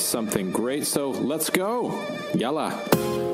is 0.00 0.06
something 0.06 0.50
great. 0.50 0.86
So 0.86 1.10
let's 1.10 1.50
go. 1.50 1.90
Yalla. 2.34 2.68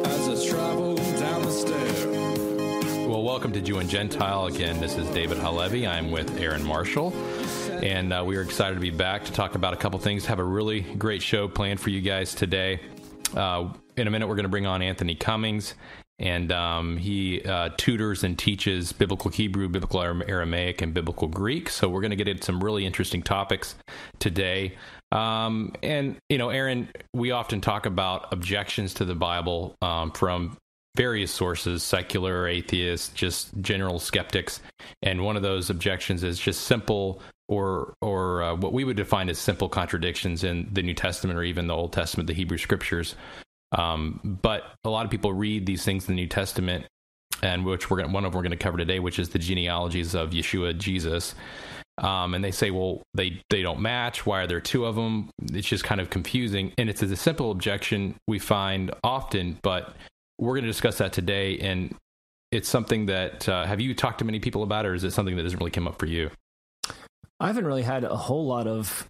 As 0.04 0.28
I 0.28 0.48
travel 0.48 0.96
down 0.96 1.42
the 1.42 1.50
stair. 1.50 3.08
Well, 3.08 3.22
welcome 3.22 3.52
to 3.52 3.60
Jew 3.60 3.78
and 3.78 3.88
Gentile. 3.88 4.46
Again, 4.46 4.80
this 4.80 4.96
is 4.96 5.08
David 5.10 5.38
Halevi. 5.38 5.86
I'm 5.86 6.10
with 6.10 6.40
Aaron 6.40 6.64
Marshall. 6.64 7.12
And 7.82 8.12
uh, 8.12 8.24
we 8.26 8.36
are 8.36 8.42
excited 8.42 8.74
to 8.74 8.80
be 8.80 8.90
back 8.90 9.24
to 9.26 9.32
talk 9.32 9.54
about 9.54 9.74
a 9.74 9.76
couple 9.76 9.98
things. 10.00 10.26
Have 10.26 10.40
a 10.40 10.44
really 10.44 10.80
great 10.80 11.22
show 11.22 11.46
planned 11.46 11.78
for 11.78 11.90
you 11.90 12.00
guys 12.00 12.34
today. 12.34 12.80
Uh, 13.34 13.72
in 13.96 14.08
a 14.08 14.10
minute, 14.10 14.26
we're 14.26 14.34
going 14.34 14.44
to 14.44 14.48
bring 14.48 14.66
on 14.66 14.82
Anthony 14.82 15.14
Cummings, 15.14 15.74
and 16.18 16.50
um, 16.50 16.96
he 16.96 17.42
uh, 17.42 17.70
tutors 17.76 18.24
and 18.24 18.38
teaches 18.38 18.92
biblical 18.92 19.30
Hebrew, 19.30 19.68
biblical 19.68 20.00
Aramaic, 20.02 20.82
and 20.82 20.94
biblical 20.94 21.28
Greek. 21.28 21.68
So 21.68 21.88
we're 21.88 22.00
going 22.00 22.10
to 22.10 22.16
get 22.16 22.28
into 22.28 22.44
some 22.44 22.62
really 22.62 22.86
interesting 22.86 23.22
topics 23.22 23.74
today. 24.18 24.76
Um, 25.12 25.72
and 25.82 26.16
you 26.28 26.38
know, 26.38 26.48
Aaron, 26.48 26.88
we 27.14 27.30
often 27.30 27.60
talk 27.60 27.86
about 27.86 28.32
objections 28.32 28.94
to 28.94 29.04
the 29.04 29.14
Bible 29.14 29.76
um, 29.82 30.10
from 30.10 30.56
various 30.96 31.30
sources 31.30 31.82
secular 31.82 32.48
atheists 32.48 33.10
just 33.10 33.50
general 33.60 33.98
skeptics 33.98 34.60
and 35.02 35.22
one 35.22 35.36
of 35.36 35.42
those 35.42 35.68
objections 35.68 36.22
is 36.22 36.38
just 36.38 36.62
simple 36.62 37.20
or 37.48 37.94
or 38.00 38.42
uh, 38.42 38.54
what 38.54 38.72
we 38.72 38.84
would 38.84 38.96
define 38.96 39.28
as 39.28 39.38
simple 39.38 39.68
contradictions 39.68 40.42
in 40.42 40.68
the 40.72 40.82
New 40.82 40.94
Testament 40.94 41.38
or 41.38 41.42
even 41.42 41.66
the 41.66 41.74
Old 41.74 41.92
Testament, 41.92 42.26
the 42.26 42.34
Hebrew 42.34 42.58
Scriptures. 42.58 43.14
Um, 43.72 44.38
but 44.42 44.64
a 44.84 44.90
lot 44.90 45.04
of 45.04 45.10
people 45.10 45.32
read 45.32 45.66
these 45.66 45.84
things 45.84 46.08
in 46.08 46.14
the 46.14 46.20
New 46.20 46.28
Testament, 46.28 46.86
and 47.42 47.64
which 47.64 47.90
we're 47.90 47.98
gonna, 47.98 48.12
one 48.12 48.24
of 48.24 48.32
them 48.32 48.38
we're 48.38 48.42
going 48.42 48.56
to 48.56 48.62
cover 48.62 48.78
today, 48.78 49.00
which 49.00 49.18
is 49.18 49.30
the 49.30 49.38
genealogies 49.38 50.14
of 50.14 50.30
Yeshua, 50.30 50.76
Jesus. 50.78 51.34
Um, 51.98 52.34
and 52.34 52.44
they 52.44 52.50
say, 52.50 52.70
well, 52.70 53.02
they 53.14 53.40
they 53.48 53.62
don't 53.62 53.80
match. 53.80 54.26
Why 54.26 54.42
are 54.42 54.46
there 54.46 54.60
two 54.60 54.84
of 54.84 54.96
them? 54.96 55.30
It's 55.52 55.66
just 55.66 55.82
kind 55.82 56.00
of 56.00 56.10
confusing, 56.10 56.72
and 56.76 56.90
it's 56.90 57.02
a 57.02 57.16
simple 57.16 57.50
objection 57.50 58.16
we 58.28 58.38
find 58.38 58.92
often, 59.02 59.58
but 59.62 59.94
we're 60.38 60.52
going 60.52 60.64
to 60.64 60.70
discuss 60.70 60.98
that 60.98 61.14
today. 61.14 61.58
And 61.58 61.94
it's 62.52 62.68
something 62.68 63.06
that 63.06 63.48
uh, 63.48 63.64
have 63.64 63.80
you 63.80 63.94
talked 63.94 64.18
to 64.18 64.24
many 64.24 64.40
people 64.40 64.62
about, 64.62 64.84
or 64.84 64.94
is 64.94 65.04
it 65.04 65.12
something 65.12 65.36
that 65.36 65.42
doesn't 65.42 65.58
really 65.58 65.70
come 65.70 65.88
up 65.88 65.98
for 65.98 66.06
you? 66.06 66.30
I 67.40 67.46
haven't 67.46 67.66
really 67.66 67.82
had 67.82 68.04
a 68.04 68.16
whole 68.16 68.46
lot 68.46 68.66
of 68.66 69.06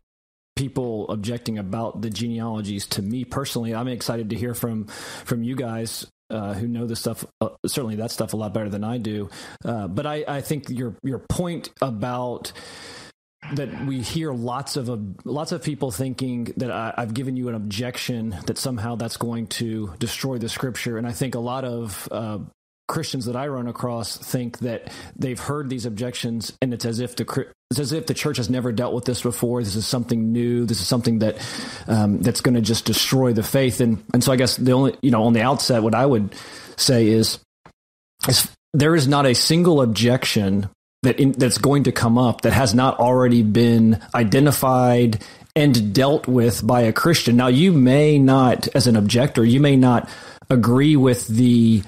people 0.57 1.09
objecting 1.09 1.59
about 1.59 2.01
the 2.01 2.11
genealogies 2.11 2.87
to 2.87 3.03
me 3.03 3.25
personally. 3.25 3.75
I'm 3.75 3.89
excited 3.89 4.31
to 4.31 4.37
hear 4.37 4.55
from 4.55 4.87
from 4.87 5.45
you 5.45 5.55
guys 5.55 6.07
uh, 6.31 6.55
who 6.55 6.67
know 6.67 6.87
the 6.87 6.97
stuff, 6.97 7.25
uh, 7.41 7.51
certainly 7.67 7.97
that 7.97 8.11
stuff 8.11 8.33
a 8.33 8.37
lot 8.37 8.53
better 8.53 8.69
than 8.69 8.83
I 8.83 8.99
do. 8.99 9.31
Uh, 9.65 9.87
but 9.87 10.07
I, 10.07 10.25
I 10.27 10.41
think 10.41 10.69
your 10.69 10.97
your 11.03 11.21
point 11.21 11.71
about 11.81 12.53
that 13.53 13.87
we 13.87 14.01
hear 14.01 14.33
lots 14.33 14.77
of 14.77 14.91
uh, 14.91 14.97
lots 15.25 15.53
of 15.53 15.63
people 15.63 15.91
thinking 15.91 16.53
that 16.57 16.71
I, 16.71 16.95
have 16.97 17.15
given 17.15 17.37
you 17.37 17.49
an 17.49 17.55
objection 17.55 18.37
that 18.47 18.59
somehow 18.59 18.97
that's 18.97 19.17
going 19.17 19.47
to 19.49 19.95
destroy 19.99 20.39
the 20.39 20.49
scripture, 20.49 20.99
and 20.99 21.07
I 21.07 21.13
think 21.13 21.35
a 21.35 21.41
lot 21.41 21.65
of 21.65 22.09
uh, 22.11 22.39
Christians 22.89 23.27
that 23.27 23.37
I 23.37 23.49
run 23.49 23.67
across 23.67 24.17
think 24.17 24.59
that 24.59 24.93
they've 25.17 25.39
heard 25.39 25.69
these 25.69 25.87
objections, 25.87 26.53
and 26.63 26.73
it's 26.73 26.85
as 26.85 27.01
if 27.01 27.17
the 27.17 27.47
it's 27.71 27.81
as 27.81 27.93
if 27.93 28.07
the 28.07 28.15
church 28.15 28.37
has 28.37 28.49
never 28.49 28.71
dealt 28.71 28.95
with 28.95 29.05
this 29.05 29.23
before. 29.23 29.63
This 29.63 29.75
is 29.75 29.87
something 29.87 30.33
new. 30.33 30.67
This 30.67 30.81
is 30.81 30.87
something 30.87 31.19
that 31.19 31.37
um, 31.89 32.19
that's 32.21 32.41
going 32.41 32.55
to 32.55 32.61
just 32.61 32.85
destroy 32.85 33.33
the 33.33 33.43
faith. 33.43 33.81
And 33.81 34.05
and 34.15 34.23
so 34.23 34.33
I 34.33 34.37
guess 34.37 34.57
the 34.57 34.73
only 34.73 34.97
you 35.03 35.11
know 35.11 35.25
on 35.25 35.33
the 35.33 35.43
outset, 35.43 35.83
what 35.83 35.95
I 35.95 36.07
would 36.07 36.35
say 36.77 37.09
is, 37.09 37.41
is 38.29 38.49
there 38.73 38.95
is 38.95 39.09
not 39.09 39.27
a 39.27 39.35
single 39.35 39.83
objection 39.83 40.69
that 41.03 41.19
in, 41.19 41.33
that's 41.33 41.59
going 41.59 41.85
to 41.85 41.93
come 41.93 42.19
up 42.19 42.43
that 42.43 42.53
has 42.53 42.75
not 42.75 42.99
already 43.01 43.43
been 43.43 44.01
identified 44.15 45.25
and 45.57 45.95
dealt 45.95 46.29
with 46.29 46.65
by 46.65 46.83
a 46.83 46.93
Christian. 46.93 47.37
Now, 47.37 47.47
you 47.49 47.73
may 47.73 48.19
not, 48.19 48.69
as 48.69 48.87
an 48.87 48.95
objector, 48.95 49.45
you 49.45 49.59
may 49.59 49.75
not 49.75 50.09
agree 50.51 50.97
with 50.97 51.27
the 51.27 51.83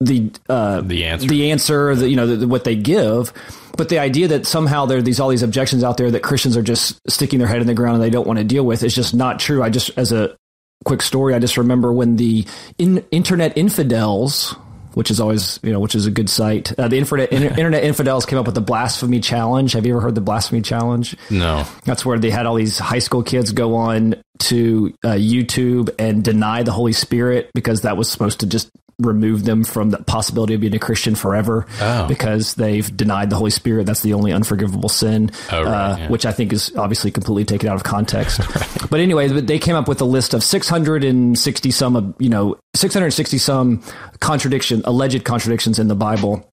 the 0.00 0.30
uh, 0.48 0.80
the 0.80 1.04
answer, 1.04 1.26
the 1.26 1.50
answer, 1.50 1.94
the, 1.94 2.08
you 2.08 2.16
know, 2.16 2.36
the, 2.36 2.46
what 2.46 2.64
they 2.64 2.76
give. 2.76 3.32
But 3.76 3.88
the 3.88 3.98
idea 3.98 4.28
that 4.28 4.46
somehow 4.46 4.86
there 4.86 4.98
are 4.98 5.02
these 5.02 5.20
all 5.20 5.28
these 5.28 5.42
objections 5.42 5.82
out 5.82 5.96
there 5.96 6.10
that 6.10 6.22
Christians 6.22 6.56
are 6.56 6.62
just 6.62 7.00
sticking 7.10 7.38
their 7.38 7.48
head 7.48 7.60
in 7.60 7.66
the 7.66 7.74
ground 7.74 7.96
and 7.96 8.02
they 8.02 8.10
don't 8.10 8.26
want 8.26 8.38
to 8.38 8.44
deal 8.44 8.64
with 8.64 8.82
is 8.82 8.94
just 8.94 9.14
not 9.14 9.40
true. 9.40 9.62
I 9.62 9.70
just, 9.70 9.90
as 9.96 10.12
a 10.12 10.36
quick 10.84 11.02
story, 11.02 11.34
I 11.34 11.38
just 11.38 11.56
remember 11.56 11.92
when 11.92 12.16
the 12.16 12.46
in, 12.78 13.04
internet 13.10 13.56
infidels, 13.58 14.54
which 14.94 15.10
is 15.10 15.20
always 15.20 15.58
you 15.64 15.72
know 15.72 15.80
which 15.80 15.96
is 15.96 16.06
a 16.06 16.12
good 16.12 16.30
site. 16.30 16.78
Uh, 16.78 16.86
the 16.86 16.98
internet, 16.98 17.32
internet 17.58 17.82
infidels 17.82 18.24
came 18.24 18.38
up 18.38 18.46
with 18.46 18.54
the 18.54 18.60
blasphemy 18.60 19.18
challenge. 19.18 19.72
Have 19.72 19.84
you 19.84 19.94
ever 19.94 20.00
heard 20.00 20.14
the 20.14 20.20
blasphemy 20.20 20.62
challenge? 20.62 21.16
No. 21.28 21.64
That's 21.84 22.06
where 22.06 22.18
they 22.20 22.30
had 22.30 22.46
all 22.46 22.54
these 22.54 22.78
high 22.78 23.00
school 23.00 23.24
kids 23.24 23.50
go 23.50 23.74
on 23.74 24.14
to 24.40 24.94
uh, 25.04 25.08
YouTube 25.10 25.90
and 25.98 26.22
deny 26.22 26.62
the 26.62 26.70
Holy 26.72 26.92
Spirit 26.92 27.50
because 27.52 27.80
that 27.80 27.96
was 27.96 28.08
supposed 28.08 28.40
to 28.40 28.46
just 28.46 28.70
remove 29.00 29.44
them 29.44 29.62
from 29.62 29.90
the 29.90 30.02
possibility 30.04 30.54
of 30.54 30.60
being 30.60 30.74
a 30.74 30.78
Christian 30.78 31.14
forever 31.14 31.66
oh. 31.80 32.08
because 32.08 32.54
they've 32.54 32.96
denied 32.96 33.30
the 33.30 33.36
Holy 33.36 33.50
Spirit. 33.50 33.86
That's 33.86 34.02
the 34.02 34.14
only 34.14 34.32
unforgivable 34.32 34.88
sin, 34.88 35.30
oh, 35.52 35.62
right, 35.62 35.92
uh, 35.92 35.96
yeah. 35.98 36.08
which 36.08 36.26
I 36.26 36.32
think 36.32 36.52
is 36.52 36.74
obviously 36.76 37.12
completely 37.12 37.44
taken 37.44 37.68
out 37.68 37.76
of 37.76 37.84
context. 37.84 38.40
right. 38.56 38.90
But 38.90 39.00
anyway, 39.00 39.28
they 39.28 39.58
came 39.60 39.76
up 39.76 39.86
with 39.86 40.00
a 40.00 40.04
list 40.04 40.34
of 40.34 40.42
660 40.42 41.70
some, 41.70 42.14
you 42.18 42.28
know, 42.28 42.58
660 42.74 43.38
some 43.38 43.82
contradiction, 44.18 44.82
alleged 44.84 45.24
contradictions 45.24 45.78
in 45.78 45.86
the 45.86 45.94
Bible. 45.94 46.50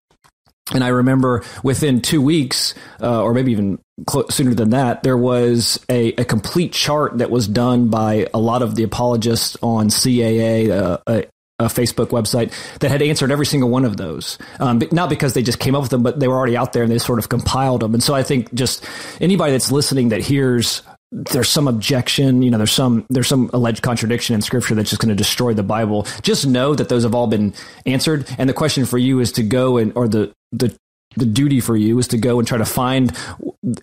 And 0.73 0.83
I 0.83 0.87
remember 0.89 1.43
within 1.63 2.01
two 2.01 2.21
weeks, 2.21 2.73
uh, 2.99 3.23
or 3.23 3.33
maybe 3.33 3.51
even 3.51 3.79
cl- 4.09 4.29
sooner 4.29 4.53
than 4.53 4.71
that, 4.71 5.03
there 5.03 5.17
was 5.17 5.83
a, 5.89 6.09
a, 6.13 6.25
complete 6.25 6.73
chart 6.73 7.19
that 7.19 7.29
was 7.29 7.47
done 7.47 7.89
by 7.89 8.27
a 8.33 8.39
lot 8.39 8.63
of 8.63 8.73
the 8.75 8.81
apologists 8.81 9.55
on 9.61 9.89
CAA, 9.89 10.71
uh, 10.71 11.21
a 11.59 11.65
Facebook 11.65 12.07
website 12.07 12.51
that 12.79 12.91
had 12.91 13.01
answered 13.01 13.31
every 13.31 13.45
single 13.45 13.69
one 13.69 13.85
of 13.85 13.97
those. 13.97 14.37
Um, 14.59 14.81
not 14.91 15.09
because 15.09 15.33
they 15.33 15.41
just 15.41 15.59
came 15.59 15.75
up 15.75 15.81
with 15.81 15.91
them, 15.91 16.03
but 16.03 16.19
they 16.19 16.27
were 16.27 16.35
already 16.35 16.57
out 16.57 16.73
there 16.73 16.83
and 16.83 16.91
they 16.91 16.97
sort 16.97 17.19
of 17.19 17.29
compiled 17.29 17.81
them. 17.81 17.93
And 17.93 18.03
so 18.03 18.13
I 18.13 18.23
think 18.23 18.53
just 18.53 18.85
anybody 19.21 19.53
that's 19.53 19.71
listening 19.71 20.09
that 20.09 20.21
hears 20.21 20.81
there's 21.11 21.47
some 21.47 21.67
objection, 21.67 22.41
you 22.41 22.51
know, 22.51 22.57
there's 22.57 22.73
some 22.73 23.05
there's 23.09 23.27
some 23.27 23.49
alleged 23.53 23.81
contradiction 23.81 24.35
in 24.35 24.41
scripture 24.41 24.75
that's 24.75 24.89
just 24.89 25.01
going 25.01 25.09
to 25.09 25.15
destroy 25.15 25.53
the 25.53 25.63
Bible. 25.63 26.05
Just 26.23 26.45
know 26.45 26.75
that 26.75 26.89
those 26.89 27.03
have 27.03 27.15
all 27.15 27.27
been 27.27 27.53
answered. 27.85 28.29
And 28.37 28.49
the 28.49 28.53
question 28.53 28.85
for 28.85 28.97
you 28.97 29.19
is 29.19 29.31
to 29.33 29.43
go 29.43 29.77
and 29.77 29.93
or 29.95 30.07
the 30.07 30.33
the 30.51 30.75
the 31.15 31.25
duty 31.25 31.59
for 31.59 31.75
you 31.75 31.97
is 31.99 32.07
to 32.09 32.17
go 32.17 32.39
and 32.39 32.47
try 32.47 32.57
to 32.57 32.65
find 32.65 33.15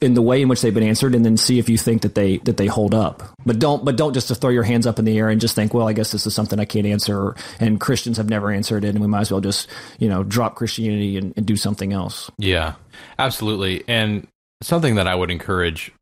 in 0.01 0.15
the 0.15 0.23
way 0.23 0.43
in 0.43 0.49
which 0.49 0.61
they've 0.63 0.75
been 0.75 0.83
answered 0.83 1.15
and 1.15 1.25
then 1.25 1.37
see 1.37 1.59
if 1.59 1.69
you 1.69 1.77
think 1.77 2.03
that 2.03 2.15
they 2.15 2.39
that 2.39 2.57
they 2.57 2.67
hold 2.67 2.95
up. 2.95 3.23
But 3.45 3.59
don't 3.59 3.85
but 3.85 3.97
don't 3.97 4.15
just 4.15 4.29
to 4.29 4.35
throw 4.35 4.51
your 4.51 4.63
hands 4.63 4.87
up 4.87 4.99
in 4.99 5.05
the 5.05 5.19
air 5.19 5.29
and 5.29 5.41
just 5.41 5.55
think 5.55 5.75
well 5.75 5.89
i 5.89 5.93
guess 5.93 6.13
this 6.13 6.27
is 6.27 6.35
something 6.35 6.61
i 6.61 6.65
can't 6.65 6.87
answer 6.87 7.35
and 7.59 7.81
christians 7.81 8.17
have 8.17 8.29
never 8.29 8.51
answered 8.51 8.85
it 8.85 8.91
and 8.91 9.01
we 9.01 9.07
might 9.07 9.23
as 9.23 9.33
well 9.33 9.41
just 9.41 9.69
you 9.99 10.09
know 10.09 10.23
drop 10.23 10.55
christianity 10.55 11.17
and, 11.17 11.33
and 11.37 11.47
do 11.47 11.57
something 11.57 11.93
else. 11.93 12.31
Yeah 12.39 12.75
absolutely. 13.19 13.85
And 13.89 14.29
something 14.63 14.95
that 14.95 15.09
i 15.09 15.15
would 15.15 15.31
encourage 15.31 15.93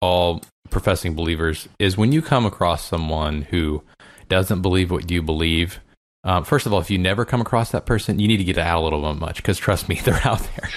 all 0.00 0.42
professing 0.70 1.14
believers 1.14 1.68
is 1.78 1.96
when 1.96 2.12
you 2.12 2.22
come 2.22 2.46
across 2.46 2.84
someone 2.84 3.42
who 3.42 3.82
doesn't 4.28 4.62
believe 4.62 4.90
what 4.90 5.10
you 5.10 5.22
believe 5.22 5.80
um, 6.28 6.44
first 6.44 6.66
of 6.66 6.74
all, 6.74 6.78
if 6.78 6.90
you 6.90 6.98
never 6.98 7.24
come 7.24 7.40
across 7.40 7.70
that 7.70 7.86
person, 7.86 8.18
you 8.18 8.28
need 8.28 8.36
to 8.36 8.44
get 8.44 8.58
out 8.58 8.80
a 8.80 8.84
little 8.84 9.00
bit 9.00 9.18
much 9.18 9.36
because 9.36 9.56
trust 9.56 9.88
me, 9.88 9.98
they're 10.04 10.20
out 10.26 10.46
there. 10.56 10.68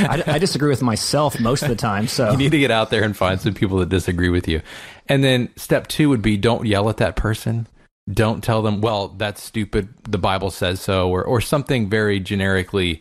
I, 0.00 0.22
I, 0.26 0.38
disagree 0.38 0.68
with 0.68 0.82
myself 0.82 1.38
most 1.38 1.62
of 1.62 1.68
the 1.68 1.76
time. 1.76 2.08
So 2.08 2.28
you 2.32 2.36
need 2.36 2.50
to 2.50 2.58
get 2.58 2.72
out 2.72 2.90
there 2.90 3.04
and 3.04 3.16
find 3.16 3.40
some 3.40 3.54
people 3.54 3.78
that 3.78 3.88
disagree 3.88 4.30
with 4.30 4.48
you. 4.48 4.62
And 5.08 5.22
then 5.22 5.50
step 5.54 5.86
two 5.86 6.08
would 6.08 6.22
be 6.22 6.36
don't 6.36 6.66
yell 6.66 6.88
at 6.88 6.96
that 6.96 7.14
person. 7.14 7.68
Don't 8.12 8.42
tell 8.42 8.62
them, 8.62 8.80
well, 8.80 9.08
that's 9.08 9.40
stupid. 9.40 9.94
The 10.02 10.18
Bible 10.18 10.50
says 10.50 10.80
so, 10.80 11.08
or 11.08 11.22
or 11.24 11.40
something 11.40 11.88
very 11.88 12.18
generically 12.18 13.00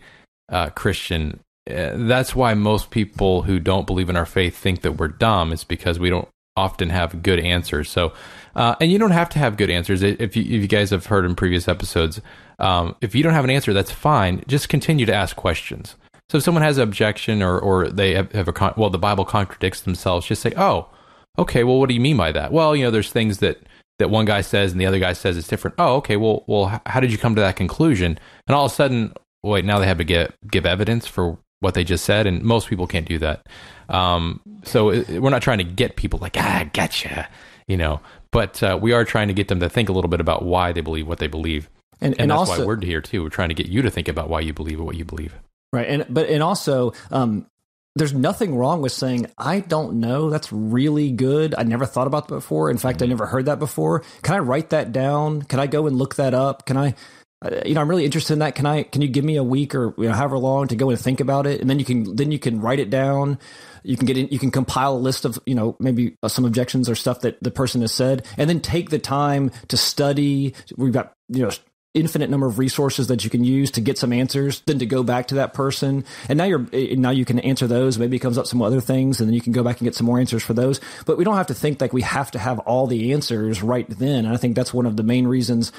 uh, 0.49 0.69
Christian. 0.69 1.39
Uh, 1.67 1.93
that's 1.95 2.35
why 2.35 2.53
most 2.53 2.91
people 2.91 3.41
who 3.41 3.59
don't 3.59 3.87
believe 3.87 4.09
in 4.09 4.15
our 4.15 4.27
faith 4.27 4.55
think 4.55 4.81
that 4.81 4.93
we're 4.93 5.07
dumb. 5.07 5.51
It's 5.51 5.63
because 5.63 5.97
we 5.97 6.11
don't 6.11 6.27
often 6.55 6.89
have 6.89 7.23
good 7.23 7.39
answers. 7.39 7.89
So 7.89 8.13
uh, 8.55 8.75
and 8.79 8.91
you 8.91 8.97
don't 8.97 9.11
have 9.11 9.29
to 9.29 9.39
have 9.39 9.57
good 9.57 9.69
answers. 9.69 10.01
If 10.01 10.35
you, 10.35 10.43
if 10.43 10.61
you 10.61 10.67
guys 10.67 10.89
have 10.91 11.05
heard 11.07 11.25
in 11.25 11.35
previous 11.35 11.67
episodes, 11.67 12.21
um, 12.59 12.95
if 13.01 13.15
you 13.15 13.23
don't 13.23 13.33
have 13.33 13.43
an 13.43 13.49
answer, 13.49 13.73
that's 13.73 13.91
fine. 13.91 14.43
Just 14.47 14.69
continue 14.69 15.05
to 15.05 15.13
ask 15.13 15.35
questions. 15.35 15.95
So 16.29 16.37
if 16.37 16.43
someone 16.43 16.63
has 16.63 16.77
an 16.77 16.83
objection 16.83 17.43
or, 17.43 17.59
or 17.59 17.89
they 17.89 18.13
have, 18.15 18.31
have 18.31 18.47
a, 18.47 18.53
con- 18.53 18.73
well, 18.77 18.89
the 18.89 18.97
Bible 18.97 19.25
contradicts 19.25 19.81
themselves, 19.81 20.25
just 20.25 20.41
say, 20.41 20.53
oh, 20.57 20.89
okay, 21.37 21.63
well, 21.63 21.79
what 21.79 21.89
do 21.89 21.95
you 21.95 22.01
mean 22.01 22.17
by 22.17 22.31
that? 22.31 22.51
Well, 22.51 22.75
you 22.75 22.83
know, 22.83 22.91
there's 22.91 23.11
things 23.11 23.39
that, 23.39 23.59
that 23.99 24.09
one 24.09 24.25
guy 24.25 24.41
says 24.41 24.71
and 24.71 24.81
the 24.81 24.85
other 24.85 24.99
guy 24.99 25.13
says 25.13 25.37
it's 25.37 25.47
different. 25.47 25.75
Oh, 25.77 25.95
okay, 25.97 26.17
well, 26.17 26.43
well, 26.47 26.81
how 26.85 26.99
did 26.99 27.11
you 27.11 27.17
come 27.17 27.35
to 27.35 27.41
that 27.41 27.55
conclusion? 27.55 28.17
And 28.47 28.55
all 28.55 28.65
of 28.65 28.71
a 28.71 28.75
sudden, 28.75 29.13
wait, 29.43 29.65
now 29.65 29.79
they 29.79 29.87
have 29.87 29.99
to 29.99 30.03
get, 30.03 30.33
give 30.49 30.65
evidence 30.65 31.05
for 31.05 31.37
what 31.59 31.73
they 31.73 31.83
just 31.83 32.05
said, 32.05 32.27
and 32.27 32.43
most 32.43 32.67
people 32.67 32.87
can't 32.87 33.07
do 33.07 33.17
that. 33.19 33.47
Um, 33.89 34.41
so 34.63 34.89
it, 34.89 35.21
we're 35.21 35.29
not 35.29 35.41
trying 35.41 35.59
to 35.59 35.63
get 35.63 35.95
people 35.95 36.19
like 36.19 36.37
ah, 36.37 36.65
gotcha, 36.73 37.27
you 37.67 37.77
know, 37.77 38.01
but 38.35 38.61
uh, 38.61 38.77
we 38.81 38.91
are 38.91 39.05
trying 39.05 39.29
to 39.29 39.33
get 39.33 39.47
them 39.47 39.61
to 39.61 39.69
think 39.69 39.87
a 39.87 39.93
little 39.93 40.09
bit 40.09 40.19
about 40.19 40.43
why 40.43 40.73
they 40.73 40.81
believe 40.81 41.07
what 41.07 41.19
they 41.19 41.27
believe, 41.27 41.69
and, 42.01 42.11
and, 42.11 42.23
and 42.23 42.31
that's 42.31 42.49
also, 42.49 42.59
why 42.59 42.65
we're 42.65 42.81
here 42.81 42.99
too. 42.99 43.23
We're 43.23 43.29
trying 43.29 43.47
to 43.47 43.55
get 43.55 43.67
you 43.67 43.81
to 43.81 43.89
think 43.89 44.09
about 44.09 44.29
why 44.29 44.41
you 44.41 44.51
believe 44.51 44.81
what 44.81 44.97
you 44.97 45.05
believe. 45.05 45.33
Right, 45.71 45.87
and 45.87 46.05
but 46.09 46.27
and 46.27 46.43
also, 46.43 46.91
um, 47.11 47.47
there's 47.95 48.13
nothing 48.13 48.57
wrong 48.57 48.81
with 48.81 48.91
saying 48.91 49.27
I 49.37 49.61
don't 49.61 50.01
know. 50.01 50.29
That's 50.29 50.51
really 50.51 51.11
good. 51.11 51.55
I 51.57 51.63
never 51.63 51.85
thought 51.85 52.07
about 52.07 52.27
that 52.27 52.33
before. 52.33 52.69
In 52.69 52.77
fact, 52.77 53.01
I 53.01 53.05
never 53.05 53.25
heard 53.25 53.45
that 53.45 53.57
before. 53.57 54.03
Can 54.21 54.35
I 54.35 54.39
write 54.39 54.71
that 54.71 54.91
down? 54.91 55.43
Can 55.43 55.61
I 55.61 55.67
go 55.67 55.87
and 55.87 55.95
look 55.95 56.15
that 56.15 56.33
up? 56.33 56.65
Can 56.65 56.75
I? 56.75 56.93
Uh, 57.41 57.61
you 57.65 57.73
know, 57.73 57.79
I'm 57.79 57.89
really 57.89 58.03
interested 58.03 58.33
in 58.33 58.39
that. 58.39 58.55
Can 58.55 58.65
I? 58.65 58.83
Can 58.83 59.01
you 59.01 59.07
give 59.07 59.23
me 59.23 59.37
a 59.37 59.43
week 59.43 59.73
or 59.73 59.93
you 59.97 60.09
know, 60.09 60.13
however 60.13 60.37
long 60.37 60.67
to 60.67 60.75
go 60.75 60.89
and 60.89 60.99
think 60.99 61.21
about 61.21 61.47
it, 61.47 61.61
and 61.61 61.69
then 61.69 61.79
you 61.79 61.85
can 61.85 62.17
then 62.17 62.33
you 62.33 62.39
can 62.39 62.59
write 62.59 62.79
it 62.79 62.89
down. 62.89 63.39
You 63.85 63.97
can 63.97 64.05
get 64.05 64.17
in, 64.17 64.27
you 64.29 64.39
can 64.39 64.51
compile 64.51 64.95
a 64.95 64.97
list 64.97 65.25
of 65.25 65.39
you 65.45 65.55
know 65.55 65.75
maybe 65.79 66.15
uh, 66.23 66.27
some 66.27 66.45
objections 66.45 66.89
or 66.89 66.95
stuff 66.95 67.21
that 67.21 67.41
the 67.41 67.51
person 67.51 67.81
has 67.81 67.93
said, 67.93 68.25
and 68.37 68.49
then 68.49 68.59
take 68.59 68.89
the 68.89 68.99
time 68.99 69.51
to 69.69 69.77
study. 69.77 70.53
We've 70.75 70.93
got 70.93 71.13
you 71.29 71.43
know 71.43 71.51
infinite 71.93 72.29
number 72.29 72.45
of 72.45 72.59
resources 72.59 73.07
that 73.07 73.23
you 73.23 73.29
can 73.29 73.45
use 73.45 73.71
to 73.71 73.79
get 73.79 73.97
some 73.97 74.11
answers 74.11 74.61
then 74.65 74.79
to 74.79 74.85
go 74.85 75.01
back 75.01 75.29
to 75.29 75.35
that 75.35 75.53
person. 75.53 76.03
And 76.27 76.37
now 76.37 76.43
you're 76.43 76.67
eh, 76.73 76.95
now 76.97 77.11
you 77.11 77.23
can 77.23 77.39
answer 77.39 77.67
those. 77.67 77.97
Maybe 77.97 78.17
it 78.17 78.19
comes 78.19 78.37
up 78.37 78.47
some 78.47 78.61
other 78.61 78.81
things 78.81 79.21
and 79.21 79.29
then 79.29 79.33
you 79.33 79.41
can 79.41 79.53
go 79.53 79.63
back 79.63 79.79
and 79.79 79.85
get 79.85 79.95
some 79.95 80.05
more 80.05 80.19
answers 80.19 80.43
for 80.43 80.53
those. 80.53 80.81
But 81.05 81.17
we 81.17 81.23
don't 81.23 81.37
have 81.37 81.47
to 81.47 81.53
think 81.53 81.79
like 81.79 81.93
we 81.93 82.01
have 82.01 82.31
to 82.31 82.39
have 82.39 82.59
all 82.59 82.85
the 82.85 83.13
answers 83.13 83.63
right 83.63 83.89
then. 83.89 84.25
And 84.25 84.33
i 84.33 84.37
think 84.37 84.55
that's 84.55 84.73
one 84.73 84.85
of 84.85 84.97
the 84.97 85.03
main 85.03 85.25
reasons 85.25 85.71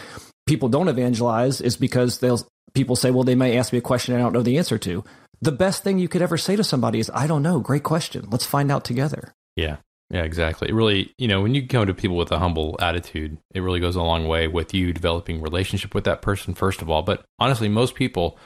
people 0.47 0.69
don't 0.69 0.89
evangelize 0.89 1.61
is 1.61 1.77
because 1.77 2.19
they'll 2.19 2.41
people 2.75 2.97
say 2.97 3.11
well 3.11 3.25
they 3.25 3.35
may 3.35 3.59
ask 3.59 3.73
me 3.73 3.79
a 3.79 3.83
question 3.83 4.15
i 4.15 4.19
don't 4.19 4.33
know 4.33 4.43
the 4.43 4.59
answer 4.59 4.79
to 4.79 5.05
the 5.41 5.53
best 5.53 5.83
thing 5.83 5.99
you 5.99 6.09
could 6.09 6.23
ever 6.23 6.37
say 6.37 6.57
to 6.57 6.65
somebody 6.65 6.99
is 6.99 7.11
i 7.15 7.27
don't 7.27 7.43
know 7.43 7.61
great 7.61 7.83
question 7.83 8.27
let's 8.31 8.47
find 8.47 8.71
out 8.71 8.85
together 8.85 9.35
yeah 9.57 9.77
yeah, 10.11 10.23
exactly. 10.23 10.69
It 10.69 10.73
really, 10.75 11.13
you 11.19 11.27
know, 11.27 11.43
when 11.43 11.55
you 11.55 11.67
come 11.67 11.87
to 11.87 11.95
people 11.95 12.17
with 12.17 12.31
a 12.31 12.39
humble 12.39 12.77
attitude, 12.81 13.39
it 13.53 13.61
really 13.61 13.81
goes 13.81 13.97
a 13.97 14.03
long 14.03 14.29
way 14.29 14.47
with 14.47 14.73
you 14.73 14.93
developing 14.93 15.41
relationship 15.41 15.95
with 15.95 16.05
that 16.05 16.23
person 16.23 16.55
first 16.55 16.81
of 16.81 16.89
all. 16.89 17.03
But 17.03 17.25
honestly, 17.41 17.69
most 17.69 17.97
people 17.97 18.39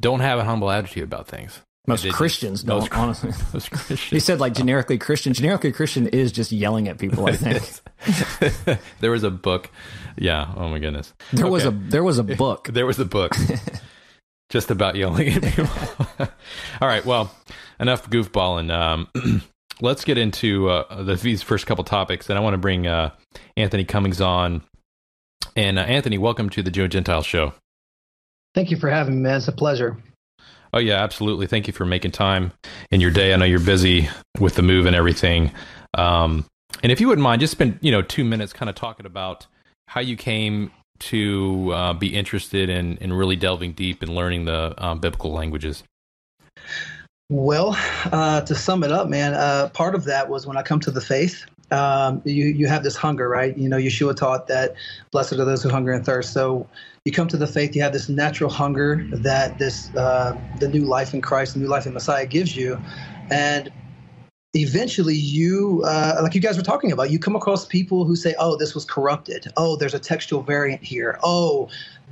don't 0.00 0.20
have 0.20 0.38
a 0.38 0.44
humble 0.44 0.70
attitude 0.70 1.04
about 1.04 1.28
things. 1.28 1.60
Most 1.86 2.08
Christians 2.12 2.62
don't, 2.62 2.80
most, 2.80 2.92
honestly. 2.96 3.30
Most 3.52 3.70
Christians. 3.72 4.10
he 4.10 4.20
said 4.20 4.38
like 4.38 4.54
generically 4.54 4.98
Christian. 4.98 5.34
Generically 5.34 5.72
Christian 5.72 6.06
is 6.06 6.30
just 6.30 6.52
yelling 6.52 6.88
at 6.88 6.96
people, 6.96 7.26
I 7.26 7.36
think. 7.36 8.78
there 9.00 9.10
was 9.10 9.24
a 9.24 9.30
book. 9.30 9.68
Yeah. 10.16 10.50
Oh 10.56 10.68
my 10.68 10.78
goodness. 10.78 11.12
There 11.32 11.46
okay. 11.46 11.50
was 11.50 11.64
a 11.64 11.72
there 11.72 12.04
was 12.04 12.18
a 12.18 12.24
book. 12.24 12.68
there 12.72 12.86
was 12.86 13.00
a 13.00 13.04
book. 13.04 13.34
Just 14.52 14.70
about 14.70 14.96
yelling 14.96 15.28
at 15.30 15.42
people. 15.42 15.66
All 16.82 16.86
right. 16.88 17.04
Well, 17.06 17.34
enough 17.80 18.10
goofballing. 18.10 18.70
Um, 18.70 19.08
let's 19.80 20.04
get 20.04 20.18
into 20.18 20.68
uh, 20.68 21.02
the, 21.02 21.14
these 21.14 21.42
first 21.42 21.66
couple 21.66 21.84
topics, 21.84 22.28
and 22.28 22.38
I 22.38 22.42
want 22.42 22.52
to 22.52 22.58
bring 22.58 22.86
uh, 22.86 23.12
Anthony 23.56 23.84
Cummings 23.84 24.20
on. 24.20 24.62
And 25.56 25.78
uh, 25.78 25.82
Anthony, 25.82 26.18
welcome 26.18 26.50
to 26.50 26.62
the 26.62 26.70
Joe 26.70 26.86
Gentile 26.86 27.22
Show. 27.22 27.54
Thank 28.54 28.70
you 28.70 28.76
for 28.76 28.90
having 28.90 29.16
me, 29.16 29.22
man. 29.22 29.38
It's 29.38 29.48
a 29.48 29.52
pleasure. 29.52 29.96
Oh 30.74 30.78
yeah, 30.78 31.02
absolutely. 31.02 31.46
Thank 31.46 31.66
you 31.66 31.72
for 31.72 31.86
making 31.86 32.10
time 32.10 32.52
in 32.90 33.00
your 33.00 33.10
day. 33.10 33.32
I 33.32 33.36
know 33.36 33.46
you're 33.46 33.58
busy 33.58 34.10
with 34.38 34.56
the 34.56 34.62
move 34.62 34.84
and 34.84 34.94
everything. 34.94 35.50
Um, 35.94 36.44
and 36.82 36.92
if 36.92 37.00
you 37.00 37.08
wouldn't 37.08 37.22
mind, 37.22 37.40
just 37.40 37.52
spend 37.52 37.78
you 37.80 37.90
know 37.90 38.02
two 38.02 38.24
minutes 38.24 38.52
kind 38.52 38.68
of 38.68 38.74
talking 38.74 39.06
about 39.06 39.46
how 39.88 40.02
you 40.02 40.16
came 40.16 40.70
to 41.10 41.72
uh, 41.72 41.92
be 41.92 42.14
interested 42.14 42.68
in 42.68 42.96
in 42.98 43.12
really 43.12 43.36
delving 43.36 43.72
deep 43.72 44.02
and 44.02 44.14
learning 44.14 44.44
the 44.44 44.74
um, 44.78 45.00
biblical 45.00 45.32
languages. 45.32 45.82
Well, 47.28 47.76
uh, 48.12 48.42
to 48.42 48.54
sum 48.54 48.84
it 48.84 48.92
up, 48.92 49.08
man, 49.08 49.32
uh, 49.32 49.70
part 49.70 49.94
of 49.94 50.04
that 50.04 50.28
was 50.28 50.46
when 50.46 50.56
I 50.56 50.62
come 50.62 50.80
to 50.80 50.90
the 50.90 51.00
faith. 51.00 51.46
Um, 51.70 52.20
you 52.24 52.44
you 52.46 52.68
have 52.68 52.82
this 52.82 52.94
hunger, 52.94 53.28
right? 53.28 53.56
You 53.56 53.68
know, 53.68 53.78
Yeshua 53.78 54.14
taught 54.14 54.46
that 54.48 54.74
blessed 55.10 55.32
are 55.34 55.44
those 55.44 55.62
who 55.62 55.70
hunger 55.70 55.92
and 55.92 56.04
thirst. 56.04 56.34
So 56.34 56.68
you 57.04 57.12
come 57.12 57.28
to 57.28 57.38
the 57.38 57.46
faith, 57.46 57.74
you 57.74 57.82
have 57.82 57.94
this 57.94 58.08
natural 58.08 58.50
hunger 58.50 59.06
that 59.12 59.58
this 59.58 59.94
uh, 59.94 60.36
the 60.60 60.68
new 60.68 60.84
life 60.84 61.14
in 61.14 61.22
Christ, 61.22 61.54
the 61.54 61.60
new 61.60 61.68
life 61.68 61.86
in 61.86 61.94
Messiah 61.94 62.26
gives 62.26 62.54
you, 62.54 62.78
and 63.30 63.72
eventually 64.54 65.14
you 65.14 65.82
uh, 65.86 66.18
like 66.22 66.34
you 66.34 66.40
guys 66.40 66.56
were 66.56 66.62
talking 66.62 66.92
about 66.92 67.10
you 67.10 67.18
come 67.18 67.34
across 67.34 67.64
people 67.64 68.04
who 68.04 68.14
say 68.14 68.34
oh 68.38 68.56
this 68.56 68.74
was 68.74 68.84
corrupted. 68.84 69.46
Oh 69.56 69.76
there's 69.76 69.94
a 69.94 69.98
textual 69.98 70.42
variant 70.42 70.82
here. 70.82 71.18
Oh 71.22 71.68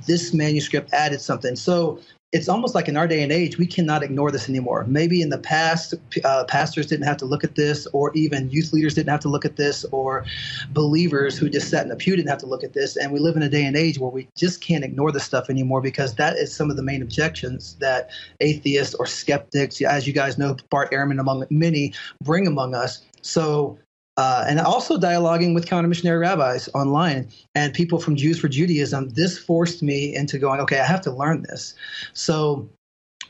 this 0.07 0.33
manuscript 0.33 0.91
added 0.93 1.21
something. 1.21 1.55
So 1.55 1.99
it's 2.31 2.47
almost 2.47 2.73
like 2.73 2.87
in 2.87 2.95
our 2.95 3.07
day 3.07 3.21
and 3.21 3.31
age, 3.31 3.57
we 3.57 3.65
cannot 3.67 4.03
ignore 4.03 4.31
this 4.31 4.47
anymore. 4.47 4.85
Maybe 4.87 5.21
in 5.21 5.29
the 5.29 5.37
past, 5.37 5.93
uh, 6.23 6.45
pastors 6.45 6.87
didn't 6.87 7.05
have 7.05 7.17
to 7.17 7.25
look 7.25 7.43
at 7.43 7.55
this, 7.55 7.87
or 7.87 8.13
even 8.13 8.49
youth 8.49 8.71
leaders 8.71 8.93
didn't 8.93 9.09
have 9.09 9.19
to 9.21 9.29
look 9.29 9.43
at 9.43 9.57
this, 9.57 9.83
or 9.91 10.25
believers 10.69 11.37
who 11.37 11.49
just 11.49 11.69
sat 11.69 11.85
in 11.85 11.91
a 11.91 11.95
pew 11.95 12.15
didn't 12.15 12.29
have 12.29 12.39
to 12.39 12.45
look 12.45 12.63
at 12.63 12.71
this. 12.71 12.95
And 12.95 13.11
we 13.11 13.19
live 13.19 13.35
in 13.35 13.43
a 13.43 13.49
day 13.49 13.65
and 13.65 13.75
age 13.75 13.99
where 13.99 14.09
we 14.09 14.29
just 14.37 14.61
can't 14.61 14.83
ignore 14.83 15.11
this 15.11 15.25
stuff 15.25 15.49
anymore 15.49 15.81
because 15.81 16.15
that 16.15 16.37
is 16.37 16.55
some 16.55 16.69
of 16.69 16.77
the 16.77 16.83
main 16.83 17.01
objections 17.01 17.75
that 17.79 18.09
atheists 18.39 18.95
or 18.95 19.05
skeptics, 19.05 19.81
as 19.81 20.07
you 20.07 20.13
guys 20.13 20.37
know, 20.37 20.55
Bart 20.69 20.91
Ehrman 20.91 21.19
among 21.19 21.45
many, 21.49 21.93
bring 22.23 22.47
among 22.47 22.75
us. 22.75 23.01
So 23.21 23.77
uh, 24.21 24.45
and 24.47 24.59
also 24.59 24.99
dialoguing 24.99 25.55
with 25.55 25.65
counter 25.65 25.87
missionary 25.87 26.19
rabbis 26.19 26.69
online 26.75 27.27
and 27.55 27.73
people 27.73 27.97
from 27.97 28.15
Jews 28.15 28.39
for 28.39 28.47
Judaism. 28.47 29.09
This 29.09 29.39
forced 29.39 29.81
me 29.81 30.13
into 30.15 30.37
going, 30.37 30.59
okay, 30.59 30.79
I 30.79 30.85
have 30.85 31.01
to 31.01 31.11
learn 31.11 31.41
this. 31.49 31.73
So 32.13 32.69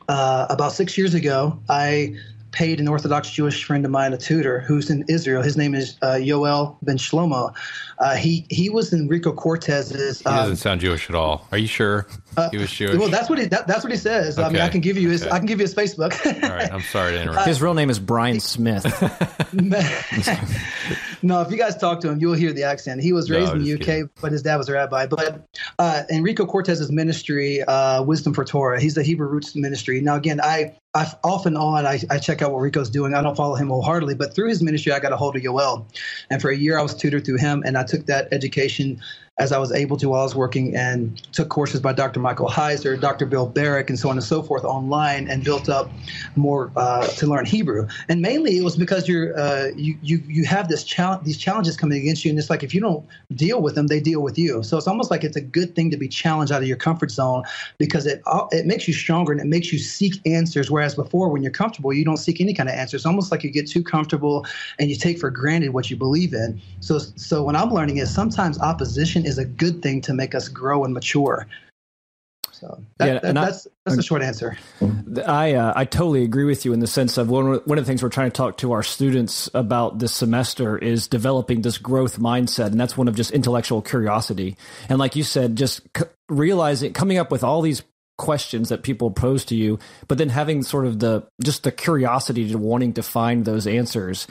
uh, 0.09 0.47
about 0.49 0.73
six 0.73 0.97
years 0.97 1.13
ago, 1.13 1.57
I 1.69 2.13
paid 2.51 2.79
an 2.79 2.87
Orthodox 2.87 3.29
Jewish 3.31 3.63
friend 3.63 3.85
of 3.85 3.91
mine, 3.91 4.13
a 4.13 4.17
tutor 4.17 4.59
who's 4.59 4.89
in 4.89 5.05
Israel. 5.07 5.41
His 5.41 5.57
name 5.57 5.73
is 5.73 5.97
uh, 6.01 6.13
Yoel 6.15 6.77
Ben 6.81 6.97
Shlomo. 6.97 7.53
Uh, 7.99 8.15
he 8.15 8.45
he 8.49 8.69
was 8.69 8.93
Enrico 8.93 9.31
Cortes's. 9.31 10.25
Um, 10.25 10.33
he 10.33 10.39
doesn't 10.39 10.55
sound 10.57 10.81
Jewish 10.81 11.09
at 11.09 11.15
all. 11.15 11.47
Are 11.51 11.57
you 11.57 11.67
sure 11.67 12.07
uh, 12.37 12.49
he 12.49 12.57
was 12.57 12.71
Jewish? 12.71 12.97
Well, 12.97 13.09
that's 13.09 13.29
what 13.29 13.39
he 13.39 13.45
that, 13.45 13.67
that's 13.67 13.83
what 13.83 13.91
he 13.91 13.97
says. 13.97 14.37
Okay. 14.37 14.47
I 14.47 14.51
mean, 14.51 14.61
I 14.61 14.69
can 14.69 14.81
give 14.81 14.97
you 14.97 15.09
his 15.09 15.23
okay. 15.23 15.31
I 15.31 15.37
can 15.37 15.45
give 15.45 15.59
you 15.59 15.65
his 15.65 15.75
Facebook. 15.75 16.13
all 16.43 16.55
right, 16.55 16.71
I'm 16.71 16.81
sorry 16.81 17.13
to 17.13 17.21
interrupt. 17.21 17.47
His 17.47 17.61
real 17.61 17.73
name 17.73 17.89
is 17.89 17.99
Brian 17.99 18.39
Smith. 18.39 18.85
no, 21.21 21.41
if 21.41 21.51
you 21.51 21.57
guys 21.57 21.77
talk 21.77 21.99
to 22.01 22.09
him, 22.09 22.19
you'll 22.19 22.33
hear 22.33 22.53
the 22.53 22.63
accent. 22.63 23.01
He 23.01 23.13
was 23.13 23.29
raised 23.29 23.53
no, 23.53 23.59
in 23.59 23.63
the 23.63 23.73
UK, 23.73 23.79
kidding. 23.79 24.09
but 24.21 24.31
his 24.31 24.41
dad 24.41 24.57
was 24.57 24.69
a 24.69 24.73
rabbi. 24.73 25.05
But 25.07 25.47
uh, 25.79 26.03
Enrico 26.09 26.45
Cortes's 26.45 26.91
ministry, 26.91 27.61
uh, 27.63 28.03
Wisdom 28.03 28.33
for 28.33 28.43
Torah, 28.43 28.79
he's 28.79 28.95
the 28.95 29.03
Hebrew 29.03 29.27
Roots 29.27 29.55
ministry. 29.55 30.01
Now, 30.01 30.15
again, 30.15 30.39
I 30.41 30.75
I, 30.93 31.09
off 31.23 31.45
and 31.45 31.57
on, 31.57 31.85
I, 31.85 32.01
I, 32.09 32.19
check 32.19 32.41
out 32.41 32.51
what 32.51 32.59
Rico's 32.59 32.89
doing. 32.89 33.13
I 33.13 33.21
don't 33.21 33.37
follow 33.37 33.55
him 33.55 33.69
wholeheartedly, 33.69 34.15
but 34.15 34.35
through 34.35 34.49
his 34.49 34.61
ministry, 34.61 34.91
I 34.91 34.99
got 34.99 35.13
a 35.13 35.17
hold 35.17 35.37
of 35.37 35.41
Yoel. 35.41 35.85
And 36.29 36.41
for 36.41 36.49
a 36.49 36.55
year, 36.55 36.77
I 36.77 36.81
was 36.81 36.93
tutored 36.93 37.23
through 37.23 37.37
him, 37.37 37.63
and 37.65 37.77
I 37.77 37.83
took 37.83 38.07
that 38.07 38.27
education 38.33 39.01
as 39.39 39.51
I 39.51 39.57
was 39.57 39.71
able 39.71 39.97
to 39.97 40.09
while 40.09 40.21
I 40.21 40.23
was 40.23 40.35
working 40.35 40.75
and 40.75 41.19
took 41.31 41.49
courses 41.49 41.79
by 41.79 41.93
Dr. 41.93 42.19
Michael 42.19 42.47
Heiser, 42.47 42.99
Dr. 42.99 43.25
Bill 43.25 43.47
Barrick, 43.47 43.89
and 43.89 43.97
so 43.97 44.09
on 44.09 44.17
and 44.17 44.23
so 44.23 44.43
forth 44.43 44.63
online 44.63 45.27
and 45.29 45.43
built 45.43 45.69
up 45.69 45.91
more 46.35 46.71
uh, 46.75 47.07
to 47.07 47.27
learn 47.27 47.45
Hebrew. 47.45 47.87
And 48.09 48.21
mainly 48.21 48.57
it 48.57 48.63
was 48.63 48.75
because 48.75 49.07
you're 49.07 49.37
uh, 49.39 49.69
you 49.75 49.97
you 50.01 50.21
you 50.27 50.45
have 50.45 50.67
this 50.67 50.83
challenge 50.83 51.23
these 51.25 51.37
challenges 51.37 51.77
coming 51.77 51.99
against 51.99 52.25
you, 52.25 52.29
and 52.29 52.37
it's 52.37 52.49
like 52.49 52.61
if 52.61 52.73
you 52.73 52.81
don't 52.81 53.05
deal 53.33 53.61
with 53.61 53.75
them, 53.75 53.87
they 53.87 53.99
deal 53.99 54.21
with 54.21 54.37
you. 54.37 54.63
So 54.63 54.77
it's 54.77 54.87
almost 54.87 55.09
like 55.09 55.23
it's 55.23 55.37
a 55.37 55.41
good 55.41 55.75
thing 55.75 55.91
to 55.91 55.97
be 55.97 56.07
challenged 56.07 56.51
out 56.51 56.61
of 56.61 56.67
your 56.67 56.77
comfort 56.77 57.09
zone 57.11 57.43
because 57.77 58.05
it 58.05 58.21
it 58.51 58.65
makes 58.65 58.87
you 58.87 58.93
stronger 58.93 59.31
and 59.31 59.41
it 59.41 59.47
makes 59.47 59.71
you 59.71 59.79
seek 59.79 60.15
answers. 60.25 60.69
Whereas 60.69 60.93
before, 60.93 61.29
when 61.29 61.41
you're 61.41 61.51
comfortable, 61.51 61.93
you 61.93 62.03
don't 62.03 62.17
seek 62.17 62.41
any 62.41 62.53
kind 62.53 62.69
of 62.69 62.75
answers. 62.75 63.01
It's 63.01 63.05
almost 63.05 63.31
like 63.31 63.43
you 63.43 63.49
get 63.49 63.67
too 63.67 63.81
comfortable 63.81 64.45
and 64.77 64.89
you 64.89 64.95
take 64.95 65.19
for 65.19 65.31
granted 65.31 65.69
what 65.69 65.89
you 65.89 65.95
believe 65.95 66.33
in. 66.33 66.61
So 66.81 66.99
so 66.99 67.43
when 67.43 67.55
I'm 67.55 67.69
learning 67.69 67.97
is 67.97 68.13
sometimes 68.13 68.59
opposition 68.59 69.20
is 69.25 69.37
a 69.37 69.45
good 69.45 69.81
thing 69.81 70.01
to 70.01 70.13
make 70.13 70.35
us 70.35 70.47
grow 70.47 70.83
and 70.83 70.93
mature. 70.93 71.47
So 72.61 72.83
that, 72.99 73.07
yeah, 73.07 73.19
that, 73.19 73.33
that's 73.33 73.67
that's 73.85 73.97
the 73.97 74.03
short 74.03 74.21
answer. 74.21 74.55
I 75.25 75.55
uh, 75.55 75.73
I 75.75 75.85
totally 75.85 76.23
agree 76.23 76.43
with 76.43 76.63
you 76.63 76.73
in 76.73 76.79
the 76.79 76.85
sense 76.85 77.17
of 77.17 77.27
one 77.27 77.55
one 77.65 77.79
of 77.79 77.83
the 77.83 77.89
things 77.89 78.03
we're 78.03 78.09
trying 78.09 78.29
to 78.29 78.35
talk 78.37 78.57
to 78.57 78.73
our 78.73 78.83
students 78.83 79.49
about 79.55 79.97
this 79.97 80.13
semester 80.13 80.77
is 80.77 81.07
developing 81.07 81.63
this 81.63 81.79
growth 81.79 82.19
mindset, 82.19 82.67
and 82.67 82.79
that's 82.79 82.95
one 82.95 83.07
of 83.07 83.15
just 83.15 83.31
intellectual 83.31 83.81
curiosity. 83.81 84.57
And 84.89 84.99
like 84.99 85.15
you 85.15 85.23
said, 85.23 85.55
just 85.55 85.81
c- 85.97 86.05
realizing 86.29 86.93
coming 86.93 87.17
up 87.17 87.31
with 87.31 87.43
all 87.43 87.63
these 87.63 87.81
questions 88.19 88.69
that 88.69 88.83
people 88.83 89.09
pose 89.09 89.43
to 89.45 89.55
you, 89.55 89.79
but 90.07 90.19
then 90.19 90.29
having 90.29 90.61
sort 90.61 90.85
of 90.85 90.99
the 90.99 91.23
just 91.43 91.63
the 91.63 91.71
curiosity 91.71 92.47
to 92.47 92.59
wanting 92.59 92.93
to 92.93 93.01
find 93.01 93.43
those 93.43 93.65
answers 93.65 94.27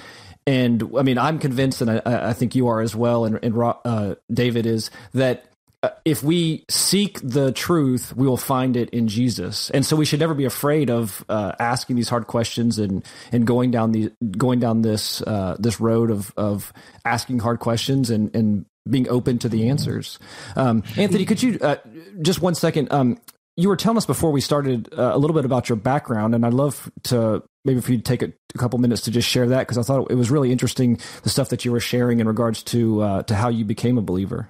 and 0.47 0.83
I 0.97 1.03
mean, 1.03 1.19
I'm 1.19 1.39
convinced, 1.39 1.81
and 1.81 1.91
I, 1.91 2.31
I 2.31 2.33
think 2.33 2.55
you 2.55 2.69
are 2.69 2.81
as 2.81 2.97
well, 2.97 3.25
and, 3.25 3.39
and 3.43 3.55
uh, 3.85 4.15
David 4.33 4.67
is 4.67 4.91
that 5.13 5.45
uh, 5.83 5.89
if 6.05 6.23
we 6.23 6.65
seek 6.69 7.21
the 7.23 7.53
truth, 7.53 8.15
we 8.15 8.27
will 8.27 8.37
find 8.37 8.77
it 8.77 8.91
in 8.91 9.09
Jesus. 9.09 9.71
And 9.71 9.85
so 9.85 9.97
we 9.97 10.05
should 10.05 10.21
never 10.21 10.35
be 10.35 10.45
afraid 10.45 10.91
of 10.91 11.25
uh, 11.29 11.53
asking 11.59 11.97
these 11.97 12.11
hard 12.11 12.27
questions 12.27 12.79
and 12.79 13.03
and 13.33 13.47
going 13.47 13.71
down 13.71 13.93
the 13.93 14.13
going 14.37 14.61
down 14.61 14.83
this 14.83 15.23
uh, 15.23 15.57
this 15.59 15.81
road 15.81 16.11
of 16.11 16.35
of 16.37 16.73
asking 17.05 17.39
hard 17.39 17.61
questions 17.61 18.11
and 18.11 18.35
and 18.37 18.67
being 18.89 19.09
open 19.09 19.39
to 19.39 19.49
the 19.49 19.69
answers. 19.71 20.19
Um, 20.55 20.83
Anthony, 20.97 21.25
could 21.25 21.43
you 21.43 21.59
uh, 21.61 21.77
just 22.21 22.43
one 22.43 22.55
second? 22.55 22.93
Um, 22.93 23.19
you 23.57 23.69
were 23.69 23.77
telling 23.77 23.97
us 23.97 24.07
before 24.07 24.33
we 24.33 24.41
started 24.41 24.93
uh, 24.93 25.13
a 25.15 25.19
little 25.19 25.35
bit 25.35 25.45
about 25.45 25.69
your 25.69 25.77
background, 25.77 26.35
and 26.35 26.45
I'd 26.45 26.55
love 26.55 26.91
to 27.05 27.43
maybe 27.65 27.79
if 27.79 27.89
you 27.89 27.97
to 27.97 28.03
take 28.03 28.23
a, 28.23 28.33
a 28.55 28.59
couple 28.59 28.79
minutes 28.79 29.03
to 29.03 29.11
just 29.11 29.29
share 29.29 29.49
that 29.49 29.61
because 29.61 29.79
I 29.79 29.83
thought 29.83 30.11
it 30.11 30.15
was 30.15 30.31
really 30.31 30.53
interesting 30.53 30.99
the 31.23 31.29
stuff 31.29 31.49
that 31.51 31.65
you 31.65 31.73
were 31.73 31.81
sharing 31.81 32.21
in 32.21 32.27
regards 32.27 32.63
to 32.65 33.03
uh, 33.03 33.23
to 33.25 33.35
how 33.35 33.49
you 33.49 33.65
became 33.65 33.99
a 33.99 34.03
believer. 34.03 34.49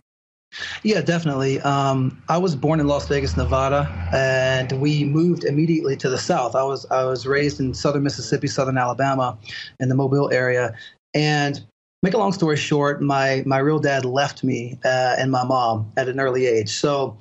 Yeah, 0.82 1.00
definitely. 1.00 1.60
Um, 1.60 2.20
I 2.28 2.38
was 2.38 2.56
born 2.56 2.80
in 2.80 2.88
Las 2.88 3.06
Vegas, 3.06 3.36
Nevada, 3.36 3.88
and 4.12 4.72
we 4.80 5.04
moved 5.04 5.44
immediately 5.44 5.96
to 5.98 6.10
the 6.10 6.18
south. 6.18 6.56
I 6.56 6.64
was 6.64 6.86
I 6.90 7.04
was 7.04 7.26
raised 7.26 7.60
in 7.60 7.72
southern 7.74 8.02
Mississippi, 8.02 8.48
southern 8.48 8.76
Alabama, 8.76 9.38
in 9.78 9.88
the 9.88 9.94
Mobile 9.94 10.30
area. 10.32 10.74
And 11.14 11.64
make 12.02 12.14
a 12.14 12.18
long 12.18 12.32
story 12.32 12.56
short, 12.56 13.00
my 13.00 13.44
my 13.46 13.58
real 13.58 13.78
dad 13.78 14.04
left 14.04 14.42
me 14.42 14.78
uh, 14.84 15.16
and 15.18 15.30
my 15.30 15.44
mom 15.44 15.92
at 15.96 16.08
an 16.08 16.20
early 16.20 16.46
age. 16.46 16.70
So. 16.70 17.18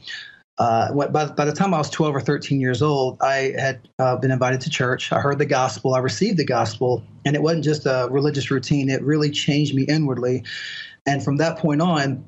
Uh, 0.59 1.07
by, 1.07 1.25
by 1.25 1.45
the 1.45 1.53
time 1.53 1.73
I 1.73 1.77
was 1.77 1.89
12 1.89 2.17
or 2.17 2.19
13 2.19 2.59
years 2.59 2.81
old, 2.81 3.17
I 3.21 3.53
had 3.57 3.87
uh, 3.97 4.17
been 4.17 4.29
invited 4.29 4.59
to 4.61 4.69
church. 4.69 5.11
I 5.13 5.21
heard 5.21 5.39
the 5.39 5.45
gospel. 5.45 5.95
I 5.95 5.99
received 5.99 6.37
the 6.37 6.45
gospel, 6.45 7.01
and 7.25 7.33
it 7.33 7.41
wasn't 7.41 7.63
just 7.63 7.85
a 7.85 8.09
religious 8.11 8.51
routine. 8.51 8.89
It 8.89 9.01
really 9.01 9.31
changed 9.31 9.73
me 9.73 9.83
inwardly. 9.83 10.43
And 11.05 11.23
from 11.23 11.37
that 11.37 11.57
point 11.57 11.81
on, 11.81 12.25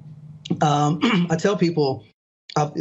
um, 0.61 0.99
I 1.29 1.35
tell 1.35 1.57
people, 1.57 2.05
I'll, 2.55 2.73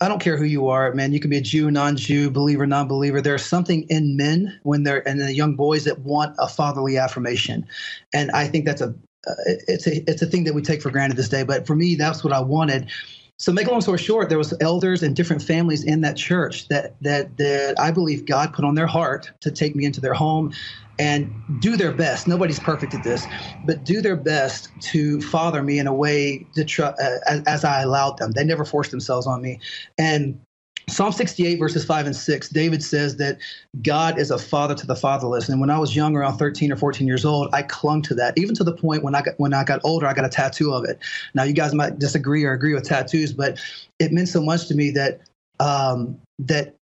I 0.00 0.08
don't 0.08 0.20
care 0.20 0.36
who 0.36 0.44
you 0.44 0.68
are, 0.68 0.92
man. 0.92 1.12
You 1.12 1.20
can 1.20 1.30
be 1.30 1.38
a 1.38 1.42
Jew, 1.42 1.70
non-Jew, 1.70 2.30
believer, 2.30 2.66
non-believer. 2.66 3.20
There's 3.20 3.44
something 3.44 3.84
in 3.88 4.16
men 4.16 4.58
when 4.64 4.82
they're 4.82 5.06
and 5.08 5.20
the 5.20 5.32
young 5.32 5.54
boys 5.54 5.84
that 5.84 6.00
want 6.00 6.34
a 6.38 6.48
fatherly 6.48 6.98
affirmation, 6.98 7.66
and 8.12 8.30
I 8.32 8.46
think 8.48 8.66
that's 8.66 8.82
a 8.82 8.94
uh, 9.26 9.34
it's 9.66 9.86
a 9.86 10.08
it's 10.10 10.22
a 10.22 10.26
thing 10.26 10.44
that 10.44 10.54
we 10.54 10.62
take 10.62 10.82
for 10.82 10.90
granted 10.90 11.16
this 11.16 11.28
day. 11.28 11.44
But 11.44 11.66
for 11.66 11.74
me, 11.74 11.94
that's 11.94 12.22
what 12.22 12.32
I 12.32 12.40
wanted. 12.40 12.90
So, 13.38 13.52
make 13.52 13.66
a 13.66 13.70
long 13.70 13.82
story 13.82 13.98
short, 13.98 14.28
there 14.30 14.38
was 14.38 14.54
elders 14.60 15.02
and 15.02 15.14
different 15.14 15.42
families 15.42 15.84
in 15.84 16.00
that 16.00 16.16
church 16.16 16.68
that 16.68 16.96
that 17.02 17.36
that 17.36 17.78
I 17.78 17.90
believe 17.90 18.24
God 18.24 18.54
put 18.54 18.64
on 18.64 18.74
their 18.74 18.86
heart 18.86 19.30
to 19.40 19.50
take 19.50 19.76
me 19.76 19.84
into 19.84 20.00
their 20.00 20.14
home 20.14 20.52
and 20.98 21.42
do 21.58 21.76
their 21.76 21.92
best. 21.92 22.26
Nobody's 22.26 22.58
perfect 22.58 22.94
at 22.94 23.02
this, 23.02 23.28
but 23.62 23.84
do 23.84 24.00
their 24.00 24.16
best 24.16 24.70
to 24.80 25.20
father 25.20 25.62
me 25.62 25.78
in 25.78 25.86
a 25.86 25.92
way 25.92 26.46
to 26.54 26.84
uh, 26.86 27.18
as, 27.26 27.42
as 27.46 27.64
I 27.64 27.82
allowed 27.82 28.16
them. 28.16 28.32
They 28.32 28.44
never 28.44 28.64
forced 28.64 28.90
themselves 28.90 29.26
on 29.26 29.42
me. 29.42 29.60
And 29.98 30.40
Psalm 30.88 31.10
68, 31.10 31.58
verses 31.58 31.84
5 31.84 32.06
and 32.06 32.14
6, 32.14 32.48
David 32.50 32.80
says 32.80 33.16
that 33.16 33.38
God 33.82 34.20
is 34.20 34.30
a 34.30 34.38
father 34.38 34.74
to 34.76 34.86
the 34.86 34.94
fatherless. 34.94 35.48
And 35.48 35.60
when 35.60 35.68
I 35.68 35.78
was 35.80 35.96
young, 35.96 36.14
around 36.14 36.38
13 36.38 36.70
or 36.70 36.76
14 36.76 37.08
years 37.08 37.24
old, 37.24 37.48
I 37.52 37.62
clung 37.62 38.02
to 38.02 38.14
that. 38.14 38.38
Even 38.38 38.54
to 38.54 38.62
the 38.62 38.72
point 38.72 39.02
when 39.02 39.14
I 39.16 39.22
got 39.22 39.34
when 39.38 39.52
I 39.52 39.64
got 39.64 39.80
older, 39.82 40.06
I 40.06 40.14
got 40.14 40.24
a 40.24 40.28
tattoo 40.28 40.72
of 40.72 40.84
it. 40.84 41.00
Now, 41.34 41.42
you 41.42 41.54
guys 41.54 41.74
might 41.74 41.98
disagree 41.98 42.44
or 42.44 42.52
agree 42.52 42.72
with 42.72 42.84
tattoos, 42.84 43.32
but 43.32 43.58
it 43.98 44.12
meant 44.12 44.28
so 44.28 44.40
much 44.40 44.68
to 44.68 44.76
me 44.76 44.92
that 44.92 45.22
um, 45.58 46.20
that 46.38 46.76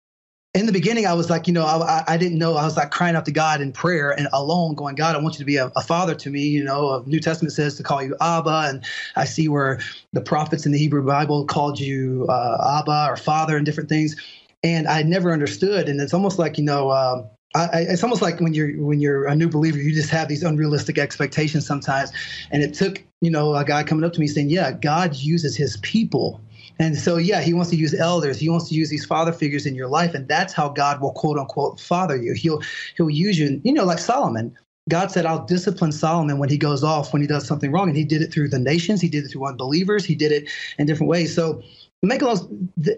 in 0.52 0.66
the 0.66 0.72
beginning, 0.72 1.06
I 1.06 1.14
was 1.14 1.30
like, 1.30 1.46
you 1.46 1.52
know, 1.52 1.64
I, 1.64 2.02
I 2.08 2.16
didn't 2.16 2.38
know. 2.38 2.56
I 2.56 2.64
was 2.64 2.76
like 2.76 2.90
crying 2.90 3.14
out 3.14 3.24
to 3.26 3.32
God 3.32 3.60
in 3.60 3.70
prayer 3.70 4.10
and 4.10 4.26
alone, 4.32 4.74
going, 4.74 4.96
God, 4.96 5.14
I 5.14 5.20
want 5.20 5.34
you 5.34 5.38
to 5.38 5.44
be 5.44 5.56
a, 5.56 5.70
a 5.76 5.80
father 5.80 6.14
to 6.16 6.30
me. 6.30 6.42
You 6.42 6.64
know, 6.64 7.04
New 7.06 7.20
Testament 7.20 7.52
says 7.52 7.76
to 7.76 7.84
call 7.84 8.02
you 8.02 8.16
Abba, 8.20 8.66
and 8.68 8.84
I 9.14 9.26
see 9.26 9.48
where 9.48 9.78
the 10.12 10.20
prophets 10.20 10.66
in 10.66 10.72
the 10.72 10.78
Hebrew 10.78 11.06
Bible 11.06 11.44
called 11.44 11.78
you 11.78 12.26
uh, 12.28 12.80
Abba 12.80 13.12
or 13.12 13.16
Father 13.16 13.56
and 13.56 13.64
different 13.64 13.88
things. 13.88 14.16
And 14.64 14.88
I 14.88 15.02
never 15.02 15.32
understood. 15.32 15.88
And 15.88 16.00
it's 16.00 16.12
almost 16.12 16.38
like, 16.38 16.58
you 16.58 16.64
know, 16.64 16.90
um, 16.90 17.30
I, 17.54 17.86
it's 17.88 18.02
almost 18.02 18.22
like 18.22 18.40
when 18.40 18.52
you're 18.52 18.72
when 18.84 19.00
you're 19.00 19.26
a 19.26 19.34
new 19.34 19.48
believer, 19.48 19.78
you 19.78 19.92
just 19.92 20.10
have 20.10 20.28
these 20.28 20.42
unrealistic 20.42 20.98
expectations 20.98 21.66
sometimes. 21.66 22.12
And 22.50 22.62
it 22.62 22.74
took, 22.74 23.02
you 23.20 23.30
know, 23.30 23.54
a 23.54 23.64
guy 23.64 23.82
coming 23.84 24.04
up 24.04 24.12
to 24.14 24.20
me 24.20 24.26
saying, 24.26 24.50
"Yeah, 24.50 24.72
God 24.72 25.16
uses 25.16 25.56
His 25.56 25.76
people." 25.78 26.40
And 26.80 26.96
so, 26.96 27.18
yeah, 27.18 27.42
he 27.42 27.52
wants 27.52 27.68
to 27.70 27.76
use 27.76 27.92
elders. 27.92 28.40
He 28.40 28.48
wants 28.48 28.70
to 28.70 28.74
use 28.74 28.88
these 28.88 29.04
father 29.04 29.32
figures 29.32 29.66
in 29.66 29.74
your 29.74 29.86
life, 29.86 30.14
and 30.14 30.26
that's 30.26 30.54
how 30.54 30.70
God 30.70 31.02
will 31.02 31.12
quote 31.12 31.38
unquote 31.38 31.78
father 31.78 32.16
you. 32.16 32.32
He'll 32.32 32.62
he'll 32.96 33.10
use 33.10 33.38
you. 33.38 33.60
You 33.62 33.74
know, 33.74 33.84
like 33.84 33.98
Solomon. 33.98 34.56
God 34.88 35.10
said, 35.10 35.26
"I'll 35.26 35.44
discipline 35.44 35.92
Solomon 35.92 36.38
when 36.38 36.48
he 36.48 36.56
goes 36.56 36.82
off 36.82 37.12
when 37.12 37.20
he 37.20 37.28
does 37.28 37.46
something 37.46 37.70
wrong," 37.70 37.88
and 37.88 37.96
he 37.98 38.04
did 38.04 38.22
it 38.22 38.32
through 38.32 38.48
the 38.48 38.58
nations. 38.58 39.02
He 39.02 39.10
did 39.10 39.26
it 39.26 39.28
through 39.28 39.46
unbelievers. 39.46 40.06
He 40.06 40.14
did 40.14 40.32
it 40.32 40.48
in 40.78 40.86
different 40.86 41.10
ways. 41.10 41.34
So, 41.34 41.62
make 42.02 42.22
a 42.22 42.24
lot. 42.24 42.48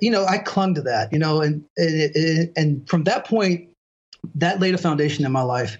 you 0.00 0.12
know, 0.12 0.26
I 0.26 0.38
clung 0.38 0.74
to 0.76 0.82
that. 0.82 1.12
You 1.12 1.18
know, 1.18 1.40
and 1.40 1.64
and, 1.76 2.52
and 2.56 2.88
from 2.88 3.02
that 3.04 3.26
point, 3.26 3.68
that 4.36 4.60
laid 4.60 4.76
a 4.76 4.78
foundation 4.78 5.26
in 5.26 5.32
my 5.32 5.42
life. 5.42 5.76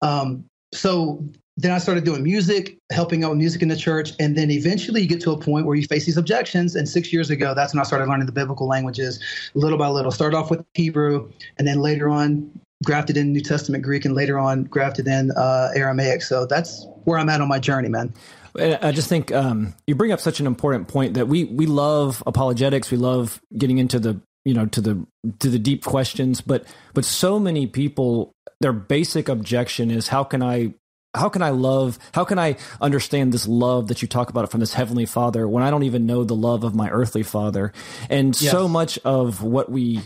Um, 0.00 0.44
so 0.72 1.24
then 1.56 1.70
I 1.70 1.78
started 1.78 2.04
doing 2.04 2.22
music, 2.22 2.78
helping 2.90 3.24
out 3.24 3.30
with 3.30 3.38
music 3.38 3.62
in 3.62 3.68
the 3.68 3.76
church. 3.76 4.12
And 4.18 4.36
then 4.36 4.50
eventually 4.50 5.02
you 5.02 5.08
get 5.08 5.20
to 5.22 5.32
a 5.32 5.38
point 5.38 5.66
where 5.66 5.76
you 5.76 5.86
face 5.86 6.06
these 6.06 6.16
objections. 6.16 6.74
And 6.74 6.88
six 6.88 7.12
years 7.12 7.30
ago, 7.30 7.54
that's 7.54 7.74
when 7.74 7.80
I 7.80 7.84
started 7.84 8.08
learning 8.08 8.26
the 8.26 8.32
biblical 8.32 8.66
languages 8.66 9.20
little 9.54 9.78
by 9.78 9.88
little. 9.88 10.10
Start 10.10 10.34
off 10.34 10.50
with 10.50 10.64
Hebrew, 10.74 11.30
and 11.58 11.68
then 11.68 11.80
later 11.80 12.08
on, 12.08 12.50
grafted 12.84 13.16
in 13.16 13.32
New 13.32 13.42
Testament 13.42 13.84
Greek, 13.84 14.04
and 14.04 14.14
later 14.14 14.38
on, 14.38 14.64
grafted 14.64 15.06
in 15.06 15.30
uh, 15.32 15.70
Aramaic. 15.74 16.22
So 16.22 16.46
that's 16.46 16.86
where 17.04 17.18
I'm 17.18 17.28
at 17.28 17.40
on 17.40 17.48
my 17.48 17.58
journey, 17.58 17.88
man. 17.88 18.12
I 18.54 18.92
just 18.92 19.08
think 19.08 19.32
um, 19.32 19.74
you 19.86 19.94
bring 19.94 20.12
up 20.12 20.20
such 20.20 20.40
an 20.40 20.46
important 20.46 20.88
point 20.88 21.14
that 21.14 21.26
we 21.26 21.44
we 21.44 21.66
love 21.66 22.22
apologetics. 22.26 22.90
We 22.90 22.98
love 22.98 23.40
getting 23.56 23.78
into 23.78 23.98
the 23.98 24.20
you 24.44 24.52
know 24.52 24.66
to 24.66 24.80
the 24.80 25.06
to 25.38 25.48
the 25.48 25.58
deep 25.58 25.84
questions, 25.84 26.42
but 26.42 26.66
but 26.92 27.06
so 27.06 27.38
many 27.38 27.66
people 27.66 28.34
their 28.60 28.72
basic 28.72 29.28
objection 29.28 29.90
is 29.90 30.08
how 30.08 30.22
can 30.22 30.42
I 30.42 30.74
how 31.14 31.28
can 31.28 31.42
I 31.42 31.50
love, 31.50 31.98
how 32.12 32.24
can 32.24 32.38
I 32.38 32.56
understand 32.80 33.32
this 33.32 33.46
love 33.46 33.88
that 33.88 34.02
you 34.02 34.08
talk 34.08 34.30
about 34.30 34.50
from 34.50 34.60
this 34.60 34.74
heavenly 34.74 35.06
father 35.06 35.46
when 35.46 35.62
I 35.62 35.70
don't 35.70 35.82
even 35.82 36.06
know 36.06 36.24
the 36.24 36.34
love 36.34 36.64
of 36.64 36.74
my 36.74 36.88
earthly 36.90 37.22
father? 37.22 37.72
And 38.08 38.40
yes. 38.40 38.50
so 38.50 38.66
much 38.68 38.98
of 39.04 39.42
what 39.42 39.70
we, 39.70 40.00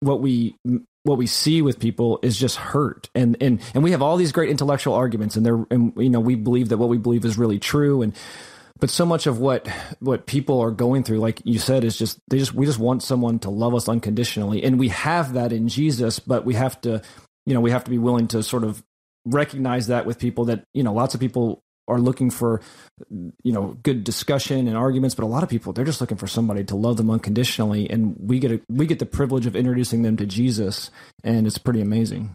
what 0.00 0.20
we, 0.20 0.56
what 1.06 1.18
we 1.18 1.26
see 1.26 1.62
with 1.62 1.78
people 1.78 2.18
is 2.22 2.36
just 2.36 2.56
hurt 2.56 3.08
and 3.14 3.36
and 3.40 3.60
and 3.74 3.84
we 3.84 3.92
have 3.92 4.02
all 4.02 4.16
these 4.16 4.32
great 4.32 4.50
intellectual 4.50 4.92
arguments 4.92 5.36
and 5.36 5.46
they're 5.46 5.64
and 5.70 5.92
you 5.96 6.10
know 6.10 6.18
we 6.18 6.34
believe 6.34 6.70
that 6.70 6.78
what 6.78 6.88
we 6.88 6.98
believe 6.98 7.24
is 7.24 7.38
really 7.38 7.60
true 7.60 8.02
and 8.02 8.12
but 8.80 8.90
so 8.90 9.06
much 9.06 9.28
of 9.28 9.38
what 9.38 9.68
what 10.00 10.26
people 10.26 10.60
are 10.60 10.72
going 10.72 11.04
through 11.04 11.20
like 11.20 11.40
you 11.44 11.60
said 11.60 11.84
is 11.84 11.96
just 11.96 12.18
they 12.28 12.38
just 12.38 12.54
we 12.54 12.66
just 12.66 12.80
want 12.80 13.04
someone 13.04 13.38
to 13.38 13.50
love 13.50 13.72
us 13.72 13.88
unconditionally 13.88 14.64
and 14.64 14.80
we 14.80 14.88
have 14.88 15.34
that 15.34 15.52
in 15.52 15.68
Jesus 15.68 16.18
but 16.18 16.44
we 16.44 16.54
have 16.54 16.80
to 16.80 17.00
you 17.46 17.54
know 17.54 17.60
we 17.60 17.70
have 17.70 17.84
to 17.84 17.90
be 17.90 17.98
willing 17.98 18.26
to 18.26 18.42
sort 18.42 18.64
of 18.64 18.82
recognize 19.26 19.88
that 19.88 20.06
with 20.06 20.18
people 20.18 20.46
that 20.46 20.64
you 20.72 20.82
know 20.82 20.94
lots 20.94 21.14
of 21.14 21.20
people 21.20 21.62
are 21.88 22.00
looking 22.00 22.30
for 22.30 22.60
you 23.10 23.52
know 23.52 23.76
good 23.82 24.02
discussion 24.04 24.66
and 24.66 24.76
arguments 24.76 25.14
but 25.14 25.24
a 25.24 25.26
lot 25.26 25.42
of 25.42 25.48
people 25.48 25.72
they're 25.72 25.84
just 25.84 26.00
looking 26.00 26.16
for 26.16 26.26
somebody 26.26 26.64
to 26.64 26.76
love 26.76 26.96
them 26.96 27.10
unconditionally. 27.10 27.88
And 27.90 28.16
we 28.18 28.38
get 28.38 28.52
a, 28.52 28.60
we 28.68 28.86
get 28.86 28.98
the 28.98 29.06
privilege 29.06 29.46
of 29.46 29.54
introducing 29.54 30.02
them 30.02 30.16
to 30.16 30.26
Jesus 30.26 30.90
and 31.22 31.46
it's 31.46 31.58
pretty 31.58 31.80
amazing. 31.80 32.34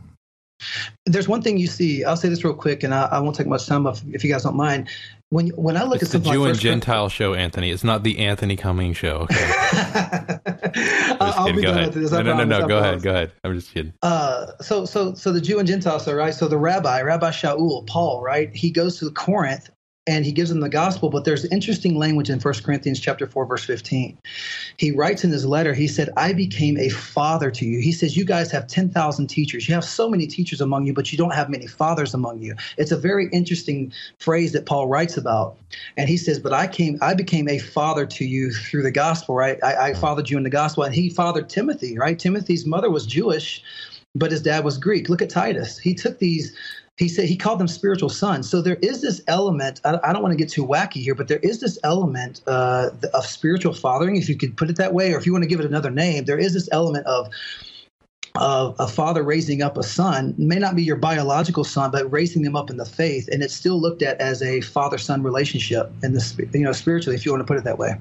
There's 1.06 1.28
one 1.28 1.42
thing 1.42 1.58
you 1.58 1.66
see 1.66 2.04
i'll 2.04 2.16
say 2.16 2.30
this 2.30 2.44
real 2.44 2.54
quick 2.54 2.84
and 2.84 2.94
i, 2.94 3.06
I 3.06 3.20
won't 3.20 3.36
take 3.36 3.48
much 3.48 3.66
time 3.66 3.88
if, 3.88 4.04
if 4.14 4.24
you 4.24 4.32
guys 4.32 4.44
don't 4.44 4.56
mind 4.56 4.90
when 5.32 5.48
when 5.50 5.78
I 5.78 5.84
look 5.84 6.02
it's 6.02 6.14
at 6.14 6.24
the 6.24 6.30
Jew 6.30 6.42
like 6.42 6.52
and 6.52 6.60
Gentile 6.60 7.08
show, 7.08 7.34
Anthony. 7.34 7.72
It's 7.72 7.86
not 7.86 8.04
the 8.04 8.20
Anthony 8.20 8.58
Cummings 8.58 8.98
show. 8.98 9.28
Okay. 9.32 9.38
I'll 11.22 11.54
be 11.54 11.62
done 11.62 11.86
with 11.86 11.94
this. 11.94 12.12
no, 12.12 12.22
no, 12.22 12.36
no, 12.36 12.44
no. 12.44 12.68
Go 12.68 12.80
ahead. 12.80 13.02
Go 13.02 13.12
ahead. 13.12 13.32
I'm 13.46 13.56
just 13.56 13.74
kidding. 13.74 13.94
Uh, 14.02 14.48
so, 14.60 14.84
so, 14.84 15.14
so 15.14 15.32
the 15.32 15.40
Jew 15.40 15.60
and 15.60 15.68
Gentile, 15.68 16.00
so 16.02 16.14
right. 16.14 16.34
So 16.34 16.50
the 16.50 16.58
rabbi, 16.58 17.02
Rabbi 17.02 17.30
Shaul, 17.32 17.88
Paul, 17.88 18.22
right. 18.22 18.54
He 18.54 18.72
goes 18.72 19.00
to 19.00 19.10
Corinth 19.12 19.70
and 20.08 20.26
he 20.26 20.32
gives 20.32 20.50
them 20.50 20.60
the 20.60 20.70
gospel 20.70 21.10
but 21.10 21.26
there's 21.26 21.46
interesting 21.46 21.98
language 21.98 22.30
in 22.30 22.40
1 22.40 22.54
corinthians 22.64 23.00
chapter 23.00 23.28
4 23.28 23.46
verse 23.46 23.64
15 23.64 24.18
he 24.78 24.92
writes 24.92 25.24
in 25.24 25.32
his 25.32 25.46
letter 25.46 25.74
he 25.74 25.88
said 25.88 26.10
i 26.18 26.34
became 26.34 26.78
a 26.78 26.90
father 26.90 27.52
to 27.52 27.66
you. 27.66 27.80
He 27.80 27.92
says 27.92 28.18
you 28.18 28.26
guys 28.26 28.52
have 28.52 28.68
10000 28.68 29.28
teachers. 29.28 29.68
You 29.68 29.76
have 29.76 29.84
so 29.84 30.10
many 30.10 30.28
teachers 30.28 30.62
among 30.62 30.86
you 30.86 30.94
but 30.94 31.12
you 31.12 31.18
don't 31.18 31.34
have 31.34 31.50
many 31.50 31.68
fathers 31.68 32.14
among 32.14 32.42
you. 32.42 32.56
It's 32.78 32.92
a 32.92 32.98
very 32.98 33.30
interesting 33.32 33.94
phrase 34.20 34.52
that 34.54 34.66
paul 34.66 34.88
writes 34.88 35.18
about. 35.18 35.58
And 35.98 36.10
he 36.10 36.18
says 36.18 36.40
but 36.40 36.54
i 36.54 36.68
came 36.68 36.98
i 37.02 37.14
became 37.14 37.48
a 37.48 37.60
father 37.60 38.06
to 38.06 38.26
you 38.26 38.52
through 38.52 38.84
the 38.84 38.92
gospel 38.92 39.36
right? 39.36 39.60
I, 39.64 39.90
I 39.90 39.94
fathered 39.94 40.30
you 40.30 40.38
in 40.38 40.44
the 40.44 40.50
gospel. 40.50 40.84
And 40.84 40.96
he 40.96 41.10
fathered 41.10 41.50
timothy 41.50 41.98
right? 41.98 42.18
Timothy's 42.18 42.66
mother 42.66 42.90
was 42.90 43.06
jewish 43.06 43.64
but 44.14 44.32
his 44.32 44.42
dad 44.42 44.66
was 44.66 44.78
greek. 44.78 45.08
Look 45.08 45.22
at 45.22 45.30
titus. 45.30 45.78
He 45.78 45.94
took 45.94 46.20
these 46.20 46.54
he 46.98 47.08
said 47.08 47.26
he 47.26 47.36
called 47.36 47.60
them 47.60 47.68
spiritual 47.68 48.10
sons. 48.10 48.50
So 48.50 48.62
there 48.62 48.78
is 48.82 49.02
this 49.02 49.22
element. 49.28 49.82
I, 49.84 50.00
I 50.04 50.14
don't 50.14 50.22
want 50.22 50.34
to 50.34 50.38
get 50.38 50.50
too 50.50 50.66
wacky 50.66 51.02
here, 51.02 51.16
but 51.16 51.28
there 51.28 51.40
is 51.40 51.60
this 51.60 51.80
element 51.84 52.42
uh, 52.48 52.92
of 53.14 53.26
spiritual 53.26 53.74
fathering, 53.74 54.18
if 54.18 54.30
you 54.30 54.38
could 54.38 54.56
put 54.56 54.70
it 54.70 54.76
that 54.76 54.94
way, 54.94 55.14
or 55.14 55.18
if 55.18 55.26
you 55.26 55.32
want 55.32 55.44
to 55.44 55.50
give 55.50 55.60
it 55.60 55.66
another 55.66 55.90
name. 55.90 56.26
There 56.26 56.38
is 56.38 56.54
this 56.54 56.70
element 56.72 57.08
of 57.08 57.30
of 58.36 58.76
a 58.80 58.88
father 58.88 59.24
raising 59.24 59.62
up 59.62 59.78
a 59.78 59.84
son 59.84 60.34
may 60.38 60.56
not 60.56 60.74
be 60.74 60.82
your 60.82 60.96
biological 60.96 61.66
son, 61.66 61.92
but 61.92 62.10
raising 62.12 62.44
them 62.44 62.56
up 62.56 62.70
in 62.70 62.78
the 62.78 62.86
faith, 62.86 63.28
and 63.32 63.44
it's 63.44 63.54
still 63.54 63.80
looked 63.80 64.02
at 64.02 64.22
as 64.22 64.42
a 64.42 64.62
father-son 64.62 65.22
relationship 65.22 65.92
in 66.04 66.14
this 66.14 66.38
you 66.54 66.62
know 66.62 66.72
spiritually, 66.72 67.16
if 67.16 67.26
you 67.26 67.32
want 67.32 67.42
to 67.42 67.48
put 67.48 67.58
it 67.58 67.64
that 67.64 67.78
way. 67.78 67.96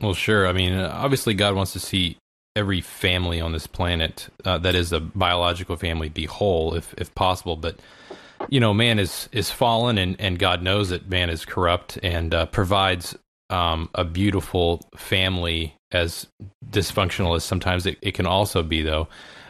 Well, 0.00 0.14
sure. 0.14 0.46
I 0.46 0.52
mean, 0.52 0.74
obviously, 0.78 1.34
God 1.34 1.54
wants 1.54 1.72
to 1.72 1.80
see 1.80 2.16
every 2.54 2.80
family 2.80 3.40
on 3.40 3.52
this 3.52 3.66
planet 3.66 4.28
uh, 4.44 4.58
that 4.58 4.74
is 4.74 4.92
a 4.92 5.00
biological 5.00 5.76
family 5.76 6.08
be 6.08 6.26
whole, 6.26 6.74
if 6.74 6.94
if 6.98 7.14
possible, 7.14 7.56
but 7.56 7.76
you 8.48 8.60
know, 8.60 8.74
man 8.74 8.98
is 8.98 9.28
is 9.32 9.50
fallen, 9.50 9.98
and 9.98 10.20
and 10.20 10.38
God 10.38 10.62
knows 10.62 10.90
that 10.90 11.08
man 11.08 11.30
is 11.30 11.44
corrupt, 11.44 11.98
and 12.02 12.34
uh, 12.34 12.46
provides 12.46 13.16
um, 13.50 13.90
a 13.94 14.04
beautiful 14.04 14.88
family 14.96 15.74
as 15.92 16.26
dysfunctional 16.70 17.36
as 17.36 17.44
sometimes 17.44 17.86
it, 17.86 17.98
it 18.00 18.12
can 18.12 18.26
also 18.26 18.62
be, 18.62 18.82
though, 18.82 19.08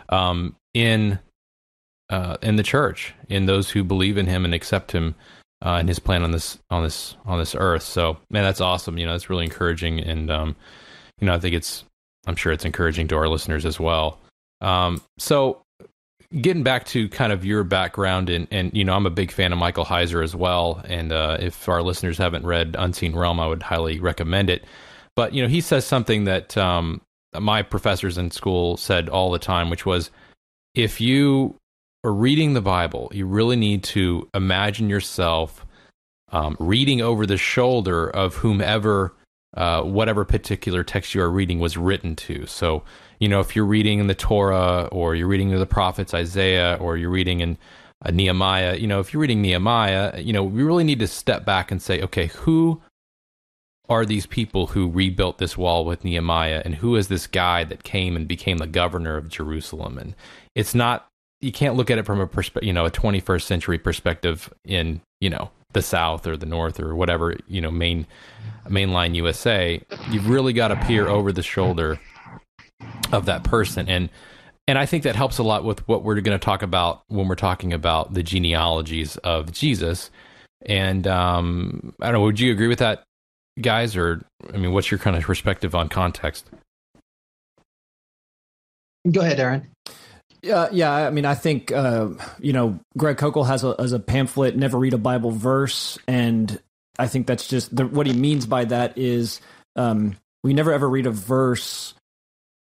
um, 0.08 0.56
in 0.74 1.18
uh, 2.10 2.36
in 2.42 2.56
the 2.56 2.62
church, 2.62 3.14
in 3.28 3.46
those 3.46 3.70
who 3.70 3.84
believe 3.84 4.18
in 4.18 4.26
Him 4.26 4.44
and 4.44 4.54
accept 4.54 4.92
Him 4.92 5.14
uh, 5.64 5.76
and 5.76 5.88
His 5.88 5.98
plan 5.98 6.22
on 6.22 6.32
this 6.32 6.58
on 6.70 6.82
this 6.82 7.16
on 7.24 7.38
this 7.38 7.54
earth. 7.54 7.84
So, 7.84 8.18
man, 8.30 8.42
that's 8.42 8.60
awesome. 8.60 8.98
You 8.98 9.06
know, 9.06 9.12
that's 9.12 9.30
really 9.30 9.44
encouraging, 9.44 10.00
and 10.00 10.30
um, 10.30 10.56
you 11.20 11.26
know, 11.26 11.34
I 11.34 11.38
think 11.38 11.54
it's 11.54 11.84
I'm 12.26 12.36
sure 12.36 12.52
it's 12.52 12.64
encouraging 12.64 13.08
to 13.08 13.16
our 13.16 13.28
listeners 13.28 13.64
as 13.64 13.80
well. 13.80 14.18
Um, 14.60 15.00
so, 15.18 15.61
getting 16.40 16.62
back 16.62 16.84
to 16.86 17.08
kind 17.08 17.32
of 17.32 17.44
your 17.44 17.64
background, 17.64 18.30
and 18.30 18.48
and 18.50 18.70
you 18.74 18.84
know, 18.84 18.94
I'm 18.94 19.06
a 19.06 19.10
big 19.10 19.30
fan 19.30 19.52
of 19.52 19.58
Michael 19.58 19.84
Heiser 19.84 20.22
as 20.22 20.34
well. 20.34 20.82
And 20.84 21.12
uh, 21.12 21.38
if 21.40 21.68
our 21.68 21.82
listeners 21.82 22.18
haven't 22.18 22.46
read 22.46 22.76
Unseen 22.78 23.14
Realm, 23.14 23.40
I 23.40 23.46
would 23.46 23.62
highly 23.62 24.00
recommend 24.00 24.50
it. 24.50 24.64
But 25.14 25.34
you 25.34 25.42
know, 25.42 25.48
he 25.48 25.60
says 25.60 25.84
something 25.84 26.24
that 26.24 26.56
um, 26.56 27.02
my 27.38 27.62
professors 27.62 28.18
in 28.18 28.30
school 28.30 28.76
said 28.76 29.08
all 29.08 29.30
the 29.30 29.38
time, 29.38 29.70
which 29.70 29.86
was, 29.86 30.10
if 30.74 31.00
you 31.00 31.56
are 32.04 32.12
reading 32.12 32.54
the 32.54 32.60
Bible, 32.62 33.10
you 33.12 33.26
really 33.26 33.56
need 33.56 33.84
to 33.84 34.28
imagine 34.34 34.88
yourself 34.88 35.66
um, 36.30 36.56
reading 36.58 37.00
over 37.00 37.26
the 37.26 37.36
shoulder 37.36 38.08
of 38.08 38.36
whomever, 38.36 39.14
uh, 39.54 39.82
whatever 39.82 40.24
particular 40.24 40.82
text 40.82 41.14
you 41.14 41.20
are 41.20 41.30
reading 41.30 41.58
was 41.58 41.76
written 41.76 42.16
to. 42.16 42.46
So, 42.46 42.82
you 43.22 43.28
know, 43.28 43.38
if 43.38 43.54
you're 43.54 43.64
reading 43.64 44.00
in 44.00 44.08
the 44.08 44.16
Torah 44.16 44.88
or 44.90 45.14
you're 45.14 45.28
reading 45.28 45.50
the 45.50 45.64
prophets 45.64 46.12
Isaiah 46.12 46.76
or 46.80 46.96
you're 46.96 47.08
reading 47.08 47.38
in 47.38 47.56
uh, 48.04 48.10
Nehemiah, 48.10 48.74
you 48.74 48.88
know, 48.88 48.98
if 48.98 49.12
you're 49.12 49.20
reading 49.20 49.40
Nehemiah, 49.40 50.18
you 50.20 50.32
know, 50.32 50.42
we 50.42 50.64
really 50.64 50.82
need 50.82 50.98
to 50.98 51.06
step 51.06 51.44
back 51.44 51.70
and 51.70 51.80
say, 51.80 52.02
okay, 52.02 52.26
who 52.26 52.82
are 53.88 54.04
these 54.04 54.26
people 54.26 54.66
who 54.66 54.90
rebuilt 54.90 55.38
this 55.38 55.56
wall 55.56 55.84
with 55.84 56.02
Nehemiah 56.02 56.62
and 56.64 56.74
who 56.74 56.96
is 56.96 57.06
this 57.06 57.28
guy 57.28 57.62
that 57.62 57.84
came 57.84 58.16
and 58.16 58.26
became 58.26 58.58
the 58.58 58.66
governor 58.66 59.16
of 59.16 59.28
Jerusalem? 59.28 59.98
And 59.98 60.16
it's 60.56 60.74
not 60.74 61.06
you 61.40 61.52
can't 61.52 61.76
look 61.76 61.92
at 61.92 61.98
it 61.98 62.06
from 62.06 62.18
a 62.18 62.26
perspective, 62.26 62.66
you 62.66 62.72
know, 62.72 62.86
a 62.86 62.90
21st 62.90 63.42
century 63.42 63.78
perspective 63.78 64.52
in, 64.64 65.00
you 65.20 65.30
know, 65.30 65.52
the 65.74 65.82
South 65.82 66.26
or 66.26 66.36
the 66.36 66.46
North 66.46 66.80
or 66.80 66.96
whatever, 66.96 67.36
you 67.46 67.60
know, 67.60 67.70
main 67.70 68.04
mainline 68.66 69.14
USA. 69.14 69.80
You've 70.10 70.28
really 70.28 70.52
got 70.52 70.68
to 70.68 70.76
peer 70.76 71.06
over 71.06 71.30
the 71.30 71.42
shoulder 71.42 72.00
of 73.12 73.26
that 73.26 73.44
person, 73.44 73.88
and 73.88 74.08
and 74.68 74.78
I 74.78 74.86
think 74.86 75.02
that 75.04 75.16
helps 75.16 75.38
a 75.38 75.42
lot 75.42 75.64
with 75.64 75.86
what 75.88 76.04
we're 76.04 76.20
going 76.20 76.38
to 76.38 76.44
talk 76.44 76.62
about 76.62 77.02
when 77.08 77.28
we're 77.28 77.34
talking 77.34 77.72
about 77.72 78.14
the 78.14 78.22
genealogies 78.22 79.16
of 79.18 79.52
Jesus. 79.52 80.10
And 80.64 81.06
um, 81.06 81.94
I 82.00 82.06
don't 82.06 82.14
know, 82.14 82.20
would 82.22 82.38
you 82.38 82.52
agree 82.52 82.68
with 82.68 82.78
that, 82.78 83.02
guys? 83.60 83.96
Or 83.96 84.24
I 84.52 84.56
mean, 84.56 84.72
what's 84.72 84.90
your 84.90 84.98
kind 84.98 85.16
of 85.16 85.24
perspective 85.24 85.74
on 85.74 85.88
context? 85.88 86.48
Go 89.10 89.20
ahead, 89.20 89.40
Aaron. 89.40 89.68
Yeah, 90.42 90.68
yeah. 90.70 90.92
I 90.92 91.10
mean, 91.10 91.24
I 91.24 91.34
think 91.34 91.72
uh, 91.72 92.10
you 92.38 92.52
know, 92.52 92.78
Greg 92.96 93.16
Koukl 93.16 93.46
has 93.46 93.64
a, 93.64 93.74
has 93.78 93.92
a 93.92 93.98
pamphlet, 93.98 94.56
"Never 94.56 94.78
Read 94.78 94.94
a 94.94 94.98
Bible 94.98 95.32
Verse," 95.32 95.98
and 96.06 96.60
I 96.98 97.08
think 97.08 97.26
that's 97.26 97.48
just 97.48 97.74
the, 97.74 97.86
what 97.86 98.06
he 98.06 98.12
means 98.12 98.46
by 98.46 98.64
that 98.66 98.96
is 98.96 99.40
um, 99.76 100.16
we 100.44 100.54
never 100.54 100.72
ever 100.72 100.88
read 100.88 101.06
a 101.06 101.10
verse 101.10 101.94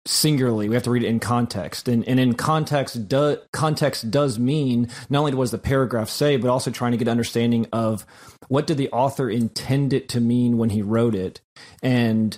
singularly. 0.09 0.67
We 0.67 0.75
have 0.75 0.83
to 0.83 0.91
read 0.91 1.03
it 1.03 1.07
in 1.07 1.19
context, 1.19 1.87
and 1.87 2.07
and 2.07 2.19
in 2.19 2.33
context, 2.33 3.07
do, 3.07 3.37
context 3.53 4.09
does 4.09 4.39
mean 4.39 4.89
not 5.09 5.19
only 5.19 5.33
what 5.33 5.43
does 5.43 5.51
the 5.51 5.57
paragraph 5.57 6.09
say, 6.09 6.37
but 6.37 6.49
also 6.49 6.71
trying 6.71 6.91
to 6.91 6.97
get 6.97 7.07
understanding 7.07 7.67
of 7.71 8.05
what 8.47 8.67
did 8.67 8.77
the 8.77 8.89
author 8.89 9.29
intend 9.29 9.93
it 9.93 10.09
to 10.09 10.19
mean 10.19 10.57
when 10.57 10.71
he 10.71 10.81
wrote 10.81 11.15
it, 11.15 11.41
and 11.83 12.37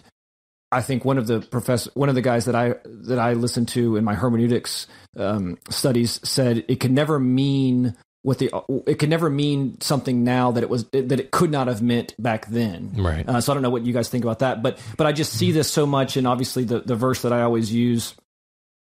I 0.71 0.81
think 0.81 1.03
one 1.03 1.17
of 1.17 1.27
the 1.27 1.41
professor, 1.41 1.91
one 1.93 2.09
of 2.09 2.15
the 2.15 2.21
guys 2.21 2.45
that 2.45 2.55
I 2.55 2.75
that 2.85 3.19
I 3.19 3.33
listened 3.33 3.69
to 3.69 3.97
in 3.97 4.03
my 4.03 4.15
hermeneutics 4.15 4.87
um, 5.17 5.57
studies 5.69 6.19
said 6.27 6.65
it 6.67 6.79
can 6.79 6.93
never 6.93 7.19
mean 7.19 7.95
what 8.23 8.37
the 8.37 8.51
it 8.85 8.99
could 8.99 9.09
never 9.09 9.29
mean 9.29 9.79
something 9.81 10.23
now 10.23 10.51
that 10.51 10.63
it 10.63 10.69
was 10.69 10.87
that 10.89 11.19
it 11.19 11.31
could 11.31 11.51
not 11.51 11.67
have 11.67 11.81
meant 11.81 12.13
back 12.21 12.45
then. 12.47 12.91
Right. 12.95 13.27
Uh, 13.27 13.41
so 13.41 13.51
I 13.51 13.55
don't 13.55 13.63
know 13.63 13.69
what 13.71 13.85
you 13.85 13.93
guys 13.93 14.09
think 14.09 14.23
about 14.23 14.39
that, 14.39 14.61
but 14.61 14.79
but 14.97 15.07
I 15.07 15.11
just 15.11 15.33
see 15.33 15.51
this 15.51 15.71
so 15.71 15.85
much, 15.85 16.17
and 16.17 16.27
obviously 16.27 16.63
the 16.63 16.81
the 16.81 16.95
verse 16.95 17.23
that 17.23 17.33
I 17.33 17.41
always 17.41 17.73
use. 17.73 18.13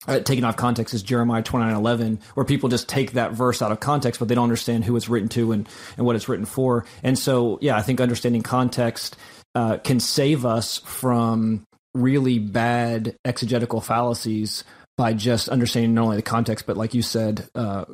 Uh, 0.07 0.19
taken 0.19 0.43
off 0.43 0.55
context 0.55 0.93
is 0.93 1.01
Jeremiah 1.01 1.41
twenty 1.41 1.65
nine 1.65 1.75
eleven, 1.75 2.19
where 2.35 2.45
people 2.45 2.69
just 2.69 2.87
take 2.87 3.13
that 3.13 3.31
verse 3.31 3.61
out 3.61 3.71
of 3.71 3.79
context, 3.79 4.19
but 4.19 4.27
they 4.27 4.35
don't 4.35 4.43
understand 4.43 4.85
who 4.85 4.95
it's 4.95 5.09
written 5.09 5.27
to 5.29 5.51
and, 5.51 5.67
and 5.97 6.05
what 6.05 6.15
it's 6.15 6.29
written 6.29 6.45
for. 6.45 6.85
And 7.01 7.17
so, 7.17 7.57
yeah, 7.61 7.75
I 7.75 7.81
think 7.81 7.99
understanding 7.99 8.43
context 8.43 9.17
uh, 9.55 9.77
can 9.77 9.99
save 9.99 10.45
us 10.45 10.77
from 10.85 11.65
really 11.95 12.37
bad 12.37 13.17
exegetical 13.25 13.81
fallacies 13.81 14.63
by 14.97 15.13
just 15.13 15.47
understanding 15.47 15.93
not 15.93 16.05
only 16.05 16.15
the 16.15 16.23
context, 16.23 16.65
but 16.65 16.75
like 16.75 16.95
you 16.95 17.03
said, 17.03 17.47
uh, 17.53 17.85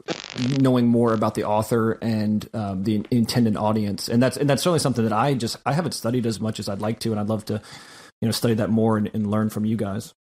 knowing 0.59 0.87
more 0.87 1.13
about 1.13 1.35
the 1.35 1.43
author 1.43 1.91
and 2.01 2.49
um, 2.53 2.83
the 2.83 3.05
intended 3.11 3.57
audience, 3.57 4.07
and 4.07 4.23
that's 4.23 4.37
and 4.37 4.49
that's 4.49 4.63
certainly 4.63 4.79
something 4.79 5.03
that 5.03 5.13
I 5.13 5.33
just 5.33 5.57
I 5.65 5.73
haven't 5.73 5.91
studied 5.91 6.25
as 6.25 6.39
much 6.39 6.59
as 6.59 6.69
I'd 6.69 6.81
like 6.81 6.99
to, 7.01 7.11
and 7.11 7.19
I'd 7.19 7.27
love 7.27 7.43
to, 7.45 7.61
you 8.21 8.27
know, 8.27 8.31
study 8.31 8.53
that 8.55 8.69
more 8.69 8.97
and, 8.97 9.11
and 9.13 9.29
learn 9.29 9.49
from 9.49 9.65
you 9.65 9.75
guys. 9.75 10.13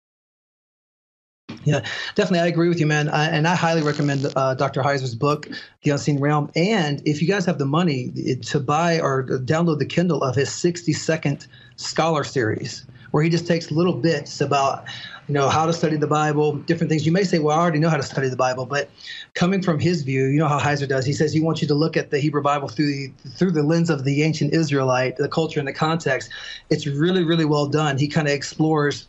Yeah, 1.64 1.84
definitely. 2.14 2.40
I 2.40 2.46
agree 2.46 2.68
with 2.68 2.80
you, 2.80 2.86
man. 2.86 3.08
I, 3.08 3.26
and 3.26 3.46
I 3.46 3.54
highly 3.56 3.82
recommend 3.82 4.32
uh, 4.36 4.54
Dr. 4.54 4.82
Heiser's 4.82 5.16
book, 5.16 5.48
The 5.82 5.90
Unseen 5.90 6.20
Realm. 6.20 6.50
And 6.54 7.02
if 7.04 7.20
you 7.20 7.26
guys 7.26 7.44
have 7.44 7.58
the 7.58 7.66
money 7.66 8.12
to 8.42 8.60
buy 8.60 9.00
or 9.00 9.26
download 9.26 9.80
the 9.80 9.86
Kindle 9.86 10.22
of 10.22 10.36
his 10.36 10.50
60 10.52 10.92
second 10.92 11.48
scholar 11.74 12.22
series, 12.22 12.86
where 13.10 13.22
he 13.22 13.28
just 13.28 13.46
takes 13.46 13.70
little 13.70 13.94
bits 13.94 14.40
about 14.40 14.84
you 15.30 15.34
know 15.34 15.48
how 15.48 15.64
to 15.64 15.72
study 15.72 15.96
the 15.96 16.08
bible 16.08 16.54
different 16.54 16.90
things. 16.90 17.06
You 17.06 17.12
may 17.12 17.22
say 17.22 17.38
well 17.38 17.56
i 17.56 17.60
already 17.62 17.78
know 17.78 17.88
how 17.88 17.96
to 17.96 18.02
study 18.02 18.28
the 18.28 18.34
bible 18.34 18.66
but 18.66 18.90
coming 19.34 19.62
from 19.62 19.78
his 19.78 20.02
view 20.02 20.24
you 20.24 20.40
know 20.40 20.48
how 20.48 20.58
heiser 20.58 20.88
does. 20.88 21.06
He 21.06 21.12
says 21.12 21.32
he 21.32 21.38
wants 21.38 21.62
you 21.62 21.68
to 21.68 21.74
look 21.74 21.96
at 21.96 22.10
the 22.10 22.18
hebrew 22.18 22.42
bible 22.42 22.66
through 22.66 22.86
the 22.86 23.12
through 23.36 23.52
the 23.52 23.62
lens 23.62 23.90
of 23.90 24.02
the 24.02 24.24
ancient 24.24 24.52
israelite 24.52 25.18
the 25.18 25.28
culture 25.28 25.60
and 25.60 25.68
the 25.68 25.72
context. 25.72 26.30
It's 26.68 26.84
really 26.84 27.22
really 27.22 27.44
well 27.44 27.68
done. 27.68 27.96
He 27.96 28.08
kind 28.08 28.26
of 28.26 28.34
explores 28.34 29.06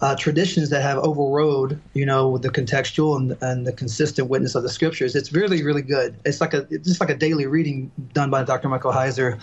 uh, 0.00 0.16
traditions 0.16 0.70
that 0.70 0.82
have 0.82 0.98
overrode, 0.98 1.80
you 1.92 2.06
know, 2.06 2.38
the 2.38 2.48
contextual 2.48 3.16
and, 3.16 3.36
and 3.42 3.66
the 3.66 3.72
consistent 3.72 4.28
witness 4.28 4.54
of 4.54 4.62
the 4.62 4.68
scriptures. 4.68 5.14
It's 5.14 5.32
really, 5.32 5.62
really 5.62 5.82
good. 5.82 6.16
It's 6.24 6.40
like 6.40 6.54
a 6.54 6.66
it's 6.70 6.88
just 6.88 7.00
like 7.00 7.10
a 7.10 7.14
daily 7.14 7.46
reading 7.46 7.90
done 8.14 8.30
by 8.30 8.42
Dr. 8.44 8.68
Michael 8.68 8.92
Heiser. 8.92 9.38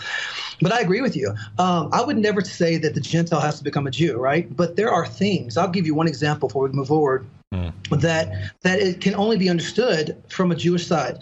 But 0.60 0.72
I 0.72 0.80
agree 0.80 1.00
with 1.00 1.16
you. 1.16 1.32
Um, 1.58 1.90
I 1.92 2.02
would 2.02 2.18
never 2.18 2.40
say 2.40 2.76
that 2.78 2.94
the 2.94 3.00
Gentile 3.00 3.40
has 3.40 3.58
to 3.58 3.64
become 3.64 3.86
a 3.86 3.90
Jew, 3.90 4.16
right? 4.16 4.54
But 4.56 4.76
there 4.76 4.90
are 4.90 5.06
things. 5.06 5.56
I'll 5.56 5.68
give 5.68 5.86
you 5.86 5.94
one 5.94 6.08
example 6.08 6.48
before 6.48 6.64
we 6.64 6.70
move 6.70 6.88
forward. 6.88 7.26
Mm. 7.54 7.72
That 8.00 8.52
that 8.62 8.80
it 8.80 9.00
can 9.00 9.14
only 9.14 9.38
be 9.38 9.48
understood 9.48 10.20
from 10.28 10.50
a 10.50 10.56
Jewish 10.56 10.86
side. 10.86 11.18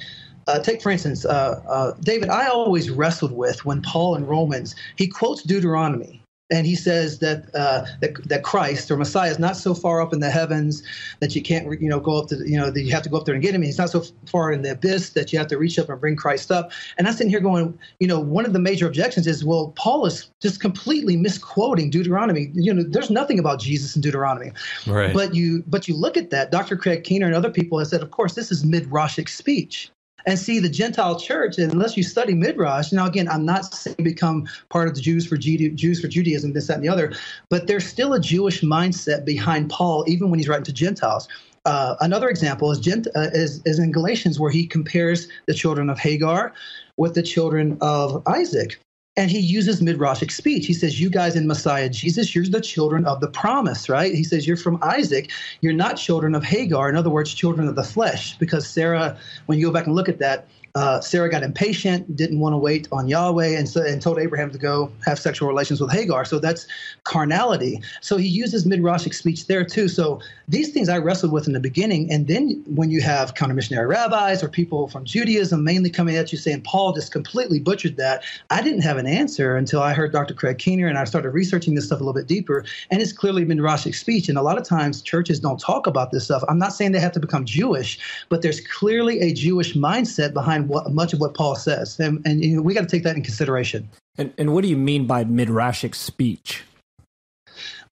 Uh, 0.49 0.61
take 0.61 0.81
for 0.81 0.91
instance, 0.91 1.25
uh, 1.25 1.61
uh, 1.69 1.93
David. 2.01 2.31
I 2.31 2.49
always 2.49 2.89
wrestled 2.89 3.33
with 3.33 3.65
when 3.65 3.83
Paul 3.83 4.15
in 4.15 4.27
Romans 4.27 4.75
he 4.97 5.09
quotes 5.09 5.43
Deuteronomy, 5.43 6.23
and 6.51 6.67
he 6.67 6.77
says 6.77 7.19
that, 7.19 7.53
uh, 7.55 7.85
that 8.01 8.29
that 8.29 8.45
Christ 8.45 8.91
or 8.91 8.97
Messiah 8.97 9.31
is 9.31 9.39
not 9.39 9.57
so 9.57 9.75
far 9.75 10.01
up 10.01 10.13
in 10.13 10.21
the 10.21 10.31
heavens 10.31 10.83
that 11.21 11.35
you 11.35 11.43
can't 11.43 11.81
you 11.81 11.89
know 11.89 11.99
go 11.99 12.19
up 12.19 12.29
to 12.29 12.37
you 12.49 12.57
know 12.57 12.71
that 12.71 12.83
you 12.83 12.93
have 12.93 13.03
to 13.03 13.09
go 13.09 13.17
up 13.17 13.25
there 13.25 13.35
and 13.35 13.43
get 13.43 13.55
him. 13.55 13.63
He's 13.63 13.79
not 13.79 13.91
so 13.91 14.05
far 14.27 14.53
in 14.53 14.63
the 14.63 14.73
abyss 14.73 15.11
that 15.11 15.33
you 15.33 15.39
have 15.39 15.49
to 15.49 15.59
reach 15.59 15.79
up 15.79 15.89
and 15.89 16.01
bring 16.01 16.15
Christ 16.15 16.53
up. 16.53 16.71
And 16.99 17.09
I'm 17.09 17.15
sitting 17.15 17.31
here 17.31 17.41
going, 17.41 17.77
you 17.99 18.07
know, 18.07 18.21
one 18.21 18.47
of 18.47 18.53
the 18.53 18.59
major 18.61 18.87
objections 18.87 19.27
is, 19.27 19.45
well, 19.45 19.73
Paul 19.77 20.07
is 20.07 20.31
just 20.41 20.61
completely 20.61 21.17
misquoting 21.17 21.91
Deuteronomy. 21.91 22.51
You 22.55 22.73
know, 22.73 22.85
there's 22.87 23.11
nothing 23.11 23.39
about 23.39 23.59
Jesus 23.59 23.97
in 23.97 24.03
Deuteronomy. 24.03 24.53
Right. 24.87 25.13
But 25.13 25.35
you 25.35 25.65
but 25.67 25.89
you 25.89 25.97
look 25.97 26.17
at 26.17 26.31
that, 26.31 26.53
Dr. 26.53 26.77
Craig 26.77 27.03
Keener 27.03 27.27
and 27.27 27.35
other 27.35 27.51
people 27.51 27.79
have 27.79 27.89
said, 27.89 28.03
of 28.03 28.13
course, 28.13 28.35
this 28.35 28.53
is 28.53 28.65
midrashic 28.65 29.29
speech 29.29 29.91
and 30.27 30.39
see 30.39 30.59
the 30.59 30.69
Gentile 30.69 31.19
church, 31.19 31.57
unless 31.59 31.97
you 31.97 32.03
study 32.03 32.35
Midrash, 32.35 32.93
now 32.93 33.07
again, 33.07 33.29
I'm 33.29 33.45
not 33.45 33.73
saying 33.73 33.97
become 34.03 34.49
part 34.69 34.89
of 34.89 34.95
the 34.95 35.01
Jews 35.01 35.27
for 35.27 35.37
Jews 35.37 36.01
for 36.01 36.09
Judaism, 36.09 36.53
this, 36.53 36.67
that, 36.67 36.75
and 36.75 36.85
the 36.85 36.89
other, 36.89 37.15
but 37.49 37.69
there's 37.69 37.87
still 37.87 38.13
a 38.13 38.21
Jewish 38.21 38.63
mindset 38.63 39.25
behind 39.25 39.71
Paul, 39.71 40.05
even 40.09 40.31
when 40.31 40.39
he's 40.39 40.49
writing 40.49 40.65
to 40.65 40.73
Gentiles. 40.73 41.29
Uh, 41.65 41.97
another 42.01 42.29
example 42.29 42.71
is, 42.71 42.79
Gent- 42.79 43.09
uh, 43.17 43.31
is, 43.33 43.63
is 43.65 43.79
in 43.79 43.93
Galatians, 43.93 44.39
where 44.39 44.51
he 44.51 44.67
compares 44.67 45.29
the 45.47 45.55
children 45.55 45.89
of 45.91 45.99
Hagar 45.99 46.53
with 46.97 47.15
the 47.15 47.23
children 47.23 47.79
of 47.81 48.23
Isaac. 48.27 48.79
And 49.19 49.31
he 49.31 49.39
uses 49.39 49.81
midrashic 49.81 50.31
speech. 50.31 50.67
He 50.67 50.75
says, 50.75 51.01
You 51.01 51.09
guys 51.09 51.37
in 51.37 51.47
Messiah 51.47 51.89
Jesus, 51.89 52.35
you're 52.35 52.45
the 52.45 52.61
children 52.61 53.07
of 53.07 53.21
the 53.21 53.29
promise, 53.29 53.89
right? 53.89 54.15
He 54.15 54.25
says, 54.25 54.47
You're 54.47 54.59
from 54.59 54.79
Isaac. 54.83 55.31
You're 55.63 55.73
not 55.73 55.97
children 55.97 56.35
of 56.35 56.45
Hagar. 56.45 56.91
In 56.91 56.97
other 56.97 57.09
words, 57.11 57.33
children 57.33 57.67
of 57.67 57.77
the 57.77 57.83
flesh. 57.83 58.37
Because 58.39 58.69
Sarah, 58.69 59.19
when 59.47 59.59
you 59.59 59.67
go 59.67 59.73
back 59.73 59.87
and 59.87 59.95
look 59.95 60.09
at 60.11 60.19
that, 60.19 60.49
uh, 60.77 61.01
Sarah 61.01 61.31
got 61.31 61.43
impatient, 61.43 62.15
didn't 62.17 62.39
want 62.39 62.53
to 62.53 62.59
wait 62.59 62.87
on 62.93 63.09
Yahweh, 63.09 63.57
and 63.57 63.67
so 63.67 63.83
and 63.83 64.03
told 64.03 64.19
Abraham 64.19 64.51
to 64.51 64.59
go 64.59 64.93
have 65.07 65.19
sexual 65.19 65.49
relations 65.49 65.81
with 65.81 65.91
Hagar. 65.91 66.27
So 66.27 66.39
that's 66.39 66.67
carnality. 67.05 67.81
So 68.03 68.19
he 68.19 68.29
uses 68.29 68.67
midrashic 68.67 69.15
speech 69.15 69.47
there 69.47 69.65
too. 69.65 69.89
So 69.89 70.21
these 70.49 70.73
things 70.73 70.89
I 70.89 70.99
wrestled 70.99 71.33
with 71.33 71.47
in 71.47 71.53
the 71.55 71.61
beginning, 71.61 72.11
and 72.11 72.29
then 72.29 72.63
when 72.67 72.91
you 72.91 73.01
have 73.03 73.35
counter 73.35 73.55
missionary 73.55 73.87
rabbis 73.87 74.43
or 74.45 74.49
people 74.49 74.87
from 74.89 75.05
Judaism 75.05 75.65
mainly 75.65 75.91
coming 75.91 76.17
at 76.17 76.31
you 76.31 76.39
saying 76.39 76.63
Paul 76.63 76.93
just 76.93 77.11
completely 77.11 77.59
butchered 77.59 77.97
that, 77.97 78.23
I 78.51 78.63
didn't 78.63 78.83
have 78.83 78.97
an 78.97 79.07
answer 79.07 79.57
until 79.57 79.83
I 79.83 79.93
heard 79.93 80.13
Dr. 80.13 80.35
Craig 80.35 80.59
Keener 80.59 80.87
and 80.87 80.99
I 80.99 81.05
started 81.05 81.31
researching 81.31 81.75
this 81.75 81.87
stuff 81.87 82.01
a 82.01 82.05
little 82.05 82.15
bit 82.15 82.29
deeper. 82.29 82.65
And 82.91 83.03
it's 83.03 83.13
clearly 83.13 83.45
midrashic 83.45 83.95
speech, 83.95 84.29
and 84.29 84.39
a 84.39 84.43
lot 84.43 84.57
of 84.57 84.65
times 84.65 85.03
churches 85.03 85.41
don't 85.41 85.59
talk 85.59 85.87
about 85.87 86.13
this 86.13 86.25
stuff. 86.25 86.45
I'm 86.49 86.59
not 86.59 86.73
saying 86.73 86.93
they 86.93 87.01
have 87.01 87.13
to 87.13 87.21
become 87.21 87.45
Jewish, 87.45 87.99
but 88.29 88.43
there's 88.43 88.61
clearly 88.61 89.21
a 89.21 89.33
Jewish 89.33 89.75
mindset 89.75 90.33
behind 90.33 90.69
what, 90.69 90.93
much 90.93 91.13
of 91.13 91.21
what 91.21 91.35
Paul 91.35 91.57
says, 91.57 91.99
and, 91.99 92.25
and 92.25 92.45
you 92.45 92.57
know, 92.57 92.63
we 92.63 92.73
got 92.73 92.83
to 92.83 92.87
take 92.87 93.03
that 93.03 93.17
in 93.17 93.23
consideration. 93.23 93.89
And, 94.17 94.33
and 94.39 94.55
what 94.55 94.63
do 94.63 94.69
you 94.69 94.77
mean 94.77 95.07
by 95.07 95.25
midrashic 95.25 95.95
speech? 95.95 96.63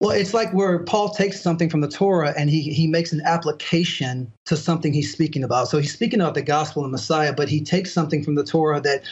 Well, 0.01 0.11
it's 0.11 0.35
like 0.35 0.53
where 0.53 0.81
Paul 0.81 1.11
takes 1.11 1.41
something 1.41 1.71
from 1.71 1.81
the 1.81 1.89
Torah 1.89 2.35
and 2.37 2.51
he, 2.51 2.63
he 2.63 2.87
makes 2.87 3.13
an 3.13 3.23
application 3.25 4.31
to 4.47 4.57
something 4.57 4.93
he's 4.93 5.13
speaking 5.13 5.45
about. 5.45 5.69
So 5.69 5.79
he's 5.79 5.93
speaking 5.93 6.21
about 6.21 6.35
the 6.35 6.43
gospel 6.43 6.83
and 6.83 6.93
Messiah, 6.93 7.33
but 7.33 7.49
he 7.49 7.61
takes 7.63 7.93
something 7.93 8.23
from 8.23 8.35
the 8.35 8.45
Torah 8.45 8.81
that 8.81 9.03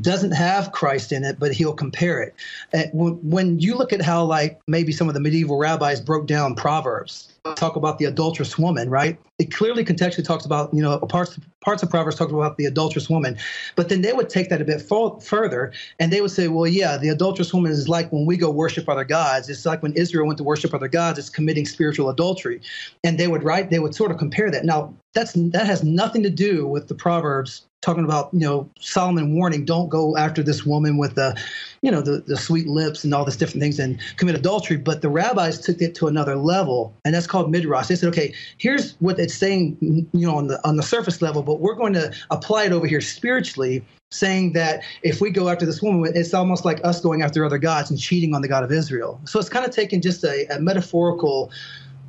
doesn't 0.00 0.32
have 0.32 0.72
Christ 0.72 1.12
in 1.12 1.24
it, 1.24 1.38
but 1.38 1.52
he'll 1.52 1.74
compare 1.74 2.22
it. 2.22 2.34
And 2.72 2.90
when, 2.92 3.14
when 3.28 3.58
you 3.58 3.76
look 3.76 3.92
at 3.92 4.02
how, 4.02 4.24
like, 4.24 4.60
maybe 4.68 4.92
some 4.92 5.08
of 5.08 5.14
the 5.14 5.20
medieval 5.20 5.58
rabbis 5.58 6.00
broke 6.00 6.26
down 6.26 6.54
Proverbs, 6.54 7.32
talk 7.54 7.76
about 7.76 7.98
the 7.98 8.04
adulterous 8.04 8.58
woman, 8.58 8.90
right? 8.90 9.18
It 9.38 9.52
clearly 9.52 9.84
contextually 9.84 10.24
talks 10.24 10.44
about, 10.44 10.72
you 10.72 10.82
know, 10.82 10.98
parts 10.98 11.38
parts 11.60 11.82
of 11.82 11.90
Proverbs 11.90 12.16
talk 12.16 12.30
about 12.30 12.56
the 12.56 12.64
adulterous 12.64 13.10
woman, 13.10 13.36
but 13.74 13.88
then 13.88 14.02
they 14.02 14.12
would 14.12 14.28
take 14.28 14.48
that 14.50 14.60
a 14.60 14.64
bit 14.64 14.80
further 14.80 15.72
and 15.98 16.12
they 16.12 16.20
would 16.20 16.30
say, 16.30 16.48
well, 16.48 16.66
yeah, 16.66 16.96
the 16.96 17.08
adulterous 17.08 17.52
woman 17.52 17.72
is 17.72 17.88
like 17.88 18.10
when 18.12 18.24
we 18.24 18.36
go 18.36 18.50
worship 18.50 18.88
other 18.88 19.04
gods. 19.04 19.48
It's 19.48 19.66
like 19.66 19.82
when 19.82 19.92
Israel 19.94 20.26
went 20.26 20.38
to 20.38 20.44
worship 20.44 20.72
other 20.74 20.88
gods, 20.88 21.18
it's 21.18 21.28
committing 21.28 21.66
spiritual 21.66 22.08
adultery, 22.08 22.60
and 23.04 23.18
they 23.18 23.28
would 23.28 23.42
write, 23.42 23.70
they 23.70 23.78
would 23.78 23.94
sort 23.94 24.10
of 24.10 24.18
compare 24.18 24.50
that. 24.50 24.64
Now, 24.64 24.94
that's 25.12 25.32
that 25.32 25.66
has 25.66 25.82
nothing 25.82 26.22
to 26.22 26.30
do 26.30 26.66
with 26.66 26.88
the 26.88 26.94
Proverbs 26.94 27.66
talking 27.82 28.04
about 28.04 28.30
you 28.32 28.40
know 28.40 28.68
Solomon 28.80 29.34
warning 29.34 29.64
don't 29.64 29.88
go 29.88 30.16
after 30.16 30.42
this 30.42 30.64
woman 30.64 30.96
with 30.96 31.14
the 31.14 31.38
you 31.82 31.90
know 31.90 32.00
the, 32.00 32.22
the 32.26 32.36
sweet 32.36 32.66
lips 32.66 33.04
and 33.04 33.14
all 33.14 33.24
these 33.24 33.36
different 33.36 33.62
things 33.62 33.78
and 33.78 34.00
commit 34.16 34.34
adultery. 34.34 34.76
But 34.76 35.02
the 35.02 35.08
rabbis 35.08 35.60
took 35.60 35.80
it 35.80 35.94
to 35.96 36.06
another 36.06 36.36
level 36.36 36.94
and 37.04 37.14
that's 37.14 37.26
called 37.26 37.50
midrash. 37.50 37.88
They 37.88 37.96
said 37.96 38.08
okay 38.08 38.34
here's 38.58 38.94
what 38.94 39.18
it's 39.18 39.34
saying 39.34 39.76
you 39.80 40.26
know 40.26 40.36
on 40.36 40.48
the 40.48 40.66
on 40.66 40.76
the 40.76 40.82
surface 40.82 41.22
level 41.22 41.42
but 41.42 41.60
we're 41.60 41.74
going 41.74 41.92
to 41.92 42.12
apply 42.30 42.64
it 42.64 42.72
over 42.72 42.86
here 42.86 43.00
spiritually 43.00 43.84
saying 44.10 44.52
that 44.52 44.82
if 45.02 45.20
we 45.20 45.30
go 45.30 45.48
after 45.48 45.66
this 45.66 45.82
woman 45.82 46.12
it's 46.14 46.32
almost 46.32 46.64
like 46.64 46.84
us 46.84 47.00
going 47.00 47.22
after 47.22 47.44
other 47.44 47.58
gods 47.58 47.90
and 47.90 48.00
cheating 48.00 48.34
on 48.34 48.42
the 48.42 48.48
god 48.48 48.64
of 48.64 48.72
israel. 48.72 49.20
So 49.24 49.38
it's 49.38 49.48
kind 49.48 49.64
of 49.64 49.70
taken 49.70 50.00
just 50.00 50.24
a, 50.24 50.46
a 50.54 50.60
metaphorical 50.60 51.50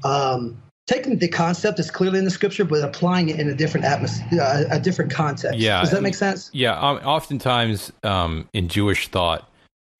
um, 0.04 0.58
taking 0.88 1.18
the 1.18 1.28
concept 1.28 1.78
that's 1.78 1.92
clearly 1.92 2.18
in 2.18 2.26
the 2.26 2.32
scripture, 2.32 2.66
but 2.66 2.82
applying 2.82 3.30
it 3.30 3.40
in 3.40 3.50
a 3.50 3.54
different 3.54 3.86
atmosphere, 3.86 4.42
uh, 4.42 4.64
a 4.72 4.80
different 4.80 5.12
context. 5.12 5.60
Yeah, 5.60 5.82
does 5.82 5.92
that 5.92 6.02
make 6.02 6.16
sense? 6.16 6.50
Yeah, 6.54 6.80
um, 6.80 6.98
oftentimes 6.98 7.92
um, 8.04 8.50
in 8.54 8.68
Jewish 8.70 9.10
thought, 9.10 9.50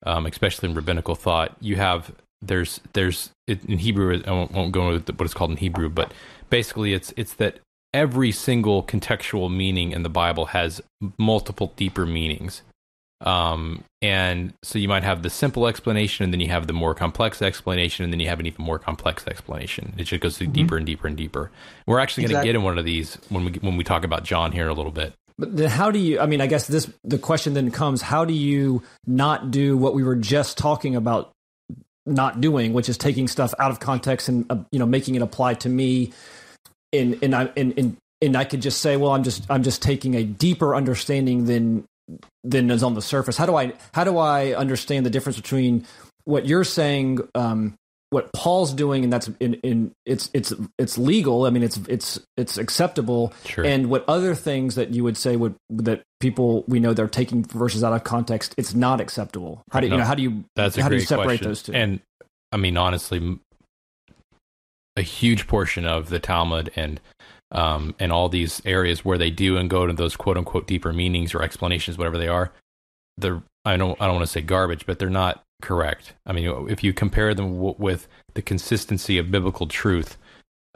um, 0.04 0.26
especially 0.26 0.70
in 0.70 0.74
rabbinical 0.74 1.14
thought, 1.14 1.56
you 1.60 1.76
have 1.76 2.12
there's 2.42 2.80
there's 2.94 3.30
in 3.46 3.78
Hebrew. 3.78 4.22
I 4.26 4.30
won't, 4.30 4.52
won't 4.52 4.72
go 4.72 4.90
into 4.90 5.12
what 5.12 5.24
it's 5.24 5.34
called 5.34 5.50
in 5.50 5.56
Hebrew, 5.58 5.88
but 5.88 6.12
basically, 6.50 6.94
it's 6.94 7.12
it's 7.16 7.34
that 7.34 7.60
every 7.94 8.32
single 8.32 8.82
contextual 8.82 9.54
meaning 9.54 9.92
in 9.92 10.02
the 10.02 10.08
Bible 10.08 10.46
has 10.46 10.80
multiple 11.18 11.72
deeper 11.76 12.06
meanings. 12.06 12.62
Um, 13.20 13.82
and 14.00 14.54
so 14.62 14.78
you 14.78 14.88
might 14.88 15.02
have 15.02 15.22
the 15.22 15.30
simple 15.30 15.66
explanation, 15.66 16.24
and 16.24 16.32
then 16.32 16.40
you 16.40 16.48
have 16.48 16.66
the 16.66 16.72
more 16.72 16.94
complex 16.94 17.42
explanation, 17.42 18.04
and 18.04 18.12
then 18.12 18.20
you 18.20 18.28
have 18.28 18.38
an 18.38 18.46
even 18.46 18.64
more 18.64 18.78
complex 18.78 19.26
explanation. 19.26 19.94
It 19.98 20.04
just 20.04 20.22
goes 20.22 20.38
mm-hmm. 20.38 20.52
deeper 20.52 20.76
and 20.76 20.86
deeper 20.86 21.08
and 21.08 21.16
deeper. 21.16 21.50
We're 21.86 21.98
actually 21.98 22.28
going 22.28 22.40
to 22.40 22.46
get 22.46 22.54
in 22.54 22.62
one 22.62 22.78
of 22.78 22.84
these 22.84 23.18
when 23.28 23.44
we 23.44 23.52
when 23.54 23.76
we 23.76 23.84
talk 23.84 24.04
about 24.04 24.22
John 24.22 24.52
here 24.52 24.64
in 24.64 24.70
a 24.70 24.74
little 24.74 24.92
bit. 24.92 25.14
But 25.36 25.56
then 25.56 25.68
how 25.68 25.90
do 25.90 25.98
you? 25.98 26.20
I 26.20 26.26
mean, 26.26 26.40
I 26.40 26.46
guess 26.46 26.66
this 26.66 26.90
the 27.02 27.18
question 27.18 27.54
then 27.54 27.70
comes: 27.70 28.02
How 28.02 28.24
do 28.24 28.32
you 28.32 28.82
not 29.06 29.50
do 29.50 29.76
what 29.76 29.94
we 29.94 30.04
were 30.04 30.16
just 30.16 30.56
talking 30.56 30.94
about 30.94 31.32
not 32.06 32.40
doing, 32.40 32.72
which 32.72 32.88
is 32.88 32.96
taking 32.96 33.26
stuff 33.26 33.52
out 33.58 33.70
of 33.70 33.80
context 33.80 34.28
and 34.28 34.46
uh, 34.50 34.58
you 34.70 34.78
know 34.78 34.86
making 34.86 35.16
it 35.16 35.22
apply 35.22 35.54
to 35.54 35.68
me? 35.68 36.12
In 36.92 37.18
and 37.20 37.34
I 37.34 37.50
in, 37.56 37.72
in 37.72 37.96
and 38.22 38.36
I 38.36 38.44
could 38.44 38.62
just 38.62 38.80
say, 38.80 38.96
well, 38.96 39.12
I'm 39.12 39.22
just 39.24 39.44
I'm 39.50 39.62
just 39.62 39.82
taking 39.82 40.14
a 40.14 40.24
deeper 40.24 40.74
understanding 40.74 41.44
than 41.46 41.84
than 42.44 42.70
is 42.70 42.82
on 42.82 42.94
the 42.94 43.02
surface. 43.02 43.36
How 43.36 43.46
do 43.46 43.56
I 43.56 43.72
how 43.92 44.04
do 44.04 44.18
I 44.18 44.54
understand 44.54 45.06
the 45.06 45.10
difference 45.10 45.36
between 45.36 45.86
what 46.24 46.46
you're 46.46 46.64
saying, 46.64 47.20
um, 47.34 47.74
what 48.10 48.32
Paul's 48.32 48.72
doing, 48.72 49.04
and 49.04 49.12
that's 49.12 49.28
in, 49.40 49.54
in 49.54 49.92
it's 50.06 50.30
it's 50.32 50.52
it's 50.78 50.98
legal. 50.98 51.44
I 51.44 51.50
mean, 51.50 51.62
it's 51.62 51.76
it's 51.88 52.20
it's 52.36 52.56
acceptable, 52.58 53.32
sure. 53.44 53.64
and 53.64 53.90
what 53.90 54.04
other 54.08 54.34
things 54.34 54.74
that 54.76 54.90
you 54.90 55.04
would 55.04 55.16
say 55.16 55.36
would 55.36 55.54
that 55.70 56.02
people 56.20 56.64
we 56.66 56.80
know 56.80 56.92
they're 56.92 57.08
taking 57.08 57.44
verses 57.44 57.84
out 57.84 57.92
of 57.92 58.04
context, 58.04 58.54
it's 58.56 58.74
not 58.74 59.00
acceptable. 59.00 59.62
How 59.70 59.80
do 59.80 59.86
you, 59.86 59.90
no, 59.90 59.96
you 59.96 60.00
know 60.00 60.06
how 60.06 60.14
do 60.14 60.22
you 60.22 60.44
that's 60.56 60.76
how 60.76 60.88
do 60.88 60.96
you 60.96 61.02
separate 61.02 61.26
question. 61.26 61.48
those 61.48 61.62
two? 61.62 61.72
And 61.72 62.00
I 62.52 62.56
mean, 62.56 62.76
honestly, 62.76 63.38
a 64.96 65.02
huge 65.02 65.46
portion 65.46 65.86
of 65.86 66.08
the 66.08 66.18
Talmud 66.18 66.70
and 66.76 67.00
um, 67.52 67.94
and 67.98 68.12
all 68.12 68.28
these 68.28 68.60
areas 68.64 69.04
where 69.04 69.18
they 69.18 69.30
do 69.30 69.56
and 69.56 69.70
go 69.70 69.86
to 69.86 69.92
those 69.92 70.16
quote 70.16 70.36
unquote 70.36 70.66
deeper 70.66 70.92
meanings 70.92 71.34
or 71.34 71.42
explanations, 71.42 71.98
whatever 71.98 72.18
they 72.18 72.28
are, 72.28 72.52
they're 73.16 73.42
I 73.64 73.76
don't 73.76 74.00
I 74.00 74.06
don't 74.06 74.16
want 74.16 74.26
to 74.26 74.32
say 74.32 74.40
garbage, 74.40 74.86
but 74.86 74.98
they're 74.98 75.10
not 75.10 75.42
correct. 75.62 76.14
I 76.26 76.32
mean, 76.32 76.68
if 76.68 76.82
you 76.82 76.92
compare 76.92 77.34
them 77.34 77.54
w- 77.54 77.74
with 77.78 78.08
the 78.34 78.42
consistency 78.42 79.18
of 79.18 79.30
biblical 79.30 79.66
truth, 79.66 80.16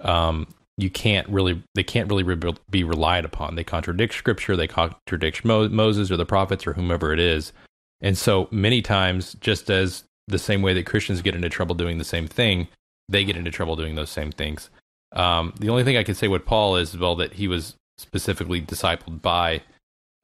um, 0.01 0.47
you 0.77 0.91
can't 0.91 1.29
really 1.29 1.63
they 1.75 1.85
can't 1.85 2.09
really 2.09 2.23
re- 2.23 2.55
be 2.71 2.85
relied 2.85 3.25
upon. 3.25 3.55
They 3.55 3.65
contradict 3.65 4.15
Scripture, 4.15 4.57
they 4.57 4.67
contradict 4.67 5.45
Mo- 5.45 5.69
Moses 5.69 6.11
or 6.11 6.17
the 6.17 6.27
prophets 6.27 6.67
or 6.67 6.73
whomever 6.73 7.13
it 7.13 7.21
is, 7.21 7.53
and 8.01 8.19
so 8.19 8.49
many 8.51 8.83
times, 8.83 9.35
just 9.41 9.71
as 9.71 10.05
the 10.29 10.39
same 10.39 10.63
way 10.63 10.75
that 10.75 10.87
Christians 10.87 11.23
get 11.23 11.35
into 11.35 11.49
trouble 11.49 11.75
doing 11.75 11.99
the 11.99 12.05
same 12.05 12.27
thing, 12.27 12.69
they 13.09 13.25
get 13.25 13.37
into 13.37 13.51
trouble 13.51 13.77
doing 13.77 13.95
those 13.95 14.11
same 14.11 14.33
things. 14.33 14.71
Um, 15.13 15.55
the 15.59 15.69
only 15.69 15.85
thing 15.85 15.97
I 15.97 16.03
can 16.03 16.15
say 16.15 16.29
with 16.29 16.45
Paul 16.45 16.77
is 16.77 16.97
well 16.97 17.17
that 17.17 17.35
he 17.35 17.49
was 17.49 17.75
specifically 17.99 18.61
discipled 18.61 19.23
by 19.23 19.63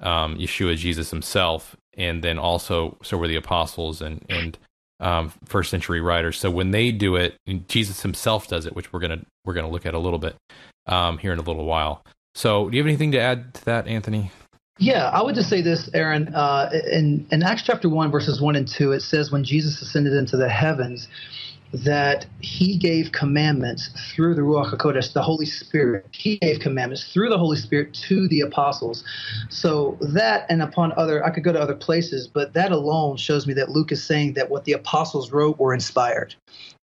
um, 0.01 0.37
Yeshua 0.39 0.77
Jesus 0.77 1.11
himself, 1.11 1.77
and 1.97 2.23
then 2.23 2.39
also 2.39 2.97
so 3.03 3.17
were 3.17 3.29
the 3.29 3.37
apostles 3.37 4.01
and 4.01 4.25
and 4.29 4.59
um, 5.01 5.33
first 5.45 5.71
century 5.71 6.01
writers. 6.01 6.39
So 6.39 6.51
when 6.51 6.71
they 6.71 6.91
do 6.91 7.17
it, 7.17 7.37
Jesus 7.69 8.03
himself 8.03 8.49
does 8.49 8.67
it, 8.67 8.75
which 8.75 8.93
we're 8.93 9.01
gonna 9.01 9.21
we're 9.45 9.55
gonna 9.55 9.71
look 9.71 9.87
at 9.87 9.95
a 9.95 9.99
little 9.99 10.19
bit 10.19 10.37
um, 10.87 11.19
here 11.19 11.33
in 11.33 11.39
a 11.39 11.43
little 11.43 11.65
while. 11.65 12.03
So 12.35 12.69
do 12.69 12.77
you 12.77 12.83
have 12.83 12.89
anything 12.89 13.13
to 13.13 13.21
add 13.21 13.55
to 13.55 13.65
that, 13.67 13.87
Anthony? 13.89 14.31
Yeah, 14.79 15.11
I 15.11 15.23
would 15.23 15.35
just 15.35 15.51
say 15.51 15.61
this, 15.61 15.91
Aaron. 15.93 16.33
Uh, 16.33 16.71
in, 16.93 17.27
in 17.33 17.43
Acts 17.43 17.63
chapter 17.63 17.89
1, 17.89 18.13
verses 18.13 18.41
1 18.41 18.55
and 18.55 18.69
2, 18.69 18.93
it 18.93 19.01
says, 19.01 19.33
When 19.33 19.43
Jesus 19.43 19.83
ascended 19.83 20.13
into 20.13 20.37
the 20.37 20.49
heavens, 20.49 21.09
that 21.73 22.27
he 22.41 22.77
gave 22.77 23.13
commandments 23.13 23.91
through 24.11 24.35
the 24.35 24.41
Ruach 24.41 24.73
HaKodesh, 24.73 25.13
the 25.13 25.23
Holy 25.23 25.45
Spirit. 25.45 26.07
He 26.13 26.39
gave 26.39 26.61
commandments 26.61 27.13
through 27.13 27.29
the 27.29 27.39
Holy 27.39 27.59
Spirit 27.59 27.93
to 28.09 28.27
the 28.29 28.41
apostles. 28.41 29.05
So 29.51 29.99
that 30.01 30.47
and 30.49 30.63
upon 30.63 30.93
other, 30.97 31.25
I 31.25 31.31
could 31.31 31.45
go 31.45 31.53
to 31.53 31.61
other 31.61 31.75
places, 31.75 32.27
but 32.27 32.55
that 32.55 32.73
alone 32.73 33.17
shows 33.17 33.47
me 33.47 33.55
that 33.55 33.71
Luke 33.71 33.93
is 33.93 34.03
saying 34.03 34.33
that 34.35 34.51
what 34.51 34.65
the 34.65 34.73
apostles 34.73 35.31
wrote 35.31 35.59
were 35.59 35.75
inspired. 35.75 36.35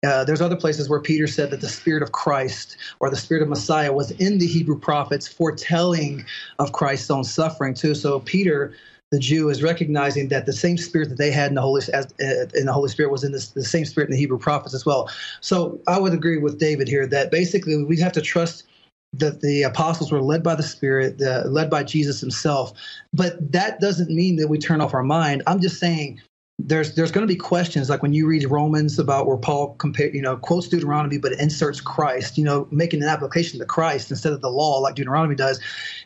Uh, 0.07 0.23
there's 0.23 0.43
other 0.43 0.57
places 0.57 0.89
where 0.89 1.01
Peter 1.01 1.27
said 1.27 1.51
that 1.51 1.63
the 1.63 1.69
Spirit 1.69 2.03
of 2.03 2.13
Christ 2.13 2.77
or 3.01 3.09
the 3.09 3.17
Spirit 3.17 3.43
of 3.43 3.49
Messiah 3.49 3.93
was 3.93 4.11
in 4.13 4.39
the 4.39 4.47
Hebrew 4.47 4.79
prophets 4.79 5.27
foretelling 5.27 6.25
of 6.59 6.73
Christ's 6.73 7.11
own 7.11 7.25
suffering 7.25 7.73
too. 7.73 7.95
So 7.95 8.21
Peter 8.21 8.75
the 9.15 9.21
Jew 9.21 9.49
is 9.49 9.63
recognizing 9.63 10.27
that 10.29 10.45
the 10.45 10.53
same 10.53 10.77
spirit 10.77 11.09
that 11.09 11.19
they 11.19 11.31
had 11.31 11.49
in 11.49 11.55
the 11.55 11.61
Holy 11.61 11.83
as, 11.93 12.07
uh, 12.21 12.47
in 12.55 12.67
the 12.67 12.73
Holy 12.73 12.89
Spirit 12.89 13.13
was 13.13 13.23
in 13.23 13.31
this, 13.31 13.51
the 13.51 13.65
same 13.65 13.85
spirit 13.85 14.09
in 14.09 14.13
the 14.13 14.19
Hebrew 14.19 14.39
prophets 14.39 14.75
as 14.75 14.85
well. 14.85 15.09
So 15.41 15.81
I 15.87 16.01
would 16.01 16.13
agree 16.13 16.39
with 16.39 16.59
David 16.59 16.89
here 16.89 17.07
that 17.07 17.31
basically 17.31 17.85
we 17.85 18.01
have 18.01 18.11
to 18.13 18.21
trust 18.21 18.65
that 19.13 19.41
the 19.41 19.63
apostles 19.63 20.11
were 20.11 20.21
led 20.21 20.43
by 20.43 20.57
the 20.57 20.65
Spirit, 20.65 21.21
led 21.21 21.71
by 21.71 21.85
Jesus 21.85 22.21
Himself. 22.21 22.73
But 23.13 23.53
that 23.53 23.79
doesn't 23.79 24.11
mean 24.11 24.35
that 24.37 24.49
we 24.49 24.59
turn 24.59 24.81
off 24.81 24.95
our 24.95 25.05
mind. 25.05 25.45
I'm 25.47 25.61
just 25.61 25.79
saying 25.79 26.21
there's 26.59 26.97
there's 26.97 27.13
going 27.13 27.27
to 27.27 27.33
be 27.33 27.39
questions 27.39 27.89
like 27.89 28.03
when 28.03 28.13
you 28.13 28.27
read 28.27 28.51
Romans 28.51 28.99
about 28.99 29.29
where 29.29 29.37
Paul 29.37 29.75
compare 29.75 30.09
you 30.15 30.23
know 30.23 30.37
quotes 30.37 30.69
Deuteronomy 30.69 31.19
but 31.19 31.33
inserts 31.33 31.81
Christ 31.81 32.39
you 32.39 32.45
know 32.45 32.69
making 32.71 33.03
an 33.03 33.09
application 33.09 33.59
to 33.59 33.67
Christ 33.67 34.11
instead 34.11 34.33
of 34.33 34.41
the 34.41 34.51
law 34.51 34.79
like 34.79 34.95
Deuteronomy 34.95 35.35
does 35.35 35.61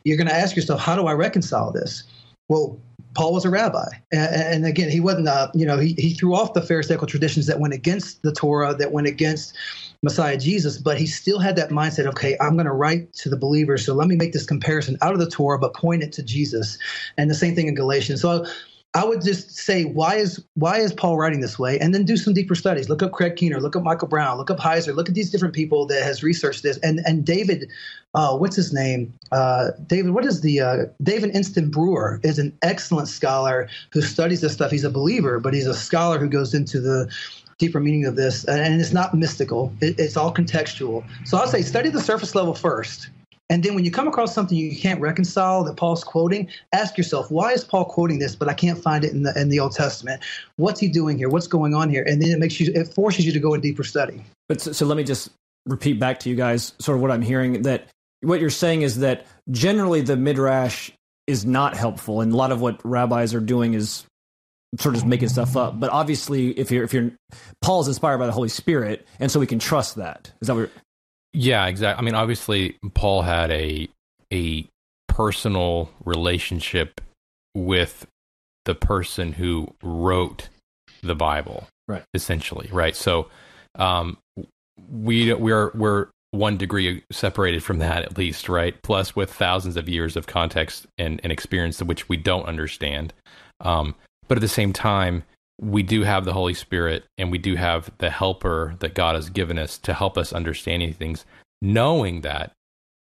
you're 0.04 0.16
going 0.16 0.26
to 0.26 0.34
ask 0.34 0.56
yourself 0.56 0.80
how 0.80 0.96
do 0.96 1.06
I 1.06 1.12
reconcile 1.12 1.70
this 1.70 2.04
well 2.48 2.80
Paul 3.14 3.32
was 3.32 3.44
a 3.44 3.50
rabbi, 3.50 3.86
and, 4.12 4.34
and 4.34 4.66
again, 4.66 4.90
he 4.90 5.00
wasn't. 5.00 5.28
Uh, 5.28 5.50
you 5.54 5.66
know, 5.66 5.78
he 5.78 5.94
he 5.94 6.14
threw 6.14 6.34
off 6.34 6.54
the 6.54 6.62
Pharisaical 6.62 7.06
traditions 7.06 7.46
that 7.46 7.58
went 7.60 7.74
against 7.74 8.22
the 8.22 8.32
Torah, 8.32 8.74
that 8.74 8.92
went 8.92 9.06
against 9.06 9.56
Messiah 10.02 10.36
Jesus, 10.36 10.78
but 10.78 10.98
he 10.98 11.06
still 11.06 11.38
had 11.38 11.56
that 11.56 11.70
mindset. 11.70 12.06
Okay, 12.06 12.36
I'm 12.40 12.54
going 12.54 12.66
to 12.66 12.72
write 12.72 13.12
to 13.14 13.28
the 13.28 13.36
believers, 13.36 13.84
so 13.84 13.94
let 13.94 14.08
me 14.08 14.16
make 14.16 14.32
this 14.32 14.46
comparison 14.46 14.96
out 15.02 15.12
of 15.12 15.18
the 15.18 15.28
Torah, 15.28 15.58
but 15.58 15.74
point 15.74 16.02
it 16.02 16.12
to 16.12 16.22
Jesus. 16.22 16.78
And 17.16 17.30
the 17.30 17.34
same 17.34 17.54
thing 17.54 17.66
in 17.66 17.74
Galatians. 17.74 18.20
So 18.20 18.46
I 18.98 19.04
would 19.04 19.22
just 19.22 19.52
say, 19.52 19.84
why 19.84 20.16
is 20.16 20.44
why 20.54 20.78
is 20.78 20.92
Paul 20.92 21.16
writing 21.16 21.40
this 21.40 21.56
way? 21.56 21.78
And 21.78 21.94
then 21.94 22.04
do 22.04 22.16
some 22.16 22.34
deeper 22.34 22.56
studies. 22.56 22.88
Look 22.88 23.00
up 23.00 23.12
Craig 23.12 23.36
Keener, 23.36 23.60
look 23.60 23.76
up 23.76 23.84
Michael 23.84 24.08
Brown, 24.08 24.38
look 24.38 24.50
up 24.50 24.58
Heiser, 24.58 24.92
look 24.92 25.08
at 25.08 25.14
these 25.14 25.30
different 25.30 25.54
people 25.54 25.86
that 25.86 26.02
has 26.02 26.24
researched 26.24 26.64
this. 26.64 26.78
And 26.78 26.98
and 27.06 27.24
David, 27.24 27.70
uh, 28.14 28.36
what's 28.36 28.56
his 28.56 28.72
name? 28.72 29.14
Uh, 29.30 29.70
David, 29.86 30.14
what 30.14 30.24
is 30.24 30.40
the 30.40 30.60
uh, 30.60 30.76
David 31.00 31.30
Instone-Brewer 31.30 32.18
is 32.24 32.40
an 32.40 32.52
excellent 32.62 33.06
scholar 33.06 33.68
who 33.92 34.00
studies 34.00 34.40
this 34.40 34.54
stuff. 34.54 34.72
He's 34.72 34.82
a 34.82 34.90
believer, 34.90 35.38
but 35.38 35.54
he's 35.54 35.68
a 35.68 35.74
scholar 35.74 36.18
who 36.18 36.28
goes 36.28 36.52
into 36.52 36.80
the 36.80 37.08
deeper 37.58 37.78
meaning 37.78 38.04
of 38.04 38.16
this, 38.16 38.44
and 38.46 38.80
it's 38.80 38.92
not 38.92 39.14
mystical. 39.14 39.72
It, 39.80 39.94
it's 40.00 40.16
all 40.16 40.34
contextual. 40.34 41.04
So 41.24 41.38
I'll 41.38 41.46
say 41.46 41.62
study 41.62 41.90
the 41.90 42.00
surface 42.00 42.34
level 42.34 42.52
first 42.52 43.10
and 43.50 43.62
then 43.62 43.74
when 43.74 43.84
you 43.84 43.90
come 43.90 44.06
across 44.06 44.34
something 44.34 44.56
you 44.56 44.76
can't 44.76 45.00
reconcile 45.00 45.64
that 45.64 45.76
Paul's 45.76 46.04
quoting, 46.04 46.48
ask 46.72 46.98
yourself, 46.98 47.30
why 47.30 47.52
is 47.52 47.64
Paul 47.64 47.86
quoting 47.86 48.18
this, 48.18 48.36
but 48.36 48.48
I 48.48 48.54
can't 48.54 48.78
find 48.78 49.04
it 49.04 49.12
in 49.12 49.22
the 49.22 49.38
in 49.38 49.48
the 49.48 49.58
Old 49.60 49.72
Testament? 49.72 50.22
What's 50.56 50.80
he 50.80 50.88
doing 50.88 51.16
here? 51.16 51.28
What's 51.28 51.46
going 51.46 51.74
on 51.74 51.88
here? 51.88 52.04
And 52.06 52.20
then 52.20 52.30
it 52.30 52.38
makes 52.38 52.60
you 52.60 52.70
it 52.74 52.92
forces 52.92 53.24
you 53.24 53.32
to 53.32 53.40
go 53.40 53.54
a 53.54 53.58
deeper 53.58 53.84
study. 53.84 54.22
But 54.48 54.60
so, 54.60 54.72
so 54.72 54.86
let 54.86 54.96
me 54.96 55.04
just 55.04 55.30
repeat 55.66 55.98
back 55.98 56.20
to 56.20 56.30
you 56.30 56.36
guys 56.36 56.72
sort 56.78 56.96
of 56.96 57.02
what 57.02 57.10
I'm 57.10 57.22
hearing 57.22 57.62
that 57.62 57.88
what 58.20 58.40
you're 58.40 58.50
saying 58.50 58.82
is 58.82 58.98
that 58.98 59.26
generally 59.50 60.00
the 60.00 60.16
midrash 60.16 60.90
is 61.26 61.44
not 61.44 61.76
helpful 61.76 62.20
and 62.20 62.32
a 62.32 62.36
lot 62.36 62.52
of 62.52 62.60
what 62.60 62.80
rabbis 62.84 63.34
are 63.34 63.40
doing 63.40 63.74
is 63.74 64.04
sort 64.78 64.96
of 64.96 65.06
making 65.06 65.28
stuff 65.28 65.56
up. 65.56 65.78
But 65.78 65.90
obviously 65.90 66.50
if 66.58 66.70
you're 66.70 66.84
if 66.84 66.92
you're 66.92 67.12
Paul's 67.62 67.88
inspired 67.88 68.18
by 68.18 68.26
the 68.26 68.32
Holy 68.32 68.48
Spirit 68.48 69.06
and 69.20 69.30
so 69.30 69.40
we 69.40 69.46
can 69.46 69.58
trust 69.58 69.96
that. 69.96 70.32
Is 70.40 70.48
that 70.48 70.54
what 70.54 70.70
yeah, 71.32 71.66
exactly. 71.66 72.00
I 72.00 72.04
mean, 72.04 72.14
obviously, 72.14 72.76
Paul 72.94 73.22
had 73.22 73.50
a 73.50 73.88
a 74.32 74.66
personal 75.08 75.90
relationship 76.04 77.00
with 77.54 78.06
the 78.64 78.74
person 78.74 79.32
who 79.32 79.74
wrote 79.82 80.48
the 81.02 81.14
Bible, 81.14 81.66
right? 81.86 82.04
Essentially, 82.14 82.68
right. 82.72 82.94
So, 82.96 83.28
um, 83.76 84.18
we 84.90 85.32
we're 85.34 85.70
we're 85.74 86.08
one 86.30 86.56
degree 86.56 87.02
separated 87.10 87.62
from 87.62 87.78
that 87.78 88.02
at 88.02 88.18
least, 88.18 88.48
right? 88.48 88.80
Plus, 88.82 89.16
with 89.16 89.32
thousands 89.32 89.76
of 89.76 89.88
years 89.88 90.16
of 90.16 90.26
context 90.26 90.86
and, 90.98 91.20
and 91.22 91.32
experience, 91.32 91.82
which 91.82 92.08
we 92.08 92.16
don't 92.16 92.44
understand. 92.44 93.14
Um, 93.60 93.94
but 94.28 94.36
at 94.36 94.42
the 94.42 94.48
same 94.48 94.72
time, 94.72 95.24
we 95.60 95.82
do 95.82 96.02
have 96.02 96.24
the 96.24 96.32
Holy 96.32 96.54
Spirit 96.54 97.04
and 97.16 97.30
we 97.30 97.38
do 97.38 97.56
have 97.56 97.90
the 97.98 98.10
helper 98.10 98.74
that 98.78 98.94
God 98.94 99.14
has 99.14 99.28
given 99.28 99.58
us 99.58 99.78
to 99.78 99.94
help 99.94 100.16
us 100.16 100.32
understand 100.32 100.82
these 100.82 100.96
things, 100.96 101.24
knowing 101.60 102.20
that 102.20 102.52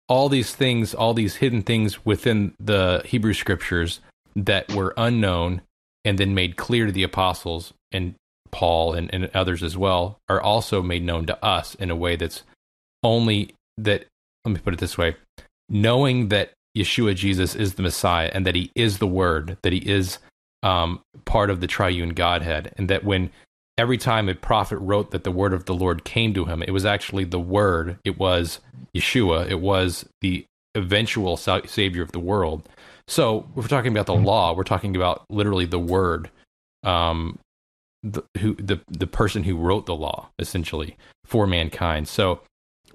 all 0.08 0.30
these 0.30 0.54
things, 0.54 0.94
all 0.94 1.14
these 1.14 1.38
hidden 1.38 1.64
things 1.64 2.06
within 2.06 2.54
the 2.60 3.02
Hebrew 3.06 3.34
scriptures 3.34 4.00
that 4.36 4.72
were 4.74 4.94
unknown 4.98 5.62
and 6.06 6.18
then 6.18 6.36
made 6.36 6.58
clear 6.58 6.86
to 6.86 6.92
the 6.92 7.04
apostles 7.04 7.74
and 7.92 8.16
Paul 8.52 8.94
and, 8.94 9.12
and 9.14 9.30
others 9.34 9.64
as 9.64 9.76
well 9.76 10.20
are 10.30 10.42
also 10.42 10.82
made 10.82 11.04
known 11.04 11.26
to 11.26 11.44
us 11.44 11.74
in 11.76 11.90
a 11.90 11.96
way 11.96 12.16
that's 12.16 12.44
only 13.02 13.56
that, 13.78 14.06
let 14.46 14.54
me 14.54 14.60
put 14.60 14.74
it 14.74 14.80
this 14.80 14.98
way, 14.98 15.16
knowing 15.70 16.28
that 16.28 16.52
Yeshua 16.78 17.16
Jesus 17.16 17.56
is 17.56 17.74
the 17.74 17.82
Messiah 17.82 18.30
and 18.34 18.46
that 18.46 18.56
he 18.56 18.72
is 18.76 19.00
the 19.00 19.08
Word, 19.08 19.58
that 19.64 19.74
he 19.74 19.80
is 19.80 20.20
um, 20.64 21.02
part 21.26 21.50
of 21.50 21.60
the 21.62 21.68
triune 21.68 22.10
Godhead, 22.10 22.74
and 22.78 22.90
that 22.90 23.04
when 23.04 23.30
every 23.78 23.98
time 23.98 24.30
a 24.30 24.36
prophet 24.36 24.78
wrote 24.78 25.12
that 25.12 25.24
the 25.24 25.32
word 25.32 25.54
of 25.54 25.66
the 25.66 25.74
Lord 25.74 26.04
came 26.04 26.34
to 26.34 26.46
him, 26.46 26.64
it 26.64 26.72
was 26.72 26.86
actually 26.86 27.26
the 27.26 27.40
word. 27.40 27.98
It 28.04 28.18
was 28.18 28.60
Yeshua. 28.96 29.50
It 29.50 29.60
was 29.60 30.06
the 30.22 30.46
eventual 30.76 31.38
savior 31.38 32.02
of 32.02 32.12
the 32.12 32.20
world. 32.20 32.68
So 33.08 33.48
we're 33.54 33.68
talking 33.68 33.92
about 33.92 34.06
the 34.06 34.16
law, 34.16 34.56
we're 34.56 34.64
talking 34.64 34.96
about 34.96 35.26
literally 35.30 35.66
the 35.66 35.80
word, 35.80 36.30
um, 36.84 37.38
the, 38.02 38.24
who 38.40 38.56
the 38.56 38.80
the 38.88 39.08
person 39.08 39.44
who 39.44 39.58
wrote 39.58 39.86
the 39.86 39.96
law 39.96 40.30
essentially 40.40 40.98
for 41.26 41.46
mankind. 41.46 42.08
So 42.08 42.42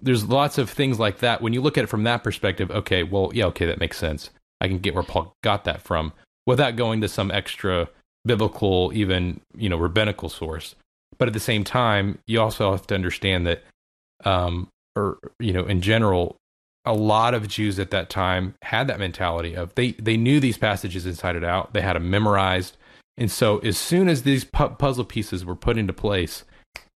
there's 0.00 0.24
lots 0.24 0.58
of 0.58 0.70
things 0.70 0.98
like 0.98 1.18
that. 1.18 1.42
When 1.42 1.52
you 1.52 1.60
look 1.60 1.76
at 1.76 1.84
it 1.84 1.88
from 1.88 2.04
that 2.04 2.24
perspective, 2.24 2.70
okay, 2.70 3.02
well, 3.02 3.30
yeah, 3.34 3.46
okay, 3.46 3.66
that 3.66 3.80
makes 3.80 3.98
sense. 3.98 4.30
I 4.60 4.68
can 4.68 4.78
get 4.78 4.94
where 4.94 5.02
Paul 5.02 5.34
got 5.42 5.64
that 5.64 5.82
from 5.82 6.12
without 6.48 6.76
going 6.76 7.02
to 7.02 7.08
some 7.08 7.30
extra 7.30 7.86
biblical, 8.24 8.90
even 8.94 9.38
you 9.54 9.68
know, 9.68 9.76
rabbinical 9.76 10.30
source. 10.30 10.74
But 11.18 11.28
at 11.28 11.34
the 11.34 11.40
same 11.40 11.62
time, 11.62 12.18
you 12.26 12.40
also 12.40 12.70
have 12.70 12.86
to 12.86 12.94
understand 12.94 13.46
that, 13.46 13.62
um, 14.24 14.68
or 14.96 15.18
you 15.38 15.52
know, 15.52 15.66
in 15.66 15.82
general, 15.82 16.36
a 16.86 16.94
lot 16.94 17.34
of 17.34 17.48
Jews 17.48 17.78
at 17.78 17.90
that 17.90 18.08
time 18.08 18.54
had 18.62 18.86
that 18.86 18.98
mentality 18.98 19.54
of 19.54 19.74
they 19.74 19.92
they 19.92 20.16
knew 20.16 20.40
these 20.40 20.56
passages 20.56 21.04
inside 21.04 21.36
and 21.36 21.44
out. 21.44 21.74
They 21.74 21.82
had 21.82 21.96
them 21.96 22.08
memorized, 22.08 22.78
and 23.18 23.30
so 23.30 23.58
as 23.58 23.76
soon 23.76 24.08
as 24.08 24.22
these 24.22 24.44
pu- 24.44 24.70
puzzle 24.70 25.04
pieces 25.04 25.44
were 25.44 25.54
put 25.54 25.76
into 25.76 25.92
place, 25.92 26.44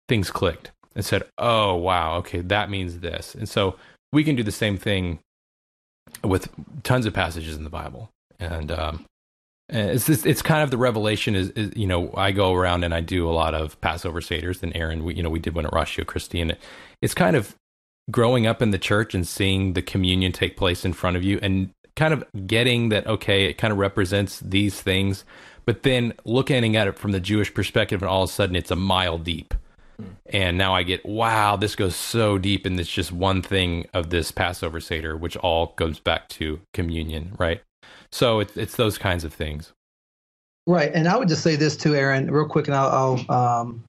things 0.08 0.30
clicked 0.30 0.70
and 0.96 1.04
said, 1.04 1.24
"Oh 1.40 1.74
wow, 1.74 2.18
okay, 2.18 2.42
that 2.42 2.70
means 2.70 3.00
this." 3.00 3.34
And 3.34 3.50
so 3.50 3.78
we 4.14 4.24
can 4.24 4.36
do 4.36 4.44
the 4.44 4.52
same 4.52 4.78
thing 4.78 5.20
with 6.24 6.50
tons 6.84 7.08
of 7.08 7.16
passages 7.16 7.58
in 7.58 7.64
the 7.64 7.70
Bible, 7.72 8.12
and 8.40 8.72
um, 8.72 9.06
Uh, 9.72 9.78
it's 9.78 10.08
just, 10.08 10.26
it's 10.26 10.42
kind 10.42 10.64
of 10.64 10.72
the 10.72 10.78
revelation 10.78 11.36
is, 11.36 11.50
is, 11.52 11.72
you 11.76 11.86
know 11.86 12.12
I 12.16 12.32
go 12.32 12.54
around 12.54 12.84
and 12.84 12.94
I 12.94 13.02
do 13.02 13.30
a 13.30 13.32
lot 13.32 13.54
of 13.54 13.80
Passover 13.82 14.20
seders 14.20 14.64
and 14.64 14.76
Aaron 14.76 15.04
we 15.04 15.16
you 15.16 15.24
know 15.24 15.30
we 15.30 15.40
did 15.40 15.54
one 15.54 15.66
at 15.66 15.74
Rosh 15.74 16.00
Christi 16.08 16.42
and 16.42 16.52
it, 16.52 16.60
it's 17.02 17.14
kind 17.14 17.36
of 17.36 17.56
growing 18.10 18.48
up 18.48 18.62
in 18.62 18.72
the 18.72 18.80
church 18.80 19.14
and 19.14 19.28
seeing 19.28 19.74
the 19.74 19.84
communion 19.84 20.32
take 20.32 20.58
place 20.58 20.86
in 20.86 20.94
front 20.94 21.18
of 21.18 21.24
you 21.24 21.40
and 21.44 21.70
kind 21.96 22.14
of 22.14 22.24
getting 22.48 22.90
that 22.90 23.06
okay 23.06 23.46
it 23.46 23.60
kind 23.60 23.72
of 23.72 23.78
represents 23.78 24.40
these 24.40 24.82
things 24.82 25.24
but 25.66 25.84
then 25.84 26.14
looking 26.26 26.76
at 26.76 26.88
it 26.88 26.98
from 26.98 27.12
the 27.12 27.20
Jewish 27.20 27.54
perspective 27.54 28.02
and 28.02 28.10
all 28.10 28.24
of 28.24 28.30
a 28.30 28.34
sudden 28.34 28.56
it's 28.56 28.72
a 28.72 28.76
mile 28.76 29.20
deep. 29.20 29.54
Hmm. 29.98 30.06
And 30.26 30.58
now 30.58 30.74
I 30.74 30.82
get 30.82 31.06
wow 31.06 31.58
this 31.58 31.76
goes 31.76 31.96
so 31.96 32.40
deep 32.40 32.66
and 32.66 32.80
it's 32.80 32.92
just 32.92 33.12
one 33.12 33.44
thing 33.44 33.88
of 33.94 34.10
this 34.10 34.32
Passover 34.32 34.80
seder 34.80 35.16
which 35.16 35.38
all 35.38 35.74
goes 35.76 36.00
back 36.00 36.28
to 36.30 36.60
communion 36.74 37.36
right 37.38 37.62
so 38.12 38.40
it's 38.40 38.56
it's 38.58 38.76
those 38.76 38.98
kinds 38.98 39.24
of 39.24 39.34
things. 39.34 39.74
Right, 40.68 40.92
and 40.94 41.08
I 41.08 41.18
would 41.18 41.28
just 41.28 41.42
say 41.42 41.56
this 41.56 41.76
too, 41.76 41.96
Aaron, 41.96 42.30
real 42.30 42.48
quick, 42.48 42.68
and 42.68 42.76
I'll, 42.76 43.26
I'll 43.28 43.62
um, 43.62 43.84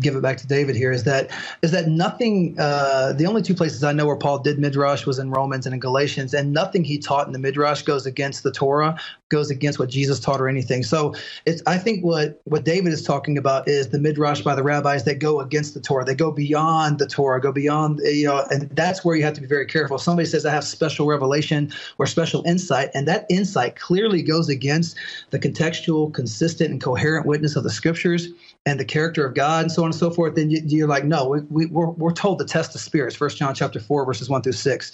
give 0.00 0.16
it 0.16 0.22
back 0.22 0.36
to 0.36 0.46
David 0.48 0.74
here 0.74 0.90
is 0.90 1.04
that 1.04 1.30
is 1.62 1.70
that 1.70 1.86
nothing 1.86 2.56
uh, 2.58 3.12
the 3.12 3.26
only 3.26 3.42
two 3.42 3.54
places 3.54 3.84
I 3.84 3.92
know 3.92 4.06
where 4.06 4.16
Paul 4.16 4.40
did 4.40 4.58
midrash 4.58 5.06
was 5.06 5.20
in 5.20 5.30
Romans 5.30 5.66
and 5.66 5.72
in 5.72 5.78
Galatians 5.78 6.34
and 6.34 6.52
nothing 6.52 6.82
he 6.82 6.98
taught 6.98 7.28
in 7.28 7.32
the 7.32 7.38
midrash 7.38 7.82
goes 7.82 8.04
against 8.04 8.42
the 8.42 8.50
Torah 8.50 8.98
goes 9.28 9.50
against 9.50 9.78
what 9.78 9.88
Jesus 9.88 10.18
taught 10.18 10.40
or 10.40 10.48
anything. 10.48 10.82
So 10.82 11.14
it's 11.46 11.62
I 11.68 11.78
think 11.78 12.04
what 12.04 12.40
what 12.42 12.64
David 12.64 12.92
is 12.92 13.04
talking 13.04 13.38
about 13.38 13.68
is 13.68 13.90
the 13.90 14.00
midrash 14.00 14.40
by 14.40 14.56
the 14.56 14.64
rabbis 14.64 15.04
that 15.04 15.20
go 15.20 15.38
against 15.38 15.74
the 15.74 15.80
Torah 15.80 16.04
they 16.04 16.16
go 16.16 16.32
beyond 16.32 16.98
the 16.98 17.06
Torah 17.06 17.40
go 17.40 17.52
beyond 17.52 18.00
you 18.02 18.26
know 18.26 18.44
and 18.50 18.68
that's 18.70 19.04
where 19.04 19.14
you 19.14 19.22
have 19.22 19.34
to 19.34 19.40
be 19.40 19.46
very 19.46 19.66
careful. 19.66 19.98
Somebody 19.98 20.26
says 20.26 20.44
I 20.44 20.50
have 20.50 20.64
special 20.64 21.06
revelation 21.06 21.72
or 21.98 22.06
special 22.06 22.42
insight 22.46 22.90
and 22.94 23.06
that 23.06 23.26
insight 23.30 23.76
clearly 23.76 24.22
goes 24.22 24.48
against 24.48 24.96
the 25.30 25.38
contextual 25.38 26.12
consistent 26.12 26.72
and 26.72 26.82
coherent 26.82 27.26
witness 27.26 27.54
of 27.54 27.62
the 27.62 27.70
scriptures 27.70 28.26
and 28.66 28.80
the 28.80 28.84
character 28.84 29.26
of 29.26 29.34
God 29.34 29.64
and 29.64 29.72
so 29.72 29.82
on 29.82 29.88
and 29.88 29.94
so 29.94 30.10
forth, 30.10 30.36
then 30.36 30.50
you, 30.50 30.84
are 30.84 30.88
like, 30.88 31.04
no, 31.04 31.28
we, 31.28 31.40
we, 31.50 31.66
we're, 31.66 31.90
we're 31.90 32.12
told 32.12 32.38
to 32.38 32.46
test 32.46 32.72
the 32.72 32.78
spirits. 32.78 33.14
First 33.14 33.36
John 33.36 33.54
chapter 33.54 33.78
four, 33.78 34.06
verses 34.06 34.30
one 34.30 34.40
through 34.40 34.52
six. 34.52 34.90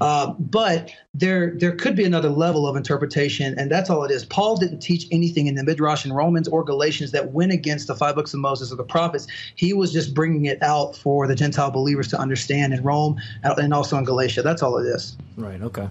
Uh, 0.00 0.32
but 0.38 0.90
there 1.12 1.54
there 1.56 1.72
could 1.72 1.94
be 1.94 2.04
another 2.04 2.30
level 2.30 2.66
of 2.66 2.76
interpretation, 2.76 3.58
and 3.58 3.70
that's 3.70 3.90
all 3.90 4.04
it 4.04 4.10
is. 4.10 4.24
Paul 4.24 4.56
didn't 4.56 4.80
teach 4.80 5.06
anything 5.10 5.46
in 5.46 5.54
the 5.54 5.64
Midrash 5.64 6.06
in 6.06 6.12
Romans 6.12 6.48
or 6.48 6.64
Galatians 6.64 7.12
that 7.12 7.32
went 7.32 7.52
against 7.52 7.88
the 7.88 7.94
five 7.94 8.14
books 8.14 8.32
of 8.32 8.40
Moses 8.40 8.72
or 8.72 8.76
the 8.76 8.84
prophets. 8.84 9.26
He 9.56 9.74
was 9.74 9.92
just 9.92 10.14
bringing 10.14 10.46
it 10.46 10.62
out 10.62 10.96
for 10.96 11.26
the 11.26 11.34
Gentile 11.34 11.70
believers 11.70 12.08
to 12.08 12.18
understand 12.18 12.72
in 12.72 12.82
Rome 12.82 13.20
and 13.42 13.74
also 13.74 13.98
in 13.98 14.04
Galatia. 14.04 14.40
That's 14.40 14.62
all 14.62 14.78
it 14.78 14.86
is. 14.86 15.18
Right. 15.36 15.60
Okay. 15.60 15.90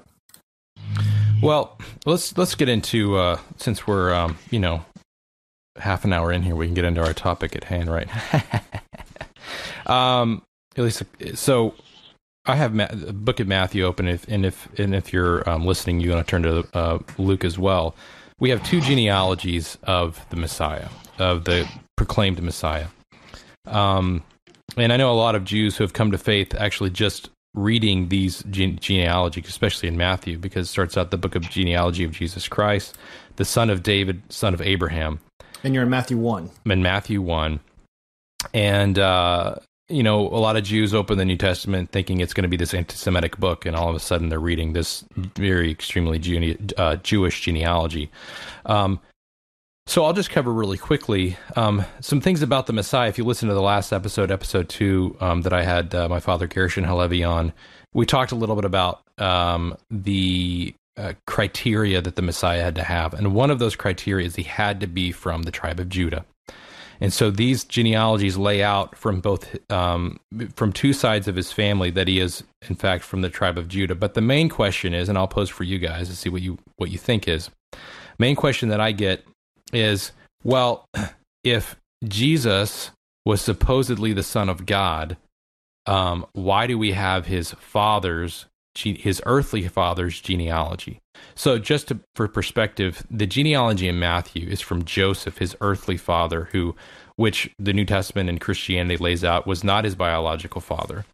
Well, 1.42 1.78
let's 2.06 2.38
let's 2.38 2.56
get 2.56 2.68
into 2.68 3.16
uh, 3.16 3.40
since 3.58 3.88
we're 3.88 4.14
um, 4.14 4.38
you 4.50 4.60
know 4.60 4.84
half 5.80 6.06
an 6.06 6.14
hour 6.14 6.32
in 6.32 6.44
here, 6.44 6.56
we 6.56 6.66
can 6.66 6.76
get 6.76 6.86
into 6.86 7.04
our 7.04 7.14
topic 7.14 7.56
at 7.56 7.64
hand, 7.64 7.92
right? 7.92 8.08
um, 9.88 10.42
at 10.76 10.84
least, 10.84 11.04
so 11.36 11.74
I 12.46 12.56
have 12.56 12.74
Ma- 12.74 12.88
book 13.12 13.40
of 13.40 13.48
Matthew 13.48 13.84
open, 13.86 14.08
if, 14.08 14.28
and 14.28 14.46
if 14.46 14.68
and 14.80 14.96
if 14.96 15.14
you're 15.14 15.48
um, 15.50 15.66
listening, 15.66 16.00
you 16.00 16.12
want 16.12 16.26
to 16.26 16.30
turn 16.30 16.44
to 16.44 16.68
uh, 16.74 17.00
Luke 17.18 17.44
as 17.44 17.58
well. 17.60 17.96
We 18.40 18.50
have 18.50 18.64
two 18.64 18.82
genealogies 18.82 19.78
of 19.84 20.26
the 20.30 20.38
Messiah, 20.38 20.88
of 21.18 21.46
the 21.46 21.70
proclaimed 21.98 22.42
Messiah. 22.42 22.88
Um, 23.68 24.24
and 24.78 24.94
I 24.94 24.98
know 24.98 25.12
a 25.12 25.14
lot 25.14 25.36
of 25.36 25.44
Jews 25.44 25.76
who 25.76 25.84
have 25.84 25.94
come 25.94 26.12
to 26.12 26.18
faith 26.18 26.56
actually 26.56 26.92
just 26.92 27.30
reading 27.54 28.10
these 28.10 28.44
gene- 28.50 28.80
genealogies, 28.80 29.48
especially 29.48 29.90
in 29.90 29.98
Matthew, 29.98 30.38
because 30.38 30.68
it 30.68 30.72
starts 30.72 30.98
out 30.98 31.12
the 31.12 31.18
book 31.18 31.36
of 31.36 31.50
genealogy 31.50 32.04
of 32.04 32.12
Jesus 32.12 32.48
Christ, 32.48 32.98
the 33.36 33.46
son 33.46 33.70
of 33.70 33.84
David, 33.84 34.22
son 34.30 34.54
of 34.54 34.62
Abraham. 34.62 35.20
And 35.64 35.74
you're 35.74 35.84
in 35.84 35.90
Matthew 35.90 36.18
1. 36.18 36.50
In 36.66 36.82
Matthew 36.82 37.22
1. 37.22 37.60
And, 38.54 38.98
uh, 38.98 39.56
you 39.90 40.04
know, 40.04 40.22
a 40.28 40.40
lot 40.40 40.56
of 40.56 40.64
Jews 40.64 40.94
open 40.94 41.18
the 41.18 41.26
New 41.26 41.38
Testament 41.38 41.92
thinking 41.92 42.22
it's 42.22 42.34
going 42.34 42.44
to 42.44 42.50
be 42.50 42.58
this 42.58 42.74
anti 42.74 42.96
Semitic 42.96 43.38
book, 43.38 43.66
and 43.66 43.76
all 43.76 43.90
of 43.90 43.96
a 43.96 44.00
sudden 44.00 44.30
they're 44.30 44.40
reading 44.40 44.74
this 44.74 45.04
very 45.16 45.72
extremely 45.72 46.58
uh, 46.78 46.96
Jewish 46.98 47.42
genealogy. 47.42 48.10
Um, 48.66 49.00
so 49.88 50.06
I'll 50.06 50.14
just 50.14 50.30
cover 50.30 50.54
really 50.54 50.78
quickly 50.78 51.36
um, 51.56 51.84
some 52.00 52.22
things 52.22 52.44
about 52.44 52.68
the 52.68 52.74
Messiah. 52.74 53.10
If 53.10 53.18
you 53.18 53.24
listen 53.24 53.50
to 53.50 53.56
the 53.56 53.62
last 53.62 53.92
episode, 53.92 54.30
episode 54.30 54.70
two, 54.70 55.18
um, 55.20 55.42
that 55.42 55.52
I 55.52 55.64
had 55.64 55.96
uh, 55.96 56.08
my 56.08 56.20
father 56.20 56.46
Gershon 56.46 56.84
Halevi 56.84 57.24
on, 57.24 57.54
we 57.92 58.06
talked 58.06 58.32
a 58.32 58.36
little 58.36 58.56
bit 58.56 58.66
about 58.66 59.02
um, 59.18 59.76
the 59.90 60.76
uh, 61.00 61.14
criteria 61.26 62.02
that 62.02 62.16
the 62.16 62.22
Messiah 62.22 62.64
had 62.64 62.76
to 62.76 62.84
have, 62.84 63.14
and 63.14 63.34
one 63.34 63.50
of 63.50 63.60
those 63.60 63.76
criteria 63.76 64.28
is 64.28 64.36
he 64.36 64.44
had 64.44 64.80
to 64.82 64.88
be 64.88 65.12
from 65.12 65.44
the 65.44 65.52
tribe 65.52 65.80
of 65.80 65.90
Judah. 65.90 66.26
And 67.02 67.14
so 67.14 67.32
these 67.32 67.64
genealogies 67.64 68.38
lay 68.38 68.62
out 68.62 68.96
from 68.96 69.22
both 69.22 69.56
um, 69.72 70.20
from 70.56 70.74
two 70.74 70.92
sides 70.92 71.28
of 71.28 71.36
his 71.36 71.52
family 71.52 71.92
that 71.92 72.08
he 72.08 72.20
is 72.20 72.44
in 72.68 72.76
fact 72.76 73.04
from 73.04 73.22
the 73.22 73.30
tribe 73.30 73.58
of 73.58 73.70
Judah. 73.70 73.96
But 73.96 74.16
the 74.16 74.22
main 74.22 74.50
question 74.50 74.94
is, 74.94 75.08
and 75.08 75.18
I'll 75.18 75.28
pose 75.28 75.50
for 75.50 75.64
you 75.64 75.80
guys 75.80 76.10
to 76.10 76.16
see 76.16 76.30
what 76.30 76.42
you 76.42 76.58
what 76.76 76.92
you 76.92 76.98
think 76.98 77.28
is. 77.28 77.50
Main 78.18 78.36
question 78.36 78.70
that 78.70 78.82
I 78.82 78.92
get 78.92 79.24
is 79.72 80.12
well, 80.44 80.86
if 81.44 81.78
Jesus 82.06 82.92
was 83.26 83.42
supposedly 83.42 84.14
the 84.14 84.24
Son 84.24 84.50
of 84.50 84.66
God, 84.66 85.18
um, 85.86 86.26
why 86.34 86.68
do 86.68 86.78
we 86.78 86.92
have 86.92 87.26
his 87.26 87.52
father's 87.52 88.46
his 88.76 89.22
earthly 89.26 89.68
father's 89.68 90.20
genealogy? 90.20 91.00
So, 91.36 91.58
just 91.58 91.90
to, 91.90 92.00
for 92.16 92.28
perspective, 92.28 93.06
the 93.10 93.28
genealogy 93.28 93.88
in 93.88 94.00
Matthew 94.00 94.48
is 94.48 94.62
from 94.62 94.86
Joseph, 94.86 95.38
his 95.38 95.56
earthly 95.62 95.98
father, 95.98 96.50
who, 96.52 96.76
which 97.16 97.50
the 97.60 97.74
New 97.74 97.86
Testament 97.86 98.30
and 98.30 98.40
Christianity 98.40 98.98
lays 98.98 99.24
out, 99.24 99.48
was 99.48 99.64
not 99.64 99.86
his 99.86 99.96
biological 99.96 100.62
father, 100.62 101.06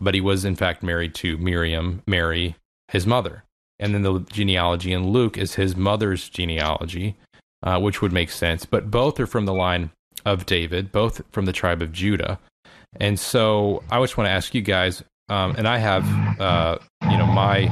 but 0.00 0.14
he 0.14 0.20
was 0.20 0.44
in 0.44 0.56
fact 0.56 0.82
married 0.82 1.14
to 1.16 1.38
Miriam, 1.38 2.02
Mary, 2.06 2.56
his 2.88 3.06
mother. 3.06 3.44
And 3.78 3.94
then 3.94 4.02
the 4.02 4.20
genealogy 4.20 4.92
in 4.92 5.08
Luke 5.08 5.36
is 5.36 5.54
his 5.54 5.74
mother's 5.76 6.28
genealogy, 6.28 7.16
uh, 7.62 7.80
which 7.80 8.00
would 8.00 8.12
make 8.12 8.30
sense. 8.30 8.64
But 8.64 8.90
both 8.90 9.18
are 9.18 9.26
from 9.26 9.44
the 9.44 9.54
line 9.54 9.90
of 10.24 10.46
David, 10.46 10.92
both 10.92 11.22
from 11.32 11.46
the 11.46 11.52
tribe 11.52 11.82
of 11.82 11.92
Judah. 11.92 12.38
And 13.00 13.18
so 13.18 13.82
I 13.90 14.00
just 14.00 14.16
want 14.16 14.28
to 14.28 14.32
ask 14.32 14.54
you 14.54 14.62
guys, 14.62 15.02
um, 15.28 15.54
and 15.56 15.66
I 15.66 15.78
have, 15.78 16.40
uh, 16.40 16.78
you 17.10 17.16
know, 17.16 17.26
my, 17.26 17.68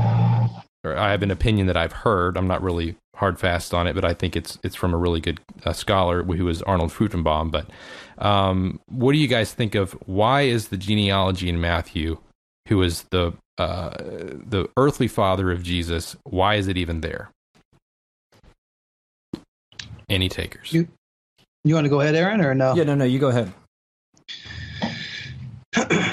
I 0.85 1.11
have 1.11 1.23
an 1.23 1.31
opinion 1.31 1.67
that 1.67 1.77
I've 1.77 1.93
heard. 1.93 2.37
I'm 2.37 2.47
not 2.47 2.63
really 2.63 2.97
hard 3.17 3.39
fast 3.39 3.75
on 3.75 3.87
it, 3.87 3.95
but 3.95 4.05
I 4.05 4.15
think 4.15 4.35
it's 4.35 4.59
it's 4.63 4.75
from 4.75 4.95
a 4.95 4.97
really 4.97 5.21
good 5.21 5.41
uh, 5.65 5.75
scholar 5.75 6.23
who 6.23 6.49
is 6.49 6.63
Arnold 6.63 6.91
Fruchtenbaum. 6.91 7.51
But 7.51 7.69
um, 8.19 8.81
what 8.87 9.13
do 9.13 9.19
you 9.19 9.29
guys 9.29 9.53
think 9.53 9.75
of 9.75 9.93
why 10.07 10.43
is 10.43 10.69
the 10.69 10.79
genealogy 10.79 11.49
in 11.49 11.61
Matthew, 11.61 12.19
who 12.69 12.83
is 12.83 13.05
the 13.11 13.35
uh, 13.61 13.91
the 13.99 14.67
earthly 14.79 15.07
father 15.07 15.51
of 15.53 15.63
Jesus, 15.63 16.17
why 16.25 16.55
is 16.55 16.67
it 16.67 16.79
even 16.79 17.03
there? 17.03 17.31
Any 20.09 20.31
takers? 20.31 20.73
You, 20.73 20.89
you 21.63 21.75
want 21.75 21.85
to 21.85 21.91
go 21.91 22.01
ahead, 22.01 22.15
Aaron, 22.15 22.41
or 22.41 22.55
no? 22.55 22.75
Yeah, 22.75 22.85
no, 22.85 22.95
no, 22.95 23.05
you 23.05 23.19
go 23.19 23.29
ahead. 23.29 23.53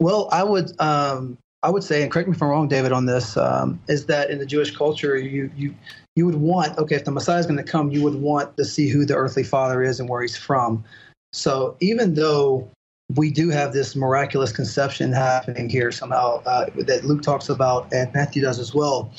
well, 0.00 0.28
I 0.32 0.44
would 0.44 0.78
um, 0.80 1.38
I 1.62 1.70
would 1.70 1.82
say, 1.82 2.02
and 2.02 2.10
correct 2.10 2.28
me 2.28 2.34
if 2.34 2.42
I'm 2.42 2.48
wrong, 2.48 2.68
David, 2.68 2.92
on 2.92 3.06
this, 3.06 3.36
um, 3.36 3.80
is 3.88 4.06
that 4.06 4.30
in 4.30 4.38
the 4.38 4.46
Jewish 4.46 4.76
culture, 4.76 5.16
you 5.16 5.50
you 5.56 5.74
you 6.14 6.26
would 6.26 6.36
want 6.36 6.76
okay, 6.78 6.96
if 6.96 7.04
the 7.04 7.10
Messiah 7.10 7.38
is 7.38 7.46
going 7.46 7.58
to 7.58 7.64
come, 7.64 7.90
you 7.90 8.02
would 8.02 8.16
want 8.16 8.56
to 8.56 8.64
see 8.64 8.88
who 8.88 9.04
the 9.04 9.14
earthly 9.14 9.44
father 9.44 9.82
is 9.82 10.00
and 10.00 10.08
where 10.08 10.22
he's 10.22 10.36
from. 10.36 10.84
So 11.32 11.76
even 11.80 12.14
though 12.14 12.68
we 13.14 13.30
do 13.30 13.50
have 13.50 13.72
this 13.72 13.94
miraculous 13.94 14.52
conception 14.52 15.12
happening 15.12 15.68
here 15.68 15.92
somehow 15.92 16.42
uh, 16.44 16.66
that 16.76 17.04
Luke 17.04 17.22
talks 17.22 17.48
about 17.48 17.92
and 17.92 18.12
Matthew 18.12 18.42
does 18.42 18.58
as 18.58 18.74
well 18.74 19.12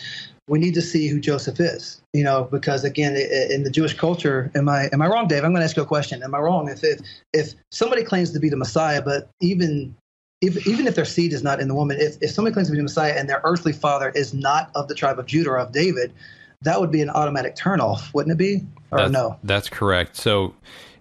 we 0.47 0.59
need 0.59 0.73
to 0.73 0.81
see 0.81 1.07
who 1.07 1.19
Joseph 1.19 1.59
is. 1.59 2.01
You 2.13 2.23
know, 2.23 2.45
because 2.45 2.83
again, 2.83 3.15
in 3.15 3.63
the 3.63 3.69
Jewish 3.69 3.93
culture, 3.93 4.51
am 4.55 4.69
I 4.69 4.89
am 4.93 5.01
I 5.01 5.07
wrong, 5.07 5.27
Dave? 5.27 5.43
I'm 5.43 5.51
going 5.51 5.61
to 5.61 5.65
ask 5.65 5.75
you 5.75 5.83
a 5.83 5.85
question. 5.85 6.23
Am 6.23 6.33
I 6.33 6.39
wrong 6.39 6.69
if 6.69 6.83
if, 6.83 7.01
if 7.33 7.53
somebody 7.71 8.03
claims 8.03 8.31
to 8.31 8.39
be 8.39 8.49
the 8.49 8.57
Messiah, 8.57 9.01
but 9.01 9.29
even 9.41 9.95
if, 10.41 10.67
even 10.67 10.87
if 10.87 10.95
their 10.95 11.05
seed 11.05 11.33
is 11.33 11.43
not 11.43 11.59
in 11.59 11.67
the 11.67 11.75
woman, 11.75 11.97
if, 11.99 12.17
if 12.21 12.31
somebody 12.31 12.53
claims 12.53 12.67
to 12.67 12.71
be 12.71 12.77
the 12.77 12.83
Messiah 12.83 13.13
and 13.13 13.27
their 13.27 13.41
earthly 13.43 13.73
father 13.73 14.11
is 14.15 14.33
not 14.33 14.69
of 14.75 14.87
the 14.87 14.95
tribe 14.95 15.19
of 15.19 15.25
Judah 15.25 15.51
or 15.51 15.59
of 15.59 15.71
David, 15.71 16.13
that 16.61 16.79
would 16.79 16.91
be 16.91 17.01
an 17.01 17.09
automatic 17.09 17.55
turnoff, 17.55 18.13
wouldn't 18.13 18.33
it 18.33 18.37
be? 18.37 18.65
Or 18.91 18.99
that's, 18.99 19.11
no? 19.11 19.37
That's 19.43 19.69
correct. 19.69 20.15
So 20.15 20.53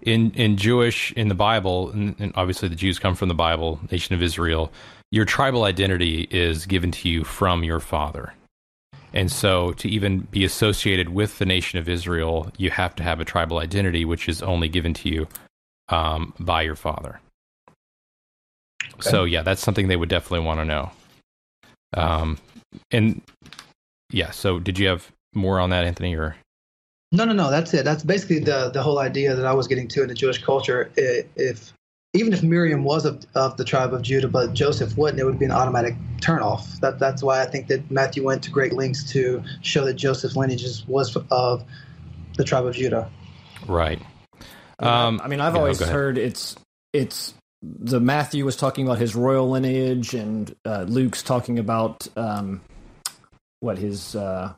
in 0.02 0.30
in 0.32 0.56
Jewish 0.56 1.12
in 1.12 1.28
the 1.28 1.34
Bible, 1.34 1.90
and, 1.90 2.14
and 2.18 2.32
obviously 2.36 2.68
the 2.68 2.76
Jews 2.76 2.98
come 2.98 3.14
from 3.14 3.28
the 3.28 3.34
Bible, 3.34 3.80
nation 3.90 4.14
of 4.14 4.22
Israel. 4.22 4.72
Your 5.12 5.24
tribal 5.24 5.64
identity 5.64 6.26
is 6.30 6.66
given 6.66 6.90
to 6.92 7.08
you 7.08 7.24
from 7.24 7.62
your 7.62 7.80
father. 7.80 8.34
And 9.12 9.30
so, 9.30 9.72
to 9.74 9.88
even 9.88 10.20
be 10.20 10.44
associated 10.44 11.08
with 11.08 11.38
the 11.38 11.46
nation 11.46 11.78
of 11.78 11.88
Israel, 11.88 12.52
you 12.58 12.70
have 12.70 12.94
to 12.96 13.02
have 13.02 13.20
a 13.20 13.24
tribal 13.24 13.58
identity, 13.58 14.04
which 14.04 14.28
is 14.28 14.42
only 14.42 14.68
given 14.68 14.92
to 14.94 15.08
you 15.08 15.28
um, 15.88 16.34
by 16.38 16.62
your 16.62 16.74
father. 16.74 17.20
Okay. 18.94 19.10
So, 19.10 19.24
yeah, 19.24 19.42
that's 19.42 19.62
something 19.62 19.88
they 19.88 19.96
would 19.96 20.08
definitely 20.08 20.46
want 20.46 20.60
to 20.60 20.64
know. 20.64 20.90
Um, 21.94 22.38
and 22.90 23.22
yeah, 24.10 24.30
so 24.30 24.58
did 24.58 24.78
you 24.78 24.88
have 24.88 25.10
more 25.34 25.60
on 25.60 25.70
that, 25.70 25.84
Anthony? 25.84 26.14
Or 26.14 26.36
no, 27.12 27.24
no, 27.24 27.32
no. 27.32 27.50
That's 27.50 27.72
it. 27.74 27.84
That's 27.84 28.02
basically 28.02 28.40
the 28.40 28.70
the 28.70 28.82
whole 28.82 28.98
idea 28.98 29.34
that 29.34 29.46
I 29.46 29.52
was 29.52 29.66
getting 29.66 29.88
to 29.88 30.02
in 30.02 30.08
the 30.08 30.14
Jewish 30.14 30.42
culture. 30.42 30.90
If 30.96 31.72
even 32.16 32.32
if 32.32 32.42
Miriam 32.42 32.84
was 32.84 33.04
of, 33.04 33.24
of 33.34 33.56
the 33.56 33.64
tribe 33.64 33.92
of 33.92 34.02
Judah, 34.02 34.28
but 34.28 34.54
Joseph 34.54 34.96
wouldn't, 34.96 35.20
it 35.20 35.24
would 35.24 35.38
be 35.38 35.44
an 35.44 35.52
automatic 35.52 35.94
turnoff. 36.20 36.80
That, 36.80 36.98
that's 36.98 37.22
why 37.22 37.42
I 37.42 37.46
think 37.46 37.66
that 37.66 37.90
Matthew 37.90 38.24
went 38.24 38.42
to 38.44 38.50
great 38.50 38.72
lengths 38.72 39.04
to 39.12 39.42
show 39.60 39.84
that 39.84 39.94
Joseph's 39.94 40.34
lineage 40.34 40.64
was 40.86 41.14
of 41.30 41.64
the 42.36 42.44
tribe 42.44 42.64
of 42.64 42.74
Judah. 42.74 43.10
Right. 43.66 44.00
Um, 44.78 45.20
I 45.22 45.28
mean, 45.28 45.40
I've 45.40 45.56
always 45.56 45.80
heard 45.80 46.18
it's 46.18 46.56
it's 46.92 47.34
the 47.78 48.00
Matthew 48.00 48.44
was 48.44 48.56
talking 48.56 48.86
about 48.86 48.98
his 48.98 49.14
royal 49.14 49.50
lineage, 49.50 50.14
and 50.14 50.54
uh, 50.64 50.84
Luke's 50.88 51.22
talking 51.22 51.58
about 51.58 52.06
um, 52.16 52.60
what 53.60 53.78
his 53.78 54.14
uh, 54.14 54.52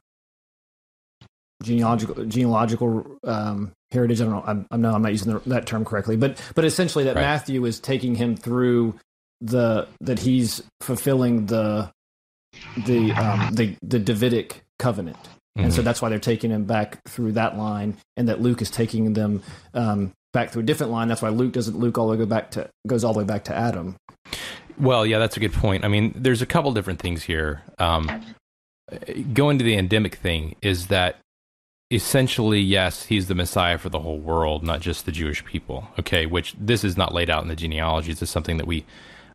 genealogical 1.63 2.25
genealogical 2.25 3.19
um, 3.25 3.73
heritage. 3.91 4.21
I 4.21 4.25
don't 4.25 4.35
know. 4.35 4.45
I'm, 4.47 4.67
I'm 4.71 4.81
no, 4.81 4.95
I'm 4.95 5.03
not 5.03 5.13
using 5.13 5.33
the, 5.33 5.41
that 5.47 5.67
term 5.67 5.85
correctly, 5.85 6.17
but 6.17 6.41
but 6.55 6.65
essentially 6.65 7.05
that 7.05 7.17
right. 7.17 7.23
Matthew 7.23 7.65
is 7.65 7.81
taking 7.81 8.15
him 8.15 8.37
through 8.37 8.99
the 9.41 9.89
that 10.01 10.19
he's 10.19 10.63
fulfilling 10.81 11.47
the 11.47 11.91
the 12.87 13.13
um, 13.13 13.55
the 13.55 13.77
the 13.83 13.99
Davidic 13.99 14.65
covenant. 14.79 15.19
Mm-hmm. 15.19 15.65
And 15.65 15.73
so 15.73 15.79
mm-hmm. 15.79 15.87
that's 15.87 16.03
why 16.03 16.09
they're 16.09 16.19
taking 16.19 16.51
him 16.51 16.65
back 16.65 17.03
through 17.09 17.33
that 17.33 17.57
line, 17.57 17.97
and 18.17 18.29
that 18.29 18.41
Luke 18.41 18.63
is 18.63 18.71
taking 18.71 19.13
them 19.15 19.43
um, 19.75 20.13
back 20.33 20.51
through 20.51 20.63
a 20.63 20.67
different 20.67 20.93
line. 20.93 21.09
That's 21.09 21.23
why 21.23 21.31
Luke 21.31 21.53
doesn't 21.53 21.79
Luke 21.79 21.99
all 21.99 22.07
the 22.07 22.13
way 22.13 22.19
go 22.19 22.27
back 22.27 22.51
to 22.53 22.69
goes 22.87 23.05
all 23.05 23.13
the 23.13 23.21
way 23.21 23.25
back 23.25 23.45
to 23.45 23.55
Adam. 23.55 23.97
Well, 24.79 25.05
yeah, 25.05 25.19
that's 25.19 25.37
a 25.37 25.41
good 25.41 25.53
point. 25.53 25.85
I 25.85 25.89
mean, 25.89 26.13
there's 26.15 26.43
a 26.43 26.47
couple 26.47 26.73
different 26.73 27.01
things 27.01 27.25
here. 27.25 27.63
Um, 27.79 28.23
going 29.33 29.59
to 29.59 29.65
the 29.65 29.75
Adamic 29.75 30.15
thing 30.17 30.55
is 30.63 30.87
that 30.87 31.19
essentially, 31.91 32.61
yes, 32.61 33.07
he's 33.07 33.27
the 33.27 33.35
Messiah 33.35 33.79
for 33.79 33.89
the 33.89 33.99
whole 33.99 34.19
world, 34.19 34.63
not 34.63 34.81
just 34.81 35.05
the 35.05 35.13
Jewish 35.13 35.45
people. 35.45 35.89
Okay, 35.99 36.27
which 36.27 36.55
this 36.59 36.85
is 36.85 36.97
not 36.97 37.13
laid 37.13 37.31
out 37.31 37.43
in 37.43 37.49
the 37.49 37.57
genealogies. 37.57 38.23
It's 38.23 38.31
something 38.31 38.59
that 38.59 38.67
we 38.67 38.85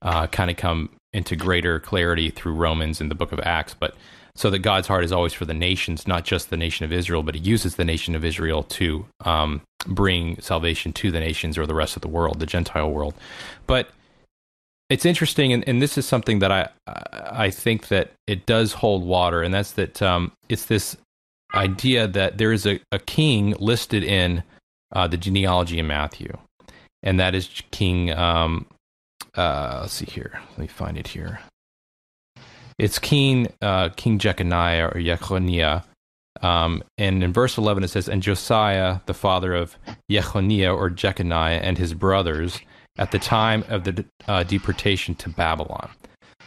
uh, 0.02 0.28
kind 0.28 0.50
of 0.50 0.58
come 0.58 0.90
into 1.12 1.36
greater 1.36 1.80
clarity 1.80 2.30
through 2.30 2.54
Romans 2.54 3.02
and 3.02 3.12
the 3.12 3.16
book 3.16 3.32
of 3.32 3.40
Acts. 3.42 3.74
But 3.74 3.96
so 4.36 4.50
that 4.50 4.60
God's 4.60 4.88
heart 4.88 5.04
is 5.04 5.12
always 5.12 5.34
for 5.34 5.46
the 5.46 5.54
nations, 5.54 6.08
not 6.08 6.26
just 6.26 6.50
the 6.50 6.58
nation 6.58 6.86
of 6.86 6.92
Israel, 6.92 7.24
but 7.24 7.36
He 7.36 7.42
uses 7.42 7.76
the 7.76 7.86
nation 7.86 8.16
of 8.16 8.26
Israel 8.26 8.64
to 8.64 9.06
um, 9.26 9.62
bring 9.86 10.40
salvation 10.42 10.92
to 10.94 11.12
the 11.12 11.20
nations 11.20 11.58
or 11.58 11.68
the 11.68 11.76
rest 11.76 11.96
of 11.96 12.02
the 12.02 12.08
world, 12.08 12.40
the 12.40 12.46
Gentile 12.46 12.92
world. 12.92 13.14
But 13.68 13.90
it's 14.90 15.06
interesting, 15.06 15.54
and, 15.54 15.68
and 15.68 15.82
this 15.82 15.98
is 15.98 16.06
something 16.06 16.40
that 16.40 16.52
I 16.52 16.70
I 16.88 17.50
think 17.50 17.88
that 17.88 18.12
it 18.28 18.46
does 18.46 18.74
hold 18.74 19.06
water, 19.06 19.42
and 19.42 19.54
that's 19.54 19.72
that 19.74 20.02
um, 20.02 20.32
it's 20.50 20.66
this 20.66 20.98
idea 21.56 22.08
that 22.08 22.38
there 22.38 22.52
is 22.52 22.66
a, 22.66 22.80
a 22.92 23.00
king 23.00 23.56
listed 23.60 24.04
in 24.04 24.44
uh, 24.92 25.08
the 25.08 25.18
genealogy 25.18 25.80
in 25.80 25.88
Matthew, 25.88 26.38
and 27.02 27.20
that 27.20 27.34
is 27.36 27.62
King. 27.72 28.12
Um, 28.12 28.66
uh, 29.36 29.80
let's 29.82 29.94
see 29.94 30.06
here. 30.06 30.40
Let 30.52 30.60
me 30.60 30.68
find 30.68 30.98
it 30.98 31.08
here. 31.08 31.40
It's 32.78 33.00
King 33.00 33.48
uh, 33.62 33.90
King 33.90 34.20
Jeconiah 34.20 34.92
or 34.94 35.02
Jechoniah. 35.02 35.84
Um, 36.42 36.84
and 36.98 37.24
in 37.24 37.32
verse 37.32 37.58
11 37.58 37.84
it 37.84 37.90
says, 37.90 38.10
And 38.10 38.22
Josiah, 38.22 39.00
the 39.06 39.14
father 39.14 39.54
of 39.54 39.78
Jechoniah 40.10 40.74
or 40.74 40.90
Jeconiah, 40.90 41.60
and 41.62 41.78
his 41.78 41.94
brothers, 41.94 42.60
at 42.98 43.12
the 43.12 43.20
time 43.20 43.64
of 43.70 43.84
the 43.84 44.06
uh, 44.28 44.44
deportation 44.44 45.16
to 45.16 45.30
Babylon. 45.30 45.90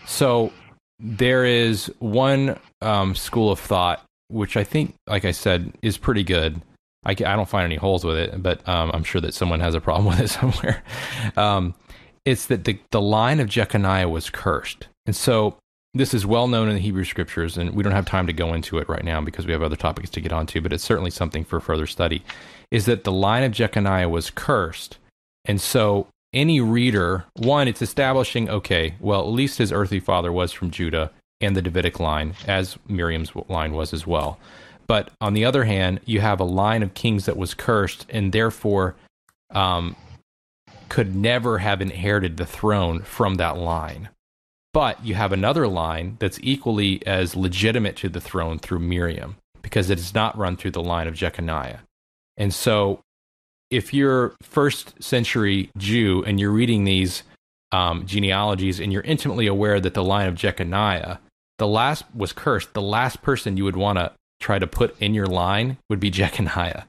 So 0.06 0.52
there 0.98 1.44
is 1.44 1.92
one 1.98 2.58
um, 2.80 3.14
school 3.14 3.50
of 3.50 3.58
thought, 3.58 4.04
which 4.28 4.56
I 4.56 4.64
think, 4.64 4.94
like 5.06 5.24
I 5.24 5.32
said, 5.32 5.72
is 5.82 5.98
pretty 5.98 6.24
good. 6.24 6.60
I, 7.04 7.10
I 7.10 7.14
don't 7.14 7.48
find 7.48 7.64
any 7.64 7.76
holes 7.76 8.04
with 8.04 8.16
it, 8.16 8.42
but 8.42 8.66
um, 8.68 8.90
I'm 8.92 9.04
sure 9.04 9.20
that 9.20 9.34
someone 9.34 9.60
has 9.60 9.74
a 9.74 9.80
problem 9.80 10.06
with 10.18 10.20
it 10.20 10.28
somewhere. 10.28 10.82
Um, 11.36 11.74
it's 12.24 12.46
that 12.46 12.64
the, 12.64 12.78
the 12.90 13.00
line 13.00 13.40
of 13.40 13.48
Jeconiah 13.48 14.08
was 14.08 14.30
cursed. 14.30 14.88
And 15.06 15.14
so 15.14 15.56
this 15.96 16.14
is 16.14 16.26
well 16.26 16.48
known 16.48 16.68
in 16.68 16.74
the 16.74 16.80
Hebrew 16.80 17.04
scriptures, 17.04 17.56
and 17.56 17.74
we 17.74 17.82
don't 17.82 17.92
have 17.92 18.06
time 18.06 18.26
to 18.26 18.32
go 18.32 18.54
into 18.54 18.78
it 18.78 18.88
right 18.88 19.04
now 19.04 19.20
because 19.20 19.46
we 19.46 19.52
have 19.52 19.62
other 19.62 19.76
topics 19.76 20.10
to 20.10 20.20
get 20.20 20.32
onto, 20.32 20.60
but 20.60 20.72
it's 20.72 20.84
certainly 20.84 21.10
something 21.10 21.44
for 21.44 21.60
further 21.60 21.86
study. 21.86 22.22
Is 22.70 22.86
that 22.86 23.04
the 23.04 23.12
line 23.12 23.42
of 23.42 23.52
Jeconiah 23.52 24.08
was 24.08 24.30
cursed. 24.30 24.98
And 25.44 25.60
so 25.60 26.08
any 26.32 26.60
reader, 26.60 27.24
one, 27.34 27.68
it's 27.68 27.82
establishing, 27.82 28.48
okay, 28.50 28.94
well, 29.00 29.20
at 29.20 29.28
least 29.28 29.58
his 29.58 29.72
earthly 29.72 30.00
father 30.00 30.32
was 30.32 30.52
from 30.52 30.70
Judah 30.70 31.10
and 31.40 31.56
the 31.56 31.62
Davidic 31.62 32.00
line, 32.00 32.34
as 32.46 32.76
Miriam's 32.88 33.32
line 33.48 33.72
was 33.72 33.92
as 33.92 34.06
well. 34.06 34.38
But 34.86 35.10
on 35.20 35.34
the 35.34 35.44
other 35.44 35.64
hand, 35.64 36.00
you 36.04 36.20
have 36.20 36.40
a 36.40 36.44
line 36.44 36.82
of 36.82 36.94
kings 36.94 37.26
that 37.26 37.36
was 37.36 37.54
cursed 37.54 38.06
and 38.08 38.32
therefore 38.32 38.94
um, 39.50 39.96
could 40.88 41.14
never 41.14 41.58
have 41.58 41.80
inherited 41.80 42.36
the 42.36 42.46
throne 42.46 43.02
from 43.02 43.36
that 43.36 43.56
line. 43.56 44.08
But 44.76 45.02
you 45.02 45.14
have 45.14 45.32
another 45.32 45.66
line 45.66 46.18
that's 46.18 46.38
equally 46.42 47.00
as 47.06 47.34
legitimate 47.34 47.96
to 47.96 48.10
the 48.10 48.20
throne 48.20 48.58
through 48.58 48.80
Miriam 48.80 49.36
because 49.62 49.88
it 49.88 49.98
is 49.98 50.12
not 50.12 50.36
run 50.36 50.58
through 50.58 50.72
the 50.72 50.82
line 50.82 51.08
of 51.08 51.14
Jeconiah. 51.14 51.78
And 52.36 52.52
so 52.52 53.00
if 53.70 53.94
you're 53.94 54.36
first 54.42 55.02
century 55.02 55.70
Jew 55.78 56.22
and 56.26 56.38
you're 56.38 56.50
reading 56.50 56.84
these 56.84 57.22
um, 57.72 58.04
genealogies 58.04 58.78
and 58.78 58.92
you're 58.92 59.00
intimately 59.00 59.46
aware 59.46 59.80
that 59.80 59.94
the 59.94 60.04
line 60.04 60.28
of 60.28 60.34
Jeconiah, 60.34 61.20
the 61.56 61.66
last 61.66 62.04
was 62.14 62.34
cursed, 62.34 62.74
the 62.74 62.82
last 62.82 63.22
person 63.22 63.56
you 63.56 63.64
would 63.64 63.76
want 63.76 63.98
to 63.98 64.12
try 64.40 64.58
to 64.58 64.66
put 64.66 64.94
in 65.00 65.14
your 65.14 65.24
line 65.24 65.78
would 65.88 66.00
be 66.00 66.10
Jeconiah. 66.20 66.84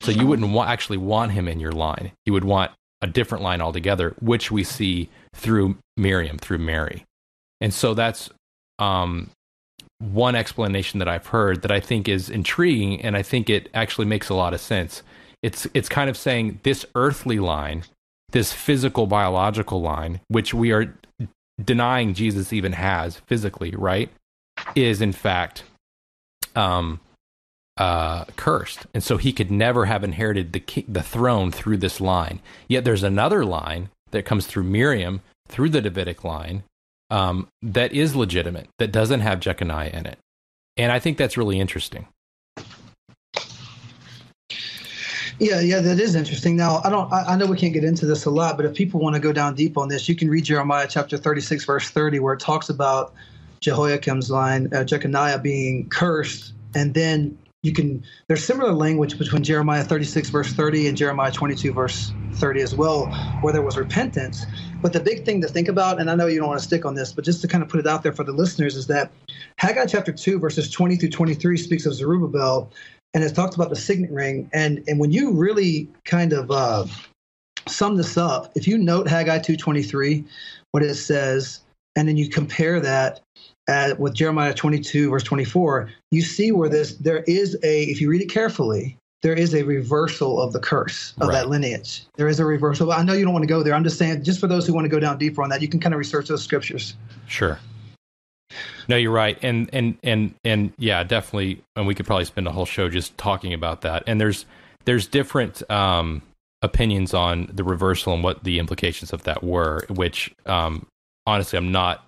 So 0.00 0.10
you 0.10 0.26
wouldn't 0.26 0.52
wa- 0.52 0.64
actually 0.64 0.96
want 0.96 1.32
him 1.32 1.48
in 1.48 1.60
your 1.60 1.72
line. 1.72 2.12
You 2.24 2.32
would 2.32 2.44
want 2.44 2.70
a 3.02 3.06
different 3.06 3.44
line 3.44 3.60
altogether, 3.60 4.16
which 4.20 4.50
we 4.50 4.64
see 4.64 5.10
through 5.34 5.76
Miriam, 5.98 6.38
through 6.38 6.60
Mary. 6.60 7.04
And 7.60 7.72
so 7.72 7.94
that's 7.94 8.30
um, 8.78 9.30
one 9.98 10.34
explanation 10.34 10.98
that 10.98 11.08
I've 11.08 11.26
heard 11.26 11.62
that 11.62 11.70
I 11.70 11.80
think 11.80 12.08
is 12.08 12.28
intriguing, 12.28 13.00
and 13.02 13.16
I 13.16 13.22
think 13.22 13.48
it 13.48 13.68
actually 13.72 14.06
makes 14.06 14.28
a 14.28 14.34
lot 14.34 14.54
of 14.54 14.60
sense 14.60 15.02
it's 15.42 15.66
it's 15.74 15.88
kind 15.88 16.10
of 16.10 16.16
saying 16.16 16.60
this 16.62 16.84
earthly 16.94 17.38
line, 17.38 17.84
this 18.30 18.52
physical 18.52 19.06
biological 19.06 19.80
line, 19.80 20.20
which 20.28 20.54
we 20.54 20.72
are 20.72 20.94
denying 21.62 22.14
Jesus 22.14 22.52
even 22.52 22.72
has 22.72 23.20
physically, 23.26 23.70
right, 23.70 24.10
is 24.74 25.00
in 25.00 25.12
fact 25.12 25.62
um 26.54 27.00
uh, 27.76 28.24
cursed, 28.36 28.86
and 28.94 29.04
so 29.04 29.18
he 29.18 29.32
could 29.32 29.50
never 29.50 29.84
have 29.84 30.02
inherited 30.02 30.52
the 30.52 30.84
the 30.88 31.02
throne 31.02 31.52
through 31.52 31.76
this 31.76 32.00
line. 32.00 32.40
Yet 32.68 32.84
there's 32.84 33.02
another 33.02 33.44
line 33.44 33.90
that 34.12 34.24
comes 34.24 34.46
through 34.46 34.64
Miriam, 34.64 35.20
through 35.46 35.68
the 35.68 35.82
Davidic 35.82 36.24
line, 36.24 36.64
um, 37.10 37.48
that 37.62 37.92
is 37.92 38.16
legitimate, 38.16 38.68
that 38.78 38.92
doesn't 38.92 39.20
have 39.20 39.40
Jeconiah 39.40 39.90
in 39.90 40.06
it, 40.06 40.18
and 40.76 40.92
I 40.92 40.98
think 40.98 41.18
that's 41.18 41.36
really 41.36 41.60
interesting. 41.60 42.06
Yeah, 45.38 45.60
yeah, 45.60 45.80
that 45.80 46.00
is 46.00 46.14
interesting. 46.14 46.56
Now, 46.56 46.80
I 46.82 46.88
don't, 46.88 47.12
I, 47.12 47.24
I, 47.34 47.36
know 47.36 47.44
we 47.44 47.58
can't 47.58 47.74
get 47.74 47.84
into 47.84 48.06
this 48.06 48.24
a 48.24 48.30
lot, 48.30 48.56
but 48.56 48.64
if 48.64 48.74
people 48.74 49.00
want 49.00 49.16
to 49.16 49.20
go 49.20 49.32
down 49.32 49.54
deep 49.54 49.76
on 49.76 49.88
this, 49.88 50.08
you 50.08 50.14
can 50.14 50.30
read 50.30 50.44
Jeremiah 50.44 50.86
chapter 50.88 51.18
36, 51.18 51.66
verse 51.66 51.90
30, 51.90 52.20
where 52.20 52.32
it 52.32 52.40
talks 52.40 52.70
about 52.70 53.12
Jehoiakim's 53.60 54.30
line, 54.30 54.72
uh, 54.72 54.84
Jeconiah 54.84 55.38
being 55.38 55.90
cursed, 55.90 56.54
and 56.74 56.94
then 56.94 57.36
you 57.62 57.72
can. 57.72 58.02
There's 58.28 58.44
similar 58.44 58.72
language 58.72 59.18
between 59.18 59.42
Jeremiah 59.42 59.84
36, 59.84 60.30
verse 60.30 60.52
30, 60.52 60.88
and 60.88 60.96
Jeremiah 60.96 61.32
22, 61.32 61.72
verse 61.72 62.12
30 62.34 62.62
as 62.62 62.74
well, 62.74 63.06
where 63.42 63.52
there 63.52 63.62
was 63.62 63.76
repentance. 63.76 64.46
But 64.82 64.92
the 64.92 65.00
big 65.00 65.24
thing 65.24 65.40
to 65.40 65.48
think 65.48 65.68
about, 65.68 66.00
and 66.00 66.10
I 66.10 66.14
know 66.14 66.26
you 66.26 66.38
don't 66.38 66.48
want 66.48 66.60
to 66.60 66.66
stick 66.66 66.84
on 66.84 66.94
this, 66.94 67.12
but 67.12 67.24
just 67.24 67.40
to 67.40 67.48
kind 67.48 67.62
of 67.62 67.68
put 67.68 67.80
it 67.80 67.86
out 67.86 68.02
there 68.02 68.12
for 68.12 68.24
the 68.24 68.32
listeners, 68.32 68.76
is 68.76 68.86
that 68.86 69.10
Haggai 69.58 69.86
chapter 69.86 70.12
2, 70.12 70.38
verses 70.38 70.70
20 70.70 70.96
through 70.96 71.10
23 71.10 71.56
speaks 71.56 71.86
of 71.86 71.94
Zerubbabel 71.94 72.70
and 73.16 73.24
it 73.24 73.34
talks 73.34 73.56
about 73.56 73.70
the 73.70 73.76
signet 73.76 74.10
ring. 74.10 74.50
And 74.52 74.84
and 74.86 75.00
when 75.00 75.10
you 75.10 75.32
really 75.32 75.88
kind 76.04 76.34
of 76.34 76.50
uh, 76.50 76.84
sum 77.66 77.96
this 77.96 78.18
up, 78.18 78.52
if 78.54 78.68
you 78.68 78.76
note 78.76 79.08
Haggai 79.08 79.38
two 79.38 79.56
twenty 79.56 79.82
three, 79.82 80.22
what 80.72 80.82
it 80.82 80.94
says, 80.96 81.60
and 81.96 82.06
then 82.06 82.18
you 82.18 82.28
compare 82.28 82.78
that 82.78 83.20
at, 83.68 83.92
uh, 83.92 83.94
with 83.98 84.12
Jeremiah 84.12 84.52
twenty 84.52 84.80
two 84.80 85.08
verse 85.08 85.22
twenty 85.22 85.44
four, 85.44 85.90
you 86.10 86.20
see 86.20 86.52
where 86.52 86.68
this 86.68 86.96
there 86.96 87.24
is 87.26 87.56
a 87.62 87.84
if 87.84 88.02
you 88.02 88.10
read 88.10 88.20
it 88.20 88.28
carefully. 88.28 88.98
There 89.26 89.34
is 89.34 89.54
a 89.54 89.64
reversal 89.64 90.40
of 90.40 90.52
the 90.52 90.60
curse 90.60 91.12
of 91.20 91.26
right. 91.26 91.34
that 91.34 91.48
lineage. 91.48 92.04
There 92.14 92.28
is 92.28 92.38
a 92.38 92.44
reversal. 92.44 92.92
I 92.92 93.02
know 93.02 93.12
you 93.12 93.24
don't 93.24 93.32
want 93.32 93.42
to 93.42 93.48
go 93.48 93.60
there. 93.64 93.74
I'm 93.74 93.82
just 93.82 93.98
saying, 93.98 94.22
just 94.22 94.38
for 94.38 94.46
those 94.46 94.68
who 94.68 94.72
want 94.72 94.84
to 94.84 94.88
go 94.88 95.00
down 95.00 95.18
deeper 95.18 95.42
on 95.42 95.48
that, 95.48 95.60
you 95.60 95.66
can 95.66 95.80
kind 95.80 95.92
of 95.92 95.98
research 95.98 96.28
those 96.28 96.44
scriptures. 96.44 96.94
Sure. 97.26 97.58
No, 98.86 98.94
you're 98.94 99.10
right, 99.10 99.36
and 99.42 99.68
and 99.72 99.98
and 100.04 100.32
and 100.44 100.72
yeah, 100.78 101.02
definitely. 101.02 101.60
And 101.74 101.88
we 101.88 101.94
could 101.96 102.06
probably 102.06 102.24
spend 102.24 102.46
a 102.46 102.52
whole 102.52 102.66
show 102.66 102.88
just 102.88 103.18
talking 103.18 103.52
about 103.52 103.80
that. 103.80 104.04
And 104.06 104.20
there's 104.20 104.46
there's 104.84 105.08
different 105.08 105.68
um, 105.68 106.22
opinions 106.62 107.12
on 107.12 107.50
the 107.52 107.64
reversal 107.64 108.14
and 108.14 108.22
what 108.22 108.44
the 108.44 108.60
implications 108.60 109.12
of 109.12 109.24
that 109.24 109.42
were. 109.42 109.84
Which 109.88 110.32
um, 110.46 110.86
honestly, 111.26 111.56
I'm 111.56 111.72
not. 111.72 112.06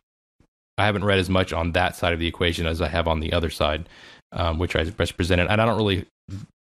I 0.78 0.86
haven't 0.86 1.02
read 1.02 1.18
as 1.18 1.28
much 1.28 1.52
on 1.52 1.72
that 1.72 1.96
side 1.96 2.12
of 2.12 2.20
the 2.20 2.28
equation 2.28 2.68
as 2.68 2.80
I 2.80 2.86
have 2.86 3.08
on 3.08 3.18
the 3.18 3.32
other 3.32 3.50
side, 3.50 3.88
um, 4.30 4.60
which 4.60 4.76
I 4.76 4.84
just 4.84 5.16
presented. 5.16 5.50
And 5.50 5.60
I 5.60 5.66
don't 5.66 5.78
really 5.78 6.06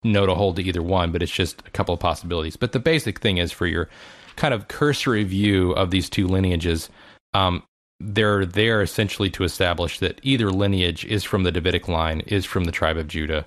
know 0.04 0.26
to 0.26 0.34
hold 0.34 0.56
to 0.56 0.62
either 0.62 0.82
one, 0.82 1.12
but 1.12 1.22
it's 1.22 1.32
just 1.32 1.60
a 1.66 1.70
couple 1.70 1.94
of 1.94 2.00
possibilities. 2.00 2.56
But 2.56 2.72
the 2.72 2.78
basic 2.78 3.20
thing 3.20 3.38
is 3.38 3.52
for 3.52 3.66
your 3.66 3.88
kind 4.36 4.54
of 4.54 4.68
cursory 4.68 5.24
view 5.24 5.72
of 5.72 5.90
these 5.90 6.08
two 6.08 6.26
lineages, 6.26 6.88
um, 7.34 7.62
they're 8.00 8.46
there 8.46 8.80
essentially 8.80 9.30
to 9.30 9.44
establish 9.44 9.98
that 9.98 10.20
either 10.22 10.50
lineage 10.50 11.04
is 11.04 11.24
from 11.24 11.42
the 11.42 11.52
Davidic 11.52 11.88
line, 11.88 12.20
is 12.20 12.44
from 12.44 12.64
the 12.64 12.72
tribe 12.72 12.96
of 12.96 13.08
Judah. 13.08 13.44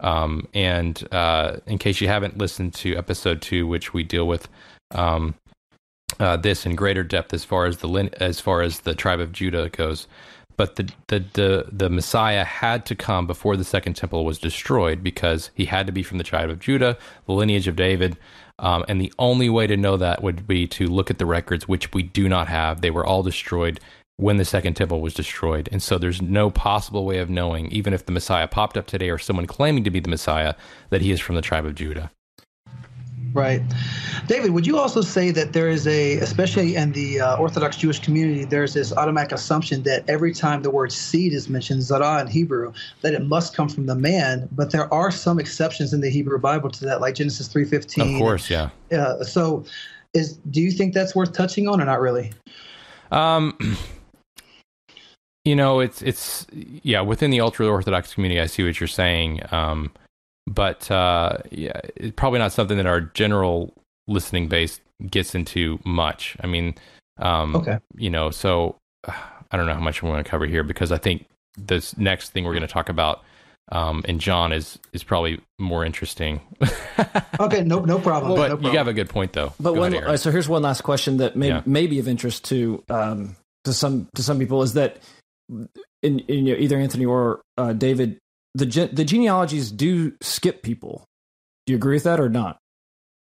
Um, 0.00 0.48
and 0.52 1.06
uh, 1.12 1.58
in 1.66 1.78
case 1.78 2.00
you 2.00 2.08
haven't 2.08 2.36
listened 2.36 2.74
to 2.74 2.96
episode 2.96 3.40
two, 3.40 3.66
which 3.68 3.94
we 3.94 4.02
deal 4.02 4.26
with 4.26 4.48
um, 4.90 5.34
uh, 6.18 6.36
this 6.36 6.66
in 6.66 6.74
greater 6.74 7.04
depth 7.04 7.32
as 7.32 7.44
far 7.44 7.66
as 7.66 7.78
the 7.78 8.10
as 8.20 8.40
far 8.40 8.62
as 8.62 8.80
the 8.80 8.94
tribe 8.94 9.20
of 9.20 9.32
Judah 9.32 9.68
goes, 9.68 10.08
but 10.56 10.76
the, 10.76 10.90
the 11.08 11.24
the 11.32 11.66
the 11.70 11.90
Messiah 11.90 12.44
had 12.44 12.86
to 12.86 12.94
come 12.94 13.26
before 13.26 13.56
the 13.56 13.64
second 13.64 13.94
temple 13.94 14.24
was 14.24 14.38
destroyed 14.38 15.02
because 15.02 15.50
he 15.54 15.66
had 15.66 15.86
to 15.86 15.92
be 15.92 16.02
from 16.02 16.18
the 16.18 16.24
tribe 16.24 16.50
of 16.50 16.60
Judah, 16.60 16.96
the 17.26 17.32
lineage 17.32 17.68
of 17.68 17.76
David. 17.76 18.16
Um, 18.58 18.84
and 18.86 19.00
the 19.00 19.12
only 19.18 19.48
way 19.48 19.66
to 19.66 19.76
know 19.76 19.96
that 19.96 20.22
would 20.22 20.46
be 20.46 20.68
to 20.68 20.86
look 20.86 21.10
at 21.10 21.18
the 21.18 21.26
records, 21.26 21.66
which 21.66 21.92
we 21.92 22.02
do 22.02 22.28
not 22.28 22.46
have. 22.48 22.80
They 22.80 22.90
were 22.90 23.04
all 23.04 23.22
destroyed 23.24 23.80
when 24.16 24.36
the 24.36 24.44
second 24.44 24.74
temple 24.74 25.00
was 25.00 25.14
destroyed. 25.14 25.68
And 25.72 25.82
so 25.82 25.98
there's 25.98 26.22
no 26.22 26.50
possible 26.50 27.04
way 27.04 27.18
of 27.18 27.28
knowing, 27.28 27.72
even 27.72 27.92
if 27.92 28.06
the 28.06 28.12
Messiah 28.12 28.46
popped 28.46 28.76
up 28.76 28.86
today 28.86 29.10
or 29.10 29.18
someone 29.18 29.46
claiming 29.46 29.84
to 29.84 29.90
be 29.90 30.00
the 30.00 30.10
Messiah, 30.10 30.54
that 30.90 31.00
he 31.00 31.10
is 31.10 31.20
from 31.20 31.34
the 31.34 31.42
tribe 31.42 31.66
of 31.66 31.74
Judah. 31.74 32.10
Right. 33.34 33.62
David, 34.26 34.50
would 34.50 34.66
you 34.66 34.78
also 34.78 35.00
say 35.00 35.30
that 35.30 35.52
there 35.52 35.68
is 35.68 35.86
a, 35.86 36.18
especially 36.18 36.76
in 36.76 36.92
the 36.92 37.20
uh, 37.20 37.36
Orthodox 37.36 37.76
Jewish 37.76 37.98
community, 37.98 38.44
there's 38.44 38.74
this 38.74 38.92
automatic 38.92 39.32
assumption 39.32 39.82
that 39.84 40.08
every 40.08 40.34
time 40.34 40.62
the 40.62 40.70
word 40.70 40.92
seed 40.92 41.32
is 41.32 41.48
mentioned, 41.48 41.82
zara 41.82 42.20
in 42.20 42.26
Hebrew, 42.26 42.72
that 43.00 43.14
it 43.14 43.24
must 43.24 43.56
come 43.56 43.68
from 43.68 43.86
the 43.86 43.94
man, 43.94 44.48
but 44.52 44.70
there 44.70 44.92
are 44.92 45.10
some 45.10 45.38
exceptions 45.38 45.92
in 45.92 46.00
the 46.00 46.10
Hebrew 46.10 46.38
Bible 46.38 46.70
to 46.70 46.84
that, 46.84 47.00
like 47.00 47.14
Genesis 47.14 47.48
3.15. 47.48 48.14
Of 48.14 48.18
course, 48.18 48.50
yeah. 48.50 48.70
Uh, 48.90 49.24
so 49.24 49.64
is 50.14 50.36
do 50.50 50.60
you 50.60 50.70
think 50.70 50.92
that's 50.92 51.14
worth 51.14 51.32
touching 51.32 51.68
on 51.68 51.80
or 51.80 51.84
not 51.84 52.00
really? 52.00 52.32
Um, 53.10 53.56
you 55.44 55.56
know, 55.56 55.80
it's, 55.80 56.02
it's, 56.02 56.46
yeah, 56.52 57.00
within 57.00 57.30
the 57.30 57.40
ultra 57.40 57.66
Orthodox 57.66 58.12
community, 58.14 58.40
I 58.40 58.46
see 58.46 58.62
what 58.62 58.78
you're 58.78 58.88
saying. 58.88 59.40
Um, 59.50 59.90
but 60.46 60.90
uh, 60.90 61.38
yeah, 61.50 61.80
it's 61.96 62.14
probably 62.16 62.38
not 62.38 62.52
something 62.52 62.76
that 62.76 62.86
our 62.86 63.00
general 63.00 63.72
listening 64.08 64.48
base 64.48 64.80
gets 65.08 65.34
into 65.34 65.78
much. 65.84 66.36
I 66.40 66.46
mean, 66.46 66.74
um, 67.18 67.56
okay, 67.56 67.78
you 67.96 68.10
know, 68.10 68.30
so 68.30 68.76
uh, 69.06 69.12
I 69.50 69.56
don't 69.56 69.66
know 69.66 69.74
how 69.74 69.80
much 69.80 70.02
we 70.02 70.08
want 70.08 70.24
to 70.24 70.30
cover 70.30 70.46
here 70.46 70.62
because 70.62 70.92
I 70.92 70.98
think 70.98 71.26
this 71.58 71.96
next 71.98 72.30
thing 72.30 72.44
we're 72.44 72.52
going 72.52 72.62
to 72.62 72.72
talk 72.72 72.88
about 72.88 73.22
um, 73.70 74.02
in 74.08 74.18
John 74.18 74.52
is 74.52 74.78
is 74.92 75.04
probably 75.04 75.40
more 75.58 75.84
interesting. 75.84 76.40
okay, 77.40 77.62
no, 77.62 77.80
no 77.80 77.98
problem. 77.98 78.36
But 78.36 78.48
no 78.48 78.56
problem. 78.56 78.72
you 78.72 78.78
have 78.78 78.88
a 78.88 78.92
good 78.92 79.08
point 79.08 79.32
though. 79.34 79.52
But 79.60 79.74
one, 79.74 79.94
ahead, 79.94 80.08
uh, 80.08 80.16
so 80.16 80.30
here's 80.30 80.48
one 80.48 80.62
last 80.62 80.82
question 80.82 81.18
that 81.18 81.36
may 81.36 81.48
yeah. 81.48 81.62
may 81.66 81.86
be 81.86 81.98
of 81.98 82.08
interest 82.08 82.44
to 82.46 82.82
um, 82.88 83.36
to 83.64 83.72
some 83.72 84.08
to 84.14 84.22
some 84.22 84.38
people 84.38 84.62
is 84.62 84.74
that 84.74 84.98
in, 86.02 86.18
in 86.20 86.46
you 86.46 86.54
know, 86.54 86.60
either 86.60 86.78
Anthony 86.78 87.04
or 87.04 87.42
uh, 87.56 87.72
David, 87.72 88.18
the 88.54 88.90
the 88.92 89.04
genealogies 89.04 89.70
do 89.70 90.12
skip 90.20 90.62
people. 90.62 91.04
Do 91.66 91.72
you 91.72 91.76
agree 91.76 91.96
with 91.96 92.04
that 92.04 92.20
or 92.20 92.28
not? 92.28 92.58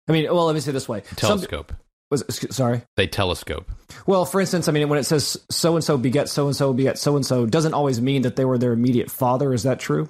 I 0.08 0.12
mean, 0.12 0.24
well, 0.24 0.46
let 0.46 0.54
me 0.54 0.60
say 0.60 0.72
this 0.72 0.88
way: 0.88 1.02
telescope. 1.16 1.72
Was 2.10 2.24
sorry? 2.50 2.82
They 2.96 3.06
telescope. 3.06 3.70
Well, 4.04 4.24
for 4.24 4.40
instance, 4.40 4.66
I 4.66 4.72
mean, 4.72 4.88
when 4.88 4.98
it 4.98 5.04
says 5.04 5.36
so 5.48 5.76
and 5.76 5.84
so 5.84 5.96
beget 5.96 6.28
so 6.28 6.46
and 6.46 6.56
so 6.56 6.72
beget 6.72 6.98
so 6.98 7.14
and 7.14 7.24
so, 7.24 7.46
doesn't 7.46 7.74
always 7.74 8.00
mean 8.00 8.22
that 8.22 8.34
they 8.34 8.44
were 8.44 8.58
their 8.58 8.72
immediate 8.72 9.10
father. 9.10 9.52
Is 9.52 9.62
that 9.62 9.78
true? 9.78 10.08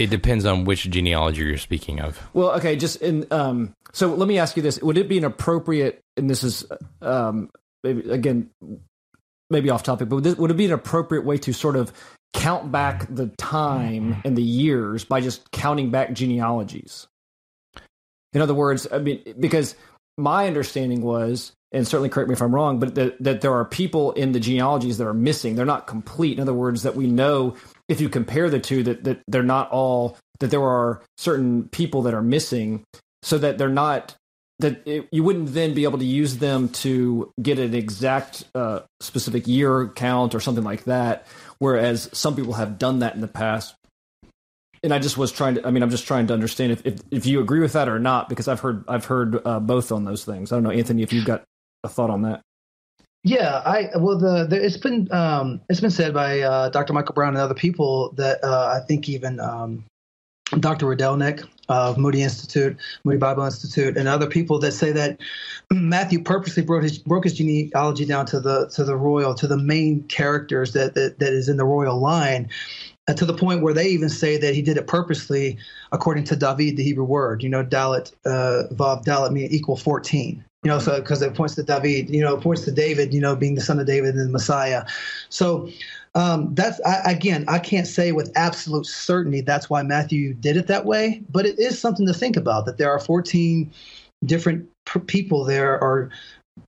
It 0.00 0.10
depends 0.10 0.44
on 0.44 0.64
which 0.64 0.90
genealogy 0.90 1.42
you're 1.42 1.58
speaking 1.58 2.00
of. 2.00 2.20
Well, 2.32 2.50
okay, 2.52 2.74
just 2.74 3.00
in 3.02 3.26
um, 3.30 3.72
so 3.92 4.12
let 4.14 4.26
me 4.26 4.38
ask 4.38 4.56
you 4.56 4.62
this: 4.62 4.82
Would 4.82 4.98
it 4.98 5.08
be 5.08 5.18
an 5.18 5.24
appropriate? 5.24 6.00
And 6.16 6.28
this 6.28 6.42
is 6.42 6.66
um, 7.02 7.50
maybe 7.84 8.10
again, 8.10 8.50
maybe 9.50 9.70
off 9.70 9.84
topic, 9.84 10.08
but 10.08 10.16
would, 10.16 10.24
this, 10.24 10.36
would 10.36 10.50
it 10.50 10.56
be 10.56 10.66
an 10.66 10.72
appropriate 10.72 11.24
way 11.24 11.38
to 11.38 11.52
sort 11.52 11.76
of 11.76 11.92
count 12.34 12.70
back 12.70 13.06
the 13.14 13.28
time 13.38 14.20
and 14.24 14.36
the 14.36 14.42
years 14.42 15.04
by 15.04 15.20
just 15.20 15.50
counting 15.50 15.90
back 15.90 16.12
genealogies? 16.12 17.06
In 18.32 18.40
other 18.40 18.54
words, 18.54 18.86
I 18.90 18.98
mean, 18.98 19.22
because 19.38 19.74
my 20.16 20.46
understanding 20.46 21.00
was, 21.00 21.52
and 21.72 21.86
certainly 21.86 22.08
correct 22.08 22.28
me 22.28 22.34
if 22.34 22.42
I'm 22.42 22.54
wrong, 22.54 22.78
but 22.78 22.94
that, 22.94 23.22
that 23.22 23.40
there 23.40 23.54
are 23.54 23.64
people 23.64 24.12
in 24.12 24.32
the 24.32 24.40
genealogies 24.40 24.98
that 24.98 25.06
are 25.06 25.14
missing. 25.14 25.54
They're 25.54 25.64
not 25.66 25.86
complete. 25.86 26.34
In 26.34 26.42
other 26.42 26.54
words, 26.54 26.82
that 26.82 26.96
we 26.96 27.06
know 27.06 27.56
if 27.88 28.00
you 28.00 28.08
compare 28.08 28.50
the 28.50 28.58
two, 28.58 28.82
that, 28.84 29.04
that 29.04 29.20
they're 29.28 29.42
not 29.42 29.70
all, 29.70 30.16
that 30.40 30.50
there 30.50 30.62
are 30.62 31.02
certain 31.16 31.68
people 31.68 32.02
that 32.02 32.14
are 32.14 32.22
missing 32.22 32.84
so 33.22 33.38
that 33.38 33.58
they're 33.58 33.68
not, 33.68 34.14
that 34.60 34.86
it, 34.86 35.08
you 35.12 35.22
wouldn't 35.22 35.54
then 35.54 35.74
be 35.74 35.84
able 35.84 35.98
to 35.98 36.04
use 36.04 36.38
them 36.38 36.68
to 36.68 37.32
get 37.40 37.58
an 37.58 37.74
exact 37.74 38.44
uh, 38.54 38.80
specific 39.00 39.46
year 39.46 39.88
count 39.88 40.34
or 40.34 40.40
something 40.40 40.64
like 40.64 40.84
that. 40.84 41.26
Whereas 41.58 42.08
some 42.12 42.36
people 42.36 42.54
have 42.54 42.78
done 42.78 43.00
that 43.00 43.14
in 43.14 43.20
the 43.20 43.28
past 43.28 43.74
and 44.82 44.92
I 44.94 44.98
just 44.98 45.18
was 45.18 45.32
trying 45.32 45.56
to. 45.56 45.66
I 45.66 45.70
mean, 45.70 45.82
I'm 45.82 45.90
just 45.90 46.06
trying 46.06 46.26
to 46.28 46.34
understand 46.34 46.72
if 46.72 46.86
if, 46.86 47.00
if 47.10 47.26
you 47.26 47.40
agree 47.40 47.60
with 47.60 47.72
that 47.72 47.88
or 47.88 47.98
not, 47.98 48.28
because 48.28 48.48
I've 48.48 48.60
heard 48.60 48.84
I've 48.88 49.04
heard 49.04 49.40
uh, 49.44 49.60
both 49.60 49.92
on 49.92 50.04
those 50.04 50.24
things. 50.24 50.52
I 50.52 50.56
don't 50.56 50.62
know, 50.62 50.70
Anthony, 50.70 51.02
if 51.02 51.12
you've 51.12 51.24
got 51.24 51.44
a 51.84 51.88
thought 51.88 52.10
on 52.10 52.22
that. 52.22 52.42
Yeah, 53.24 53.60
I 53.64 53.90
well 53.96 54.18
the, 54.18 54.46
the 54.46 54.64
it's 54.64 54.76
been 54.76 55.10
um, 55.12 55.60
it's 55.68 55.80
been 55.80 55.90
said 55.90 56.14
by 56.14 56.40
uh, 56.40 56.68
Dr. 56.70 56.92
Michael 56.92 57.14
Brown 57.14 57.30
and 57.30 57.38
other 57.38 57.54
people 57.54 58.12
that 58.16 58.42
uh, 58.44 58.80
I 58.80 58.86
think 58.86 59.08
even 59.08 59.40
um, 59.40 59.84
Dr. 60.60 60.86
Rydelnik 60.86 61.46
of 61.68 61.98
Moody 61.98 62.22
Institute, 62.22 62.76
Moody 63.04 63.18
Bible 63.18 63.44
Institute, 63.44 63.96
and 63.96 64.08
other 64.08 64.26
people 64.26 64.58
that 64.60 64.72
say 64.72 64.92
that 64.92 65.20
Matthew 65.70 66.22
purposely 66.22 66.62
broke 66.62 66.82
his 66.82 66.98
broke 66.98 67.24
his 67.24 67.34
genealogy 67.34 68.04
down 68.04 68.26
to 68.26 68.40
the 68.40 68.68
to 68.70 68.84
the 68.84 68.96
royal 68.96 69.34
to 69.34 69.46
the 69.46 69.58
main 69.58 70.02
characters 70.04 70.72
that 70.72 70.94
that, 70.94 71.18
that 71.18 71.32
is 71.32 71.48
in 71.48 71.56
the 71.56 71.64
royal 71.64 71.98
line, 71.98 72.48
uh, 73.08 73.14
to 73.14 73.24
the 73.24 73.34
point 73.34 73.62
where 73.62 73.74
they 73.74 73.88
even 73.88 74.08
say 74.08 74.36
that 74.36 74.54
he 74.54 74.62
did 74.62 74.76
it 74.76 74.86
purposely, 74.86 75.58
according 75.92 76.24
to 76.24 76.36
David, 76.36 76.76
the 76.76 76.82
Hebrew 76.82 77.04
word. 77.04 77.42
You 77.42 77.48
know, 77.48 77.64
Dalet, 77.64 78.12
uh, 78.24 78.72
Vav 78.74 79.04
Dalet 79.04 79.32
mean 79.32 79.48
equal 79.50 79.76
14. 79.76 80.44
You 80.64 80.70
know, 80.72 80.80
so 80.80 81.00
because 81.00 81.22
it 81.22 81.34
points 81.34 81.54
to 81.54 81.62
David, 81.62 82.10
you 82.10 82.20
know, 82.20 82.36
it 82.36 82.42
points 82.42 82.64
to 82.64 82.72
David, 82.72 83.14
you 83.14 83.20
know, 83.20 83.36
being 83.36 83.54
the 83.54 83.60
son 83.60 83.78
of 83.78 83.86
David 83.86 84.16
and 84.16 84.26
the 84.26 84.32
Messiah. 84.32 84.84
So 85.28 85.68
um, 86.18 86.52
that's 86.54 86.80
I, 86.80 87.12
again, 87.12 87.44
I 87.46 87.60
can't 87.60 87.86
say 87.86 88.10
with 88.10 88.32
absolute 88.34 88.86
certainty 88.86 89.40
that's 89.40 89.70
why 89.70 89.82
Matthew 89.84 90.34
did 90.34 90.56
it 90.56 90.66
that 90.66 90.84
way, 90.84 91.22
but 91.30 91.46
it 91.46 91.58
is 91.60 91.78
something 91.78 92.06
to 92.08 92.12
think 92.12 92.36
about 92.36 92.66
that 92.66 92.76
there 92.76 92.90
are 92.90 92.98
14 92.98 93.72
different 94.24 94.68
people 95.06 95.44
there 95.44 95.80
are 95.80 96.10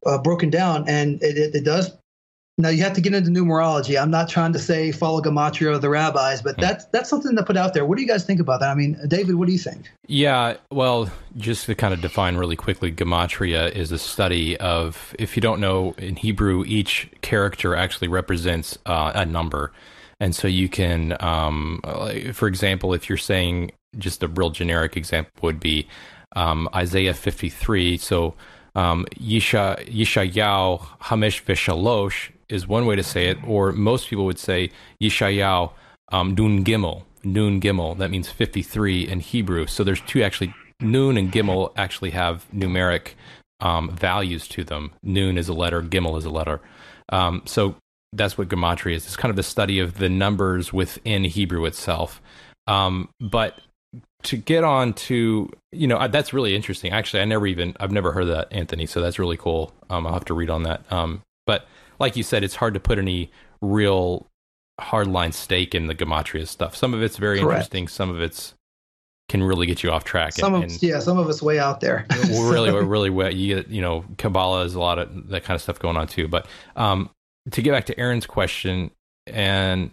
uh, 0.07 0.19
broken 0.19 0.51
down, 0.51 0.89
and 0.89 1.21
it, 1.21 1.37
it, 1.37 1.55
it 1.57 1.65
does 1.65 1.91
now 2.61 2.69
you 2.69 2.83
have 2.83 2.93
to 2.95 3.01
get 3.01 3.15
into 3.15 3.31
numerology. 3.31 4.01
I'm 4.01 4.11
not 4.11 4.29
trying 4.29 4.53
to 4.53 4.59
say 4.59 4.93
follow 4.93 5.21
gematria 5.21 5.75
of 5.75 5.83
the 5.83 5.89
rabbis, 5.89 6.43
but 6.43 6.57
that's 6.59 6.85
that's 6.87 7.09
something 7.09 7.37
to 7.37 7.43
put 7.43 7.57
out 7.57 7.75
there. 7.75 7.85
What 7.85 7.97
do 7.97 8.03
you 8.03 8.09
guys 8.09 8.25
think 8.25 8.41
about 8.41 8.61
that? 8.61 8.71
I 8.71 8.75
mean, 8.75 8.99
David, 9.09 9.37
what 9.37 9.47
do 9.47 9.53
you 9.53 9.59
think? 9.59 9.91
Yeah, 10.07 10.57
well, 10.71 11.11
just 11.37 11.67
to 11.67 11.75
kind 11.75 11.95
of 11.95 12.01
define 12.01 12.37
really 12.37 12.57
quickly, 12.57 12.93
gematria 12.93 13.71
is 13.73 13.93
a 13.93 13.99
study 13.99 14.57
of 14.59 15.15
if 15.19 15.37
you 15.37 15.43
don't 15.43 15.61
know 15.61 15.95
in 15.99 16.17
Hebrew, 16.17 16.65
each 16.67 17.11
character 17.23 17.75
actually 17.75 18.09
represents 18.09 18.79
uh, 18.87 19.13
a 19.15 19.25
number, 19.25 19.73
and 20.19 20.35
so 20.35 20.49
you 20.49 20.69
can, 20.69 21.17
um, 21.21 21.81
for 22.33 22.47
example, 22.47 22.93
if 22.93 23.09
you're 23.09 23.19
saying 23.19 23.73
just 23.99 24.23
a 24.23 24.29
real 24.29 24.51
generic 24.51 24.97
example 24.97 25.33
would 25.43 25.61
be 25.61 25.89
um, 26.37 26.69
Isaiah 26.75 27.15
53. 27.15 27.97
So 27.97 28.35
um, 28.75 29.07
Yisha 29.17 29.79
Hamish 31.01 31.45
Vishalosh 31.45 32.31
is 32.51 32.67
one 32.67 32.87
way 32.87 32.97
to 32.97 33.03
say 33.03 33.29
it, 33.29 33.39
or 33.47 33.73
most 33.73 34.09
people 34.09 34.25
would 34.27 34.39
say 34.39 34.71
Yishayahu 35.01 35.73
um, 36.13 36.35
Nun 36.35 36.65
Gimel. 36.65 37.05
Nun 37.23 37.61
Gimel. 37.61 37.97
That 37.99 38.11
means 38.11 38.29
53 38.29 39.09
in 39.09 39.21
Hebrew. 39.21 39.67
So 39.67 39.85
there's 39.85 40.01
two 40.03 40.23
actually. 40.23 40.55
Nun 40.83 41.19
and 41.19 41.31
Gimel 41.31 41.73
actually 41.77 42.11
have 42.11 42.47
numeric 42.55 43.13
um, 43.61 43.91
values 43.91 44.49
to 44.49 44.65
them. 44.65 44.93
Nun 45.03 45.37
is 45.37 45.49
a 45.49 45.53
letter, 45.53 45.83
Gimel 45.83 46.17
is 46.17 46.25
a 46.25 46.31
letter. 46.31 46.61
Um, 47.11 47.43
so 47.45 47.75
that's 48.13 48.39
what 48.39 48.49
gematria 48.49 48.95
is. 48.95 49.07
It's 49.07 49.17
kind 49.17 49.31
of 49.31 49.37
the 49.37 49.43
study 49.43 49.79
of 49.79 49.99
the 49.99 50.09
numbers 50.09 50.73
within 50.73 51.25
Hebrew 51.25 51.67
itself. 51.67 52.21
Um, 52.67 53.09
but 53.21 53.61
to 54.23 54.37
get 54.37 54.65
on 54.65 54.93
to 54.93 55.51
you 55.73 55.87
know 55.87 56.09
that's 56.09 56.33
really 56.33 56.55
interesting. 56.55 56.93
Actually, 56.93 57.23
I 57.23 57.25
never 57.25 57.47
even 57.47 57.77
I've 57.81 57.93
never 57.93 58.13
heard 58.13 58.27
that 58.27 58.53
Anthony. 58.53 58.87
So 58.87 59.01
that's 59.01 59.19
really 59.19 59.37
cool. 59.37 59.73
Um, 59.89 60.07
I'll 60.07 60.13
have 60.13 60.25
to 60.27 60.35
read 60.35 60.51
on 60.51 60.65
that. 60.65 60.91
Um, 60.93 61.23
but 61.47 61.67
like 62.01 62.17
you 62.17 62.23
said, 62.23 62.43
it's 62.43 62.57
hard 62.57 62.75
to 62.75 62.81
put 62.81 62.99
any 62.99 63.31
real 63.61 64.27
hardline 64.81 65.33
stake 65.33 65.75
in 65.75 65.87
the 65.87 65.95
gematria 65.95 66.49
stuff. 66.49 66.75
Some 66.75 66.95
of 66.95 67.03
it's 67.03 67.19
very 67.19 67.41
Correct. 67.41 67.53
interesting. 67.53 67.89
Some 67.89 68.11
of 68.11 68.21
it's 68.21 68.55
can 69.29 69.43
really 69.45 69.67
get 69.67 69.83
you 69.85 69.91
off 69.93 70.03
track. 70.03 70.33
Some 70.33 70.55
and, 70.55 70.65
of 70.65 70.83
yeah, 70.83 70.99
some 70.99 71.19
of 71.19 71.29
us 71.29 71.41
way 71.41 71.59
out 71.59 71.81
there. 71.81 72.07
we're 72.31 72.53
really, 72.53 72.73
we're 72.73 72.83
really 72.83 73.11
way. 73.11 73.31
You 73.31 73.57
get, 73.57 73.69
you 73.69 73.81
know, 73.81 74.05
Kabbalah 74.19 74.65
is 74.65 74.75
a 74.75 74.81
lot 74.81 74.99
of 74.99 75.29
that 75.29 75.45
kind 75.45 75.55
of 75.55 75.63
stuff 75.63 75.79
going 75.79 75.97
on 75.97 76.09
too. 76.09 76.27
But 76.27 76.47
um, 76.75 77.11
to 77.53 77.63
get 77.63 77.71
back 77.71 77.87
to 77.87 78.01
Aaron's 78.01 78.27
question, 78.27 78.91
and 79.27 79.93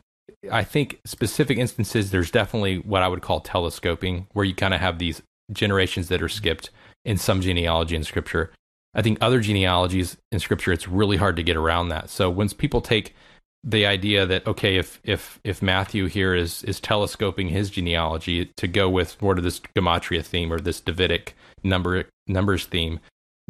I 0.52 0.64
think 0.64 1.00
specific 1.06 1.58
instances, 1.58 2.10
there's 2.10 2.32
definitely 2.32 2.80
what 2.80 3.04
I 3.04 3.08
would 3.08 3.22
call 3.22 3.42
telescoping, 3.42 4.26
where 4.34 4.46
you 4.46 4.56
kind 4.56 4.74
of 4.74 4.80
have 4.80 4.98
these 4.98 5.22
generations 5.52 6.08
that 6.08 6.24
are 6.24 6.30
skipped 6.30 6.72
in 7.06 7.18
some 7.18 7.42
genealogy 7.42 7.96
in 7.96 8.04
Scripture. 8.04 8.52
I 8.98 9.04
think 9.04 9.20
other 9.22 9.40
genealogies 9.40 10.18
in 10.32 10.40
scripture, 10.40 10.74
it's 10.74 10.88
really 10.88 11.18
hard 11.18 11.36
to 11.36 11.44
get 11.44 11.56
around 11.56 11.90
that. 11.90 12.10
So 12.10 12.32
once 12.32 12.52
people 12.52 12.82
take 12.82 13.16
the 13.64 13.86
idea 13.86 14.26
that 14.26 14.46
okay, 14.48 14.78
if 14.78 15.00
if 15.04 15.40
if 15.44 15.62
Matthew 15.62 16.08
here 16.08 16.34
is 16.34 16.64
is 16.64 16.80
telescoping 16.80 17.50
his 17.50 17.70
genealogy 17.70 18.46
to 18.58 18.68
go 18.68 18.90
with 18.90 19.22
more 19.22 19.38
of 19.38 19.44
this 19.44 19.60
gematria 19.76 20.26
theme 20.26 20.52
or 20.52 20.60
this 20.60 20.82
Davidic 20.82 21.36
number 21.64 22.06
numbers 22.28 22.66
theme, 22.66 23.00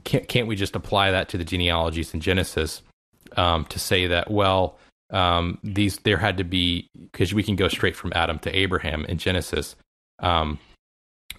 can't 0.04 0.28
can't 0.28 0.48
we 0.48 0.56
just 0.56 0.76
apply 0.76 1.12
that 1.12 1.30
to 1.30 1.38
the 1.38 1.46
genealogies 1.46 2.14
in 2.14 2.20
Genesis 2.20 2.82
um, 3.38 3.66
to 3.66 3.80
say 3.80 4.08
that 4.08 4.30
well 4.30 4.78
um, 5.12 5.60
these 5.64 5.98
there 6.00 6.18
had 6.18 6.38
to 6.38 6.44
be 6.44 6.90
because 7.12 7.34
we 7.34 7.44
can 7.44 7.56
go 7.56 7.70
straight 7.70 7.96
from 7.96 8.12
Adam 8.16 8.40
to 8.40 8.54
Abraham 8.54 9.06
in 9.06 9.18
Genesis, 9.18 9.76
um, 10.20 10.60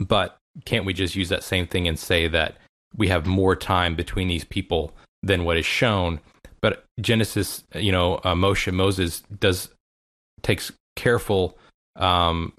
but 0.01 0.39
can't 0.65 0.87
we 0.87 0.95
just 0.95 1.15
use 1.15 1.29
that 1.29 1.45
same 1.45 1.67
thing 1.67 1.87
and 1.87 1.99
say 1.99 2.29
that 2.29 2.57
we 2.97 3.09
have 3.09 3.26
more 3.26 3.55
time 3.57 3.95
between 3.95 4.28
these 4.28 4.45
people 4.45 4.93
than 5.22 5.45
what 5.45 5.57
is 5.57 5.66
shown. 5.66 6.20
But 6.61 6.84
Genesis, 7.01 7.64
you 7.74 7.93
know, 7.93 8.16
uh, 8.16 8.34
Moshe 8.34 8.72
Moses 8.72 9.22
does 9.39 9.68
takes 10.43 10.72
careful 10.97 11.59
um, 11.97 12.53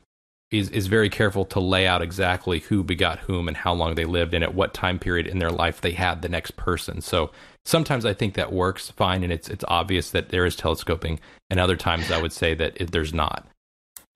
is 0.52 0.70
is 0.70 0.88
very 0.88 1.10
careful 1.10 1.46
to 1.46 1.60
lay 1.60 1.86
out 1.86 2.02
exactly 2.02 2.60
who 2.60 2.84
begot 2.84 3.20
whom 3.20 3.48
and 3.48 3.58
how 3.58 3.74
long 3.74 3.96
they 3.96 4.06
lived 4.06 4.34
and 4.34 4.44
at 4.44 4.56
what 4.56 4.74
time 4.74 4.98
period 4.98 5.28
in 5.28 5.40
their 5.40 5.52
life 5.52 5.82
they 5.82 5.92
had 5.92 6.22
the 6.22 6.30
next 6.30 6.56
person. 6.56 7.02
So 7.02 7.32
sometimes 7.66 8.06
I 8.06 8.14
think 8.14 8.34
that 8.34 8.52
works 8.52 8.90
fine 8.90 9.24
and 9.24 9.32
it's 9.32 9.50
it's 9.50 9.66
obvious 9.68 10.12
that 10.12 10.30
there 10.30 10.46
is 10.46 10.56
telescoping, 10.56 11.20
and 11.50 11.60
other 11.60 11.76
times 11.76 12.12
I 12.12 12.22
would 12.22 12.34
say 12.34 12.54
that 12.56 12.74
it, 12.76 12.92
there's 12.92 13.14
not. 13.14 13.48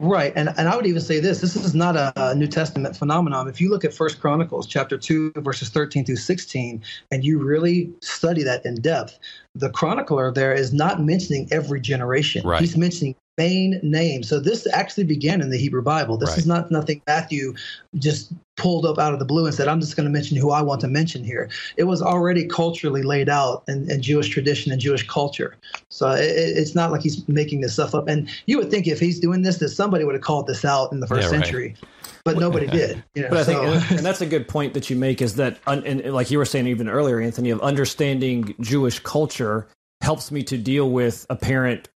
Right, 0.03 0.33
and 0.35 0.49
and 0.57 0.67
I 0.67 0.75
would 0.75 0.85
even 0.85 0.99
say 0.99 1.21
this: 1.21 1.39
this 1.39 1.55
is 1.55 1.73
not 1.73 1.95
a 1.95 2.35
New 2.35 2.47
Testament 2.47 2.97
phenomenon. 2.97 3.47
If 3.47 3.61
you 3.61 3.69
look 3.69 3.85
at 3.85 3.93
First 3.93 4.19
Chronicles 4.19 4.67
chapter 4.67 4.97
two, 4.97 5.31
verses 5.37 5.69
thirteen 5.69 6.03
through 6.03 6.17
sixteen, 6.17 6.83
and 7.09 7.23
you 7.23 7.41
really 7.41 7.89
study 8.01 8.43
that 8.43 8.65
in 8.65 8.75
depth, 8.75 9.17
the 9.55 9.69
chronicler 9.69 10.29
there 10.29 10.53
is 10.53 10.73
not 10.73 11.01
mentioning 11.01 11.47
every 11.51 11.79
generation. 11.79 12.45
Right. 12.45 12.59
He's 12.59 12.75
mentioning 12.75 13.15
main 13.37 13.79
name. 13.81 14.23
So 14.23 14.39
this 14.39 14.67
actually 14.71 15.05
began 15.05 15.41
in 15.41 15.49
the 15.49 15.57
Hebrew 15.57 15.81
Bible. 15.81 16.17
This 16.17 16.29
right. 16.29 16.37
is 16.37 16.45
not 16.45 16.69
nothing 16.71 17.01
Matthew 17.07 17.55
just 17.97 18.31
pulled 18.55 18.85
up 18.85 18.99
out 18.99 19.13
of 19.13 19.19
the 19.19 19.25
blue 19.25 19.45
and 19.45 19.55
said, 19.55 19.67
I'm 19.67 19.79
just 19.79 19.95
going 19.95 20.05
to 20.05 20.11
mention 20.11 20.37
who 20.37 20.51
I 20.51 20.61
want 20.61 20.81
to 20.81 20.87
mention 20.87 21.23
here. 21.23 21.49
It 21.75 21.85
was 21.85 22.01
already 22.01 22.45
culturally 22.45 23.01
laid 23.01 23.29
out 23.29 23.63
in, 23.67 23.89
in 23.89 24.01
Jewish 24.01 24.29
tradition 24.29 24.71
and 24.71 24.79
Jewish 24.79 25.07
culture. 25.07 25.55
So 25.89 26.11
it, 26.11 26.25
it's 26.25 26.75
not 26.75 26.91
like 26.91 27.01
he's 27.01 27.27
making 27.27 27.61
this 27.61 27.73
stuff 27.73 27.95
up. 27.95 28.07
And 28.07 28.29
you 28.45 28.57
would 28.57 28.69
think 28.69 28.87
if 28.87 28.99
he's 28.99 29.19
doing 29.19 29.41
this, 29.41 29.57
that 29.57 29.69
somebody 29.69 30.03
would 30.03 30.13
have 30.13 30.23
called 30.23 30.45
this 30.45 30.63
out 30.63 30.91
in 30.91 30.99
the 30.99 31.07
first 31.07 31.23
yeah, 31.23 31.41
century. 31.41 31.75
Right. 31.79 32.13
But 32.25 32.37
nobody 32.37 32.67
did. 32.67 33.03
You 33.15 33.23
know, 33.23 33.29
but 33.29 33.39
I 33.39 33.43
so. 33.43 33.79
think, 33.79 33.91
and 33.97 33.99
that's 33.99 34.21
a 34.21 34.25
good 34.25 34.47
point 34.47 34.75
that 34.75 34.89
you 34.89 34.95
make 34.95 35.21
is 35.21 35.35
that, 35.35 35.59
and 35.65 36.05
like 36.13 36.29
you 36.29 36.37
were 36.37 36.45
saying 36.45 36.67
even 36.67 36.87
earlier, 36.87 37.19
Anthony, 37.19 37.49
of 37.49 37.59
understanding 37.61 38.53
Jewish 38.61 38.99
culture 38.99 39.67
helps 40.01 40.31
me 40.31 40.43
to 40.43 40.57
deal 40.57 40.89
with 40.89 41.25
apparent 41.29 41.89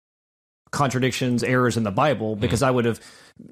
contradictions, 0.71 1.43
errors 1.43 1.77
in 1.77 1.83
the 1.83 1.91
Bible, 1.91 2.33
mm-hmm. 2.33 2.41
because 2.41 2.61
mm. 2.61 2.67
I 2.67 2.71
would 2.71 2.85
have 2.85 2.99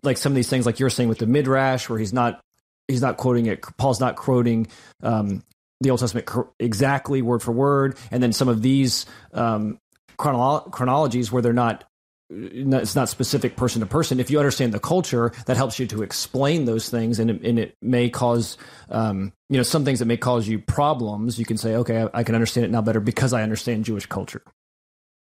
like 0.04 0.18
some 0.18 0.32
of 0.32 0.36
these 0.36 0.50
things, 0.50 0.66
like 0.66 0.80
you're 0.80 0.90
saying 0.90 1.10
with 1.10 1.20
the 1.20 1.28
midrash, 1.28 1.90
where 1.90 2.00
he's 2.00 2.14
not 2.14 2.42
he's 2.88 3.02
not 3.02 3.18
quoting 3.18 3.46
it. 3.48 3.62
Paul's 3.78 4.00
not 4.00 4.16
quoting 4.16 4.68
um, 5.04 5.44
the 5.82 5.92
Old 5.92 6.00
Testament 6.00 6.30
exactly 6.60 7.22
word 7.22 7.42
for 7.42 7.52
word, 7.52 7.98
and 8.12 8.22
then 8.22 8.34
some 8.34 8.48
of 8.48 8.62
these 8.62 9.06
um, 9.34 9.80
chronolo- 10.18 10.72
chronologies 10.72 11.32
where 11.32 11.42
they're 11.42 11.54
not 11.54 11.84
it's 12.30 12.96
not 12.96 13.08
specific 13.08 13.56
person 13.56 13.82
to 13.82 13.86
person. 13.86 14.20
If 14.20 14.32
you 14.32 14.40
understand 14.40 14.74
the 14.74 14.80
culture, 14.80 15.32
that 15.46 15.58
helps 15.58 15.78
you 15.78 15.86
to 15.88 16.02
explain 16.02 16.66
those 16.66 16.90
things, 16.90 17.20
and 17.20 17.30
it, 17.30 17.42
and 17.44 17.60
it 17.60 17.78
may 17.82 18.10
cause, 18.10 18.58
um, 18.90 19.32
you 19.50 19.58
know, 19.58 19.64
some 19.64 19.86
things 19.86 20.00
that 20.00 20.06
may 20.06 20.18
cause 20.18 20.48
you 20.48 20.60
problems. 20.60 21.38
You 21.38 21.46
can 21.46 21.58
say, 21.58 21.76
okay, 21.76 22.04
I, 22.04 22.20
I, 22.20 22.24
can 22.24 22.34
understand 22.34 22.66
it 22.66 22.72
now 22.72 22.82
better 22.82 23.00
because 23.00 23.32
I 23.32 23.44
understand 23.44 23.86
Jewish 23.86 24.08
culture. 24.08 24.42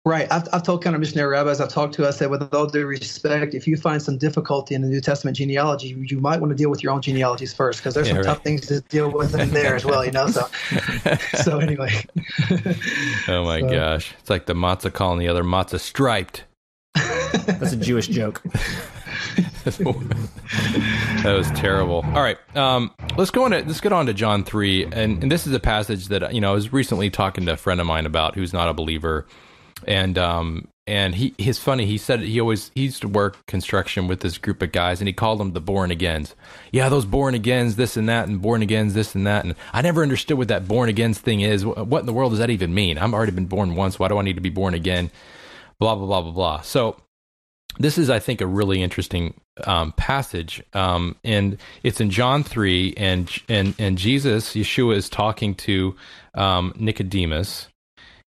Right. 0.06 0.32
I've, 0.32 0.48
I've 0.54 0.62
told 0.62 0.86
of 0.86 1.00
missionary 1.00 1.30
rabbis 1.30 1.60
I've 1.60 1.70
talked 1.70 1.96
to, 1.96 2.08
I 2.08 2.12
said, 2.12 2.30
with 2.30 2.54
all 2.54 2.68
due 2.68 2.86
respect, 2.86 3.56
if 3.56 3.66
you 3.66 3.76
find 3.76 4.00
some 4.00 4.20
difficulty 4.20 4.76
in 4.76 4.84
the 4.84 4.88
New 4.88 5.02
Testament 5.02 5.36
genealogy, 5.36 5.98
you 6.00 6.20
might 6.20 6.40
want 6.40 6.52
to 6.52 6.56
deal 6.56 6.70
with 6.70 6.84
your 6.84 6.94
own 6.94 7.02
genealogies 7.02 7.56
first 7.56 7.80
because 7.80 7.96
there's 7.96 8.06
yeah, 8.08 8.14
some 8.14 8.18
right. 8.18 8.26
tough 8.26 8.44
things 8.44 8.68
to 8.68 8.82
deal 8.82 9.10
with 9.10 9.34
in 9.34 9.50
there 9.50 9.76
as 9.76 9.84
well, 9.84 10.06
you 10.06 10.12
know? 10.12 10.28
So, 10.28 10.48
so 11.44 11.58
anyway. 11.58 11.90
oh 13.28 13.46
my 13.46 13.62
so. 13.62 13.70
gosh. 13.70 14.14
It's 14.20 14.30
like 14.30 14.46
the 14.46 14.54
matzah 14.54 14.94
calling 14.94 15.18
the 15.18 15.28
other 15.28 15.44
matzah 15.44 15.80
striped. 15.80 16.44
That's 16.94 17.74
a 17.74 17.78
Jewish 17.78 18.08
joke. 18.08 18.44
that 19.64 21.34
was 21.36 21.50
terrible. 21.52 22.06
All 22.14 22.22
right, 22.22 22.38
um, 22.56 22.94
let's 23.18 23.32
go 23.32 23.44
on 23.46 23.52
to 23.52 23.64
let's 23.66 23.82
get 23.82 23.92
on 23.92 24.06
to 24.06 24.14
John 24.14 24.44
three, 24.44 24.86
and, 24.86 25.24
and 25.24 25.32
this 25.32 25.48
is 25.48 25.54
a 25.54 25.60
passage 25.60 26.08
that 26.10 26.34
you 26.34 26.40
know 26.40 26.52
I 26.52 26.54
was 26.54 26.72
recently 26.72 27.10
talking 27.10 27.48
to 27.48 27.54
a 27.54 27.58
friend 27.58 27.82
of 27.82 27.88
mine 27.88 28.06
about 28.06 28.36
who's 28.36 28.54
not 28.54 28.70
a 28.70 28.74
believer, 28.74 29.26
and 29.88 30.18
um 30.18 30.68
and 30.88 31.16
he 31.16 31.34
he's 31.38 31.58
funny. 31.58 31.86
He 31.86 31.98
said 31.98 32.22
he 32.22 32.40
always 32.40 32.72
he 32.76 32.84
used 32.84 33.02
to 33.02 33.08
work 33.08 33.46
construction 33.48 34.08
with 34.08 34.20
this 34.20 34.38
group 34.38 34.62
of 34.62 34.72
guys, 34.72 35.02
and 35.02 35.08
he 35.08 35.14
called 35.14 35.40
them 35.40 35.54
the 35.54 35.62
born 35.62 35.92
agains. 35.92 36.36
Yeah, 36.72 36.90
those 36.90 37.06
born 37.06 37.34
agains, 37.34 37.76
this 37.76 37.98
and 37.98 38.08
that, 38.08 38.28
and 38.28 38.42
born 38.42 38.62
agains, 38.62 38.94
this 38.94 39.16
and 39.16 39.26
that. 39.26 39.44
And 39.46 39.56
I 39.74 39.82
never 39.82 40.04
understood 40.04 40.38
what 40.38 40.50
that 40.50 40.68
born 40.68 40.90
agains 40.90 41.20
thing 41.20 41.42
is. 41.42 41.66
What 41.66 42.02
in 42.02 42.06
the 42.06 42.14
world 42.14 42.32
does 42.32 42.40
that 42.40 42.52
even 42.52 42.74
mean? 42.74 42.98
I've 42.98 43.14
already 43.14 43.32
been 43.32 43.48
born 43.48 43.76
once. 43.76 43.98
Why 43.98 44.08
do 44.08 44.18
I 44.18 44.22
need 44.22 44.36
to 44.36 44.42
be 44.42 44.50
born 44.50 44.76
again? 44.76 45.10
Blah 45.80 45.96
blah 45.96 46.06
blah 46.06 46.22
blah 46.22 46.32
blah. 46.32 46.62
So 46.62 46.98
this 47.78 47.98
is, 47.98 48.10
I 48.10 48.20
think, 48.20 48.42
a 48.42 48.48
really 48.48 48.82
interesting 48.82 49.34
um, 49.66 49.92
passage, 49.94 50.64
um, 50.74 51.16
and 51.24 51.58
it's 51.84 52.00
in 52.00 52.10
John 52.10 52.44
three, 52.44 52.94
and 52.96 53.30
and 53.50 53.76
and 53.80 53.98
Jesus, 53.98 54.54
Yeshua, 54.54 54.96
is 54.96 55.10
talking 55.10 55.56
to 55.56 55.96
um, 56.36 56.74
Nicodemus, 56.78 57.68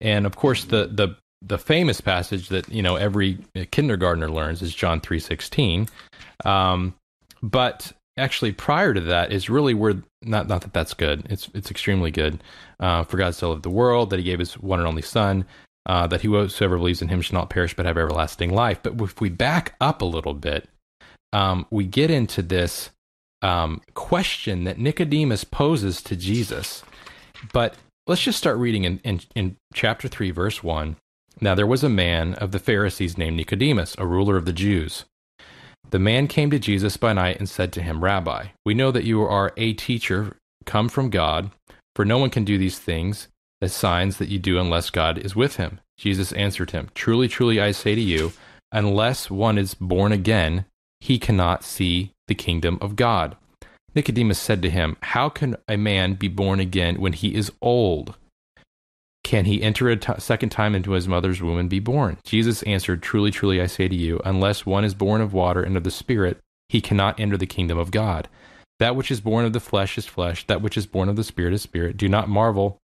and 0.01 0.25
of 0.25 0.35
course, 0.35 0.65
the 0.65 0.87
the 0.87 1.15
the 1.41 1.57
famous 1.57 2.01
passage 2.01 2.49
that 2.49 2.69
you 2.69 2.81
know 2.81 2.95
every 2.95 3.37
kindergartner 3.71 4.29
learns 4.29 4.61
is 4.61 4.75
John 4.75 4.99
three 4.99 5.19
sixteen, 5.19 5.87
um, 6.45 6.93
but 7.41 7.91
actually 8.17 8.51
prior 8.51 8.93
to 8.93 8.99
that 8.99 9.31
is 9.31 9.49
really 9.49 9.73
where 9.73 9.95
not 10.21 10.47
not 10.47 10.61
that 10.61 10.73
that's 10.73 10.93
good. 10.93 11.25
It's 11.29 11.49
it's 11.53 11.71
extremely 11.71 12.11
good. 12.11 12.43
Uh, 12.79 13.03
for 13.03 13.17
God 13.17 13.35
so 13.35 13.49
loved 13.49 13.63
the 13.63 13.69
world 13.69 14.09
that 14.09 14.19
He 14.19 14.23
gave 14.23 14.39
His 14.39 14.57
one 14.57 14.79
and 14.79 14.87
only 14.87 15.01
Son, 15.01 15.45
uh, 15.85 16.07
that 16.07 16.21
whosoever 16.21 16.77
believes 16.77 17.01
in 17.01 17.07
Him 17.07 17.21
shall 17.21 17.39
not 17.39 17.49
perish 17.49 17.75
but 17.75 17.85
have 17.85 17.97
everlasting 17.97 18.53
life. 18.53 18.79
But 18.83 18.99
if 19.01 19.21
we 19.21 19.29
back 19.29 19.75
up 19.79 20.01
a 20.01 20.05
little 20.05 20.33
bit, 20.33 20.67
um, 21.31 21.65
we 21.71 21.85
get 21.85 22.11
into 22.11 22.41
this 22.41 22.89
um, 23.41 23.81
question 23.93 24.65
that 24.65 24.77
Nicodemus 24.77 25.45
poses 25.45 26.01
to 26.03 26.15
Jesus. 26.15 26.83
But 27.53 27.75
let's 28.07 28.21
just 28.21 28.37
start 28.37 28.57
reading 28.57 28.83
in, 28.83 28.99
in, 29.05 29.21
in 29.35 29.55
chapter 29.73 30.09
three, 30.09 30.31
verse 30.31 30.61
one. 30.61 30.97
Now 31.41 31.55
there 31.55 31.67
was 31.67 31.83
a 31.83 31.89
man 31.89 32.33
of 32.35 32.51
the 32.51 32.59
Pharisees 32.59 33.17
named 33.17 33.37
Nicodemus, 33.37 33.95
a 33.97 34.05
ruler 34.05 34.35
of 34.35 34.45
the 34.45 34.53
Jews. 34.53 35.05
The 35.89 35.99
man 35.99 36.27
came 36.27 36.51
to 36.51 36.59
Jesus 36.59 36.97
by 36.97 37.13
night 37.13 37.39
and 37.39 37.49
said 37.49 37.71
to 37.73 37.81
him, 37.81 38.03
Rabbi, 38.03 38.47
we 38.65 38.73
know 38.73 38.91
that 38.91 39.05
you 39.05 39.23
are 39.23 39.53
a 39.57 39.73
teacher 39.73 40.37
come 40.65 40.89
from 40.89 41.09
God, 41.09 41.51
for 41.95 42.05
no 42.05 42.17
one 42.17 42.29
can 42.29 42.43
do 42.43 42.57
these 42.57 42.77
things, 42.77 43.27
the 43.61 43.69
signs 43.69 44.17
that 44.17 44.29
you 44.29 44.37
do, 44.37 44.59
unless 44.59 44.89
God 44.89 45.17
is 45.17 45.35
with 45.35 45.55
him. 45.55 45.79
Jesus 45.97 46.31
answered 46.33 46.71
him, 46.71 46.89
Truly, 46.93 47.27
truly, 47.27 47.59
I 47.59 47.71
say 47.71 47.95
to 47.95 48.01
you, 48.01 48.33
unless 48.71 49.31
one 49.31 49.57
is 49.57 49.73
born 49.73 50.11
again, 50.11 50.65
he 50.99 51.17
cannot 51.17 51.63
see 51.63 52.11
the 52.27 52.35
kingdom 52.35 52.77
of 52.81 52.95
God. 52.95 53.35
Nicodemus 53.95 54.39
said 54.39 54.61
to 54.61 54.69
him, 54.69 54.97
How 55.01 55.29
can 55.29 55.55
a 55.67 55.77
man 55.77 56.13
be 56.13 56.27
born 56.27 56.59
again 56.59 57.01
when 57.01 57.13
he 57.13 57.33
is 57.33 57.51
old? 57.61 58.15
Can 59.23 59.45
he 59.45 59.61
enter 59.61 59.89
a 59.89 59.97
t- 59.97 60.13
second 60.17 60.49
time 60.49 60.75
into 60.75 60.91
his 60.91 61.07
mother's 61.07 61.41
womb 61.41 61.59
and 61.59 61.69
be 61.69 61.79
born? 61.79 62.17
Jesus 62.23 62.63
answered, 62.63 63.03
Truly, 63.03 63.31
truly, 63.31 63.61
I 63.61 63.67
say 63.67 63.87
to 63.87 63.95
you, 63.95 64.19
unless 64.25 64.65
one 64.65 64.83
is 64.83 64.93
born 64.93 65.21
of 65.21 65.33
water 65.33 65.61
and 65.61 65.77
of 65.77 65.83
the 65.83 65.91
Spirit, 65.91 66.39
he 66.67 66.81
cannot 66.81 67.19
enter 67.19 67.37
the 67.37 67.45
kingdom 67.45 67.77
of 67.77 67.91
God. 67.91 68.27
That 68.79 68.95
which 68.95 69.11
is 69.11 69.21
born 69.21 69.45
of 69.45 69.53
the 69.53 69.59
flesh 69.59 69.97
is 69.97 70.05
flesh, 70.05 70.47
that 70.47 70.61
which 70.61 70.77
is 70.77 70.85
born 70.85 71.09
of 71.09 71.15
the 71.15 71.23
Spirit 71.23 71.53
is 71.53 71.61
spirit. 71.61 71.97
Do 71.97 72.07
not 72.07 72.29
marvel 72.29 72.79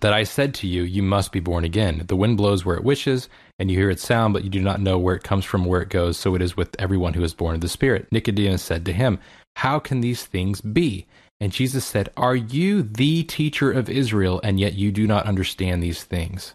that 0.00 0.12
I 0.12 0.24
said 0.24 0.54
to 0.56 0.66
you, 0.66 0.82
You 0.82 1.02
must 1.02 1.32
be 1.32 1.40
born 1.40 1.64
again. 1.64 2.04
The 2.06 2.16
wind 2.16 2.36
blows 2.36 2.64
where 2.64 2.76
it 2.76 2.84
wishes, 2.84 3.28
and 3.58 3.70
you 3.70 3.78
hear 3.78 3.90
its 3.90 4.04
sound, 4.04 4.34
but 4.34 4.44
you 4.44 4.50
do 4.50 4.60
not 4.60 4.80
know 4.80 4.98
where 4.98 5.14
it 5.14 5.22
comes 5.22 5.44
from, 5.44 5.64
where 5.64 5.80
it 5.80 5.88
goes. 5.88 6.16
So 6.18 6.34
it 6.34 6.42
is 6.42 6.56
with 6.56 6.76
everyone 6.78 7.14
who 7.14 7.24
is 7.24 7.34
born 7.34 7.54
of 7.54 7.60
the 7.60 7.68
Spirit. 7.68 8.08
Nicodemus 8.12 8.62
said 8.62 8.84
to 8.84 8.92
him, 8.92 9.18
How 9.56 9.78
can 9.78 10.00
these 10.00 10.24
things 10.24 10.60
be? 10.60 11.06
And 11.40 11.52
Jesus 11.52 11.84
said, 11.84 12.10
Are 12.16 12.36
you 12.36 12.82
the 12.82 13.22
teacher 13.24 13.72
of 13.72 13.90
Israel, 13.90 14.40
and 14.42 14.58
yet 14.58 14.74
you 14.74 14.92
do 14.92 15.06
not 15.06 15.26
understand 15.26 15.82
these 15.82 16.04
things? 16.04 16.54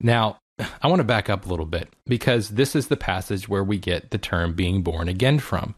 Now, 0.00 0.38
I 0.82 0.88
want 0.88 1.00
to 1.00 1.04
back 1.04 1.30
up 1.30 1.46
a 1.46 1.48
little 1.48 1.66
bit 1.66 1.88
because 2.06 2.50
this 2.50 2.74
is 2.74 2.88
the 2.88 2.96
passage 2.96 3.48
where 3.48 3.64
we 3.64 3.78
get 3.78 4.10
the 4.10 4.18
term 4.18 4.54
being 4.54 4.82
born 4.82 5.08
again 5.08 5.38
from. 5.38 5.74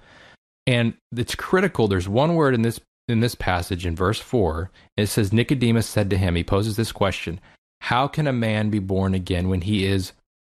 And 0.67 0.95
it's 1.17 1.35
critical. 1.35 1.89
There's 1.89 2.09
one 2.09 2.35
word 2.35 2.55
in 2.55 2.63
this 2.63 2.81
in 3.09 3.21
this 3.21 3.35
passage 3.35 3.85
in 3.85 3.97
verse 3.97 4.21
4. 4.21 4.71
It 4.97 5.07
says 5.07 5.33
Nicodemus 5.33 5.87
said 5.87 6.11
to 6.11 6.17
him, 6.17 6.37
he 6.37 6.45
poses 6.45 6.77
this 6.77 6.93
question, 6.93 7.41
how 7.81 8.07
can 8.07 8.27
a 8.27 8.33
man 8.33 8.71
be 8.71 8.79
born 8.79 9.15
again 9.15 9.49
when 9.49 9.63
he 9.63 9.85
is 9.85 10.13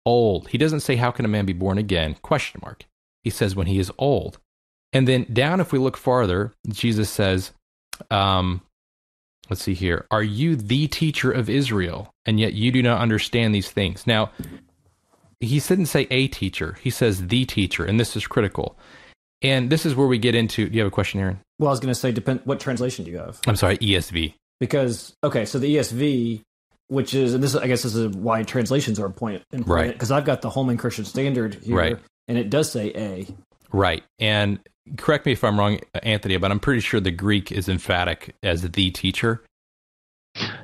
old? 0.04 0.48
He 0.48 0.58
doesn't 0.58 0.80
say 0.80 0.96
how 0.96 1.10
can 1.10 1.24
a 1.24 1.28
man 1.28 1.46
be 1.46 1.52
born 1.52 1.78
again? 1.78 2.16
Question 2.20 2.60
mark. 2.62 2.84
He 3.24 3.30
says 3.30 3.56
when 3.56 3.68
he 3.68 3.78
is 3.78 3.92
old. 3.96 4.38
And 4.92 5.08
then 5.08 5.26
down, 5.32 5.60
if 5.60 5.72
we 5.72 5.78
look 5.78 5.96
farther, 5.96 6.52
Jesus 6.68 7.08
says, 7.08 7.52
um, 8.10 8.60
let's 9.48 9.62
see 9.62 9.74
here, 9.74 10.06
are 10.10 10.22
you 10.22 10.56
the 10.56 10.86
teacher 10.88 11.32
of 11.32 11.48
Israel? 11.48 12.10
And 12.26 12.38
yet 12.38 12.52
you 12.52 12.70
do 12.70 12.82
not 12.82 13.00
understand 13.00 13.54
these 13.54 13.70
things. 13.70 14.06
Now, 14.06 14.30
he 15.40 15.58
didn't 15.60 15.86
say 15.86 16.06
a 16.10 16.28
teacher, 16.28 16.78
he 16.80 16.90
says 16.90 17.26
the 17.26 17.44
teacher, 17.44 17.84
and 17.84 17.98
this 17.98 18.16
is 18.16 18.26
critical. 18.26 18.78
And 19.42 19.70
this 19.70 19.84
is 19.84 19.96
where 19.96 20.06
we 20.06 20.18
get 20.18 20.36
into. 20.36 20.68
Do 20.68 20.74
you 20.74 20.80
have 20.82 20.88
a 20.88 20.94
question, 20.94 21.18
Aaron? 21.20 21.40
Well, 21.58 21.68
I 21.68 21.72
was 21.72 21.80
going 21.80 21.92
to 21.92 21.98
say, 21.98 22.12
depend. 22.12 22.42
What 22.44 22.60
translation 22.60 23.04
do 23.04 23.10
you 23.10 23.18
have? 23.18 23.40
I'm 23.46 23.56
sorry, 23.56 23.76
ESV. 23.78 24.34
Because 24.60 25.16
okay, 25.24 25.44
so 25.44 25.58
the 25.58 25.74
ESV, 25.76 26.42
which 26.86 27.12
is, 27.14 27.34
and 27.34 27.42
this 27.42 27.56
I 27.56 27.66
guess 27.66 27.82
this 27.82 27.96
is 27.96 28.14
why 28.14 28.44
translations 28.44 29.00
are 29.00 29.06
important, 29.06 29.42
right? 29.66 29.92
Because 29.92 30.12
I've 30.12 30.24
got 30.24 30.42
the 30.42 30.50
Holman 30.50 30.76
Christian 30.76 31.04
Standard 31.04 31.56
here, 31.56 31.76
right. 31.76 31.98
and 32.28 32.38
it 32.38 32.50
does 32.50 32.70
say 32.70 32.92
a. 32.94 33.26
Right, 33.72 34.04
and 34.20 34.60
correct 34.96 35.26
me 35.26 35.32
if 35.32 35.44
I'm 35.44 35.58
wrong, 35.58 35.78
Anthony, 36.02 36.36
but 36.36 36.50
I'm 36.50 36.60
pretty 36.60 36.80
sure 36.80 37.00
the 37.00 37.10
Greek 37.10 37.52
is 37.52 37.68
emphatic 37.68 38.34
as 38.42 38.62
the 38.62 38.90
teacher. 38.90 39.42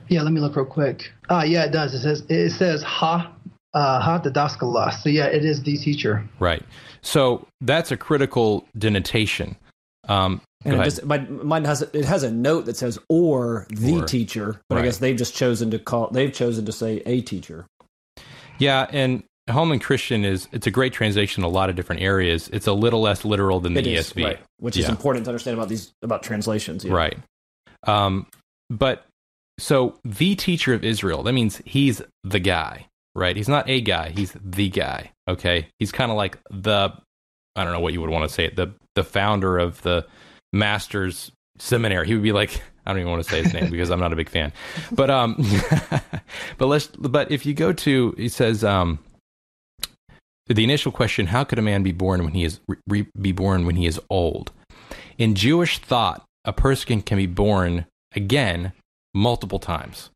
Yeah, 0.08 0.22
let 0.22 0.32
me 0.32 0.40
look 0.40 0.56
real 0.56 0.64
quick. 0.64 1.12
Ah, 1.28 1.40
uh, 1.40 1.44
yeah, 1.44 1.64
it 1.64 1.72
does. 1.72 1.94
It 1.94 2.00
says 2.00 2.24
it 2.28 2.50
says 2.50 2.82
ha 2.82 3.32
uh, 3.74 4.00
ha 4.00 4.20
didaskalos. 4.20 5.02
So 5.02 5.08
yeah, 5.08 5.26
it 5.26 5.44
is 5.44 5.62
the 5.62 5.76
teacher. 5.76 6.26
Right. 6.38 6.62
So 7.02 7.46
that's 7.60 7.90
a 7.90 7.96
critical 7.96 8.66
denotation. 8.76 9.56
Um, 10.08 10.40
and 10.64 10.74
it 10.74 10.84
just 10.84 11.04
my, 11.04 11.18
mine 11.18 11.64
has 11.64 11.82
it 11.82 12.04
has 12.04 12.22
a 12.22 12.30
note 12.30 12.64
that 12.64 12.76
says 12.76 12.98
or 13.08 13.66
the 13.70 14.00
or, 14.00 14.06
teacher, 14.06 14.60
but 14.68 14.76
right. 14.76 14.82
I 14.82 14.84
guess 14.84 14.98
they've 14.98 15.16
just 15.16 15.36
chosen 15.36 15.70
to 15.70 15.78
call 15.78 16.08
they've 16.10 16.32
chosen 16.32 16.64
to 16.66 16.72
say 16.72 17.02
a 17.06 17.20
teacher. 17.20 17.66
Yeah, 18.58 18.86
and 18.90 19.22
Holman 19.48 19.78
Christian 19.78 20.24
is 20.24 20.48
it's 20.52 20.66
a 20.66 20.70
great 20.70 20.92
translation 20.92 21.42
in 21.42 21.44
a 21.46 21.52
lot 21.52 21.70
of 21.70 21.76
different 21.76 22.02
areas. 22.02 22.48
It's 22.52 22.66
a 22.66 22.72
little 22.72 23.00
less 23.00 23.24
literal 23.24 23.60
than 23.60 23.74
the 23.74 23.80
it 23.80 23.86
ESV, 23.86 24.24
right, 24.24 24.38
which 24.58 24.76
yeah. 24.76 24.84
is 24.84 24.88
important 24.88 25.24
to 25.24 25.30
understand 25.30 25.56
about 25.56 25.68
these 25.68 25.92
about 26.02 26.22
translations. 26.22 26.84
Yeah. 26.84 26.92
Right. 26.92 27.18
Um, 27.86 28.26
but 28.70 29.06
so 29.58 29.98
the 30.04 30.34
teacher 30.34 30.74
of 30.74 30.84
Israel, 30.84 31.22
that 31.24 31.32
means 31.32 31.60
he's 31.64 32.02
the 32.24 32.38
guy, 32.38 32.86
right? 33.14 33.36
He's 33.36 33.48
not 33.48 33.68
a 33.68 33.80
guy, 33.80 34.10
he's 34.10 34.36
the 34.42 34.68
guy. 34.68 35.10
Okay. 35.28 35.68
He's 35.78 35.92
kind 35.92 36.10
of 36.10 36.16
like 36.16 36.38
the 36.50 36.92
I 37.56 37.64
don't 37.64 37.72
know 37.72 37.80
what 37.80 37.92
you 37.92 38.00
would 38.00 38.10
want 38.10 38.28
to 38.28 38.34
say, 38.34 38.50
the 38.50 38.72
the 38.94 39.04
founder 39.04 39.58
of 39.58 39.82
the 39.82 40.06
master's 40.52 41.32
seminary. 41.58 42.06
He 42.06 42.14
would 42.14 42.22
be 42.22 42.32
like 42.32 42.62
I 42.86 42.92
don't 42.92 43.00
even 43.00 43.10
want 43.10 43.24
to 43.24 43.30
say 43.30 43.42
his 43.42 43.52
name 43.52 43.70
because 43.70 43.90
I'm 43.90 44.00
not 44.00 44.12
a 44.12 44.16
big 44.16 44.28
fan. 44.28 44.52
But 44.92 45.10
um 45.10 45.36
but 46.58 46.66
let's 46.66 46.86
but 46.86 47.30
if 47.30 47.44
you 47.44 47.54
go 47.54 47.72
to 47.72 48.14
he 48.16 48.28
says 48.28 48.64
um 48.64 48.98
the 50.48 50.64
initial 50.64 50.92
question, 50.92 51.26
how 51.26 51.44
could 51.44 51.58
a 51.58 51.62
man 51.62 51.82
be 51.82 51.92
born 51.92 52.24
when 52.24 52.34
he 52.34 52.44
is 52.44 52.60
re, 52.86 53.06
be 53.20 53.32
born 53.32 53.66
when 53.66 53.76
he 53.76 53.86
is 53.86 54.00
old? 54.08 54.52
In 55.18 55.34
Jewish 55.34 55.78
thought, 55.78 56.24
a 56.44 56.52
person 56.52 57.02
can 57.02 57.18
be 57.18 57.26
born 57.26 57.86
again 58.16 58.72
multiple 59.14 59.58
times. 59.58 60.10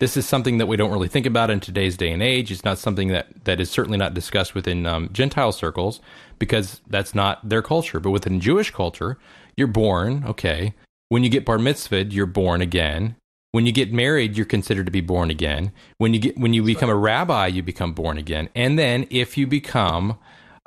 This 0.00 0.16
is 0.16 0.26
something 0.26 0.58
that 0.58 0.66
we 0.66 0.76
don't 0.76 0.90
really 0.90 1.08
think 1.08 1.26
about 1.26 1.50
in 1.50 1.60
today's 1.60 1.96
day 1.96 2.10
and 2.10 2.22
age. 2.22 2.50
It's 2.50 2.64
not 2.64 2.78
something 2.78 3.08
that, 3.08 3.28
that 3.44 3.60
is 3.60 3.70
certainly 3.70 3.98
not 3.98 4.14
discussed 4.14 4.54
within 4.54 4.86
um, 4.86 5.10
Gentile 5.12 5.52
circles 5.52 6.00
because 6.38 6.80
that's 6.88 7.14
not 7.14 7.46
their 7.46 7.62
culture. 7.62 8.00
But 8.00 8.10
within 8.10 8.40
Jewish 8.40 8.70
culture, 8.70 9.18
you're 9.56 9.66
born, 9.66 10.24
okay, 10.24 10.74
When 11.10 11.24
you 11.24 11.28
get 11.28 11.44
bar 11.44 11.58
mitzvahed, 11.58 12.12
you're 12.12 12.24
born 12.24 12.62
again. 12.62 13.16
When 13.52 13.66
you 13.66 13.72
get 13.72 13.92
married, 13.92 14.36
you're 14.36 14.46
considered 14.46 14.86
to 14.86 14.92
be 14.92 15.00
born 15.00 15.30
again. 15.30 15.72
When 15.98 16.14
you 16.14 16.20
get 16.20 16.38
when 16.38 16.52
you 16.52 16.62
become 16.62 16.88
a 16.88 16.94
rabbi, 16.94 17.48
you 17.48 17.62
become 17.62 17.92
born 17.92 18.16
again. 18.16 18.48
And 18.54 18.78
then 18.78 19.06
if 19.10 19.36
you 19.36 19.46
become, 19.46 20.16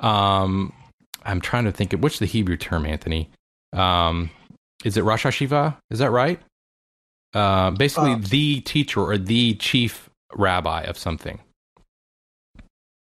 um, 0.00 0.72
I'm 1.22 1.40
trying 1.40 1.64
to 1.64 1.72
think 1.72 1.92
of 1.92 2.02
what's 2.02 2.18
the 2.18 2.26
Hebrew 2.26 2.58
term, 2.58 2.84
Anthony. 2.84 3.30
Um, 3.72 4.30
is 4.84 4.96
it 4.96 5.04
Rosh 5.04 5.24
Hashiva? 5.24 5.76
Is 5.90 5.98
that 5.98 6.10
right? 6.10 6.40
Uh, 7.32 7.70
basically, 7.70 8.12
Uh, 8.12 8.20
the 8.20 8.60
teacher 8.60 9.00
or 9.00 9.16
the 9.18 9.54
chief 9.54 10.10
rabbi 10.34 10.82
of 10.82 10.98
something. 10.98 11.40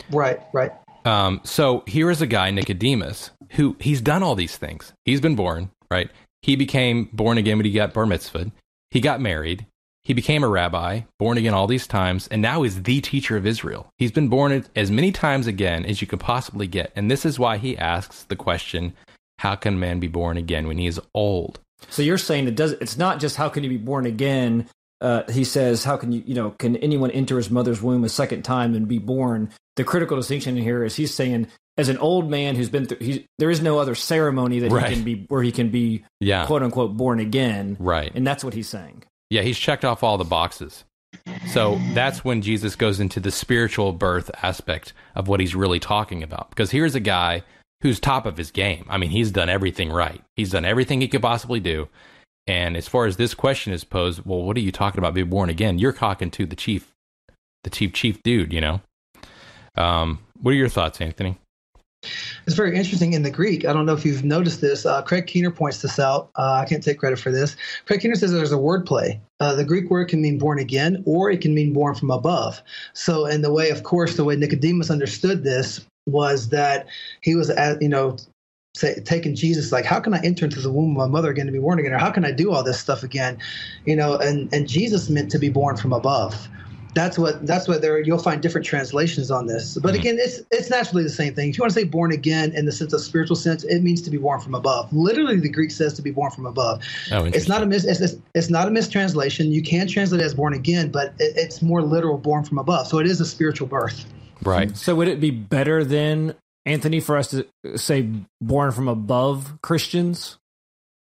Right, 0.09 0.39
right. 0.53 0.71
Um, 1.03 1.41
so 1.43 1.83
here 1.85 2.09
is 2.09 2.21
a 2.21 2.27
guy, 2.27 2.49
Nicodemus, 2.49 3.31
who 3.51 3.75
he's 3.79 4.01
done 4.01 4.23
all 4.23 4.35
these 4.35 4.57
things. 4.57 4.93
He's 5.03 5.21
been 5.21 5.35
born, 5.35 5.69
right? 5.91 6.09
He 6.41 6.55
became 6.55 7.09
born 7.13 7.37
again 7.37 7.57
when 7.57 7.65
he 7.65 7.71
got 7.71 7.93
bar 7.93 8.05
mitzvah. 8.05 8.51
He 8.95 9.01
got 9.01 9.19
married. 9.19 9.65
He 10.03 10.13
became 10.13 10.41
a 10.41 10.47
rabbi, 10.47 11.01
born 11.19 11.37
again 11.37 11.53
all 11.53 11.67
these 11.67 11.85
times, 11.85 12.29
and 12.29 12.41
now 12.41 12.63
is 12.63 12.83
the 12.83 13.01
teacher 13.01 13.35
of 13.35 13.45
Israel. 13.45 13.89
He's 13.97 14.13
been 14.13 14.29
born 14.29 14.63
as 14.73 14.89
many 14.89 15.11
times 15.11 15.47
again 15.47 15.83
as 15.83 15.99
you 15.99 16.07
could 16.07 16.21
possibly 16.21 16.65
get. 16.65 16.93
And 16.95 17.11
this 17.11 17.25
is 17.25 17.37
why 17.37 17.57
he 17.57 17.77
asks 17.77 18.23
the 18.23 18.37
question, 18.37 18.93
how 19.39 19.55
can 19.55 19.81
man 19.81 19.99
be 19.99 20.07
born 20.07 20.37
again 20.37 20.65
when 20.65 20.77
he 20.77 20.87
is 20.87 21.01
old? 21.13 21.59
So 21.89 22.03
you're 22.03 22.17
saying 22.17 22.47
it 22.47 22.55
does. 22.55 22.71
It's 22.71 22.97
not 22.97 23.19
just 23.19 23.35
how 23.35 23.49
can 23.49 23.65
you 23.65 23.69
be 23.69 23.75
born 23.75 24.05
again. 24.05 24.69
Uh, 25.01 25.29
he 25.29 25.43
says, 25.43 25.83
how 25.83 25.97
can 25.97 26.13
you, 26.13 26.23
you 26.25 26.33
know, 26.33 26.51
can 26.51 26.77
anyone 26.77 27.11
enter 27.11 27.35
his 27.35 27.51
mother's 27.51 27.81
womb 27.81 28.05
a 28.05 28.09
second 28.09 28.43
time 28.43 28.75
and 28.75 28.87
be 28.87 28.99
born? 28.99 29.49
The 29.75 29.83
critical 29.83 30.15
distinction 30.15 30.55
here 30.55 30.85
is 30.85 30.95
he's 30.95 31.13
saying, 31.13 31.47
as 31.77 31.89
an 31.89 31.97
old 31.97 32.29
man 32.29 32.55
who's 32.55 32.69
been 32.69 32.85
through, 32.85 32.97
he, 32.99 33.25
there 33.37 33.49
is 33.49 33.61
no 33.61 33.79
other 33.79 33.95
ceremony 33.95 34.59
that 34.59 34.71
Right. 34.71 34.89
he 34.89 34.95
can 34.95 35.03
be 35.03 35.25
where 35.27 35.43
he 35.43 35.51
can 35.51 35.69
be 35.69 36.03
Yeah. 36.21 36.45
quote 36.45 36.63
unquote 36.63 36.95
born 36.95 37.19
again, 37.19 37.75
Right. 37.79 38.11
and 38.15 38.25
that's 38.25 38.43
what 38.43 38.53
he's 38.53 38.69
saying. 38.69 39.03
Yeah, 39.29 39.41
he's 39.41 39.57
checked 39.59 39.83
off 39.83 40.03
all 40.03 40.17
the 40.17 40.23
boxes. 40.23 40.83
So 41.47 41.79
that's 41.93 42.23
when 42.25 42.41
Jesus 42.41 42.75
goes 42.75 42.99
into 42.99 43.19
the 43.19 43.31
spiritual 43.31 43.93
birth 43.93 44.29
aspect 44.43 44.93
of 45.15 45.27
what 45.27 45.39
he's 45.39 45.55
really 45.55 45.79
talking 45.79 46.21
about. 46.23 46.49
Because 46.49 46.71
here's 46.71 46.93
a 46.95 46.99
guy 46.99 47.43
who's 47.81 47.99
top 47.99 48.25
of 48.25 48.37
his 48.37 48.51
game. 48.51 48.85
I 48.89 48.97
mean, 48.97 49.09
he's 49.09 49.31
done 49.31 49.49
everything 49.49 49.89
right. 49.91 50.21
He's 50.35 50.51
done 50.51 50.65
everything 50.65 51.01
he 51.01 51.07
could 51.07 51.21
possibly 51.21 51.59
do. 51.59 51.87
And 52.47 52.75
as 52.77 52.87
far 52.87 53.05
as 53.05 53.17
this 53.17 53.33
question 53.33 53.73
is 53.73 53.83
posed, 53.83 54.21
well, 54.25 54.43
what 54.43 54.55
are 54.57 54.61
you 54.61 54.71
talking 54.71 54.99
about 54.99 55.13
being 55.13 55.29
born 55.29 55.49
again? 55.49 55.79
You're 55.79 55.93
talking 55.93 56.29
to 56.31 56.45
the 56.45 56.55
chief, 56.55 56.91
the 57.63 57.69
chief 57.69 57.93
chief 57.93 58.21
dude, 58.21 58.53
you 58.53 58.61
know. 58.61 58.81
Um, 59.75 60.19
what 60.41 60.51
are 60.51 60.57
your 60.57 60.69
thoughts, 60.69 61.01
Anthony? 61.01 61.37
It's 62.45 62.55
very 62.55 62.75
interesting 62.75 63.13
in 63.13 63.23
the 63.23 63.31
Greek. 63.31 63.65
I 63.65 63.73
don't 63.73 63.85
know 63.85 63.93
if 63.93 64.05
you've 64.05 64.23
noticed 64.23 64.61
this. 64.61 64.85
Uh, 64.85 65.01
Craig 65.01 65.27
Keener 65.27 65.51
points 65.51 65.81
this 65.81 65.99
out. 65.99 66.29
Uh, 66.35 66.61
I 66.61 66.65
can't 66.65 66.83
take 66.83 66.99
credit 66.99 67.19
for 67.19 67.31
this. 67.31 67.55
Craig 67.85 68.01
Keener 68.01 68.15
says 68.15 68.31
there's 68.31 68.51
a 68.51 68.57
word 68.57 68.85
play. 68.85 69.19
Uh, 69.39 69.55
the 69.55 69.65
Greek 69.65 69.89
word 69.89 70.09
can 70.09 70.21
mean 70.21 70.37
born 70.37 70.59
again, 70.59 71.03
or 71.05 71.29
it 71.29 71.41
can 71.41 71.53
mean 71.53 71.73
born 71.73 71.95
from 71.95 72.11
above. 72.11 72.61
So, 72.93 73.25
in 73.25 73.41
the 73.41 73.51
way, 73.51 73.69
of 73.69 73.83
course, 73.83 74.15
the 74.15 74.23
way 74.23 74.35
Nicodemus 74.35 74.89
understood 74.89 75.43
this 75.43 75.85
was 76.05 76.49
that 76.49 76.87
he 77.21 77.35
was, 77.35 77.49
at, 77.49 77.81
you 77.81 77.89
know, 77.89 78.17
say, 78.75 79.01
taking 79.05 79.35
Jesus 79.35 79.71
like, 79.71 79.85
how 79.85 79.99
can 79.99 80.13
I 80.13 80.21
enter 80.23 80.45
into 80.45 80.59
the 80.59 80.71
womb 80.71 80.91
of 80.91 80.97
my 80.97 81.07
mother 81.07 81.29
again 81.29 81.45
to 81.47 81.51
be 81.51 81.59
born 81.59 81.79
again, 81.79 81.93
or 81.93 81.97
how 81.97 82.11
can 82.11 82.25
I 82.25 82.31
do 82.31 82.51
all 82.51 82.63
this 82.63 82.79
stuff 82.79 83.03
again, 83.03 83.37
you 83.85 83.95
know? 83.95 84.17
And 84.17 84.53
and 84.53 84.67
Jesus 84.67 85.09
meant 85.09 85.31
to 85.31 85.39
be 85.39 85.49
born 85.49 85.77
from 85.77 85.93
above 85.93 86.47
that's 86.95 87.19
what 87.19 87.45
that's 87.45 87.67
what 87.67 87.81
there 87.81 87.99
you'll 87.99 88.17
find 88.17 88.41
different 88.41 88.65
translations 88.65 89.29
on 89.29 89.45
this. 89.45 89.77
But 89.77 89.89
mm-hmm. 89.89 89.99
again 89.99 90.17
it's 90.17 90.41
it's 90.49 90.69
naturally 90.69 91.03
the 91.03 91.09
same 91.09 91.35
thing. 91.35 91.49
If 91.49 91.57
you 91.57 91.61
want 91.61 91.73
to 91.73 91.79
say 91.79 91.83
born 91.83 92.11
again 92.11 92.53
in 92.55 92.65
the 92.65 92.71
sense 92.71 92.93
of 92.93 93.01
spiritual 93.01 93.35
sense 93.35 93.63
it 93.65 93.81
means 93.83 94.01
to 94.03 94.09
be 94.09 94.17
born 94.17 94.39
from 94.39 94.55
above. 94.55 94.91
Literally 94.93 95.39
the 95.39 95.49
greek 95.49 95.71
says 95.71 95.93
to 95.95 96.01
be 96.01 96.11
born 96.11 96.31
from 96.31 96.45
above. 96.45 96.81
Oh, 97.11 97.25
it's 97.25 97.47
not 97.47 97.61
a 97.61 97.65
mis 97.65 97.83
it's, 97.83 97.99
it's, 97.99 98.15
it's 98.33 98.49
not 98.49 98.67
a 98.67 98.71
mistranslation. 98.71 99.51
You 99.51 99.61
can 99.61 99.87
translate 99.87 100.21
it 100.21 100.23
as 100.23 100.33
born 100.33 100.53
again 100.53 100.89
but 100.89 101.13
it, 101.19 101.33
it's 101.35 101.61
more 101.61 101.81
literal 101.81 102.17
born 102.17 102.45
from 102.45 102.57
above. 102.57 102.87
So 102.87 102.99
it 102.99 103.07
is 103.07 103.19
a 103.19 103.25
spiritual 103.25 103.67
birth. 103.67 104.05
Right. 104.43 104.75
So 104.75 104.95
would 104.95 105.07
it 105.07 105.19
be 105.19 105.31
better 105.31 105.83
then, 105.83 106.35
Anthony, 106.65 107.01
for 107.01 107.17
us 107.17 107.29
to 107.31 107.45
say 107.75 108.09
born 108.41 108.71
from 108.71 108.87
above 108.87 109.57
Christians 109.61 110.37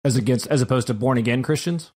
as 0.04 0.16
against 0.16 0.48
as 0.48 0.60
opposed 0.60 0.88
to 0.88 0.94
born 0.94 1.18
again 1.18 1.42
Christians? 1.42 1.92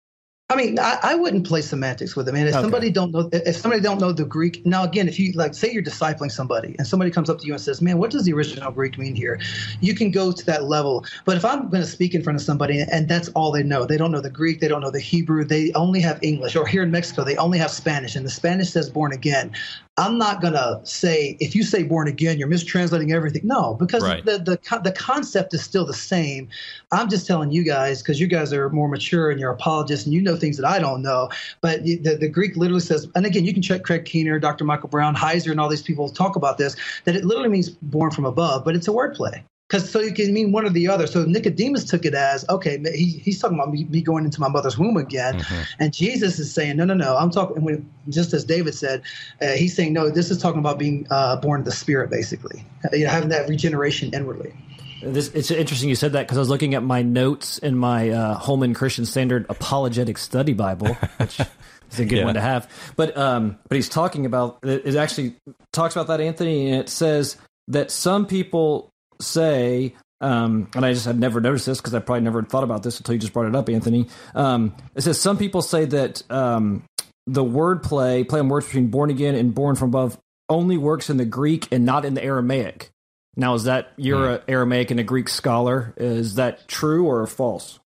I 0.49 0.55
mean, 0.55 0.79
I, 0.79 0.97
I 1.03 1.15
wouldn't 1.15 1.45
play 1.45 1.61
semantics 1.61 2.15
with 2.15 2.29
it, 2.29 2.31
man. 2.31 2.47
If 2.47 2.53
Okay. 2.53 2.61
somebody 2.61 2.89
don't 2.89 3.11
know, 3.11 3.29
if 3.33 3.57
somebody 3.57 3.81
don't 3.81 3.99
know 3.99 4.13
the 4.13 4.23
Greek, 4.23 4.65
now 4.65 4.85
again, 4.85 5.09
if 5.09 5.19
you 5.19 5.33
like, 5.33 5.53
say 5.53 5.69
you're 5.73 5.83
discipling 5.83 6.31
somebody, 6.31 6.73
and 6.77 6.87
somebody 6.87 7.11
comes 7.11 7.29
up 7.29 7.39
to 7.39 7.45
you 7.47 7.51
and 7.51 7.61
says, 7.61 7.81
"Man, 7.81 7.97
what 7.97 8.11
does 8.11 8.23
the 8.23 8.31
original 8.31 8.71
Greek 8.71 8.97
mean 8.97 9.13
here?" 9.13 9.41
You 9.81 9.93
can 9.93 10.09
go 10.09 10.31
to 10.31 10.45
that 10.45 10.63
level. 10.63 11.05
But 11.25 11.35
if 11.35 11.43
I'm 11.43 11.69
going 11.69 11.83
to 11.83 11.89
speak 11.89 12.15
in 12.15 12.23
front 12.23 12.39
of 12.39 12.45
somebody 12.45 12.79
and 12.79 13.09
that's 13.09 13.27
all 13.29 13.51
they 13.51 13.63
know, 13.63 13.85
they 13.85 13.97
don't 13.97 14.11
know 14.11 14.21
the 14.21 14.29
Greek, 14.29 14.61
they 14.61 14.69
don't 14.69 14.79
know 14.79 14.89
the 14.89 15.01
Hebrew, 15.01 15.43
they 15.43 15.73
only 15.73 15.99
have 15.99 16.17
English, 16.21 16.55
or 16.55 16.65
here 16.65 16.81
in 16.83 16.91
Mexico, 16.91 17.25
they 17.25 17.35
only 17.35 17.57
have 17.57 17.69
Spanish, 17.71 18.15
and 18.15 18.25
the 18.25 18.29
Spanish 18.29 18.69
says 18.69 18.89
"born 18.89 19.11
again." 19.11 19.51
I'm 19.97 20.17
not 20.17 20.41
going 20.41 20.53
to 20.53 20.79
say 20.83 21.37
if 21.39 21.55
you 21.55 21.63
say 21.63 21.83
"born 21.83 22.07
again," 22.07 22.37
you're 22.37 22.47
mistranslating 22.47 23.11
everything. 23.11 23.41
No, 23.45 23.73
because 23.75 24.03
Right. 24.03 24.23
the 24.23 24.37
the 24.37 24.79
the 24.83 24.91
concept 24.91 25.53
is 25.53 25.63
still 25.63 25.85
the 25.85 25.93
same. 25.93 26.47
I'm 26.91 27.09
just 27.09 27.25
telling 27.25 27.51
you 27.51 27.63
guys 27.63 28.01
because 28.01 28.19
you 28.19 28.27
guys 28.27 28.53
are 28.53 28.69
more 28.69 28.87
mature 28.87 29.31
and 29.31 29.39
you're 29.39 29.51
apologists 29.51 30.05
and 30.05 30.13
you 30.13 30.21
know 30.21 30.35
things 30.35 30.57
that 30.57 30.67
I 30.67 30.77
don't 30.79 31.01
know. 31.01 31.29
But 31.61 31.83
the, 31.83 31.97
the, 31.97 32.15
the 32.15 32.29
Greek 32.29 32.55
literally 32.55 32.81
says, 32.81 33.07
and 33.15 33.25
again, 33.25 33.43
you 33.43 33.53
can 33.53 33.61
check 33.63 33.83
Craig 33.83 34.05
Keener, 34.05 34.39
Dr. 34.39 34.65
Michael 34.65 34.89
Brown, 34.89 35.15
Heiser, 35.15 35.51
and 35.51 35.59
all 35.59 35.69
these 35.69 35.81
people 35.81 36.09
talk 36.09 36.35
about 36.35 36.57
this, 36.57 36.75
that 37.05 37.15
it 37.15 37.25
literally 37.25 37.49
means 37.49 37.69
born 37.69 38.11
from 38.11 38.25
above, 38.25 38.63
but 38.63 38.75
it's 38.75 38.87
a 38.87 38.91
wordplay. 38.91 39.43
Because 39.67 39.89
so 39.89 39.99
you 39.99 40.13
can 40.13 40.33
mean 40.33 40.53
one 40.53 40.65
or 40.65 40.69
the 40.69 40.87
other. 40.87 41.07
So 41.07 41.25
Nicodemus 41.25 41.83
took 41.83 42.05
it 42.05 42.13
as 42.13 42.47
okay. 42.47 42.79
He, 42.95 43.19
he's 43.19 43.39
talking 43.41 43.57
about 43.57 43.69
me, 43.71 43.83
me 43.85 44.01
going 44.01 44.23
into 44.23 44.39
my 44.39 44.47
mother's 44.47 44.77
womb 44.77 44.95
again, 44.95 45.43
and 45.77 45.93
Jesus 45.93 46.39
is 46.39 46.53
saying 46.53 46.77
no, 46.77 46.85
no, 46.85 46.93
no. 46.93 47.17
I'm 47.17 47.31
talking 47.31 47.61
when, 47.63 47.89
just 48.07 48.33
as 48.33 48.45
David 48.45 48.75
said. 48.75 49.01
Uh, 49.41 49.47
he's 49.49 49.75
saying 49.75 49.91
no. 49.91 50.09
This 50.09 50.31
is 50.31 50.37
talking 50.37 50.59
about 50.59 50.79
being 50.79 51.05
uh, 51.09 51.35
born 51.37 51.59
of 51.61 51.65
the 51.65 51.73
Spirit, 51.73 52.09
basically, 52.09 52.65
uh, 52.85 52.95
you 52.95 53.03
know, 53.03 53.11
having 53.11 53.27
that 53.29 53.49
regeneration 53.49 54.13
inwardly. 54.13 54.53
This 55.01 55.27
it's 55.33 55.51
interesting 55.51 55.89
you 55.89 55.95
said 55.95 56.13
that 56.13 56.23
because 56.25 56.37
I 56.37 56.39
was 56.41 56.49
looking 56.49 56.73
at 56.73 56.81
my 56.81 57.01
notes 57.01 57.57
in 57.57 57.75
my 57.77 58.09
uh, 58.09 58.35
Holman 58.35 58.73
Christian 58.73 59.05
Standard 59.05 59.45
Apologetic 59.49 60.17
Study 60.17 60.53
Bible, 60.53 60.93
which 61.17 61.39
is 61.91 61.99
a 61.99 62.05
good 62.05 62.19
Yeah. 62.19 62.25
one 62.25 62.35
to 62.35 62.41
have. 62.41 62.69
But 62.95 63.17
um, 63.17 63.57
but 63.67 63.75
he's 63.75 63.89
talking 63.89 64.25
about 64.25 64.59
it, 64.63 64.85
it 64.85 64.95
actually 64.95 65.35
talks 65.73 65.93
about 65.95 66.07
that 66.07 66.21
Anthony, 66.21 66.71
and 66.71 66.79
it 66.81 66.89
says 66.89 67.35
that 67.67 67.91
some 67.91 68.25
people 68.25 68.89
say. 69.21 69.95
Um, 70.19 70.69
and 70.75 70.83
I 70.83 70.93
just 70.93 71.05
had 71.05 71.19
never 71.19 71.39
noticed 71.39 71.67
this 71.67 71.79
because 71.79 71.93
I 71.93 71.99
probably 71.99 72.23
never 72.23 72.41
thought 72.41 72.63
about 72.63 72.81
this 72.81 72.97
until 72.97 73.13
you 73.13 73.19
just 73.19 73.33
brought 73.33 73.47
it 73.47 73.55
up, 73.55 73.69
Anthony. 73.69 74.07
Um, 74.33 74.75
it 74.95 75.01
says 75.01 75.21
some 75.21 75.37
people 75.37 75.61
say 75.61 75.85
that 75.85 76.23
um, 76.31 76.83
the 77.27 77.43
word 77.43 77.83
play, 77.83 78.23
play 78.23 78.39
on 78.39 78.49
words 78.49 78.65
between 78.65 78.87
born 78.87 79.11
again 79.11 79.35
and 79.35 79.53
born 79.53 79.75
from 79.75 79.89
above, 79.89 80.17
only 80.49 80.77
works 80.77 81.09
in 81.09 81.17
the 81.17 81.25
Greek 81.25 81.67
and 81.71 81.85
not 81.85 82.05
in 82.05 82.13
the 82.13 82.23
Aramaic. 82.23 82.89
Now, 83.35 83.53
is 83.53 83.65
that 83.65 83.91
you're 83.97 84.35
an 84.35 84.41
Aramaic 84.47 84.89
and 84.89 84.99
a 84.99 85.03
Greek 85.03 85.29
scholar? 85.29 85.93
Is 85.97 86.35
that 86.35 86.67
true 86.67 87.05
or 87.05 87.27
false? 87.27 87.79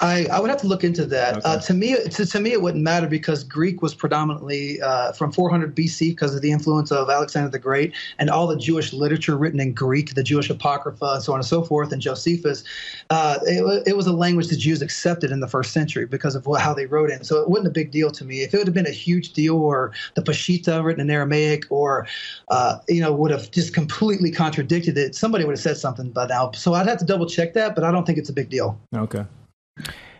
I, 0.00 0.26
I 0.30 0.40
would 0.40 0.50
have 0.50 0.60
to 0.60 0.66
look 0.66 0.84
into 0.84 1.06
that. 1.06 1.38
Okay. 1.38 1.42
Uh, 1.48 1.58
to 1.58 1.72
me, 1.72 1.96
to, 1.96 2.26
to 2.26 2.40
me, 2.40 2.52
it 2.52 2.60
wouldn't 2.60 2.84
matter 2.84 3.06
because 3.06 3.42
Greek 3.42 3.80
was 3.80 3.94
predominantly 3.94 4.78
uh, 4.82 5.12
from 5.12 5.32
400 5.32 5.74
BC 5.74 6.10
because 6.10 6.34
of 6.34 6.42
the 6.42 6.50
influence 6.50 6.92
of 6.92 7.08
Alexander 7.08 7.48
the 7.48 7.58
Great 7.58 7.94
and 8.18 8.28
all 8.28 8.46
the 8.46 8.58
Jewish 8.58 8.92
literature 8.92 9.38
written 9.38 9.58
in 9.58 9.72
Greek, 9.72 10.14
the 10.14 10.22
Jewish 10.22 10.50
Apocrypha, 10.50 11.12
and 11.14 11.22
so 11.22 11.32
on 11.32 11.38
and 11.38 11.46
so 11.46 11.62
forth, 11.62 11.92
and 11.92 12.02
Josephus. 12.02 12.62
Uh, 13.08 13.38
it, 13.44 13.84
it 13.86 13.96
was 13.96 14.06
a 14.06 14.12
language 14.12 14.48
the 14.48 14.56
Jews 14.56 14.82
accepted 14.82 15.30
in 15.30 15.40
the 15.40 15.48
first 15.48 15.72
century 15.72 16.04
because 16.04 16.34
of 16.34 16.44
wh- 16.44 16.60
how 16.60 16.74
they 16.74 16.84
wrote 16.84 17.08
it. 17.08 17.24
So 17.24 17.40
it 17.40 17.48
wasn't 17.48 17.68
a 17.68 17.72
big 17.72 17.90
deal 17.90 18.10
to 18.10 18.24
me. 18.24 18.42
If 18.42 18.52
it 18.52 18.58
would 18.58 18.66
have 18.66 18.74
been 18.74 18.86
a 18.86 18.90
huge 18.90 19.32
deal, 19.32 19.56
or 19.56 19.92
the 20.14 20.22
Peshitta 20.22 20.84
written 20.84 21.00
in 21.00 21.08
Aramaic, 21.08 21.64
or 21.70 22.06
uh, 22.48 22.80
you 22.86 23.00
know, 23.00 23.14
would 23.14 23.30
have 23.30 23.50
just 23.50 23.72
completely 23.72 24.30
contradicted 24.30 24.98
it, 24.98 25.14
somebody 25.14 25.46
would 25.46 25.52
have 25.52 25.60
said 25.60 25.78
something 25.78 26.10
by 26.10 26.26
now. 26.26 26.50
So 26.52 26.74
I'd 26.74 26.86
have 26.86 26.98
to 26.98 27.06
double 27.06 27.24
check 27.24 27.54
that, 27.54 27.74
but 27.74 27.82
I 27.82 27.90
don't 27.90 28.04
think 28.04 28.18
it's 28.18 28.28
a 28.28 28.34
big 28.34 28.50
deal. 28.50 28.78
Okay. 28.94 29.24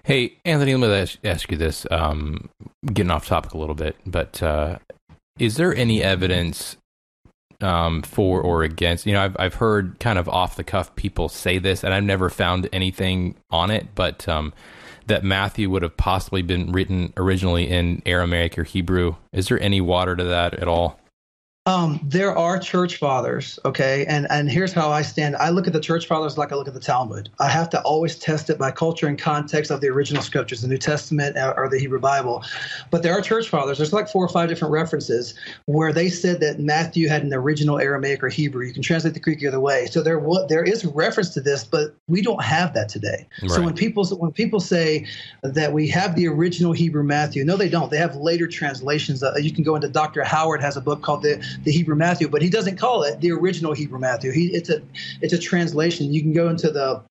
Hey, 0.05 0.37
Anthony, 0.45 0.75
let 0.77 0.89
me 0.89 1.29
ask, 1.29 1.51
you 1.51 1.57
this. 1.57 1.85
Um, 1.91 2.49
getting 2.87 3.11
off 3.11 3.27
topic 3.27 3.55
a 3.55 3.59
little 3.59 3.75
bit, 3.75 3.97
but 4.07 4.41
uh, 4.43 4.79
is 5.39 5.57
there 5.57 5.75
any 5.75 6.03
evidence 6.03 6.77
um, 7.61 8.03
for 8.03 8.41
or 8.41 8.63
against? 8.63 9.05
You 9.07 9.15
know, 9.15 9.23
I've 9.23 9.37
I've 9.39 9.55
heard 9.55 9.99
kind 9.99 10.19
of 10.19 10.29
off 10.29 10.55
the 10.57 10.63
cuff 10.63 10.95
people 10.95 11.29
say 11.29 11.59
this, 11.59 11.83
and 11.83 11.93
I've 11.93 12.05
never 12.05 12.31
found 12.31 12.69
anything 12.73 13.35
on 13.51 13.73
it, 13.73 13.89
but 13.97 14.29
um, 14.29 14.53
that 15.07 15.25
Matthew 15.25 15.71
would 15.71 15.83
have 15.83 15.97
possibly 15.97 16.43
been 16.43 16.71
written 16.71 17.13
originally 17.17 17.69
in 17.69 18.03
Aramaic 18.07 18.59
or 18.59 18.65
Hebrew. 18.65 19.17
Is 19.33 19.49
there 19.49 19.61
any 19.61 19.81
water 19.81 20.15
to 20.15 20.25
that 20.25 20.55
at 20.55 20.69
all? 20.69 21.01
Um, 21.67 22.01
there 22.05 22.37
are 22.37 22.61
church 22.61 22.95
fathers, 22.97 23.59
okay, 23.64 24.07
and 24.07 24.29
and 24.31 24.49
here's 24.49 24.73
how 24.73 24.93
I 24.93 25.03
stand. 25.03 25.35
I 25.35 25.51
look 25.51 25.67
at 25.67 25.73
the 25.73 25.81
church 25.81 26.07
fathers 26.07 26.39
like 26.39 26.53
I 26.53 26.55
look 26.55 26.69
at 26.69 26.75
the 26.75 26.81
Talmud. 26.81 27.29
I 27.41 27.49
have 27.49 27.69
to 27.71 27.83
always 27.83 28.17
test 28.17 28.49
it 28.51 28.57
by 28.57 28.71
culture 28.71 29.09
and 29.09 29.19
context 29.19 29.73
of 29.73 29.81
the 29.81 29.89
original 29.89 30.23
scriptures, 30.23 30.62
the 30.62 30.69
New 30.69 30.79
Testament 30.79 31.37
or 31.37 31.69
the 31.69 31.81
Hebrew 31.81 31.99
Bible. 31.99 32.45
But 32.93 33.03
there 33.03 33.12
are 33.12 33.21
church 33.21 33.49
fathers. 33.49 33.79
There's 33.79 33.93
like 33.93 34.09
four 34.09 34.25
or 34.25 34.29
five 34.29 34.49
different 34.49 34.71
references 34.71 35.35
where 35.64 35.93
they 35.93 36.09
said 36.09 36.39
that 36.39 36.61
Matthew 36.61 37.09
had 37.09 37.25
an 37.25 37.35
original 37.35 37.81
Aramaic 37.81 38.23
or 38.23 38.29
Hebrew. 38.29 38.64
You 38.64 38.73
can 38.73 38.83
translate 38.83 39.14
the 39.14 39.21
Greek 39.21 39.43
either 39.43 39.59
way. 39.59 39.87
So 39.87 40.03
there 40.03 40.25
there 40.49 40.62
is 40.62 40.85
reference 40.85 41.35
to 41.35 41.41
this, 41.41 41.64
but 41.64 41.97
we 42.07 42.23
don't 42.23 42.45
have 42.45 42.75
that 42.75 42.89
today. 42.89 43.27
Right. 43.43 43.51
So 43.51 43.62
when 43.64 43.75
people 43.75 44.07
when 44.07 44.31
people 44.31 44.61
say 44.61 45.05
that 45.43 45.73
we 45.73 45.89
have 45.89 46.14
the 46.14 46.29
original 46.29 46.71
Hebrew 46.71 47.03
Matthew, 47.03 47.45
no, 47.45 47.57
they 47.57 47.69
don't. 47.69 47.91
They 47.91 47.99
have 47.99 48.14
later 48.14 48.47
translations. 48.47 49.25
Uh, 49.25 49.35
you 49.41 49.53
can 49.53 49.64
go 49.64 49.75
into 49.75 49.89
Dr. 49.89 50.23
Howard 50.23 50.62
has 50.62 50.77
a 50.77 50.81
book 50.81 51.03
called 51.03 51.23
the 51.23 51.45
the 51.65 51.73
Hebrew 51.73 51.97
Matthew, 51.97 52.29
but 52.29 52.43
he 52.43 52.51
doesn't 52.51 52.77
call 52.77 53.03
it 53.03 53.21
the 53.21 53.33
original 53.33 53.73
Hebrew 53.73 53.99
Matthew. 53.99 54.33
He 54.33 54.47
it's 54.49 54.71
a 54.71 54.83
it's 55.21 55.33
a 55.33 55.39
translation. 55.39 56.13
You 56.13 56.23
can 56.23 56.33
go 56.33 56.49
into 56.49 56.71
the 56.71 57.03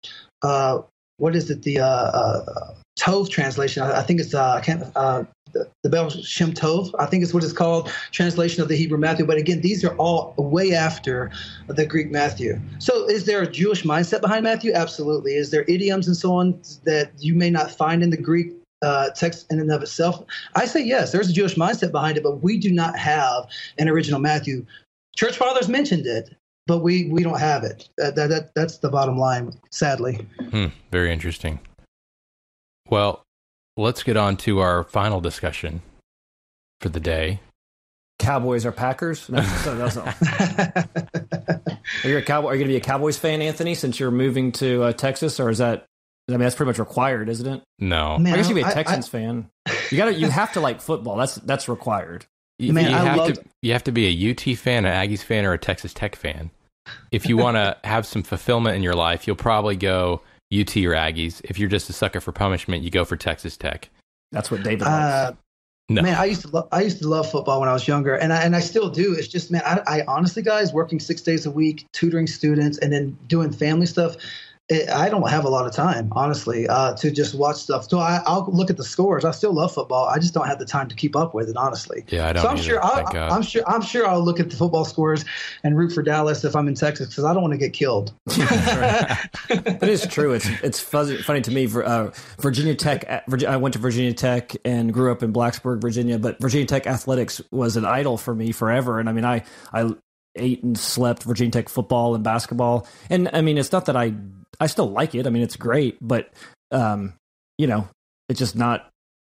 uh, 0.41 0.81
what 1.17 1.35
is 1.35 1.49
it 1.49 1.63
the 1.63 1.79
uh, 1.79 1.85
uh, 1.85 2.73
Tov 2.99 3.29
translation? 3.29 3.83
I, 3.83 3.99
I 3.99 4.03
think 4.03 4.19
it's 4.19 4.33
uh, 4.33 4.53
I 4.53 4.61
can't. 4.61 4.83
Uh, 4.95 5.23
the, 5.55 5.69
the 5.83 5.89
Baal 5.89 6.09
Shem 6.09 6.53
Tov, 6.53 6.91
I 6.99 7.05
think 7.05 7.23
is 7.23 7.33
what 7.33 7.43
it's 7.43 7.53
called, 7.53 7.89
translation 8.11 8.61
of 8.61 8.67
the 8.67 8.75
Hebrew 8.75 8.97
Matthew. 8.97 9.25
But 9.25 9.37
again, 9.37 9.61
these 9.61 9.85
are 9.85 9.95
all 9.95 10.35
way 10.37 10.73
after 10.73 11.31
the 11.67 11.85
Greek 11.85 12.11
Matthew. 12.11 12.59
So, 12.79 13.07
is 13.07 13.25
there 13.25 13.41
a 13.41 13.49
Jewish 13.49 13.83
mindset 13.83 14.19
behind 14.21 14.43
Matthew? 14.43 14.73
Absolutely. 14.73 15.35
Is 15.35 15.51
there 15.51 15.63
idioms 15.69 16.07
and 16.07 16.17
so 16.17 16.33
on 16.33 16.59
that 16.83 17.11
you 17.19 17.35
may 17.35 17.49
not 17.49 17.71
find 17.71 18.03
in 18.03 18.09
the 18.09 18.17
Greek 18.17 18.51
uh, 18.81 19.09
text 19.11 19.51
in 19.51 19.59
and 19.59 19.71
of 19.71 19.81
itself? 19.81 20.23
I 20.55 20.65
say 20.65 20.83
yes, 20.83 21.11
there's 21.11 21.29
a 21.29 21.33
Jewish 21.33 21.55
mindset 21.55 21.91
behind 21.91 22.17
it, 22.17 22.23
but 22.23 22.43
we 22.43 22.57
do 22.57 22.71
not 22.71 22.97
have 22.97 23.47
an 23.77 23.89
original 23.89 24.19
Matthew. 24.19 24.65
Church 25.15 25.37
fathers 25.37 25.69
mentioned 25.69 26.05
it, 26.05 26.35
but 26.67 26.79
we 26.79 27.09
we 27.09 27.23
don't 27.23 27.39
have 27.39 27.63
it. 27.63 27.89
That, 27.97 28.15
that, 28.15 28.29
that 28.29 28.55
that's 28.55 28.77
the 28.79 28.89
bottom 28.89 29.17
line, 29.17 29.53
sadly. 29.71 30.27
Hmm, 30.51 30.67
very 30.91 31.11
interesting. 31.11 31.59
Well, 32.89 33.23
let's 33.77 34.03
get 34.03 34.17
on 34.17 34.37
to 34.37 34.59
our 34.59 34.83
final 34.83 35.21
discussion 35.21 35.81
for 36.81 36.89
the 36.89 36.99
day. 36.99 37.39
Cowboys 38.19 38.65
or 38.65 38.71
Packers? 38.71 39.29
No, 39.29 39.41
no, 39.65 39.89
no. 39.89 40.01
are 42.03 42.09
you 42.09 42.17
a 42.17 42.21
cowboy? 42.21 42.49
Are 42.49 42.55
you 42.55 42.59
going 42.59 42.67
to 42.69 42.73
be 42.73 42.77
a 42.77 42.81
Cowboys 42.81 43.17
fan, 43.17 43.41
Anthony, 43.41 43.75
since 43.75 43.99
you're 43.99 44.11
moving 44.11 44.51
to 44.53 44.83
uh, 44.83 44.93
Texas, 44.93 45.39
or 45.39 45.49
is 45.49 45.57
that 45.57 45.85
I 46.27 46.31
mean, 46.31 46.39
that's 46.39 46.55
pretty 46.55 46.69
much 46.69 46.79
required, 46.79 47.29
isn't 47.29 47.45
it? 47.45 47.61
No, 47.79 48.17
Man, 48.17 48.33
I 48.33 48.37
guess 48.37 48.49
you'd 48.49 48.55
be 48.55 48.61
a 48.61 48.71
Texans 48.71 49.05
I, 49.05 49.07
I, 49.07 49.21
fan. 49.21 49.49
You 49.91 49.97
got 49.97 50.05
to, 50.05 50.13
you 50.13 50.29
have 50.29 50.53
to 50.53 50.59
like 50.59 50.81
football. 50.81 51.17
That's 51.17 51.35
that's 51.35 51.69
required. 51.69 52.25
You, 52.57 52.73
Man, 52.73 52.89
you 52.89 52.95
have 52.95 53.17
loved... 53.17 53.35
to, 53.35 53.45
you 53.61 53.73
have 53.73 53.83
to 53.83 53.91
be 53.91 54.07
a 54.07 54.31
UT 54.31 54.57
fan, 54.57 54.85
an 54.85 55.09
Aggies 55.09 55.21
fan, 55.21 55.45
or 55.45 55.53
a 55.53 55.57
Texas 55.57 55.93
Tech 55.93 56.15
fan. 56.15 56.49
If 57.11 57.27
you 57.27 57.37
want 57.37 57.57
to 57.57 57.77
have 57.87 58.07
some 58.07 58.23
fulfillment 58.23 58.75
in 58.75 58.81
your 58.81 58.95
life, 58.95 59.27
you'll 59.27 59.35
probably 59.35 59.75
go 59.75 60.21
UT 60.53 60.75
or 60.77 60.93
Aggies. 60.93 61.41
If 61.43 61.59
you're 61.59 61.69
just 61.69 61.89
a 61.89 61.93
sucker 61.93 62.21
for 62.21 62.31
punishment, 62.31 62.83
you 62.83 62.89
go 62.89 63.05
for 63.05 63.17
Texas 63.17 63.55
Tech. 63.55 63.89
That's 64.31 64.49
what 64.49 64.63
David. 64.63 64.83
Uh, 64.83 65.33
no. 65.89 66.01
Man, 66.01 66.15
I 66.15 66.25
used 66.25 66.41
to 66.41 66.47
love 66.47 66.67
I 66.71 66.81
used 66.81 66.99
to 67.03 67.07
love 67.07 67.29
football 67.29 67.59
when 67.59 67.69
I 67.69 67.73
was 67.73 67.87
younger, 67.87 68.15
and 68.15 68.33
I 68.33 68.41
and 68.41 68.55
I 68.55 68.61
still 68.61 68.89
do. 68.89 69.13
It's 69.13 69.27
just 69.27 69.51
man, 69.51 69.61
I, 69.63 69.81
I 69.85 70.03
honestly, 70.07 70.41
guys, 70.41 70.73
working 70.73 70.99
six 70.99 71.21
days 71.21 71.45
a 71.45 71.51
week, 71.51 71.85
tutoring 71.93 72.25
students, 72.25 72.79
and 72.79 72.91
then 72.91 73.15
doing 73.27 73.51
family 73.51 73.85
stuff 73.85 74.15
it, 74.67 74.89
I 74.89 75.09
don't 75.09 75.29
have 75.29 75.45
a 75.45 75.49
lot 75.49 75.67
of 75.67 75.73
time, 75.73 76.09
honestly, 76.13 76.67
uh, 76.67 76.95
to 76.95 77.11
just 77.11 77.35
watch 77.35 77.57
stuff. 77.57 77.87
So 77.87 77.99
I, 77.99 78.21
will 78.27 78.51
look 78.51 78.71
at 78.71 78.77
the 78.77 78.83
scores. 78.83 79.23
I 79.23 79.29
still 79.29 79.53
love 79.53 79.71
football. 79.71 80.05
I 80.05 80.17
just 80.17 80.33
don't 80.33 80.47
have 80.47 80.57
the 80.57 80.65
time 80.65 80.87
to 80.89 80.95
keep 80.95 81.15
up 81.15 81.35
with 81.35 81.49
it, 81.49 81.55
honestly. 81.55 82.03
Yeah, 82.07 82.27
I 82.27 82.33
don't. 82.33 82.41
So 82.41 82.49
I'm 82.49 82.57
either, 82.57 82.63
sure. 82.63 82.83
I, 82.83 83.35
am 83.35 83.43
sure. 83.43 83.61
I'm 83.67 83.81
sure 83.83 84.07
I'll 84.07 84.23
look 84.23 84.39
at 84.39 84.49
the 84.49 84.55
football 84.55 84.83
scores 84.83 85.23
and 85.63 85.77
root 85.77 85.91
for 85.91 86.01
Dallas 86.01 86.43
if 86.43 86.55
I'm 86.55 86.67
in 86.67 86.73
Texas 86.73 87.09
because 87.09 87.25
I 87.25 87.33
don't 87.33 87.43
want 87.43 87.53
to 87.53 87.59
get 87.59 87.73
killed. 87.73 88.13
it 88.27 89.83
is 89.83 90.07
true. 90.07 90.33
It's 90.33 90.47
it's 90.63 90.79
fuzzy, 90.79 91.17
funny 91.17 91.41
to 91.41 91.51
me. 91.51 91.67
For 91.67 91.85
uh, 91.85 92.11
Virginia 92.39 92.73
Tech, 92.73 93.05
uh, 93.07 93.21
I 93.47 93.57
went 93.57 93.73
to 93.73 93.79
Virginia 93.79 94.13
Tech 94.13 94.55
and 94.65 94.91
grew 94.91 95.11
up 95.11 95.21
in 95.21 95.31
Blacksburg, 95.31 95.79
Virginia. 95.79 96.17
But 96.17 96.39
Virginia 96.41 96.65
Tech 96.65 96.87
athletics 96.87 97.39
was 97.51 97.77
an 97.77 97.85
idol 97.85 98.17
for 98.17 98.33
me 98.33 98.51
forever. 98.51 98.99
And 98.99 99.09
I 99.09 99.11
mean, 99.11 99.25
I 99.25 99.43
I 99.71 99.93
ate 100.35 100.63
and 100.63 100.77
slept 100.77 101.23
Virginia 101.23 101.51
Tech 101.51 101.69
football 101.69 102.15
and 102.15 102.23
basketball. 102.23 102.87
And 103.09 103.29
I 103.33 103.41
mean, 103.41 103.57
it's 103.57 103.71
not 103.71 103.85
that 103.85 103.95
I 103.95 104.13
I 104.59 104.67
still 104.67 104.89
like 104.89 105.15
it. 105.15 105.27
I 105.27 105.29
mean, 105.29 105.43
it's 105.43 105.55
great, 105.55 105.97
but 106.01 106.31
um, 106.71 107.13
you 107.57 107.67
know, 107.67 107.87
it's 108.29 108.39
just 108.39 108.55
not 108.55 108.89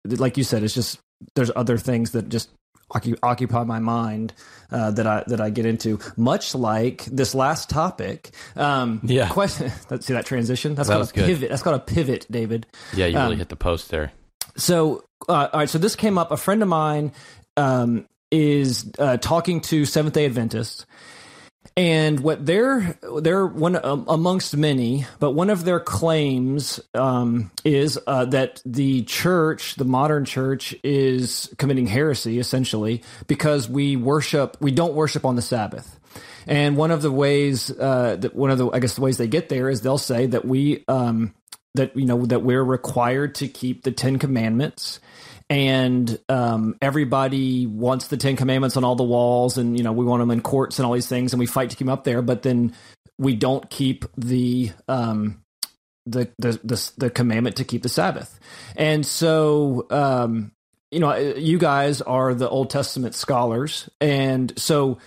like 0.05 0.37
you 0.37 0.45
said. 0.45 0.63
It's 0.63 0.75
just 0.75 0.99
there's 1.35 1.51
other 1.55 1.79
things 1.79 2.13
that 2.13 2.29
just 2.29 2.51
occupy 2.93 3.65
my 3.65 3.79
mind 3.79 4.33
uh, 4.71 4.91
that 4.93 5.07
I 5.07 5.25
that 5.27 5.41
I 5.41 5.51
get 5.51 5.67
into. 5.67 5.99
Much 6.17 6.55
like 6.55 7.05
this 7.05 7.35
last 7.35 7.71
topic. 7.71 8.31
Um, 8.57 9.01
yeah. 9.05 9.29
Question. 9.29 9.71
See 10.01 10.13
that 10.13 10.27
transition? 10.27 10.75
That's 10.75 10.89
that 10.89 10.95
called 10.95 11.11
a 11.11 11.13
good. 11.13 11.27
pivot. 11.27 11.51
That's 11.51 11.63
called 11.63 11.77
a 11.77 11.85
pivot, 11.85 12.27
David. 12.31 12.67
Yeah, 12.95 13.07
you 13.07 13.19
really 13.19 13.33
um, 13.35 13.39
hit 13.39 13.49
the 13.49 13.57
post 13.57 13.91
there. 13.91 14.13
So, 14.57 15.05
uh, 15.29 15.49
all 15.53 15.61
right. 15.61 15.69
So 15.69 15.79
this 15.79 15.97
came 15.97 16.19
up. 16.19 16.31
A 16.31 16.37
friend 16.37 16.63
of 16.63 16.69
mine 16.69 17.13
um, 17.57 18.07
is 18.31 18.91
uh, 18.99 19.17
talking 19.17 19.61
to 19.63 19.85
Seventh 19.85 20.15
Day 20.15 20.27
Adventists, 20.27 20.87
and 21.77 22.21
what 22.21 22.45
they're 22.45 22.99
they're 23.21 23.47
one 23.47 23.83
um, 23.85 24.05
amongst 24.09 24.57
many, 24.57 25.07
but 25.19 25.33
one 25.33 25.51
of 25.51 25.65
their 25.65 25.81
claims 25.81 26.81
um, 26.95 27.51
is 27.65 27.99
uh, 28.07 28.25
that 28.27 28.61
the 28.67 29.03
church, 29.05 29.77
the 29.77 29.85
modern 29.85 30.25
church, 30.25 30.75
is 30.83 31.53
committing 31.59 31.87
heresy 31.87 32.39
essentially 32.39 33.03
because 33.27 33.69
we 33.69 33.97
worship 33.97 34.57
we 34.61 34.73
don't 34.73 34.95
worship 34.95 35.25
on 35.25 35.37
the 35.37 35.43
Sabbath. 35.43 35.99
And 36.47 36.77
one 36.77 36.91
of 36.91 37.03
the 37.03 37.13
ways 37.13 37.71
uh, 37.71 38.17
that 38.17 38.35
one 38.35 38.51
of 38.51 38.59
the 38.59 38.69
I 38.71 38.81
guess 38.81 38.95
the 38.95 39.03
ways 39.03 39.19
they 39.19 39.29
get 39.29 39.49
there 39.49 39.69
is 39.69 39.83
they'll 39.83 39.99
say 39.99 40.27
that 40.27 40.45
we 40.45 40.85
um, 40.89 41.35
that 41.75 41.97
you 41.97 42.07
know 42.07 42.27
that 42.27 42.43
we're 42.43 42.65
required 42.65 43.37
to 43.37 43.49
keep 43.49 43.85
the 43.85 43.93
Ten 43.93 44.19
Commandments 44.19 45.01
and 45.51 46.17
um, 46.29 46.77
everybody 46.81 47.67
wants 47.67 48.07
the 48.07 48.17
Ten 48.17 48.37
Commandments 48.37 48.77
on 48.77 48.85
all 48.85 48.95
the 48.95 49.03
walls, 49.03 49.59
and 49.59 49.77
you 49.77 49.83
know 49.83 49.93
we 49.93 50.05
want 50.05 50.21
them 50.23 50.31
in 50.31 50.41
courts 50.41 50.79
and 50.79 50.87
all 50.87 50.93
these 50.93 51.09
things, 51.09 51.33
and 51.33 51.41
we 51.41 51.47
fight 51.47 51.71
to 51.71 51.77
keep 51.77 51.87
them 51.87 51.93
up 51.93 52.05
there. 52.05 52.23
But 52.23 52.43
then 52.43 52.73
we 53.19 53.35
don't 53.35 53.69
keep 53.69 54.05
the 54.17 54.71
um, 54.89 55.43
the, 56.07 56.31
the 56.39 56.61
the 56.63 56.93
the 56.97 57.11
commandment 57.11 57.57
to 57.57 57.65
keep 57.65 57.83
the 57.83 57.89
Sabbath, 57.89 58.39
and 58.77 59.05
so 59.05 59.87
um, 59.91 60.53
you 60.93 61.01
know 61.01 61.17
you 61.17 61.59
guys 61.59 62.01
are 62.01 62.33
the 62.33 62.49
Old 62.49 62.71
Testament 62.71 63.17
scholars, 63.17 63.91
and 64.01 64.57
so 64.57 64.99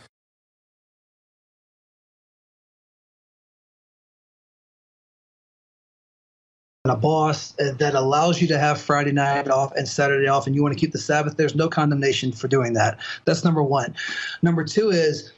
a 6.85 6.97
boss 6.97 7.57
uh, 7.61 7.71
that 7.77 7.95
allows 7.95 8.41
you 8.41 8.47
to 8.49 8.59
have 8.59 8.77
Friday 8.77 9.13
night 9.13 9.47
off 9.47 9.73
and 9.77 9.87
Saturday 9.87 10.27
off, 10.27 10.45
and 10.45 10.53
you 10.53 10.61
want 10.61 10.73
to 10.73 10.79
keep 10.79 10.91
the 10.91 10.97
Sabbath, 10.97 11.37
there's 11.37 11.55
no 11.55 11.69
condemnation 11.69 12.33
for 12.33 12.49
doing 12.49 12.73
that. 12.73 12.97
That's 13.23 13.45
number 13.45 13.63
one. 13.63 13.95
Number 14.41 14.65
two 14.65 14.89
is 14.89 15.31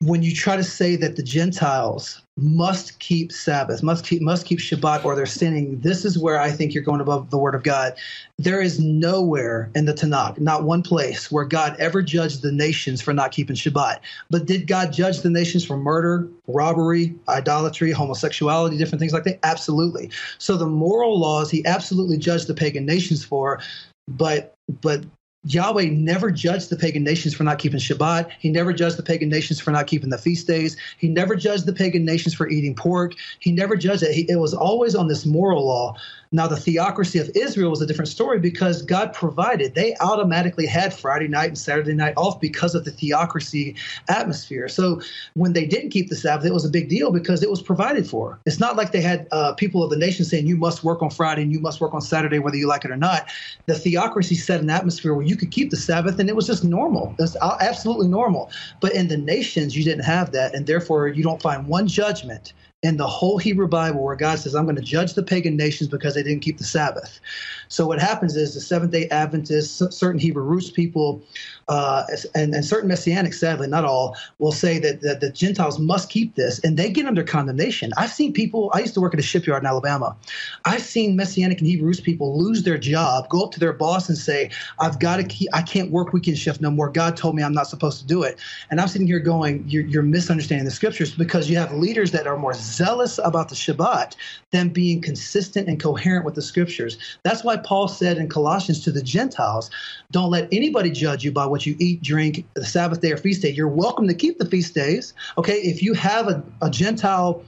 when 0.00 0.22
you 0.22 0.34
try 0.34 0.56
to 0.56 0.64
say 0.64 0.94
that 0.96 1.16
the 1.16 1.22
Gentiles 1.22 2.20
must 2.36 2.98
keep 2.98 3.32
Sabbath, 3.32 3.82
must 3.82 4.04
keep 4.04 4.20
must 4.20 4.44
keep 4.44 4.58
Shabbat, 4.58 5.06
or 5.06 5.16
they're 5.16 5.24
sinning, 5.24 5.80
this 5.80 6.04
is 6.04 6.18
where 6.18 6.38
I 6.38 6.50
think 6.50 6.74
you're 6.74 6.82
going 6.82 7.00
above 7.00 7.30
the 7.30 7.38
Word 7.38 7.54
of 7.54 7.62
God. 7.62 7.94
There 8.38 8.60
is 8.60 8.78
nowhere 8.78 9.70
in 9.74 9.86
the 9.86 9.94
Tanakh, 9.94 10.38
not 10.38 10.64
one 10.64 10.82
place, 10.82 11.32
where 11.32 11.46
God 11.46 11.76
ever 11.78 12.02
judged 12.02 12.42
the 12.42 12.52
nations 12.52 13.00
for 13.00 13.14
not 13.14 13.32
keeping 13.32 13.56
Shabbat. 13.56 14.00
But 14.28 14.44
did 14.44 14.66
God 14.66 14.92
judge 14.92 15.22
the 15.22 15.30
nations 15.30 15.64
for 15.64 15.78
murder, 15.78 16.28
robbery, 16.46 17.14
idolatry, 17.30 17.90
homosexuality, 17.90 18.76
different 18.76 19.00
things 19.00 19.14
like 19.14 19.24
that? 19.24 19.38
Absolutely. 19.44 20.10
So 20.36 20.58
the 20.58 20.66
moral 20.66 21.18
laws 21.18 21.50
He 21.50 21.64
absolutely 21.64 22.18
judged 22.18 22.48
the 22.48 22.54
pagan 22.54 22.84
nations 22.84 23.24
for, 23.24 23.60
but 24.08 24.54
but 24.82 25.04
Yahweh 25.46 25.90
never 25.90 26.30
judged 26.30 26.70
the 26.70 26.76
pagan 26.76 27.04
nations 27.04 27.34
for 27.34 27.44
not 27.44 27.58
keeping 27.58 27.78
Shabbat. 27.78 28.30
He 28.40 28.50
never 28.50 28.72
judged 28.72 28.96
the 28.96 29.02
pagan 29.02 29.28
nations 29.28 29.60
for 29.60 29.70
not 29.70 29.86
keeping 29.86 30.10
the 30.10 30.18
feast 30.18 30.46
days. 30.46 30.76
He 30.98 31.08
never 31.08 31.36
judged 31.36 31.66
the 31.66 31.72
pagan 31.72 32.04
nations 32.04 32.34
for 32.34 32.48
eating 32.48 32.74
pork. 32.74 33.14
He 33.38 33.52
never 33.52 33.76
judged 33.76 34.02
it. 34.02 34.12
He, 34.12 34.22
it 34.28 34.36
was 34.36 34.54
always 34.54 34.94
on 34.94 35.06
this 35.06 35.24
moral 35.24 35.66
law. 35.66 35.96
Now, 36.32 36.46
the 36.46 36.56
theocracy 36.56 37.18
of 37.18 37.30
Israel 37.34 37.70
was 37.70 37.80
a 37.80 37.86
different 37.86 38.08
story 38.08 38.38
because 38.38 38.82
God 38.82 39.12
provided. 39.12 39.74
They 39.74 39.96
automatically 40.00 40.66
had 40.66 40.92
Friday 40.92 41.28
night 41.28 41.48
and 41.48 41.58
Saturday 41.58 41.94
night 41.94 42.14
off 42.16 42.40
because 42.40 42.74
of 42.74 42.84
the 42.84 42.90
theocracy 42.90 43.76
atmosphere. 44.08 44.68
So 44.68 45.00
when 45.34 45.52
they 45.52 45.66
didn't 45.66 45.90
keep 45.90 46.08
the 46.08 46.16
Sabbath, 46.16 46.46
it 46.46 46.52
was 46.52 46.64
a 46.64 46.70
big 46.70 46.88
deal 46.88 47.12
because 47.12 47.42
it 47.42 47.50
was 47.50 47.62
provided 47.62 48.08
for. 48.08 48.40
It's 48.46 48.60
not 48.60 48.76
like 48.76 48.92
they 48.92 49.00
had 49.00 49.28
uh, 49.32 49.54
people 49.54 49.82
of 49.82 49.90
the 49.90 49.96
nation 49.96 50.24
saying, 50.24 50.46
you 50.46 50.56
must 50.56 50.82
work 50.84 51.02
on 51.02 51.10
Friday 51.10 51.42
and 51.42 51.52
you 51.52 51.60
must 51.60 51.80
work 51.80 51.94
on 51.94 52.00
Saturday, 52.00 52.38
whether 52.38 52.56
you 52.56 52.66
like 52.66 52.84
it 52.84 52.90
or 52.90 52.96
not. 52.96 53.30
The 53.66 53.74
theocracy 53.74 54.34
set 54.34 54.60
an 54.60 54.70
atmosphere 54.70 55.14
where 55.14 55.26
you 55.26 55.36
could 55.36 55.50
keep 55.50 55.70
the 55.70 55.76
Sabbath 55.76 56.18
and 56.18 56.28
it 56.28 56.36
was 56.36 56.46
just 56.46 56.64
normal. 56.64 57.14
That's 57.18 57.36
absolutely 57.60 58.08
normal. 58.08 58.50
But 58.80 58.94
in 58.94 59.08
the 59.08 59.16
nations, 59.16 59.76
you 59.76 59.84
didn't 59.84 60.04
have 60.04 60.32
that. 60.32 60.54
And 60.54 60.66
therefore, 60.66 61.08
you 61.08 61.22
don't 61.22 61.40
find 61.40 61.66
one 61.66 61.86
judgment 61.86 62.52
in 62.82 62.96
the 62.96 63.06
whole 63.06 63.38
Hebrew 63.38 63.68
Bible 63.68 64.04
where 64.04 64.16
God 64.16 64.38
says, 64.38 64.54
I'm 64.54 64.64
going 64.64 64.76
to 64.76 64.82
judge 64.82 65.14
the 65.14 65.22
pagan 65.22 65.56
nations 65.56 65.88
because 65.88 66.14
they 66.14 66.22
didn't 66.22 66.42
keep 66.42 66.58
the 66.58 66.64
Sabbath. 66.64 67.20
So 67.68 67.86
what 67.86 67.98
happens 68.00 68.36
is 68.36 68.54
the 68.54 68.60
Seventh 68.60 68.92
day 68.92 69.08
Adventists, 69.08 69.82
certain 69.96 70.20
Hebrew 70.20 70.42
roots 70.44 70.70
people, 70.70 71.22
uh, 71.68 72.04
and, 72.34 72.54
and, 72.54 72.64
certain 72.64 72.88
Messianics, 72.88 73.34
sadly, 73.34 73.66
not 73.66 73.84
all, 73.84 74.16
will 74.38 74.52
say 74.52 74.78
that, 74.78 75.00
that 75.00 75.20
the 75.20 75.30
Gentiles 75.30 75.80
must 75.80 76.08
keep 76.10 76.36
this, 76.36 76.60
and 76.60 76.76
they 76.76 76.90
get 76.90 77.06
under 77.06 77.24
condemnation. 77.24 77.92
I've 77.96 78.12
seen 78.12 78.32
people, 78.32 78.70
I 78.72 78.80
used 78.80 78.94
to 78.94 79.00
work 79.00 79.14
at 79.14 79.20
a 79.20 79.22
shipyard 79.22 79.64
in 79.64 79.66
Alabama. 79.66 80.16
I've 80.64 80.82
seen 80.82 81.16
Messianic 81.16 81.58
and 81.58 81.66
Hebrews 81.66 82.00
people 82.00 82.38
lose 82.38 82.62
their 82.62 82.78
job, 82.78 83.28
go 83.28 83.44
up 83.44 83.50
to 83.52 83.60
their 83.60 83.72
boss 83.72 84.08
and 84.08 84.16
say, 84.16 84.50
I've 84.78 85.00
got 85.00 85.16
to 85.16 85.24
keep, 85.24 85.48
I 85.52 85.62
can't 85.62 85.90
work 85.90 86.12
weekend 86.12 86.38
shift 86.38 86.60
no 86.60 86.70
more. 86.70 86.88
God 86.88 87.16
told 87.16 87.34
me 87.34 87.42
I'm 87.42 87.52
not 87.52 87.66
supposed 87.66 88.00
to 88.00 88.06
do 88.06 88.22
it. 88.22 88.38
And 88.70 88.80
I'm 88.80 88.86
sitting 88.86 89.08
here 89.08 89.18
going, 89.18 89.64
you're, 89.66 89.86
you're 89.86 90.02
misunderstanding 90.04 90.66
the 90.66 90.70
scriptures 90.70 91.14
because 91.14 91.50
you 91.50 91.56
have 91.56 91.72
leaders 91.72 92.12
that 92.12 92.28
are 92.28 92.36
more 92.36 92.54
zealous 92.54 93.18
about 93.24 93.48
the 93.48 93.56
Shabbat 93.56 94.14
than 94.52 94.68
being 94.68 95.00
consistent 95.00 95.68
and 95.68 95.80
coherent 95.82 96.24
with 96.24 96.36
the 96.36 96.42
scriptures. 96.42 96.96
That's 97.24 97.42
why 97.42 97.56
Paul 97.56 97.88
said 97.88 98.18
in 98.18 98.28
Colossians 98.28 98.84
to 98.84 98.92
the 98.92 99.02
Gentiles, 99.02 99.70
don't 100.12 100.30
let 100.30 100.48
anybody 100.52 100.90
judge 100.90 101.24
you 101.24 101.32
by 101.32 101.46
what 101.46 101.55
you 101.64 101.76
eat, 101.78 102.02
drink, 102.02 102.44
the 102.54 102.64
Sabbath 102.64 103.00
day 103.00 103.12
or 103.12 103.16
feast 103.16 103.42
day. 103.42 103.50
You're 103.50 103.68
welcome 103.68 104.08
to 104.08 104.14
keep 104.14 104.38
the 104.38 104.46
feast 104.46 104.74
days. 104.74 105.14
Okay, 105.38 105.58
if 105.60 105.82
you 105.82 105.94
have 105.94 106.28
a, 106.28 106.42
a 106.60 106.68
Gentile 106.68 107.42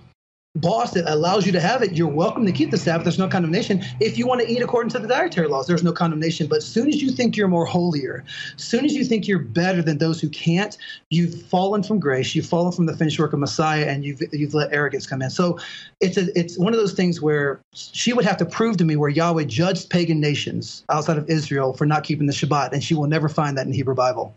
boss 0.61 0.93
that 0.93 1.11
allows 1.13 1.47
you 1.47 1.53
to 1.53 1.61
have 1.61 1.83
it, 1.83 1.93
you're 1.93 2.09
welcome 2.09 2.45
to 2.47 2.53
keep 2.53 2.71
the 2.71 2.79
Sabbath. 2.79 3.05
There's 3.05 3.19
no 3.19 3.29
condemnation. 3.29 3.83
If 4.01 4.19
you 4.19 4.27
want 4.27 4.41
to 4.41 4.51
eat 4.51 4.63
according 4.63 4.91
to 4.91 4.99
the 4.99 5.09
dietary 5.09 5.49
laws, 5.49 5.67
there's 5.67 5.83
no 5.83 5.93
condemnation. 5.93 6.47
But 6.47 6.59
as 6.59 6.67
soon 6.67 6.89
as 6.89 7.03
you 7.03 7.11
think 7.11 7.37
you're 7.37 7.49
more 7.49 7.65
holier, 7.65 8.25
as 8.57 8.63
soon 8.63 8.85
as 8.85 8.95
you 8.95 9.05
think 9.05 9.29
you're 9.29 9.39
better 9.39 9.83
than 9.83 9.99
those 9.99 10.21
who 10.21 10.29
can't, 10.29 10.77
you've 11.11 11.43
fallen 11.43 11.83
from 11.83 12.01
grace, 12.01 12.35
you've 12.35 12.47
fallen 12.47 12.73
from 12.73 12.87
the 12.87 12.97
finished 12.97 13.19
work 13.19 13.33
of 13.33 13.39
Messiah, 13.39 13.87
and 13.87 14.05
you've 14.05 14.23
you've 14.33 14.55
let 14.55 14.73
arrogance 14.73 15.07
come 15.07 15.23
in. 15.23 15.31
So 15.31 15.59
it's 16.01 16.17
a, 16.17 16.39
it's 16.39 16.59
one 16.59 16.73
of 16.73 16.81
those 16.81 16.93
things 16.93 17.21
where 17.21 17.61
she 17.75 18.13
would 18.13 18.25
have 18.25 18.37
to 18.39 18.47
prove 18.47 18.77
to 18.79 18.85
me 18.85 18.97
where 18.97 19.11
Yahweh 19.11 19.45
judged 19.45 19.91
pagan 19.91 20.21
nations 20.21 20.85
outside 20.91 21.19
of 21.19 21.29
Israel 21.29 21.73
for 21.73 21.87
not 21.87 22.05
keeping 22.05 22.27
the 22.27 22.33
Shabbat, 22.33 22.73
and 22.73 22.83
she 22.83 22.95
will 22.95 23.07
never 23.07 23.29
find 23.29 23.57
that 23.57 23.67
in 23.67 23.71
the 23.71 23.77
Hebrew 23.77 23.95
Bible. 23.95 24.35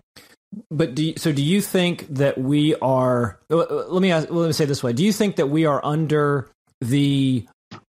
But 0.69 0.95
do 0.95 1.05
you, 1.05 1.13
so? 1.17 1.31
Do 1.31 1.41
you 1.41 1.61
think 1.61 2.07
that 2.15 2.37
we 2.37 2.75
are? 2.75 3.39
Let 3.49 4.01
me 4.01 4.11
ask, 4.11 4.29
let 4.29 4.47
me 4.47 4.53
say 4.53 4.65
this 4.65 4.83
way: 4.83 4.93
Do 4.93 5.03
you 5.03 5.13
think 5.13 5.37
that 5.37 5.47
we 5.47 5.65
are 5.65 5.83
under 5.83 6.49
the 6.81 7.47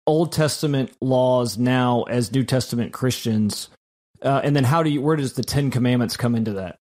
Old 0.08 0.32
Testament 0.32 0.92
laws 1.00 1.58
now 1.58 2.04
as 2.04 2.32
New 2.32 2.44
Testament 2.44 2.94
Christians? 2.94 3.70
Uh, 4.24 4.42
and 4.44 4.56
then, 4.56 4.64
how 4.64 4.82
do 4.82 4.90
you? 4.90 5.02
Where 5.02 5.16
does 5.16 5.34
the 5.34 5.44
Ten 5.44 5.70
Commandments 5.70 6.18
come 6.18 6.34
into 6.34 6.54
that? 6.54 6.80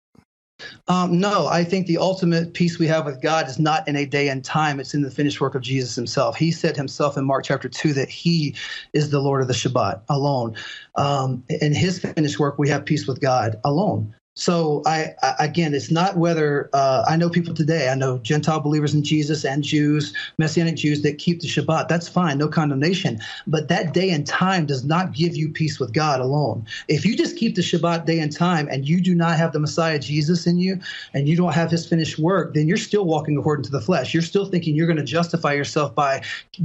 Um, 0.88 1.20
no, 1.20 1.46
I 1.46 1.64
think 1.64 1.86
the 1.86 1.98
ultimate 1.98 2.54
peace 2.54 2.78
we 2.78 2.86
have 2.86 3.04
with 3.04 3.20
God 3.20 3.48
is 3.48 3.58
not 3.58 3.86
in 3.86 3.96
a 3.96 4.06
day 4.06 4.28
and 4.28 4.44
time. 4.44 4.80
It's 4.80 4.94
in 4.94 5.02
the 5.02 5.10
finished 5.10 5.40
work 5.40 5.54
of 5.54 5.62
Jesus 5.62 5.94
himself. 5.94 6.36
He 6.36 6.50
said 6.50 6.76
himself 6.76 7.18
in 7.18 7.24
Mark 7.26 7.44
chapter 7.44 7.68
2 7.68 7.92
that 7.94 8.08
he 8.08 8.54
is 8.94 9.10
the 9.10 9.20
Lord 9.20 9.42
of 9.42 9.48
the 9.48 9.54
Shabbat 9.54 10.02
alone. 10.08 10.56
Um, 10.94 11.44
in 11.48 11.74
his 11.74 11.98
finished 11.98 12.38
work, 12.38 12.58
we 12.58 12.70
have 12.70 12.86
peace 12.86 13.06
with 13.06 13.20
God 13.20 13.60
alone. 13.64 14.14
So 14.38 14.82
I, 14.84 15.14
I, 15.22 15.34
again, 15.40 15.74
it's 15.74 15.90
not 15.90 16.18
whether 16.18 16.68
uh, 16.74 17.04
I 17.08 17.16
know 17.16 17.30
people 17.30 17.54
today. 17.54 17.88
I 17.88 17.94
know 17.94 18.18
Gentile 18.18 18.60
believers 18.60 18.94
in 18.94 19.02
Jesus 19.02 19.46
and 19.46 19.64
Jews, 19.64 20.12
Messianic 20.36 20.76
Jews 20.76 21.00
that 21.02 21.16
keep 21.16 21.40
the 21.40 21.48
Shabbat. 21.48 21.88
That's 21.88 22.06
fine, 22.06 22.36
no 22.36 22.46
condemnation. 22.46 23.18
But 23.46 23.68
that 23.68 23.94
day 23.94 24.10
and 24.10 24.26
time 24.26 24.66
does 24.66 24.84
not 24.84 25.14
give 25.14 25.36
you 25.36 25.48
peace 25.48 25.80
with 25.80 25.94
God 25.94 26.20
alone. 26.20 26.66
If 26.86 27.06
you 27.06 27.16
just 27.16 27.38
keep 27.38 27.54
the 27.54 27.62
Shabbat 27.62 28.04
day 28.04 28.18
and 28.18 28.30
time 28.30 28.68
and 28.70 28.86
you 28.86 29.00
do 29.00 29.14
not 29.14 29.38
have 29.38 29.52
the 29.52 29.58
Messiah 29.58 29.98
Jesus 29.98 30.46
in 30.46 30.58
you, 30.58 30.80
and 31.14 31.26
you 31.26 31.34
don't 31.34 31.54
have 31.54 31.70
His 31.70 31.88
finished 31.88 32.18
work, 32.18 32.52
then 32.52 32.68
you're 32.68 32.76
still 32.76 33.06
walking 33.06 33.38
according 33.38 33.64
to 33.64 33.70
the 33.70 33.80
flesh. 33.80 34.12
You're 34.12 34.22
still 34.22 34.44
thinking 34.44 34.76
you're 34.76 34.86
going 34.86 34.98
to 34.98 35.04
justify 35.04 35.54
yourself 35.54 35.94
by 35.94 36.22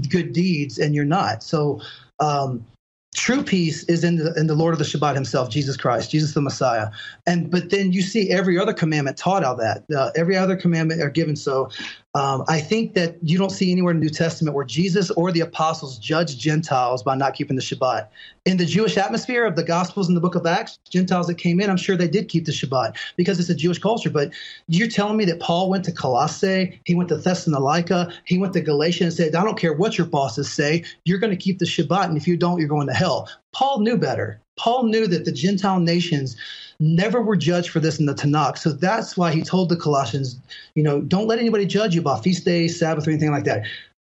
good 0.09 0.33
deeds, 0.33 0.77
and 0.77 0.93
you're 0.93 1.05
not. 1.05 1.41
So. 1.41 1.81
Um, 2.19 2.63
true 3.13 3.43
peace 3.43 3.83
is 3.83 4.03
in 4.03 4.15
the 4.15 4.33
in 4.35 4.47
the 4.47 4.55
Lord 4.55 4.73
of 4.73 4.79
the 4.79 4.85
Shabbat 4.85 5.15
Himself, 5.15 5.49
Jesus 5.49 5.75
Christ, 5.75 6.11
Jesus 6.11 6.33
the 6.33 6.41
Messiah. 6.41 6.89
And 7.27 7.51
but 7.51 7.69
then 7.69 7.91
you 7.91 8.01
see 8.01 8.29
every 8.29 8.57
other 8.57 8.73
commandment 8.73 9.17
taught 9.17 9.43
out 9.43 9.57
that 9.57 9.83
uh, 9.95 10.11
every 10.15 10.37
other 10.37 10.55
commandment 10.55 11.01
are 11.01 11.09
given. 11.09 11.35
So 11.35 11.69
um, 12.13 12.43
I 12.49 12.59
think 12.59 12.93
that 12.95 13.15
you 13.23 13.37
don't 13.37 13.51
see 13.51 13.71
anywhere 13.71 13.91
in 13.91 13.99
the 13.99 14.05
New 14.05 14.11
Testament 14.11 14.53
where 14.53 14.65
Jesus 14.65 15.11
or 15.11 15.31
the 15.31 15.39
apostles 15.39 15.97
judge 15.97 16.37
Gentiles 16.37 17.03
by 17.03 17.15
not 17.15 17.35
keeping 17.35 17.55
the 17.55 17.61
Shabbat. 17.61 18.09
In 18.43 18.57
the 18.57 18.65
Jewish 18.65 18.97
atmosphere 18.97 19.45
of 19.45 19.55
the 19.55 19.63
Gospels 19.63 20.09
and 20.09 20.17
the 20.17 20.21
book 20.21 20.35
of 20.35 20.45
Acts, 20.45 20.77
Gentiles 20.89 21.27
that 21.27 21.35
came 21.35 21.61
in, 21.61 21.69
I'm 21.69 21.77
sure 21.77 21.95
they 21.95 22.09
did 22.09 22.27
keep 22.27 22.45
the 22.45 22.51
Shabbat 22.51 22.97
because 23.15 23.39
it's 23.39 23.49
a 23.49 23.55
Jewish 23.55 23.79
culture. 23.79 24.09
But 24.09 24.31
you're 24.67 24.89
telling 24.89 25.15
me 25.15 25.23
that 25.25 25.39
Paul 25.39 25.69
went 25.69 25.85
to 25.85 25.93
Colossae, 25.93 26.81
he 26.83 26.95
went 26.95 27.07
to 27.09 27.17
Thessalonica, 27.17 28.11
he 28.25 28.37
went 28.37 28.51
to 28.53 28.61
Galatia 28.61 29.05
and 29.05 29.13
said, 29.13 29.33
I 29.33 29.45
don't 29.45 29.57
care 29.57 29.73
what 29.73 29.97
your 29.97 30.07
bosses 30.07 30.51
say, 30.51 30.83
you're 31.05 31.19
going 31.19 31.31
to 31.31 31.41
keep 31.41 31.59
the 31.59 31.65
Shabbat. 31.65 32.05
And 32.05 32.17
if 32.17 32.27
you 32.27 32.35
don't, 32.35 32.59
you're 32.59 32.67
going 32.67 32.87
to 32.87 32.93
hell. 32.93 33.29
Paul 33.53 33.79
knew 33.79 33.97
better. 33.97 34.41
Paul 34.57 34.83
knew 34.83 35.07
that 35.07 35.23
the 35.23 35.31
Gentile 35.31 35.79
nations 35.79 36.35
never 36.81 37.21
were 37.21 37.37
judged 37.37 37.69
for 37.69 37.79
this 37.79 37.99
in 37.99 38.07
the 38.07 38.13
Tanakh. 38.13 38.57
So 38.57 38.71
that's 38.71 39.15
why 39.15 39.31
he 39.31 39.43
told 39.43 39.69
the 39.69 39.77
Colossians, 39.77 40.39
you 40.75 40.83
know, 40.83 40.99
don't 40.99 41.27
let 41.27 41.39
anybody 41.39 41.65
judge 41.65 41.95
you 41.95 42.01
about 42.01 42.23
feast 42.23 42.43
days, 42.43 42.77
Sabbath, 42.77 43.07
or 43.07 43.11
anything 43.11 43.31
like 43.31 43.45
that. 43.45 43.63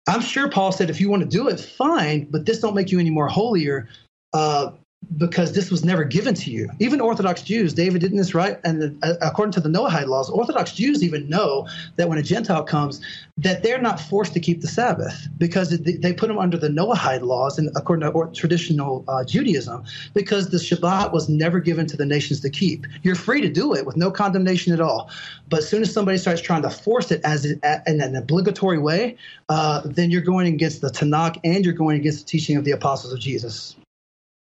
I'm 0.07 0.20
sure 0.20 0.51
Paul 0.51 0.72
said, 0.72 0.91
if 0.91 1.01
you 1.01 1.09
want 1.09 1.22
to 1.22 1.29
do 1.29 1.49
it, 1.49 1.59
fine, 1.59 2.27
but 2.31 2.45
this 2.45 2.61
don't 2.61 2.75
make 2.75 2.91
you 2.91 2.99
any 2.99 3.11
more 3.11 3.29
holier. 3.29 3.89
Uh, 4.35 4.72
because 5.17 5.53
this 5.53 5.71
was 5.71 5.85
never 5.85 6.05
given 6.05 6.35
to 6.35 6.51
you. 6.51 6.69
Even 6.79 7.01
Orthodox 7.01 7.43
Jews, 7.43 7.75
David 7.75 8.01
didn't 8.01 8.19
this 8.19 8.35
right, 8.35 8.59
and 8.65 8.99
uh, 9.03 9.15
according 9.23 9.53
to 9.53 9.61
the 9.61 9.69
Noahide 9.69 10.07
laws, 10.07 10.31
Orthodox 10.31 10.73
Jews 10.73 11.03
even 11.03 11.29
know 11.29 11.69
that 11.97 12.09
when 12.09 12.19
a 12.19 12.23
Gentile 12.23 12.63
comes, 12.63 13.01
that 13.39 13.63
they're 13.63 13.81
not 13.81 14.01
forced 14.01 14.33
to 14.35 14.41
keep 14.41 14.61
the 14.61 14.69
Sabbath 14.69 15.29
because 15.39 15.71
they 15.71 16.13
put 16.13 16.29
them 16.29 16.39
under 16.39 16.57
the 16.57 16.69
Noahide 16.69 17.23
laws, 17.23 17.59
and 17.59 17.71
according 17.77 18.11
to 18.11 18.31
traditional 18.33 19.05
uh, 19.09 19.25
Judaism, 19.25 19.85
because 20.15 20.51
the 20.51 20.59
Shabbat 20.59 21.13
was 21.13 21.29
never 21.29 21.61
given 21.61 21.87
to 21.87 21.97
the 21.97 22.07
nations 22.07 22.41
to 22.41 22.51
keep. 22.51 22.87
You're 23.03 23.15
free 23.15 23.41
to 23.41 23.49
do 23.49 23.75
it 23.75 23.87
with 23.87 23.97
no 23.97 24.11
condemnation 24.11 24.73
at 24.73 24.81
all, 24.81 25.11
but 25.49 25.61
as 25.61 25.69
soon 25.69 25.83
as 25.83 25.93
somebody 25.93 26.19
starts 26.19 26.41
trying 26.41 26.63
to 26.63 26.71
force 26.71 27.11
it 27.11 27.21
as 27.25 27.45
in 27.45 27.61
an 28.01 28.17
obligatory 28.17 28.79
way, 28.79 29.17
uh, 29.49 29.83
then 29.85 30.11
you're 30.11 30.23
going 30.23 30.53
against 30.53 30.81
the 30.81 30.89
Tanakh 30.89 31.39
and 31.45 31.65
you're 31.65 31.75
going 31.75 31.99
against 31.99 32.21
the 32.21 32.27
teaching 32.27 32.57
of 32.57 32.65
the 32.65 32.73
apostles 32.73 33.13
of 33.13 33.21
Jesus. 33.21 33.77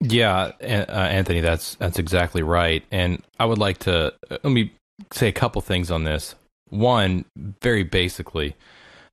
Yeah, 0.01 0.51
uh, 0.61 0.65
Anthony, 0.65 1.41
that's 1.41 1.75
that's 1.75 1.99
exactly 1.99 2.41
right. 2.41 2.83
And 2.91 3.21
I 3.39 3.45
would 3.45 3.57
like 3.57 3.79
to 3.79 4.13
uh, 4.31 4.37
let 4.43 4.51
me 4.51 4.71
say 5.11 5.27
a 5.27 5.33
couple 5.33 5.61
things 5.61 5.91
on 5.91 6.05
this. 6.05 6.35
One, 6.69 7.25
very 7.61 7.83
basically, 7.83 8.55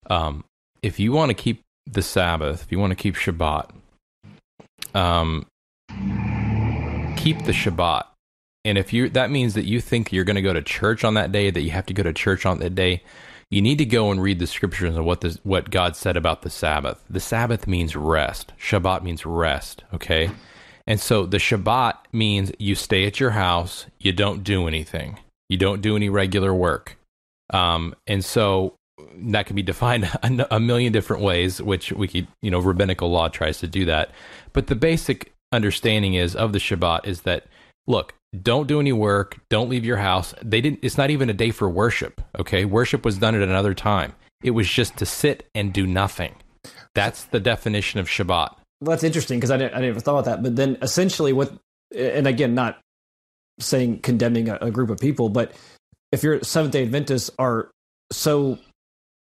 um, 0.09 0.45
if 0.83 1.01
you 1.01 1.11
want 1.13 1.31
to 1.31 1.35
keep 1.35 1.63
the 1.87 2.03
Sabbath, 2.03 2.63
if 2.63 2.71
you 2.71 2.79
want 2.79 2.93
to 2.93 2.97
keep 2.97 3.17
Shabbat, 3.17 3.71
um, 4.95 5.47
keep 7.17 7.45
the 7.45 7.53
Shabbat. 7.53 8.05
And 8.65 8.79
if 8.79 8.93
you 8.93 9.09
that 9.11 9.31
means 9.31 9.55
that 9.55 9.65
you 9.65 9.81
think 9.81 10.13
you're 10.13 10.25
going 10.25 10.37
to 10.37 10.43
go 10.43 10.53
to 10.53 10.63
church 10.63 11.05
on 11.05 11.15
that 11.15 11.33
day, 11.33 11.51
that 11.51 11.63
you 11.63 11.71
have 11.71 11.87
to 11.87 11.95
go 11.95 12.05
to 12.05 12.13
church 12.13 12.47
on 12.47 12.59
that 12.61 12.77
day, 12.77 13.03
you 13.51 13.61
need 13.61 13.79
to 13.79 13.85
go 13.85 14.13
and 14.13 14.23
read 14.23 14.39
the 14.39 14.47
scriptures 14.47 14.95
and 14.95 15.05
what 15.05 15.25
what 15.43 15.71
God 15.71 15.97
said 15.97 16.17
about 16.17 16.43
the 16.43 16.51
Sabbath. 16.51 17.03
The 17.11 17.21
Sabbath 17.21 17.67
means 17.67 17.97
rest. 17.97 18.53
Shabbat 18.61 19.03
means 19.03 19.27
rest. 19.27 19.83
Okay. 19.93 20.31
And 20.87 21.01
so 21.01 21.27
the 21.27 21.39
Shabbat 21.39 21.95
means 22.13 22.53
you 22.59 22.75
stay 22.75 23.07
at 23.07 23.19
your 23.19 23.31
house, 23.31 23.87
you 23.99 24.13
don't 24.13 24.45
do 24.45 24.69
anything, 24.69 25.19
you 25.49 25.57
don't 25.57 25.83
do 25.83 25.97
any 25.97 26.09
regular 26.09 26.55
work. 26.55 26.97
Um, 27.53 27.95
and 28.07 28.25
so 28.25 28.75
that 29.17 29.47
can 29.47 29.57
be 29.57 29.63
defined 29.63 30.05
a, 30.23 30.57
a 30.57 30.61
million 30.61 30.93
different 30.93 31.23
ways, 31.23 31.61
which 31.61 31.93
we 31.93 32.09
could, 32.09 32.29
you 32.43 32.51
know, 32.51 32.61
rabbinical 32.61 33.11
law 33.11 33.29
tries 33.29 33.59
to 33.59 33.67
do 33.67 33.85
that. 33.87 34.11
But 34.53 34.69
the 34.69 34.77
basic 34.77 35.33
understanding 35.53 36.15
is 36.15 36.37
of 36.37 36.53
the 36.53 36.59
Shabbat 36.59 37.07
is 37.07 37.23
that, 37.23 37.47
look, 37.87 38.15
don't 38.43 38.67
do 38.67 38.81
any 38.81 38.93
work, 38.93 39.39
don't 39.49 39.69
leave 39.69 39.85
your 39.85 39.97
house. 39.97 40.35
They 40.43 40.61
didn't, 40.61 40.81
it's 40.83 40.99
not 40.99 41.11
even 41.11 41.31
a 41.31 41.35
day 41.35 41.51
for 41.51 41.69
worship. 41.69 42.21
Okay. 42.39 42.65
Worship 42.65 43.05
was 43.05 43.19
done 43.19 43.35
at 43.35 43.43
another 43.43 43.75
time. 43.75 44.15
It 44.43 44.51
was 44.51 44.69
just 44.69 44.97
to 44.99 45.07
sit 45.07 45.49
and 45.55 45.73
do 45.73 45.87
nothing. 45.87 46.35
That's 46.95 47.25
the 47.25 47.41
definition 47.41 48.01
of 48.01 48.07
Shabbat. 48.07 48.55
Well, 48.81 48.91
that's 48.91 49.05
interesting 49.05 49.39
because 49.39 49.51
I 49.51 49.57
didn't 49.57 49.75
I 49.75 49.81
never 49.81 50.01
thought 50.01 50.19
about 50.19 50.25
that. 50.27 50.43
But 50.43 50.57
then 50.57 50.79
essentially, 50.83 51.33
what 51.33 51.53
and 51.97 52.27
again, 52.27 52.55
not 52.55 52.79
saying 53.59 54.01
condemning 54.01 54.49
a, 54.49 54.59
a 54.61 54.71
group 54.71 54.91
of 54.91 54.99
people, 54.99 55.29
but 55.29 55.53
if 56.13 56.23
your 56.23 56.43
Seventh 56.43 56.73
Day 56.73 56.83
Adventists 56.83 57.31
are 57.39 57.71
so 58.13 58.59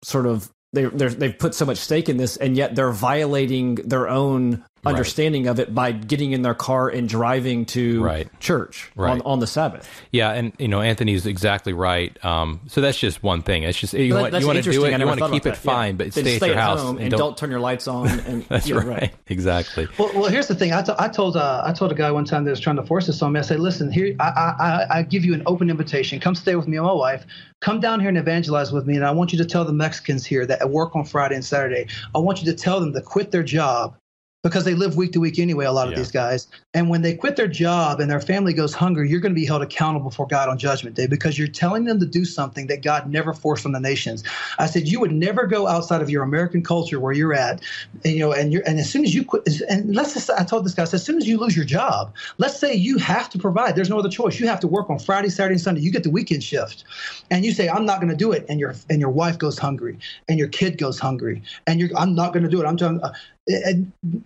sort 0.03 0.25
of 0.25 0.49
they 0.73 0.85
they've 0.85 1.37
put 1.37 1.55
so 1.55 1.65
much 1.65 1.77
stake 1.77 2.09
in 2.09 2.17
this, 2.17 2.37
and 2.37 2.55
yet 2.55 2.75
they're 2.75 2.91
violating 2.91 3.75
their 3.75 4.07
own 4.07 4.63
understanding 4.85 5.47
of 5.47 5.59
it 5.59 5.73
by 5.73 5.91
getting 5.91 6.31
in 6.31 6.41
their 6.41 6.53
car 6.53 6.89
and 6.89 7.07
driving 7.09 7.65
to 7.67 8.01
Right. 8.03 8.39
church 8.39 8.91
Right. 8.95 9.11
on, 9.11 9.21
on 9.21 9.39
the 9.39 9.47
Sabbath. 9.47 9.89
Yeah, 10.11 10.31
and 10.31 10.53
you 10.59 10.67
know 10.67 10.81
Anthony's 10.81 11.25
exactly 11.25 11.73
right. 11.73 12.17
Um, 12.25 12.61
so 12.67 12.81
that's 12.81 12.97
just 12.97 13.21
one 13.23 13.41
thing. 13.41 13.63
It's 13.63 13.77
just 13.79 13.93
you 13.93 14.13
That- 14.13 14.21
want 14.31 14.41
you 14.41 14.47
want 14.47 14.57
to 14.63 14.71
do 14.71 14.85
it. 14.85 14.99
You 14.99 15.05
want 15.05 15.19
to 15.19 15.29
keep 15.29 15.45
it 15.45 15.49
that. 15.55 15.65
Yeah. 15.65 15.71
fine, 15.73 15.95
but 15.95 16.11
Then 16.13 16.23
stay 16.25 16.35
at 16.35 16.41
your 16.41 16.51
at 16.57 16.61
house 16.63 16.81
home 16.81 16.97
and 16.97 17.11
don't, 17.11 17.37
turn 17.37 17.49
your 17.51 17.59
lights 17.59 17.87
on. 17.87 18.07
And 18.29 18.43
That's 18.49 18.67
yeah, 18.69 18.77
right. 18.77 19.13
Exactly. 19.27 19.87
Well, 19.97 20.11
well, 20.15 20.29
here's 20.29 20.47
the 20.47 20.55
thing. 20.55 20.73
I, 20.73 20.81
t- 20.81 20.93
I 20.99 21.07
told 21.07 21.35
uh, 21.37 21.61
I 21.65 21.73
told 21.73 21.91
a 21.91 21.95
guy 21.95 22.11
one 22.11 22.25
time 22.25 22.43
that 22.45 22.51
was 22.51 22.59
trying 22.59 22.75
to 22.77 22.83
force 22.83 23.07
this 23.07 23.21
on 23.21 23.33
me. 23.33 23.39
I 23.39 23.43
said, 23.43 23.59
"Listen, 23.59 23.91
here 23.91 24.15
I, 24.19 24.23
I 24.29 24.55
I- 24.59 24.97
I 24.99 25.01
give 25.03 25.25
you 25.25 25.33
an 25.33 25.43
open 25.45 25.69
invitation. 25.69 26.19
Come 26.19 26.35
stay 26.35 26.55
with 26.55 26.67
me 26.67 26.77
and 26.77 26.85
my 26.85 26.91
wife. 26.93 27.25
Come 27.61 27.79
down 27.79 27.99
here 27.99 28.09
and 28.09 28.17
evangelize 28.17 28.71
with 28.71 28.85
me. 28.87 28.95
And 28.95 29.05
I 29.05 29.11
want 29.11 29.31
you 29.33 29.37
to 29.39 29.45
tell 29.45 29.65
the 29.65 29.73
Mexicans 29.73 30.25
here 30.25 30.45
that 30.45 30.69
work 30.69 30.95
on 30.95 31.03
Friday 31.05 31.35
and 31.35 31.43
Saturday. 31.45 31.87
I 32.15 32.19
want 32.19 32.41
you 32.41 32.45
to 32.51 32.57
tell 32.57 32.79
them 32.79 32.93
to 32.93 33.01
quit 33.01 33.31
their 33.31 33.43
job." 33.43 33.95
Because 34.41 34.63
they 34.63 34.73
live 34.73 34.95
week 34.95 35.11
to 35.13 35.19
week 35.19 35.37
anyway, 35.37 35.65
a 35.65 35.71
lot 35.71 35.87
of 35.87 35.91
Yeah. 35.91 35.99
these 35.99 36.11
guys. 36.11 36.47
And 36.73 36.89
when 36.89 37.01
they 37.01 37.13
quit 37.13 37.35
their 37.35 37.47
job 37.47 37.99
and 37.99 38.09
their 38.09 38.21
family 38.21 38.53
goes 38.53 38.73
hungry, 38.73 39.09
you're 39.09 39.19
going 39.19 39.33
to 39.33 39.39
be 39.39 39.45
held 39.45 39.61
accountable 39.61 40.11
for 40.11 40.25
God 40.25 40.47
on 40.47 40.57
Judgment 40.57 40.95
Day 40.95 41.07
because 41.07 41.37
you're 41.37 41.49
telling 41.49 41.83
them 41.83 41.99
to 41.99 42.05
do 42.05 42.23
something 42.23 42.67
that 42.67 42.81
God 42.81 43.09
never 43.09 43.33
forced 43.33 43.65
on 43.65 43.73
the 43.73 43.81
nations. 43.81 44.23
I 44.57 44.67
said 44.67 44.87
you 44.87 45.01
would 45.01 45.11
never 45.11 45.45
go 45.45 45.67
outside 45.67 46.01
of 46.01 46.09
your 46.09 46.23
American 46.23 46.63
culture 46.63 47.01
where 47.01 47.11
you're 47.11 47.33
at, 47.33 47.61
and, 48.05 48.13
you 48.13 48.19
know, 48.19 48.31
and 48.31 48.53
you're 48.53 48.63
and 48.65 48.79
as 48.79 48.89
soon 48.89 49.03
as 49.03 49.13
you 49.13 49.25
quit, 49.25 49.45
and 49.69 49.93
let's 49.93 50.13
just 50.13 50.29
I 50.29 50.45
told 50.45 50.65
this 50.65 50.73
guy, 50.73 50.83
I 50.83 50.85
said, 50.85 50.97
as 50.97 51.05
soon 51.05 51.17
as 51.17 51.27
you 51.27 51.37
lose 51.37 51.55
your 51.57 51.65
job, 51.65 52.13
let's 52.37 52.57
say 52.57 52.73
you 52.73 52.97
have 52.97 53.29
to 53.31 53.37
provide. 53.39 53.75
There's 53.75 53.89
no 53.89 53.99
other 53.99 54.09
choice. 54.09 54.39
You 54.39 54.47
have 54.47 54.61
to 54.61 54.67
work 54.67 54.89
on 54.89 54.99
Friday, 54.99 55.27
Saturday, 55.27 55.55
and 55.55 55.61
Sunday. 55.61 55.81
You 55.81 55.91
get 55.91 56.03
the 56.03 56.11
weekend 56.11 56.43
shift, 56.45 56.85
and 57.29 57.43
you 57.43 57.51
say 57.51 57.67
I'm 57.67 57.85
not 57.85 57.99
going 57.99 58.09
to 58.11 58.15
do 58.15 58.31
it, 58.31 58.45
and 58.47 58.57
your 58.57 58.73
and 58.89 59.01
your 59.01 59.09
wife 59.09 59.37
goes 59.37 59.57
hungry, 59.57 59.97
and 60.29 60.39
your 60.39 60.47
kid 60.47 60.77
goes 60.77 60.97
hungry, 60.97 61.41
and 61.67 61.77
you're 61.77 61.89
I'm 61.97 62.15
not 62.15 62.31
going 62.31 62.43
to 62.43 62.49
do 62.49 62.61
it. 62.61 62.65
I'm 62.65 62.77
telling. 62.77 63.01
Uh, 63.01 63.11
Uh, 63.49 63.73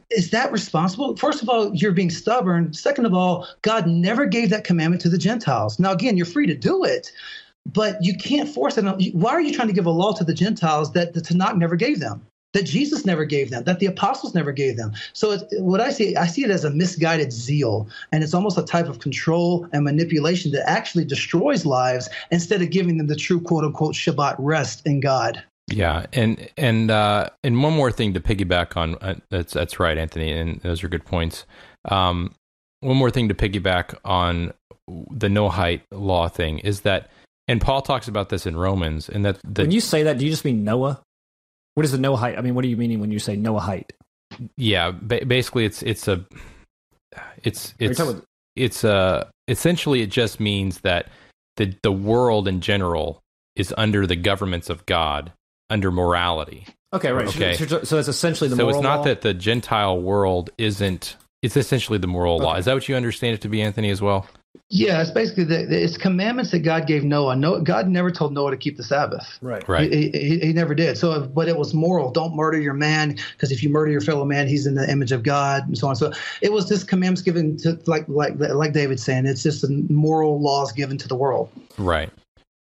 is 0.09 0.31
that 0.31 0.51
responsible? 0.51 1.15
First 1.15 1.41
of 1.41 1.49
all, 1.49 1.73
you're 1.73 1.91
being 1.91 2.09
stubborn. 2.09 2.73
Second 2.73 3.05
of 3.05 3.13
all, 3.13 3.47
God 3.61 3.87
never 3.87 4.25
gave 4.25 4.49
that 4.49 4.63
commandment 4.63 5.01
to 5.03 5.09
the 5.09 5.17
Gentiles. 5.17 5.79
Now, 5.79 5.91
again, 5.91 6.17
you're 6.17 6.25
free 6.25 6.47
to 6.47 6.55
do 6.55 6.83
it, 6.83 7.11
but 7.65 7.97
you 8.01 8.15
can't 8.15 8.49
force 8.49 8.77
it. 8.77 9.13
Why 9.13 9.31
are 9.31 9.41
you 9.41 9.53
trying 9.53 9.69
to 9.69 9.73
give 9.73 9.85
a 9.85 9.91
law 9.91 10.13
to 10.13 10.23
the 10.23 10.33
Gentiles 10.33 10.91
that 10.93 11.13
the 11.13 11.21
Tanakh 11.21 11.57
never 11.57 11.75
gave 11.75 11.99
them? 11.99 12.25
That 12.53 12.63
Jesus 12.63 13.03
never 13.03 13.25
gave 13.25 13.49
them, 13.49 13.63
that 13.63 13.79
the 13.79 13.87
apostles 13.87 14.35
never 14.35 14.51
gave 14.51 14.77
them. 14.77 14.91
So, 15.13 15.39
what 15.53 15.81
I 15.81 15.89
see, 15.89 16.15
I 16.15 16.27
see 16.27 16.43
it 16.43 16.51
as 16.51 16.63
a 16.63 16.69
misguided 16.69 17.33
zeal, 17.33 17.87
and 18.11 18.23
it's 18.23 18.35
almost 18.35 18.59
a 18.59 18.63
type 18.63 18.87
of 18.87 18.99
control 18.99 19.67
and 19.73 19.83
manipulation 19.83 20.51
that 20.51 20.69
actually 20.69 21.05
destroys 21.05 21.65
lives 21.65 22.09
instead 22.29 22.61
of 22.61 22.69
giving 22.69 22.97
them 22.97 23.07
the 23.07 23.15
true 23.15 23.41
quote 23.41 23.63
unquote 23.63 23.95
Shabbat 23.95 24.35
rest 24.37 24.85
in 24.85 24.99
God. 24.99 25.43
Yeah, 25.77 26.05
and 26.13 26.49
and 26.57 26.91
uh, 26.91 27.29
and 27.43 27.61
one 27.61 27.73
more 27.73 27.91
thing 27.91 28.13
to 28.13 28.19
piggyback 28.19 28.77
on. 28.77 28.95
Uh, 28.95 29.15
that's 29.29 29.53
that's 29.53 29.79
right, 29.79 29.97
Anthony, 29.97 30.31
and 30.31 30.59
those 30.61 30.83
are 30.83 30.87
good 30.87 31.05
points. 31.05 31.45
Um, 31.85 32.33
one 32.81 32.97
more 32.97 33.09
thing 33.11 33.29
to 33.29 33.33
piggyback 33.33 33.95
on 34.03 34.53
the 34.87 35.27
Noahide 35.29 35.81
law 35.91 36.27
thing 36.27 36.59
is 36.59 36.81
that, 36.81 37.09
and 37.47 37.61
Paul 37.61 37.81
talks 37.81 38.07
about 38.07 38.29
this 38.29 38.45
in 38.45 38.55
Romans, 38.57 39.07
and 39.09 39.23
that 39.25 39.39
the 39.43 39.63
When 39.63 39.71
you 39.71 39.81
say 39.81 40.03
that, 40.03 40.17
do 40.17 40.25
you 40.25 40.31
just 40.31 40.45
mean 40.45 40.63
Noah? 40.63 41.01
What 41.75 41.85
is 41.85 41.91
the 41.91 41.97
Noahide? 41.97 42.37
I 42.37 42.41
mean, 42.41 42.53
what 42.55 42.65
are 42.65 42.67
you 42.67 42.77
meaning 42.77 42.99
when 42.99 43.11
you 43.11 43.19
say 43.19 43.35
Noahide? 43.37 43.89
yeah, 44.57 44.91
ba- 44.91 45.25
basically 45.25 45.65
it's 45.65 45.81
it's 45.83 46.07
a 46.07 46.25
it's 47.43 47.73
it's 47.79 47.99
about- 47.99 48.23
it's 48.55 48.83
uh 48.83 49.25
essentially 49.47 50.01
it 50.01 50.09
just 50.09 50.39
means 50.39 50.79
that 50.81 51.09
the 51.57 51.75
the 51.83 51.91
world 51.91 52.47
in 52.47 52.61
general 52.61 53.21
is 53.55 53.73
under 53.77 54.07
the 54.07 54.15
governments 54.15 54.69
of 54.69 54.85
God, 54.85 55.31
under 55.73 55.91
morality. 55.91 56.65
okay, 56.93 57.11
right. 57.11 57.27
Okay. 57.27 57.55
So, 57.55 57.83
so 57.83 57.97
it's 57.97 58.07
essentially 58.07 58.47
the 58.49 58.55
so 58.55 58.63
moral 58.63 58.77
it's 58.77 58.83
not 58.83 58.99
law? 58.99 59.05
that 59.05 59.21
the 59.21 59.33
Gentile 59.33 59.99
world 59.99 60.51
isn't. 60.57 61.17
It's 61.41 61.57
essentially 61.57 61.97
the 61.97 62.07
moral 62.07 62.37
law. 62.37 62.55
Is 62.55 62.65
that 62.65 62.73
what 62.75 62.87
you 62.87 62.95
understand 62.95 63.33
it 63.33 63.41
to 63.41 63.49
be, 63.49 63.61
Anthony, 63.61 63.89
as 63.89 64.01
well? 64.01 64.27
Yeah, 64.69 65.01
it's 65.01 65.11
basically 65.11 65.43
the, 65.45 65.65
the- 65.65 65.83
it's 65.83 65.97
commandments 65.97 66.51
that 66.51 66.59
God 66.59 66.85
gave 66.87 67.03
Noah. 67.03 67.35
No, 67.35 67.59
God 67.59 67.87
never 67.89 68.11
told 68.11 68.33
Noah 68.33 68.51
to 68.51 68.57
keep 68.57 68.77
the 68.77 68.83
Sabbath. 68.83 69.39
right. 69.41 69.67
Right. 69.67 69.91
He, 69.91 70.09
he, 70.11 70.39
he 70.39 70.53
never 70.53 70.73
did. 70.75 70.97
So, 70.97 71.25
but 71.27 71.47
it 71.49 71.57
was 71.57 71.73
moral. 71.73 72.11
Don't 72.11 72.35
murder 72.35 72.59
your 72.59 72.73
man, 72.75 73.17
because 73.33 73.51
if 73.51 73.61
you 73.63 73.69
murder 73.69 73.91
your 73.91 73.99
fellow 74.01 74.25
man, 74.25 74.47
he's 74.47 74.65
in 74.67 74.75
the 74.75 74.89
image 74.89 75.11
of 75.11 75.23
God, 75.23 75.67
and 75.67 75.77
so 75.77 75.87
on. 75.87 75.95
So, 75.95 76.13
it 76.41 76.51
was 76.51 76.69
just 76.69 76.87
commandments 76.87 77.23
given 77.23 77.57
to, 77.57 77.77
like, 77.87 78.07
like, 78.07 78.35
like 78.37 78.71
David's 78.73 79.03
saying, 79.03 79.25
it's 79.25 79.43
just 79.43 79.63
the 79.63 79.85
moral 79.89 80.39
laws 80.39 80.71
given 80.71 80.97
to 80.99 81.07
the 81.07 81.15
world. 81.15 81.49
Right. 81.77 82.11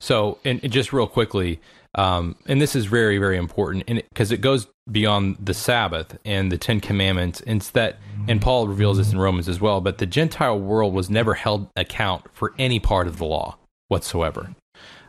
So, 0.01 0.39
and, 0.45 0.61
and 0.65 0.73
just 0.73 0.93
real 0.93 1.07
quickly, 1.07 1.61
um, 1.95 2.37
and 2.47 2.61
this 2.61 2.75
is 2.77 2.87
very, 2.87 3.19
very 3.19 3.37
important, 3.37 3.87
because 3.87 4.33
it 4.33 4.41
goes 4.41 4.67
beyond 4.91 5.37
the 5.41 5.55
Sabbath 5.55 6.19
and 6.25 6.53
the 6.53 6.59
Ten 6.59 6.81
Commandments. 6.81 7.41
And 7.47 7.61
it's 7.61 7.71
that, 7.71 7.99
and 8.29 8.41
Paul 8.43 8.69
reveals 8.69 8.99
this 8.99 9.13
in 9.13 9.19
Romans 9.19 9.49
as 9.49 9.61
well. 9.61 9.81
But 9.81 9.99
the 9.99 10.07
Gentile 10.07 10.59
world 10.59 10.93
was 10.93 11.09
never 11.09 11.35
held 11.35 11.69
account 11.77 12.25
for 12.33 12.53
any 12.59 12.79
part 12.81 13.07
of 13.07 13.19
the 13.19 13.25
law 13.25 13.57
whatsoever. 13.89 14.55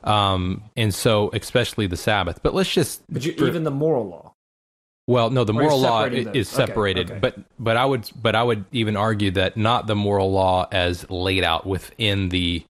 Um, 0.04 0.64
and 0.78 0.94
so, 0.94 1.30
especially 1.34 1.88
the 1.88 1.98
Sabbath. 1.98 2.40
But 2.44 2.54
let's 2.54 2.72
just 2.72 3.02
But 3.10 3.26
you, 3.26 3.34
for- 3.34 3.48
even 3.48 3.64
the 3.64 3.72
moral 3.72 4.08
law. 4.08 4.32
Well, 5.08 5.30
no, 5.30 5.44
the 5.44 5.54
Or 5.54 5.62
moral 5.62 5.80
law 5.80 6.04
i- 6.04 6.08
is 6.08 6.26
those. 6.26 6.28
Okay, 6.28 6.44
separated, 6.44 7.12
okay. 7.12 7.20
but 7.20 7.36
but 7.60 7.78
I 7.78 7.86
would 7.86 8.10
but 8.20 8.34
I 8.36 8.42
would 8.44 8.66
even 8.72 8.96
argue 8.98 9.30
that 9.32 9.56
not 9.56 9.86
the 9.88 9.96
moral 9.96 10.32
law 10.32 10.68
as 10.72 11.08
laid 11.12 11.44
out 11.44 11.66
within 11.68 12.30
the 12.30 12.64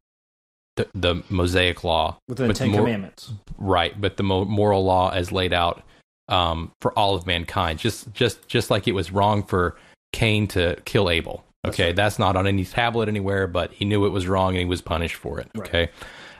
the, 0.75 0.87
the 0.93 1.23
Mosaic 1.29 1.83
law, 1.83 2.17
Within 2.27 2.47
the 2.47 2.53
Ten 2.53 2.69
mor- 2.71 2.81
Commandments. 2.81 3.31
right? 3.57 3.99
But 3.99 4.17
the 4.17 4.23
mo- 4.23 4.45
moral 4.45 4.83
law 4.83 5.09
as 5.11 5.31
laid 5.31 5.53
out 5.53 5.83
um, 6.27 6.71
for 6.81 6.91
all 6.97 7.15
of 7.15 7.25
mankind, 7.25 7.79
just 7.79 8.13
just 8.13 8.47
just 8.47 8.69
like 8.69 8.87
it 8.87 8.93
was 8.93 9.11
wrong 9.11 9.43
for 9.43 9.75
Cain 10.13 10.47
to 10.49 10.75
kill 10.85 11.09
Abel. 11.09 11.43
Okay, 11.65 11.93
that's, 11.93 12.19
not 12.19 12.35
on 12.35 12.45
any 12.45 12.63
tablet 12.63 13.09
anywhere, 13.09 13.47
but 13.47 13.71
he 13.73 13.85
knew 13.85 14.05
it 14.05 14.09
was 14.09 14.27
wrong 14.27 14.49
and 14.49 14.59
he 14.59 14.65
was 14.65 14.81
punished 14.83 15.15
for 15.15 15.39
it. 15.39 15.49
Right. 15.55 15.67
Okay, 15.67 15.89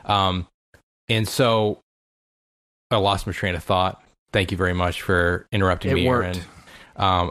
um, 0.04 0.46
and 1.08 1.26
so 1.26 1.80
I 2.92 2.96
lost 2.98 3.26
my 3.26 3.32
train 3.32 3.56
of 3.56 3.64
thought. 3.64 4.00
Thank 4.32 4.52
you 4.52 4.56
very 4.56 4.72
much 4.74 5.02
for 5.02 5.46
interrupting 5.50 5.90
It 5.90 5.94
me, 5.94 6.08
worked. 6.08 6.36
Aaron. 6.36 7.30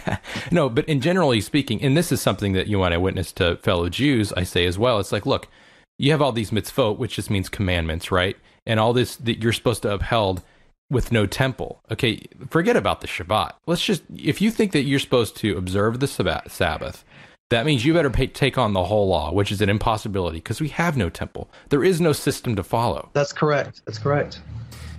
no, 0.50 0.68
but 0.68 0.86
in 0.88 1.00
generally 1.00 1.40
speaking, 1.40 1.80
and 1.82 1.96
this 1.96 2.10
is 2.10 2.20
something 2.20 2.52
that 2.54 2.66
you 2.66 2.82
and 2.82 2.92
I 2.92 2.96
witness 2.98 3.30
to 3.32 3.56
fellow 3.58 3.88
Jews, 3.88 4.32
I 4.32 4.42
say 4.42 4.66
as 4.66 4.76
well. 4.78 4.98
It's 4.98 5.12
like, 5.12 5.24
look, 5.26 5.48
you 5.98 6.10
have 6.10 6.22
all 6.22 6.32
these 6.32 6.50
mitzvot, 6.50 6.98
which 6.98 7.16
just 7.16 7.30
means 7.30 7.48
commandments, 7.48 8.10
right? 8.10 8.36
And 8.66 8.80
all 8.80 8.92
this 8.92 9.16
that 9.16 9.42
you're 9.42 9.52
supposed 9.52 9.82
to 9.82 9.92
upheld 9.92 10.42
with 10.90 11.10
no 11.10 11.26
temple. 11.26 11.80
Okay, 11.90 12.26
forget 12.50 12.76
about 12.76 13.00
the 13.00 13.06
Shabbat. 13.06 13.52
Let's 13.66 13.84
just, 13.84 14.02
if 14.14 14.40
you 14.40 14.50
think 14.50 14.72
that 14.72 14.82
you're 14.82 14.98
supposed 14.98 15.36
to 15.38 15.56
observe 15.56 16.00
the 16.00 16.06
Sabbath, 16.06 16.52
Sabbath 16.52 17.04
that 17.50 17.64
means 17.64 17.84
you 17.84 17.94
better 17.94 18.10
pay, 18.10 18.26
take 18.26 18.58
on 18.58 18.72
the 18.72 18.84
whole 18.84 19.08
law, 19.08 19.32
which 19.32 19.52
is 19.52 19.60
an 19.60 19.68
impossibility 19.68 20.38
because 20.38 20.60
we 20.60 20.68
have 20.68 20.96
no 20.96 21.08
temple. 21.08 21.48
There 21.68 21.84
is 21.84 22.00
no 22.00 22.12
system 22.12 22.56
to 22.56 22.64
follow. 22.64 23.10
That's 23.12 23.32
correct. 23.32 23.82
That's 23.86 23.98
correct. 23.98 24.40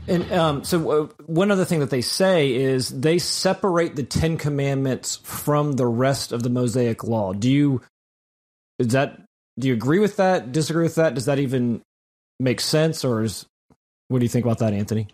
And 0.08 0.32
um, 0.32 0.64
so, 0.64 0.90
uh, 0.90 1.08
one 1.26 1.52
other 1.52 1.66
thing 1.66 1.82
that 1.82 1.90
they 1.90 2.00
say 2.00 2.54
is 2.56 2.88
they 2.88 3.20
separate 3.20 3.98
the 3.98 4.04
Ten 4.04 4.38
Commandments 4.38 5.18
from 5.18 5.74
the 5.74 5.86
rest 5.86 6.32
of 6.32 6.44
the 6.44 6.50
Mosaic 6.50 7.04
Law. 7.04 7.34
Do 7.34 7.52
you 7.52 7.82
is 8.80 8.88
that? 8.90 9.22
Do 9.60 9.68
you 9.68 9.74
agree 9.74 10.00
with 10.00 10.18
that? 10.18 10.52
Disagree 10.52 10.84
with 10.84 10.96
that? 10.96 11.16
Does 11.16 11.26
that 11.26 11.40
even 11.40 11.82
make 12.40 12.62
sense, 12.62 13.04
or 13.04 13.24
is 13.24 13.46
what 14.08 14.20
do 14.20 14.26
you 14.26 14.30
think 14.30 14.46
about 14.46 14.60
that, 14.60 14.74
Anthony? 14.74 15.08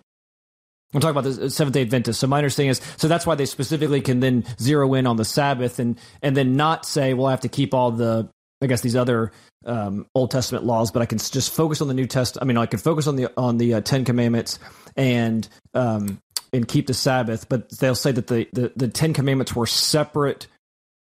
I'm 0.94 1.02
talking 1.02 1.18
about 1.18 1.24
the 1.24 1.50
Seventh 1.50 1.74
Day 1.74 1.82
Adventists. 1.82 2.20
So 2.20 2.28
my 2.28 2.38
understanding 2.38 2.70
is, 2.70 2.82
so 2.98 3.08
that's 3.08 3.26
why 3.26 3.36
they 3.36 3.46
specifically 3.46 4.02
can 4.02 4.20
then 4.20 4.46
zero 4.60 4.94
in 4.94 5.08
on 5.08 5.16
the 5.16 5.26
Sabbath 5.26 5.80
and 5.80 6.00
and 6.22 6.38
then 6.38 6.56
not 6.56 6.86
say, 6.86 7.14
well, 7.14 7.28
I 7.28 7.32
have 7.32 7.42
to 7.42 7.50
keep 7.50 7.74
all 7.74 7.92
the, 7.92 8.30
I 8.62 8.68
guess 8.68 8.82
these 8.82 8.96
other 8.96 9.32
um, 9.66 10.06
Old 10.14 10.30
Testament 10.30 10.66
laws, 10.66 10.92
but 10.92 11.02
I 11.02 11.06
can 11.06 11.18
just 11.18 11.54
focus 11.54 11.82
on 11.82 11.88
the 11.88 11.94
New 11.96 12.06
Test. 12.06 12.38
I 12.42 12.46
mean, 12.46 12.58
I 12.58 12.68
can 12.68 12.80
focus 12.80 13.08
on 13.08 13.16
the 13.16 13.32
on 13.38 13.58
the 13.58 13.76
uh, 13.76 13.82
Ten 13.82 14.06
Commandments 14.06 14.60
and 14.96 15.48
um, 15.74 16.20
and 16.52 16.68
keep 16.68 16.86
the 16.86 16.94
Sabbath. 16.94 17.50
But 17.50 17.70
they'll 17.80 17.96
say 17.96 18.12
that 18.12 18.28
the 18.28 18.48
the, 18.54 18.72
the 18.76 18.88
Ten 18.88 19.14
Commandments 19.14 19.56
were 19.56 19.66
separate 19.66 20.48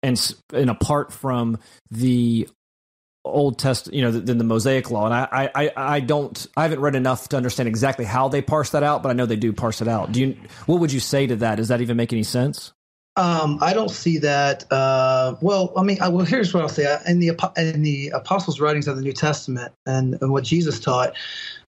and 0.04 0.36
and 0.54 0.70
apart 0.70 1.12
from 1.12 1.58
the 1.90 2.48
Old 3.30 3.57
Test, 3.57 3.93
you 3.93 4.01
know, 4.01 4.11
than 4.11 4.38
the 4.38 4.43
Mosaic 4.43 4.91
Law. 4.91 5.05
And 5.05 5.13
I, 5.13 5.49
I, 5.55 5.71
I 5.75 5.99
don't, 5.99 6.47
I 6.57 6.63
haven't 6.63 6.80
read 6.80 6.95
enough 6.95 7.30
to 7.30 7.38
understand 7.38 7.69
exactly 7.69 8.05
how 8.05 8.27
they 8.27 8.41
parse 8.41 8.71
that 8.71 8.84
out, 8.84 9.03
but 9.03 9.09
I 9.09 9.13
know 9.13 9.25
they 9.25 9.36
do 9.36 9.53
parse 9.53 9.82
it 9.82 9.88
out. 9.88 10.11
Do 10.11 10.21
you? 10.21 10.38
What 10.65 10.80
would 10.80 10.91
you 10.91 10.99
say 10.99 11.27
to 11.27 11.36
that? 11.38 11.55
Does 11.55 11.69
that 11.69 11.82
even 11.82 11.97
make 11.97 12.11
any 12.13 12.23
sense? 12.23 12.73
Um, 13.15 13.57
I 13.61 13.73
don't 13.73 13.91
see 13.91 14.19
that. 14.19 14.71
Uh, 14.71 15.36
well, 15.41 15.73
I 15.75 15.84
mean, 15.84 16.01
I, 16.01 16.07
well, 16.07 16.25
here's 16.25 16.53
what 16.53 16.63
I'll 16.63 16.69
say. 16.69 16.97
In 17.05 17.19
the 17.19 17.38
in 17.57 17.82
the 17.82 18.09
apostles' 18.09 18.61
writings 18.61 18.88
of 18.88 18.95
the 18.95 19.01
New 19.01 19.11
Testament 19.11 19.73
and, 19.86 20.17
and 20.21 20.32
what 20.32 20.45
Jesus 20.45 20.80
taught, 20.80 21.13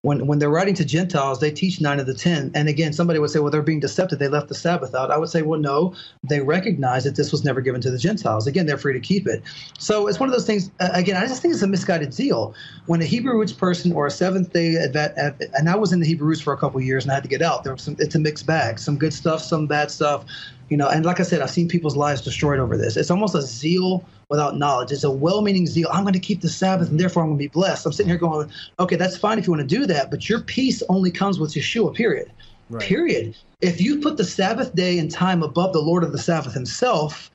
when 0.04 0.26
when 0.26 0.40
they're 0.40 0.50
writing 0.50 0.74
to 0.76 0.86
Gentiles, 0.86 1.40
they 1.40 1.52
teach 1.52 1.80
nine 1.80 2.00
of 2.00 2.08
the 2.08 2.14
ten. 2.14 2.52
And 2.56 2.68
again, 2.68 2.92
somebody 2.92 3.20
would 3.20 3.30
say, 3.30 3.40
well, 3.40 3.52
they're 3.52 3.62
being 3.62 3.80
deceptive. 3.80 4.18
They 4.18 4.28
left 4.28 4.48
the 4.48 4.56
Sabbath 4.56 4.96
out. 4.96 5.12
I 5.12 5.18
would 5.18 5.30
say, 5.30 5.44
well, 5.44 5.60
no, 5.60 5.94
they 6.24 6.42
recognize 6.42 7.04
that 7.04 7.16
this 7.16 7.32
was 7.32 7.44
never 7.44 7.62
given 7.62 7.82
to 7.82 7.92
the 7.92 8.00
Gentiles. 8.00 8.48
Again, 8.48 8.66
they're 8.66 8.80
free 8.80 8.94
to 8.94 9.00
keep 9.00 9.28
it. 9.28 9.44
So 9.78 10.08
it's 10.08 10.20
one 10.20 10.28
of 10.28 10.34
those 10.34 10.48
things. 10.48 10.72
Uh, 10.80 10.90
again, 10.94 11.18
I 11.18 11.28
just 11.28 11.42
think 11.42 11.54
it's 11.54 11.64
a 11.64 11.68
misguided 11.68 12.14
zeal. 12.14 12.56
When 12.88 13.02
a 13.02 13.06
Hebrew 13.06 13.38
roots 13.38 13.54
person 13.54 13.92
or 13.94 14.08
a 14.08 14.12
Seventh 14.12 14.52
Day 14.54 14.76
Advent, 14.78 15.14
and 15.54 15.70
I 15.70 15.76
was 15.76 15.94
in 15.94 16.00
the 16.00 16.08
Hebrew 16.08 16.28
roots 16.28 16.42
for 16.42 16.54
a 16.54 16.58
couple 16.58 16.80
of 16.80 16.86
years, 16.86 17.04
and 17.04 17.12
I 17.12 17.16
had 17.16 17.24
to 17.24 17.30
get 17.30 17.44
out. 17.44 17.64
There 17.64 17.74
was 17.74 17.84
some. 17.84 17.96
It's 18.00 18.16
a 18.16 18.20
mixed 18.20 18.48
bag. 18.48 18.80
Some 18.80 18.98
good 18.98 19.14
stuff, 19.14 19.42
some 19.42 19.68
bad 19.68 19.92
stuff 19.92 20.26
You 20.72 20.78
know, 20.78 20.88
and 20.88 21.06
like 21.06 21.20
I 21.20 21.24
said, 21.24 21.42
I've 21.42 21.50
seen 21.50 21.68
people's 21.68 21.98
lives 21.98 22.22
destroyed 22.22 22.60
over 22.60 22.78
this. 22.78 22.96
It's 22.96 23.12
almost 23.12 23.36
a 23.36 23.42
zeal 23.42 24.06
without 24.30 24.58
knowledge. 24.58 24.94
It's 24.94 25.04
a 25.04 25.12
well-meaning 25.12 25.68
zeal. 25.68 25.90
I'm 25.92 26.04
going 26.04 26.14
to 26.14 26.20
keep 26.20 26.40
the 26.40 26.48
Sabbath, 26.48 26.90
and 26.90 26.98
therefore 26.98 27.24
I'm 27.24 27.30
going 27.30 27.40
to 27.40 27.44
be 27.44 27.50
blessed. 27.50 27.86
I'm 27.86 27.92
sitting 27.92 28.10
here 28.10 28.18
going, 28.18 28.50
okay, 28.80 28.96
that's 28.96 29.18
fine 29.18 29.38
if 29.38 29.46
you 29.46 29.52
want 29.52 29.68
to 29.70 29.76
do 29.76 29.86
that, 29.88 30.10
but 30.10 30.30
your 30.30 30.40
peace 30.40 30.82
only 30.88 31.12
comes 31.12 31.42
with 31.42 31.56
Yeshua. 31.56 31.94
Period. 31.94 32.32
Right. 32.70 32.82
Period. 32.82 33.36
If 33.60 33.82
you 33.82 34.00
put 34.00 34.16
the 34.16 34.24
Sabbath 34.24 34.74
day 34.74 34.98
and 34.98 35.12
time 35.12 35.44
above 35.44 35.74
the 35.74 35.82
Lord 35.82 36.06
of 36.06 36.14
the 36.14 36.18
Sabbath 36.18 36.54
Himself, 36.54 37.30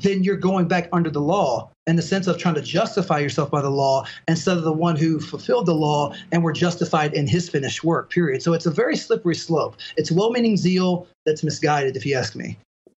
then 0.00 0.22
you're 0.22 0.36
going 0.36 0.68
back 0.68 0.88
under 0.92 1.10
the 1.10 1.20
law 1.20 1.70
in 1.86 1.96
the 1.96 2.02
sense 2.02 2.26
of 2.26 2.38
trying 2.38 2.54
to 2.54 2.62
justify 2.62 3.18
yourself 3.18 3.50
by 3.50 3.62
the 3.62 3.70
law 3.70 4.04
instead 4.26 4.56
of 4.56 4.64
the 4.64 4.72
one 4.72 4.96
who 4.96 5.20
fulfilled 5.20 5.66
the 5.66 5.74
law 5.74 6.14
and 6.32 6.42
were 6.42 6.52
justified 6.52 7.14
in 7.14 7.26
his 7.26 7.48
finished 7.48 7.82
work, 7.82 8.10
period. 8.10 8.42
So 8.42 8.52
it's 8.52 8.66
a 8.66 8.70
very 8.70 8.96
slippery 8.96 9.34
slope. 9.34 9.76
It's 9.96 10.10
well 10.10 10.30
meaning 10.30 10.56
zeal 10.56 11.06
that's 11.24 11.42
misguided, 11.42 11.96
if 11.96 12.04
you 12.04 12.14
ask 12.16 12.36
me. 12.36 12.58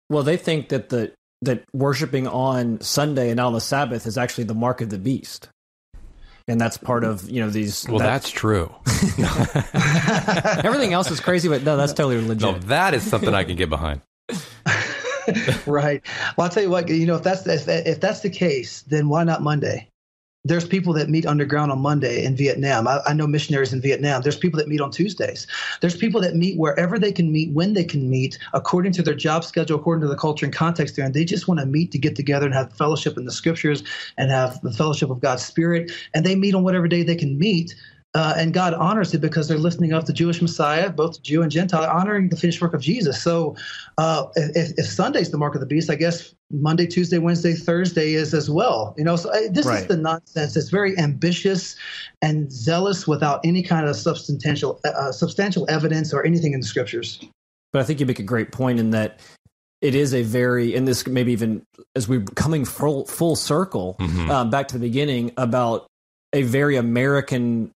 Well, 0.09 0.23
they 0.23 0.37
think 0.37 0.69
that 0.69 0.89
the 0.89 1.11
that 1.41 1.63
worshiping 1.73 2.27
on 2.27 2.81
Sunday 2.81 3.29
and 3.29 3.39
on 3.39 3.53
the 3.53 3.61
Sabbath 3.61 4.05
is 4.05 4.17
actually 4.17 4.43
the 4.45 4.55
mark 4.55 4.81
of 4.81 4.89
the 4.89 4.97
beast. 4.97 5.49
And 6.47 6.59
that's 6.59 6.77
part 6.77 7.03
of 7.03 7.29
you 7.29 7.41
know 7.41 7.49
these. 7.51 7.85
Well, 7.87 7.99
that, 7.99 8.05
that's 8.05 8.31
true. 8.31 8.73
Everything 10.63 10.93
else 10.93 11.11
is 11.11 11.19
crazy, 11.19 11.47
but 11.47 11.63
no, 11.63 11.77
that's 11.77 11.93
totally 11.93 12.25
legit. 12.25 12.41
No, 12.41 12.57
that 12.67 12.95
is 12.95 13.03
something 13.03 13.35
I 13.35 13.43
can 13.43 13.55
get 13.55 13.69
behind. 13.69 14.01
right. 15.65 16.01
Well, 16.37 16.45
I'll 16.45 16.49
tell 16.51 16.63
you 16.63 16.69
what. 16.69 16.89
You 16.89 17.05
know, 17.05 17.15
if 17.15 17.23
that's 17.23 17.45
if, 17.47 17.99
that's 17.99 18.21
the 18.21 18.29
case, 18.29 18.83
then 18.83 19.09
why 19.09 19.23
not 19.23 19.41
Monday? 19.41 19.87
There's 20.45 20.65
people 20.65 20.93
that 20.93 21.09
meet 21.09 21.25
underground 21.25 21.69
on 21.69 21.79
Monday 21.79 22.23
in 22.23 22.35
Vietnam. 22.35 22.87
I, 22.87 23.01
I, 23.05 23.13
know 23.13 23.27
missionaries 23.27 23.73
in 23.73 23.81
Vietnam. 23.81 24.21
There's 24.21 24.37
people 24.37 24.57
that 24.57 24.69
meet 24.69 24.79
on 24.79 24.89
Tuesdays. 24.89 25.45
There's 25.81 25.97
people 25.97 26.21
that 26.21 26.33
meet 26.33 26.57
wherever 26.57 26.97
they 26.97 27.11
can 27.11 27.29
meet, 27.29 27.53
when 27.53 27.73
they 27.73 27.83
can 27.83 28.09
meet, 28.09 28.39
according 28.53 28.93
to 28.93 29.01
their 29.01 29.13
job 29.13 29.43
schedule, 29.43 29.77
according 29.77 30.01
to 30.03 30.07
the 30.07 30.15
culture 30.15 30.45
and 30.45 30.55
context 30.55 30.95
there. 30.95 31.03
And 31.03 31.13
they 31.13 31.25
just 31.25 31.49
want 31.49 31.59
to 31.59 31.65
meet 31.65 31.91
to 31.91 31.99
get 31.99 32.15
together 32.15 32.45
and 32.45 32.55
have 32.55 32.71
fellowship 32.71 33.17
in 33.17 33.25
the 33.25 33.33
scriptures 33.33 33.83
and 34.17 34.31
have 34.31 34.61
the 34.61 34.71
fellowship 34.71 35.09
of 35.09 35.19
God's 35.19 35.43
Spirit. 35.43 35.91
And 36.13 36.25
they 36.25 36.35
meet 36.35 36.55
on 36.55 36.63
whatever 36.63 36.87
day 36.87 37.03
they 37.03 37.17
can 37.17 37.37
meet 37.37 37.75
uh, 38.15 38.33
and 38.37 38.53
God 38.53 38.73
honors 38.73 39.13
it 39.13 39.21
because 39.21 39.47
they're 39.47 39.59
listening 39.59 39.93
up 39.93 40.05
the 40.05 40.13
Jewish 40.13 40.41
Messiah, 40.41 40.89
both 40.89 41.21
Jew 41.21 41.43
and 41.43 41.51
Gentile, 41.51 41.83
honoring 41.83 42.29
the 42.29 42.35
finished 42.35 42.59
work 42.59 42.73
of 42.73 42.81
Jesus. 42.81 43.21
So, 43.21 43.55
uh, 43.99 44.25
if, 44.35 44.71
if 44.77 44.87
Sunday's 44.87 45.29
the 45.29 45.37
mark 45.37 45.53
of 45.53 45.61
the 45.61 45.67
beast, 45.67 45.91
I 45.91 45.95
guess 45.95 46.33
Monday, 46.49 46.87
Tuesday, 46.87 47.19
Wednesday, 47.19 47.53
Thursday 47.53 48.13
is 48.13 48.33
as 48.33 48.49
well. 48.49 48.95
You 48.97 49.03
know, 49.03 49.15
so 49.15 49.29
uh, 49.29 49.41
this 49.51 49.67
right. 49.67 49.81
is 49.81 49.87
the 49.87 49.97
nonsense. 49.97 50.55
It's 50.57 50.69
very 50.69 50.97
ambitious 50.97 51.75
and 52.23 52.51
zealous 52.51 53.07
without 53.07 53.41
any 53.43 53.61
kind 53.61 53.87
of 53.87 53.95
substantial 53.95 54.79
uh, 54.85 55.11
substantial 55.11 55.69
evidence 55.69 56.11
or 56.11 56.25
anything 56.25 56.53
in 56.53 56.61
the 56.61 56.67
scriptures. 56.67 57.23
But 57.71 57.83
I 57.83 57.85
think 57.85 57.99
you 57.99 58.07
make 58.07 58.19
a 58.19 58.23
great 58.23 58.51
point 58.51 58.79
in 58.79 58.89
that 58.89 59.19
it 59.81 59.93
is 59.93 60.15
a 60.15 60.23
very 60.23 60.75
and 60.75 60.87
this 60.87 61.05
maybe 61.05 61.31
even 61.31 61.61
as 61.95 62.07
we're 62.07 62.23
coming 62.35 62.65
full 62.65 63.05
full 63.05 63.35
circle 63.35 63.97
mm-hmm. 63.99 64.31
um, 64.31 64.49
back 64.49 64.67
to 64.69 64.79
the 64.79 64.87
beginning 64.87 65.31
about 65.37 65.85
a 66.33 66.41
very 66.41 66.75
American 66.75 67.71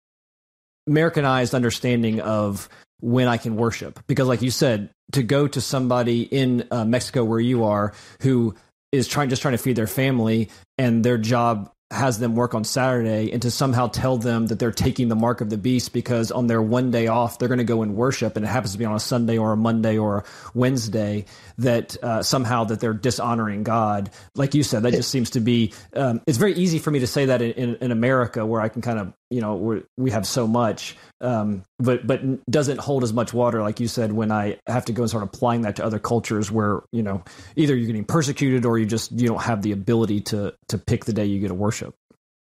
Americanized 0.87 1.53
understanding 1.53 2.21
of 2.21 2.69
when 2.99 3.27
I 3.27 3.37
can 3.37 3.55
worship. 3.55 3.99
Because, 4.07 4.27
like 4.27 4.41
you 4.41 4.51
said, 4.51 4.89
to 5.13 5.23
go 5.23 5.47
to 5.47 5.61
somebody 5.61 6.21
in 6.21 6.67
uh, 6.71 6.85
Mexico 6.85 7.23
where 7.23 7.39
you 7.39 7.65
are 7.65 7.93
who 8.21 8.55
is 8.91 9.07
trying 9.07 9.29
just 9.29 9.41
trying 9.41 9.53
to 9.53 9.57
feed 9.57 9.75
their 9.75 9.87
family 9.87 10.49
and 10.77 11.03
their 11.03 11.17
job 11.17 11.71
has 11.91 12.19
them 12.19 12.35
work 12.35 12.55
on 12.55 12.63
Saturday 12.63 13.31
and 13.33 13.41
to 13.41 13.51
somehow 13.51 13.87
tell 13.87 14.17
them 14.17 14.47
that 14.47 14.59
they're 14.59 14.71
taking 14.71 15.09
the 15.09 15.15
mark 15.15 15.41
of 15.41 15.49
the 15.49 15.57
beast 15.57 15.91
because 15.91 16.31
on 16.31 16.47
their 16.47 16.61
one 16.61 16.89
day 16.89 17.07
off 17.07 17.37
they're 17.37 17.49
going 17.49 17.57
to 17.57 17.65
go 17.65 17.81
and 17.81 17.95
worship 17.95 18.37
and 18.37 18.45
it 18.45 18.47
happens 18.47 18.71
to 18.71 18.77
be 18.77 18.85
on 18.85 18.95
a 18.95 18.99
Sunday 18.99 19.37
or 19.37 19.51
a 19.51 19.57
Monday 19.57 19.97
or 19.97 20.19
a 20.19 20.23
Wednesday 20.53 21.25
that 21.61 22.01
uh, 22.03 22.23
somehow 22.23 22.65
that 22.65 22.79
they're 22.79 22.93
dishonoring 22.93 23.63
God. 23.63 24.11
Like 24.35 24.53
you 24.53 24.63
said, 24.63 24.83
that 24.83 24.91
just 24.93 25.09
seems 25.09 25.31
to 25.31 25.39
be. 25.39 25.73
Um, 25.95 26.21
it's 26.27 26.37
very 26.37 26.53
easy 26.53 26.79
for 26.79 26.91
me 26.91 26.99
to 26.99 27.07
say 27.07 27.25
that 27.25 27.41
in, 27.41 27.51
in, 27.51 27.75
in 27.75 27.91
America 27.91 28.45
where 28.45 28.61
I 28.61 28.69
can 28.69 28.81
kind 28.81 28.99
of 28.99 29.13
you 29.29 29.41
know 29.41 29.81
we 29.97 30.11
have 30.11 30.27
so 30.27 30.47
much, 30.47 30.97
um, 31.21 31.63
but 31.79 32.05
but 32.05 32.21
doesn't 32.49 32.79
hold 32.79 33.03
as 33.03 33.13
much 33.13 33.33
water 33.33 33.61
like 33.61 33.79
you 33.79 33.87
said 33.87 34.11
when 34.11 34.31
I 34.31 34.59
have 34.67 34.85
to 34.85 34.93
go 34.93 35.03
and 35.03 35.09
start 35.09 35.23
applying 35.23 35.61
that 35.61 35.77
to 35.77 35.85
other 35.85 35.99
cultures 35.99 36.51
where 36.51 36.81
you 36.91 37.03
know 37.03 37.23
either 37.55 37.75
you're 37.75 37.87
getting 37.87 38.05
persecuted 38.05 38.65
or 38.65 38.77
you 38.77 38.85
just 38.85 39.11
you 39.11 39.27
don't 39.27 39.41
have 39.41 39.61
the 39.61 39.71
ability 39.71 40.21
to 40.21 40.53
to 40.69 40.77
pick 40.77 41.05
the 41.05 41.13
day 41.13 41.25
you 41.25 41.39
get 41.39 41.49
to 41.49 41.53
worship. 41.53 41.95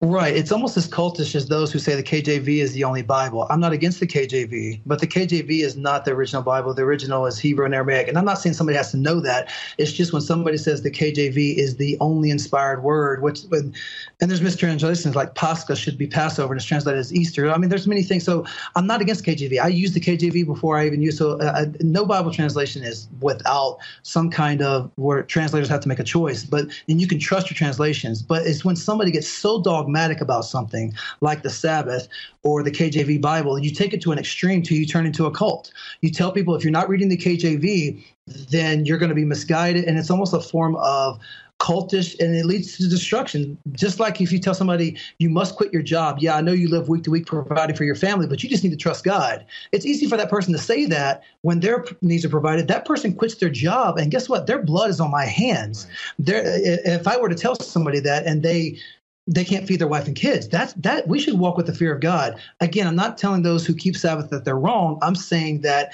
Right. 0.05 0.37
It's 0.37 0.51
almost 0.51 0.77
as 0.77 0.89
cultish 0.89 1.37
as 1.37 1.47
those 1.47 1.71
who 1.71 1.79
say 1.79 1.95
the 1.95 2.03
KJV 2.03 2.59
is 2.59 2.73
the 2.73 2.83
only 2.83 3.03
Bible. 3.03 3.47
I'm 3.51 3.61
not 3.61 3.73
against 3.73 4.01
the 4.01 4.07
KJV, 4.09 4.81
but 4.85 4.99
the 4.99 5.07
KJV 5.07 5.63
is 5.63 5.77
not 5.77 6.05
the 6.05 6.11
original 6.11 6.43
Bible. 6.43 6.75
The 6.75 6.83
original 6.83 7.25
is 7.27 7.39
Hebrew 7.39 7.67
and 7.67 7.73
Aramaic. 7.73 8.09
And 8.09 8.19
I'm 8.19 8.25
not 8.25 8.41
saying 8.41 8.55
somebody 8.55 8.77
has 8.77 8.91
to 8.91 8.97
know 8.97 9.21
that. 9.21 9.49
It's 9.79 9.93
just 9.93 10.13
when 10.13 10.21
somebody 10.21 10.59
says 10.59 10.83
the 10.83 10.91
KJV 10.91 11.57
is 11.57 11.77
the 11.77 11.97
only 12.01 12.31
inspired 12.31 12.83
word, 12.83 13.23
which 13.23 13.45
and 13.53 13.73
there's 14.19 14.43
mistranslations 14.43 15.15
like 15.15 15.37
Pascha 15.37 15.77
should 15.77 15.97
be 15.97 16.09
Passover 16.09 16.53
and 16.53 16.59
it's 16.59 16.67
translated 16.67 16.99
as 16.99 17.15
Easter. 17.15 17.49
I 17.49 17.57
mean, 17.57 17.71
there's 17.71 17.87
many 17.87 18.03
things. 18.03 18.25
So 18.25 18.45
I'm 18.75 18.89
not 18.89 19.01
against 19.03 19.25
KJV. 19.25 19.61
I 19.61 19.69
used 19.69 19.95
the 19.95 20.01
KJV 20.01 20.47
before 20.47 20.79
I 20.79 20.87
even 20.87 21.01
used 21.01 21.19
so 21.19 21.39
uh, 21.39 21.45
uh, 21.45 21.67
no 21.79 22.05
Bible 22.05 22.33
translation 22.33 22.83
is 22.83 23.07
without 23.21 23.79
some 24.03 24.31
kind 24.31 24.63
of 24.63 24.91
where 24.97 25.23
translators 25.23 25.69
have 25.69 25.81
to 25.83 25.89
make 25.89 26.01
a 26.01 26.05
choice. 26.05 26.43
But 26.43 26.67
and 26.89 27.01
you 27.01 27.07
can 27.07 27.21
trust 27.21 27.51
your 27.51 27.57
translations. 27.57 28.21
But 28.21 28.45
it's 28.49 28.65
when 28.65 28.75
somebody 28.75 29.13
gets 29.13 29.29
so 29.29 29.63
dogmatic 29.63 29.92
dogmatic 29.93 30.21
about 30.21 30.45
something 30.45 30.95
like 31.21 31.43
the 31.43 31.51
Sabbath 31.51 32.09
or 32.43 32.63
the 32.63 32.71
KJV 32.71 33.21
Bible, 33.21 33.57
and 33.57 33.65
you 33.65 33.71
take 33.71 33.93
it 33.93 34.01
to 34.03 34.13
an 34.13 34.19
extreme 34.19 34.63
till 34.63 34.77
you 34.77 34.87
turn 34.87 35.07
into 35.07 35.27
a 35.27 35.31
cult. 35.31 35.73
You 36.01 36.11
tell 36.11 36.33
people 36.33 36.55
if 36.55 36.65
you're 36.65 36.73
not 36.73 36.89
reading 36.89 37.09
the 37.09 37.17
KJV, 37.17 38.03
then 38.27 38.87
you're 38.87 38.99
going 38.99 39.11
to 39.11 39.15
be 39.15 39.25
misguided. 39.25 39.85
And 39.85 39.99
it's 39.99 40.11
almost 40.11 40.33
a 40.33 40.41
form 40.41 40.77
of 40.77 41.19
cultish 41.61 42.19
and 42.19 42.35
it 42.35 42.45
leads 42.45 42.77
to 42.77 42.89
destruction. 42.89 43.57
Just 43.71 44.01
like 44.01 44.21
if 44.21 44.33
you 44.33 44.41
tell 44.41 44.55
somebody 44.55 44.97
you 45.19 45.31
must 45.31 45.55
quit 45.55 45.73
your 45.73 45.83
job, 45.83 46.19
yeah, 46.19 46.35
I 46.35 46.41
know 46.41 46.51
you 46.51 46.69
live 46.69 46.89
week 46.89 47.05
to 47.05 47.11
week 47.13 47.27
providing 47.27 47.77
for 47.77 47.85
your 47.85 47.95
family, 47.95 48.27
but 48.27 48.43
you 48.43 48.51
just 48.51 48.65
need 48.65 48.71
to 48.71 48.77
trust 48.77 49.05
God. 49.05 49.47
It's 49.71 49.87
easy 49.87 50.09
for 50.09 50.17
that 50.17 50.29
person 50.29 50.53
to 50.55 50.59
say 50.59 50.87
that 50.87 51.23
when 51.43 51.61
their 51.61 51.85
needs 52.01 52.25
are 52.25 52.31
provided. 52.31 52.67
That 52.67 52.85
person 52.85 53.15
quits 53.15 53.37
their 53.37 53.49
job, 53.49 53.97
and 53.97 54.11
guess 54.11 54.29
what? 54.29 54.49
Their 54.49 54.61
blood 54.61 54.91
is 54.91 54.99
on 54.99 55.13
my 55.13 55.25
hands. 55.25 55.87
If 56.19 57.07
I 57.07 57.17
were 57.17 57.29
to 57.29 57.37
tell 57.37 57.55
somebody 57.55 58.01
that 58.01 58.27
and 58.27 58.43
they 58.43 58.81
they 59.27 59.45
can't 59.45 59.67
feed 59.67 59.79
their 59.79 59.89
wife 59.89 60.07
and 60.07 60.17
kids. 60.17 60.49
That's 60.49 60.73
that 60.75 61.07
we 61.07 61.21
should 61.21 61.39
walk 61.39 61.57
with 61.57 61.67
the 61.67 61.75
fear 61.75 61.95
of 61.95 62.01
God. 62.01 62.41
Again, 62.61 62.87
I'm 62.87 62.97
not 62.97 63.19
telling 63.19 63.43
those 63.43 63.67
who 63.67 63.75
keep 63.75 63.97
Sabbath 63.97 64.31
that 64.31 64.45
they're 64.45 64.59
wrong. 64.59 64.99
I'm 65.03 65.15
saying 65.15 65.61
that 65.61 65.93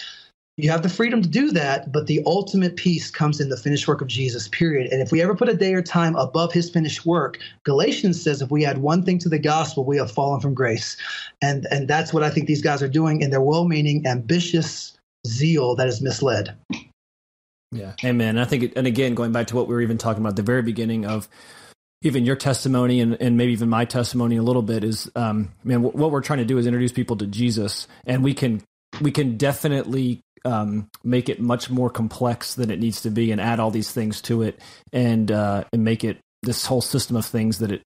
you 0.57 0.71
have 0.71 0.83
the 0.83 0.89
freedom 0.89 1.23
to 1.23 1.29
do 1.29 1.53
that, 1.53 1.93
but 1.93 2.09
the 2.09 2.21
ultimate 2.27 2.75
peace 2.75 3.13
comes 3.13 3.41
in 3.41 3.49
the 3.49 3.57
finished 3.57 3.87
work 3.87 4.01
of 4.01 4.09
Jesus, 4.09 4.49
period. 4.49 4.91
And 4.93 5.01
if 5.01 5.13
we 5.13 5.23
ever 5.23 5.37
put 5.37 5.49
a 5.49 5.55
day 5.55 5.73
or 5.73 5.83
time 5.83 6.17
above 6.17 6.53
his 6.53 6.69
finished 6.69 7.07
work, 7.07 7.39
Galatians 7.63 8.21
says 8.21 8.43
if 8.43 8.51
we 8.51 8.65
add 8.65 8.79
one 8.79 9.05
thing 9.05 9.19
to 9.21 9.29
the 9.29 9.39
gospel, 9.39 9.85
we 9.85 9.99
have 9.99 10.11
fallen 10.11 10.41
from 10.41 10.55
grace. 10.55 10.97
And 11.41 11.67
and 11.71 11.87
that's 11.87 12.13
what 12.13 12.25
I 12.25 12.31
think 12.31 12.49
these 12.49 12.63
guys 12.63 12.83
are 12.83 12.89
doing 12.89 13.21
in 13.21 13.31
their 13.31 13.41
well-meaning, 13.41 14.05
ambitious 14.07 14.99
zeal 15.27 15.77
that 15.77 15.87
is 15.87 16.01
misled. 16.01 16.57
Yeah. 17.71 17.93
Amen. 18.03 18.39
I 18.39 18.45
think 18.45 18.73
and 18.75 18.87
again, 18.87 19.15
going 19.15 19.31
back 19.31 19.47
to 19.49 19.57
what 19.57 19.69
we 19.69 19.75
were 19.75 19.83
even 19.83 19.99
talking 19.99 20.23
about 20.23 20.31
at 20.31 20.37
the 20.37 20.43
very 20.43 20.63
beginning 20.63 21.05
of 21.05 21.29
even 22.03 22.25
your 22.25 22.37
testimony 22.37 23.01
and, 23.01 23.21
and 23.21 23.37
maybe 23.37 23.53
even 23.53 23.69
my 23.69 23.85
testimony 23.85 24.37
a 24.37 24.43
little 24.43 24.63
bit 24.63 24.85
is 24.85 25.11
um 25.17 25.51
man 25.65 25.83
what 25.83 26.11
we're 26.11 26.21
trying 26.21 26.39
to 26.39 26.45
do 26.45 26.57
is 26.59 26.67
introduce 26.67 26.93
people 26.93 27.17
to 27.17 27.27
jesus 27.27 27.89
and 28.07 28.23
we 28.23 28.35
can 28.35 28.63
we 29.01 29.11
can 29.11 29.37
definitely 29.37 30.21
um, 30.45 30.89
make 31.05 31.29
it 31.29 31.41
much 31.41 31.71
more 31.71 31.91
complex 31.91 32.55
than 32.55 32.71
it 32.71 32.79
needs 32.79 33.03
to 33.03 33.11
be 33.11 33.33
and 33.33 33.41
add 33.41 33.61
all 33.61 33.71
these 33.71 33.91
things 33.91 34.21
to 34.23 34.43
it 34.43 34.61
and 34.93 35.31
uh, 35.31 35.65
and 35.73 35.85
make 35.85 36.05
it 36.05 36.19
this 36.43 36.67
whole 36.67 36.81
system 36.81 37.17
of 37.17 37.27
things 37.27 37.59
that 37.59 37.73
it 37.73 37.83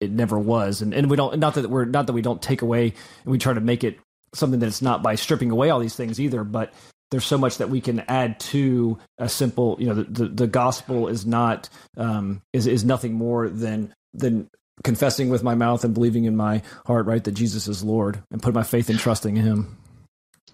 it 0.00 0.10
never 0.10 0.38
was. 0.38 0.82
And 0.82 0.94
and 0.94 1.10
we 1.10 1.16
don't 1.16 1.38
not 1.38 1.54
that 1.54 1.68
we're 1.68 1.84
not 1.84 2.06
that 2.06 2.12
we 2.12 2.22
don't 2.22 2.42
take 2.42 2.62
away 2.62 2.84
and 2.84 3.32
we 3.32 3.38
try 3.38 3.52
to 3.52 3.60
make 3.60 3.84
it 3.84 3.98
something 4.34 4.60
that 4.60 4.66
it's 4.66 4.82
not 4.82 5.02
by 5.02 5.14
stripping 5.14 5.50
away 5.50 5.70
all 5.70 5.80
these 5.80 5.96
things 5.96 6.20
either 6.20 6.44
but 6.44 6.72
there's 7.16 7.24
so 7.24 7.38
much 7.38 7.56
that 7.56 7.70
we 7.70 7.80
can 7.80 8.00
add 8.08 8.38
to 8.38 8.98
a 9.16 9.26
simple 9.26 9.78
you 9.80 9.86
know 9.86 9.94
the, 9.94 10.04
the, 10.04 10.28
the 10.28 10.46
gospel 10.46 11.08
is 11.08 11.24
not 11.24 11.70
um, 11.96 12.42
is 12.52 12.66
is 12.66 12.84
nothing 12.84 13.14
more 13.14 13.48
than 13.48 13.94
than 14.12 14.50
confessing 14.84 15.30
with 15.30 15.42
my 15.42 15.54
mouth 15.54 15.82
and 15.82 15.94
believing 15.94 16.26
in 16.26 16.36
my 16.36 16.60
heart 16.84 17.06
right 17.06 17.24
that 17.24 17.32
jesus 17.32 17.68
is 17.68 17.82
lord 17.82 18.22
and 18.30 18.42
put 18.42 18.52
my 18.52 18.62
faith 18.62 18.90
and 18.90 18.98
trusting 18.98 19.38
in 19.38 19.44
him. 19.44 19.78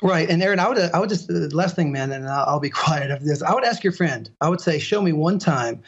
Right. 0.00 0.30
And 0.30 0.40
aaron 0.40 0.60
i 0.60 0.68
would 0.68 0.78
i 0.78 1.00
would 1.00 1.08
just 1.08 1.28
uh, 1.28 1.34
last 1.50 1.74
thing 1.74 1.90
man 1.90 2.12
and 2.12 2.28
I'll, 2.28 2.44
I'll 2.46 2.60
be 2.60 2.70
quiet 2.84 3.10
after 3.10 3.24
this. 3.24 3.42
I 3.42 3.52
would 3.52 3.64
ask 3.64 3.82
your 3.82 3.92
friend 3.92 4.30
i 4.40 4.48
would 4.48 4.60
say 4.60 4.78
show 4.78 5.02
me 5.02 5.12
one 5.12 5.40
time 5.40 5.82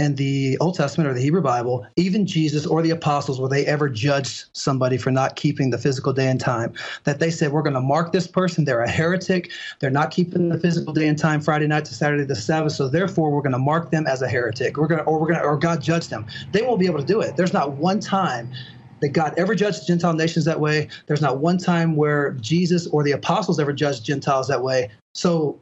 in 0.00 0.14
the 0.14 0.56
Old 0.58 0.76
Testament 0.76 1.10
or 1.10 1.14
the 1.14 1.20
Hebrew 1.20 1.42
Bible, 1.42 1.86
even 1.96 2.26
Jesus 2.26 2.64
or 2.64 2.80
the 2.80 2.90
apostles, 2.90 3.38
where 3.38 3.50
they 3.50 3.66
ever 3.66 3.88
judged 3.88 4.46
somebody 4.54 4.96
for 4.96 5.10
not 5.10 5.36
keeping 5.36 5.68
the 5.68 5.76
physical 5.76 6.14
day 6.14 6.28
and 6.28 6.40
time, 6.40 6.72
that 7.04 7.20
they 7.20 7.30
said, 7.30 7.52
we're 7.52 7.62
going 7.62 7.74
to 7.74 7.80
mark 7.80 8.10
this 8.10 8.26
person. 8.26 8.64
They're 8.64 8.80
a 8.80 8.90
heretic. 8.90 9.50
They're 9.78 9.90
not 9.90 10.10
keeping 10.10 10.48
the 10.48 10.58
physical 10.58 10.94
day 10.94 11.06
and 11.06 11.18
time, 11.18 11.42
Friday 11.42 11.66
night 11.66 11.84
to 11.84 11.94
Saturday 11.94 12.24
the 12.24 12.34
Sabbath. 12.34 12.72
So 12.72 12.88
therefore, 12.88 13.30
we're 13.30 13.42
going 13.42 13.52
to 13.52 13.58
mark 13.58 13.90
them 13.90 14.06
as 14.06 14.22
a 14.22 14.28
heretic. 14.28 14.78
We're 14.78 14.86
going 14.86 15.00
to, 15.00 15.04
or 15.04 15.20
we're 15.20 15.28
going 15.28 15.40
to, 15.40 15.44
or 15.44 15.58
God 15.58 15.82
judge 15.82 16.08
them. 16.08 16.24
They 16.52 16.62
won't 16.62 16.80
be 16.80 16.86
able 16.86 17.00
to 17.00 17.04
do 17.04 17.20
it. 17.20 17.36
There's 17.36 17.52
not 17.52 17.72
one 17.72 18.00
time 18.00 18.50
that 19.02 19.10
God 19.10 19.34
ever 19.36 19.54
judged 19.54 19.86
Gentile 19.86 20.14
nations 20.14 20.46
that 20.46 20.60
way. 20.60 20.88
There's 21.08 21.22
not 21.22 21.38
one 21.38 21.58
time 21.58 21.94
where 21.94 22.32
Jesus 22.40 22.86
or 22.86 23.02
the 23.02 23.12
apostles 23.12 23.60
ever 23.60 23.74
judged 23.74 24.04
Gentiles 24.04 24.48
that 24.48 24.62
way. 24.62 24.90
So 25.14 25.60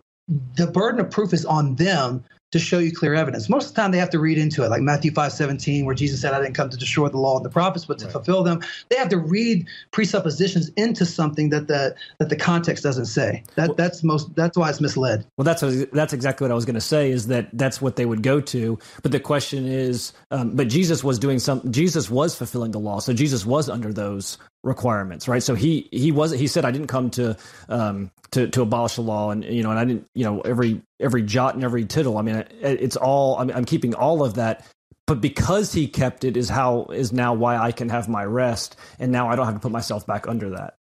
the 0.54 0.66
burden 0.68 1.00
of 1.00 1.10
proof 1.10 1.32
is 1.32 1.44
on 1.44 1.74
them 1.76 2.22
to 2.52 2.58
show 2.58 2.78
you 2.78 2.92
clear 2.92 3.14
evidence. 3.14 3.48
Most 3.48 3.68
of 3.68 3.74
the 3.74 3.82
time 3.82 3.90
they 3.90 3.98
have 3.98 4.10
to 4.10 4.18
read 4.18 4.38
into 4.38 4.64
it, 4.64 4.70
like 4.70 4.80
Matthew 4.80 5.10
5 5.12 5.32
17, 5.32 5.84
where 5.84 5.94
Jesus 5.94 6.20
said, 6.20 6.32
I 6.32 6.40
didn't 6.40 6.54
come 6.54 6.70
to 6.70 6.76
destroy 6.76 7.08
the 7.08 7.18
law 7.18 7.36
and 7.36 7.44
the 7.44 7.50
prophets, 7.50 7.84
but 7.84 7.98
to 7.98 8.06
right. 8.06 8.12
fulfill 8.12 8.42
them. 8.42 8.60
They 8.88 8.96
have 8.96 9.10
to 9.10 9.18
read 9.18 9.66
presuppositions 9.90 10.70
into 10.76 11.04
something 11.04 11.50
that 11.50 11.68
the 11.68 11.94
that 12.18 12.30
the 12.30 12.36
context 12.36 12.82
doesn't 12.82 13.06
say. 13.06 13.42
That 13.56 13.68
well, 13.68 13.76
that's 13.76 14.02
most 14.02 14.34
that's 14.34 14.56
why 14.56 14.70
it's 14.70 14.80
misled. 14.80 15.26
Well 15.36 15.44
that's 15.44 15.60
that's 15.92 16.12
exactly 16.12 16.44
what 16.44 16.52
I 16.52 16.54
was 16.54 16.64
going 16.64 16.74
to 16.74 16.80
say 16.80 17.10
is 17.10 17.26
that 17.26 17.50
that's 17.52 17.82
what 17.82 17.96
they 17.96 18.06
would 18.06 18.22
go 18.22 18.40
to. 18.40 18.78
But 19.02 19.12
the 19.12 19.20
question 19.20 19.66
is, 19.66 20.12
um, 20.30 20.56
but 20.56 20.68
Jesus 20.68 21.04
was 21.04 21.18
doing 21.18 21.38
some 21.38 21.70
Jesus 21.70 22.10
was 22.10 22.34
fulfilling 22.34 22.70
the 22.70 22.80
law. 22.80 23.00
So 23.00 23.12
Jesus 23.12 23.44
was 23.44 23.68
under 23.68 23.92
those 23.92 24.38
requirements, 24.62 25.28
right? 25.28 25.42
So 25.42 25.54
he 25.54 25.88
he 25.92 26.12
was 26.12 26.32
he 26.32 26.46
said 26.46 26.64
I 26.64 26.70
didn't 26.70 26.88
come 26.88 27.10
to 27.10 27.36
um 27.68 28.10
to 28.32 28.48
to 28.48 28.62
abolish 28.62 28.96
the 28.96 29.02
law, 29.02 29.30
and 29.30 29.44
you 29.44 29.62
know, 29.62 29.70
and 29.70 29.78
I 29.78 29.84
didn't 29.84 30.06
you 30.14 30.24
know 30.24 30.40
every 30.40 30.82
every 31.00 31.22
jot 31.22 31.54
and 31.54 31.64
every 31.64 31.84
tittle. 31.84 32.18
I 32.18 32.22
mean, 32.22 32.44
it's 32.60 32.96
all 32.96 33.38
I'm, 33.38 33.50
I'm 33.50 33.64
keeping 33.64 33.94
all 33.94 34.24
of 34.24 34.34
that. 34.34 34.66
But 35.06 35.22
because 35.22 35.72
he 35.72 35.88
kept 35.88 36.24
it 36.24 36.36
is 36.36 36.50
how 36.50 36.86
is 36.86 37.12
now 37.12 37.32
why 37.32 37.56
I 37.56 37.72
can 37.72 37.88
have 37.88 38.08
my 38.08 38.24
rest, 38.24 38.76
and 38.98 39.10
now 39.10 39.28
I 39.28 39.36
don't 39.36 39.46
have 39.46 39.54
to 39.54 39.60
put 39.60 39.72
myself 39.72 40.06
back 40.06 40.28
under 40.28 40.50
that. 40.50 40.77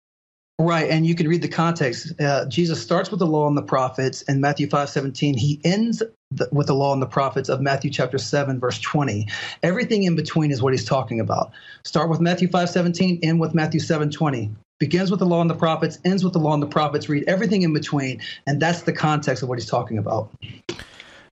Right, 0.58 0.88
and 0.88 1.06
you 1.06 1.14
can 1.14 1.28
read 1.28 1.42
the 1.42 1.48
context. 1.48 2.18
Uh, 2.18 2.46
Jesus 2.46 2.80
starts 2.80 3.10
with 3.10 3.20
the 3.20 3.26
law 3.26 3.46
and 3.46 3.58
the 3.58 3.62
prophets 3.62 4.22
in 4.22 4.40
Matthew 4.40 4.66
five 4.70 4.88
seventeen. 4.88 5.36
He 5.36 5.60
ends 5.64 6.02
the, 6.30 6.48
with 6.50 6.68
the 6.68 6.74
law 6.74 6.94
and 6.94 7.02
the 7.02 7.06
prophets 7.06 7.50
of 7.50 7.60
Matthew 7.60 7.90
chapter 7.90 8.16
seven 8.16 8.58
verse 8.58 8.78
twenty. 8.80 9.28
Everything 9.62 10.04
in 10.04 10.16
between 10.16 10.50
is 10.50 10.62
what 10.62 10.72
he's 10.72 10.84
talking 10.86 11.20
about. 11.20 11.52
Start 11.84 12.08
with 12.08 12.20
Matthew 12.20 12.48
five 12.48 12.70
seventeen, 12.70 13.20
end 13.22 13.38
with 13.38 13.54
Matthew 13.54 13.80
seven 13.80 14.10
twenty. 14.10 14.50
Begins 14.78 15.10
with 15.10 15.20
the 15.20 15.26
law 15.26 15.42
and 15.42 15.50
the 15.50 15.54
prophets, 15.54 15.98
ends 16.06 16.24
with 16.24 16.32
the 16.32 16.38
law 16.38 16.54
and 16.54 16.62
the 16.62 16.66
prophets. 16.66 17.06
Read 17.06 17.24
everything 17.26 17.60
in 17.60 17.74
between, 17.74 18.22
and 18.46 18.60
that's 18.60 18.82
the 18.82 18.94
context 18.94 19.42
of 19.42 19.50
what 19.50 19.58
he's 19.58 19.68
talking 19.68 19.98
about. 19.98 20.30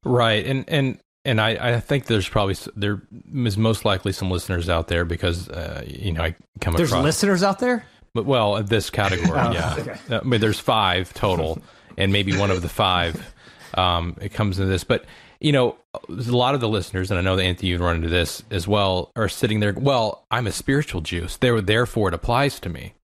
Right, 0.05 0.44
and 0.44 0.66
and 0.68 0.98
and 1.24 1.40
I, 1.40 1.76
I 1.76 1.80
think 1.80 2.06
there's 2.06 2.28
probably 2.28 2.56
there 2.76 3.01
is 3.34 3.56
most 3.56 3.86
likely 3.86 4.12
some 4.12 4.30
listeners 4.30 4.68
out 4.68 4.88
there 4.88 5.06
because 5.06 5.48
uh, 5.48 5.82
you 5.86 6.12
know 6.12 6.22
I 6.22 6.36
come 6.60 6.74
there's 6.74 6.90
across 6.90 7.05
listeners 7.05 7.42
out 7.42 7.59
there 7.59 7.86
but 8.15 8.24
well, 8.24 8.62
this 8.62 8.91
category, 8.91 9.39
oh, 9.39 9.53
yeah. 9.53 9.77
Okay. 9.78 9.97
Uh, 10.11 10.20
I 10.20 10.24
mean, 10.24 10.41
there's 10.41 10.61
five 10.61 11.12
total, 11.15 11.61
and 11.99 12.12
maybe 12.12 12.36
one 12.36 12.51
of 12.51 12.62
the 12.62 12.69
five 12.69 13.35
um, 13.74 14.16
it 14.20 14.32
comes 14.32 14.59
into 14.59 14.70
this. 14.70 14.85
But 14.85 15.05
you 15.41 15.53
know, 15.53 15.77
a 16.09 16.12
lot 16.12 16.55
of 16.55 16.61
the 16.61 16.69
listeners, 16.69 17.11
and 17.11 17.19
I 17.19 17.23
know 17.23 17.36
that 17.36 17.43
Anthony, 17.43 17.69
you've 17.69 17.81
run 17.81 17.97
into 17.97 18.09
this 18.09 18.43
as 18.51 18.66
well, 18.66 19.11
are 19.16 19.28
sitting 19.28 19.61
there. 19.61 19.74
Well, 19.74 20.24
I'm 20.31 20.47
a 20.47 20.53
spiritual 20.53 21.01
Jew, 21.01 21.28
so 21.28 21.61
therefore 21.61 22.09
it 22.09 22.15
applies 22.15 22.59
to 22.61 22.69
me. 22.69 22.95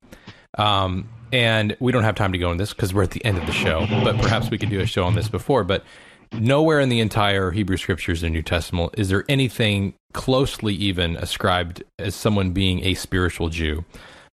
Um, 0.56 1.08
and 1.32 1.76
we 1.80 1.92
don't 1.92 2.02
have 2.02 2.14
time 2.14 2.32
to 2.32 2.38
go 2.38 2.50
on 2.50 2.56
this 2.56 2.72
because 2.72 2.92
we're 2.92 3.02
at 3.02 3.10
the 3.10 3.24
end 3.24 3.38
of 3.38 3.46
the 3.46 3.52
show. 3.52 3.86
But 4.02 4.18
perhaps 4.20 4.50
we 4.50 4.58
could 4.58 4.70
do 4.70 4.80
a 4.80 4.86
show 4.86 5.04
on 5.04 5.14
this 5.14 5.28
before. 5.28 5.64
But 5.64 5.84
nowhere 6.32 6.80
in 6.80 6.88
the 6.88 7.00
entire 7.00 7.50
Hebrew 7.50 7.76
Scriptures 7.76 8.22
and 8.22 8.32
New 8.32 8.42
Testament 8.42 8.94
is 8.96 9.08
there 9.10 9.24
anything 9.28 9.94
closely 10.12 10.74
even 10.74 11.16
ascribed 11.16 11.84
as 11.98 12.14
someone 12.14 12.50
being 12.50 12.84
a 12.84 12.94
spiritual 12.94 13.48
Jew. 13.48 13.84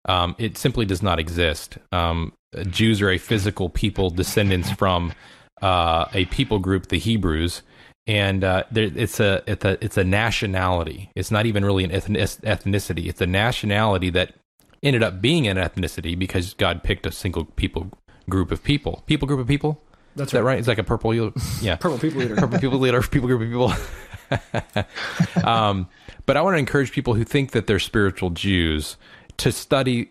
Um, 0.04 0.34
it 0.38 0.56
simply 0.56 0.86
does 0.86 1.02
not 1.02 1.18
exist. 1.18 1.78
Um, 1.92 2.32
Jews 2.70 3.02
are 3.02 3.10
a 3.10 3.18
physical 3.18 3.68
people, 3.68 4.10
descendants 4.10 4.70
from 4.70 5.12
uh, 5.60 6.06
a 6.14 6.24
people 6.26 6.58
group, 6.58 6.88
the 6.88 6.98
Hebrews, 6.98 7.62
and 8.06 8.42
uh, 8.42 8.64
it's 8.74 9.20
a 9.20 9.42
it's 9.46 9.64
a 9.64 9.84
it's 9.84 9.96
a 9.96 10.04
nationality. 10.04 11.10
It's 11.14 11.30
not 11.30 11.46
even 11.46 11.64
really 11.64 11.84
an 11.84 11.90
ethnicity. 11.90 13.06
It's 13.06 13.20
a 13.20 13.26
nationality 13.26 14.10
that 14.10 14.34
ended 14.82 15.02
up 15.02 15.20
being 15.20 15.46
an 15.46 15.56
ethnicity 15.56 16.18
because 16.18 16.54
God 16.54 16.82
picked 16.82 17.04
a 17.04 17.12
single 17.12 17.44
people 17.44 17.90
group 18.30 18.50
of 18.50 18.62
people. 18.62 19.02
People 19.06 19.28
group 19.28 19.40
of 19.40 19.46
people. 19.46 19.82
That's 20.16 20.30
Is 20.30 20.32
that 20.32 20.42
right. 20.42 20.58
It's 20.58 20.68
like 20.68 20.78
a 20.78 20.84
purple, 20.84 21.14
yeah, 21.60 21.76
purple 21.80 21.98
people 21.98 22.20
leader, 22.20 22.36
purple 22.36 22.58
people 22.58 22.78
leader, 22.78 23.02
people 23.02 23.28
group 23.28 23.42
of 23.42 23.48
people. 23.48 25.44
um, 25.44 25.88
but 26.26 26.36
I 26.36 26.42
want 26.42 26.54
to 26.54 26.58
encourage 26.58 26.92
people 26.92 27.14
who 27.14 27.24
think 27.24 27.52
that 27.52 27.66
they're 27.66 27.78
spiritual 27.78 28.30
Jews 28.30 28.96
to 29.38 29.52
study 29.52 30.10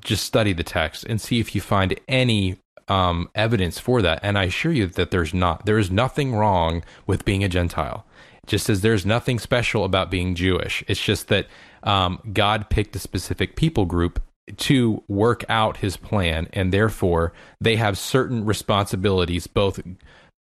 just 0.00 0.24
study 0.24 0.52
the 0.52 0.64
text 0.64 1.04
and 1.04 1.20
see 1.20 1.40
if 1.40 1.54
you 1.54 1.60
find 1.60 1.98
any 2.08 2.56
um, 2.88 3.30
evidence 3.34 3.78
for 3.78 4.02
that. 4.02 4.20
And 4.22 4.36
I 4.36 4.44
assure 4.44 4.72
you 4.72 4.86
that 4.86 5.10
there's 5.10 5.32
not. 5.32 5.66
There 5.66 5.78
is 5.78 5.90
nothing 5.90 6.34
wrong 6.34 6.82
with 7.06 7.24
being 7.24 7.44
a 7.44 7.48
Gentile. 7.48 8.04
Just 8.46 8.68
as 8.68 8.80
there's 8.80 9.06
nothing 9.06 9.38
special 9.38 9.84
about 9.84 10.10
being 10.10 10.34
Jewish. 10.34 10.82
It's 10.88 11.02
just 11.02 11.28
that 11.28 11.46
um, 11.84 12.20
God 12.32 12.68
picked 12.68 12.96
a 12.96 12.98
specific 12.98 13.54
people 13.54 13.84
group 13.84 14.20
to 14.56 15.04
work 15.06 15.44
out 15.48 15.76
His 15.76 15.96
plan, 15.96 16.48
and 16.52 16.72
therefore 16.72 17.32
they 17.60 17.76
have 17.76 17.96
certain 17.96 18.44
responsibilities, 18.44 19.46
both 19.46 19.80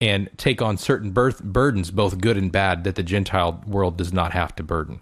and 0.00 0.28
take 0.36 0.60
on 0.60 0.76
certain 0.78 1.12
birth, 1.12 1.44
burdens, 1.44 1.92
both 1.92 2.20
good 2.20 2.36
and 2.36 2.50
bad, 2.50 2.82
that 2.82 2.96
the 2.96 3.04
Gentile 3.04 3.62
world 3.68 3.96
does 3.96 4.12
not 4.12 4.32
have 4.32 4.56
to 4.56 4.64
burden. 4.64 5.00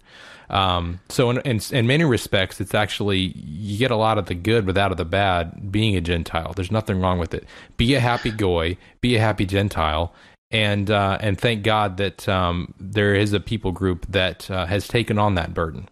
Um, 0.51 1.01
so 1.09 1.31
in, 1.31 1.39
in, 1.41 1.61
in 1.71 1.87
many 1.87 2.05
respects, 2.05 2.61
it's 2.61 2.75
actually 2.75 3.33
you 3.37 3.79
get 3.79 3.91
a 3.91 3.97
lot 3.97 4.19
of 4.19 4.27
the 4.27 4.35
good 4.35 4.67
without 4.67 4.91
of 4.91 4.97
the 4.97 5.05
bad. 5.05 5.71
Being 5.71 5.97
a 5.97 6.01
Gentile, 6.01 6.53
there's 6.55 6.73
nothing 6.73 7.01
wrong 7.01 7.19
with 7.19 7.33
it. 7.35 7.47
Be 7.77 7.95
a 7.95 8.01
happy 8.01 8.31
goy, 8.31 8.77
be 9.01 9.17
a 9.17 9.21
happy 9.21 9.47
Gentile, 9.47 10.13
and 10.51 10.91
uh, 10.91 11.19
and 11.21 11.41
thank 11.41 11.63
God 11.63 11.97
that 11.99 12.29
um, 12.29 12.75
there 12.79 13.15
is 13.15 13.33
a 13.33 13.41
people 13.41 13.73
group 13.73 14.07
that 14.11 14.51
uh, 14.51 14.67
has 14.67 14.89
taken 14.89 15.19
on 15.19 15.37
that 15.37 15.55
burden. 15.55 15.89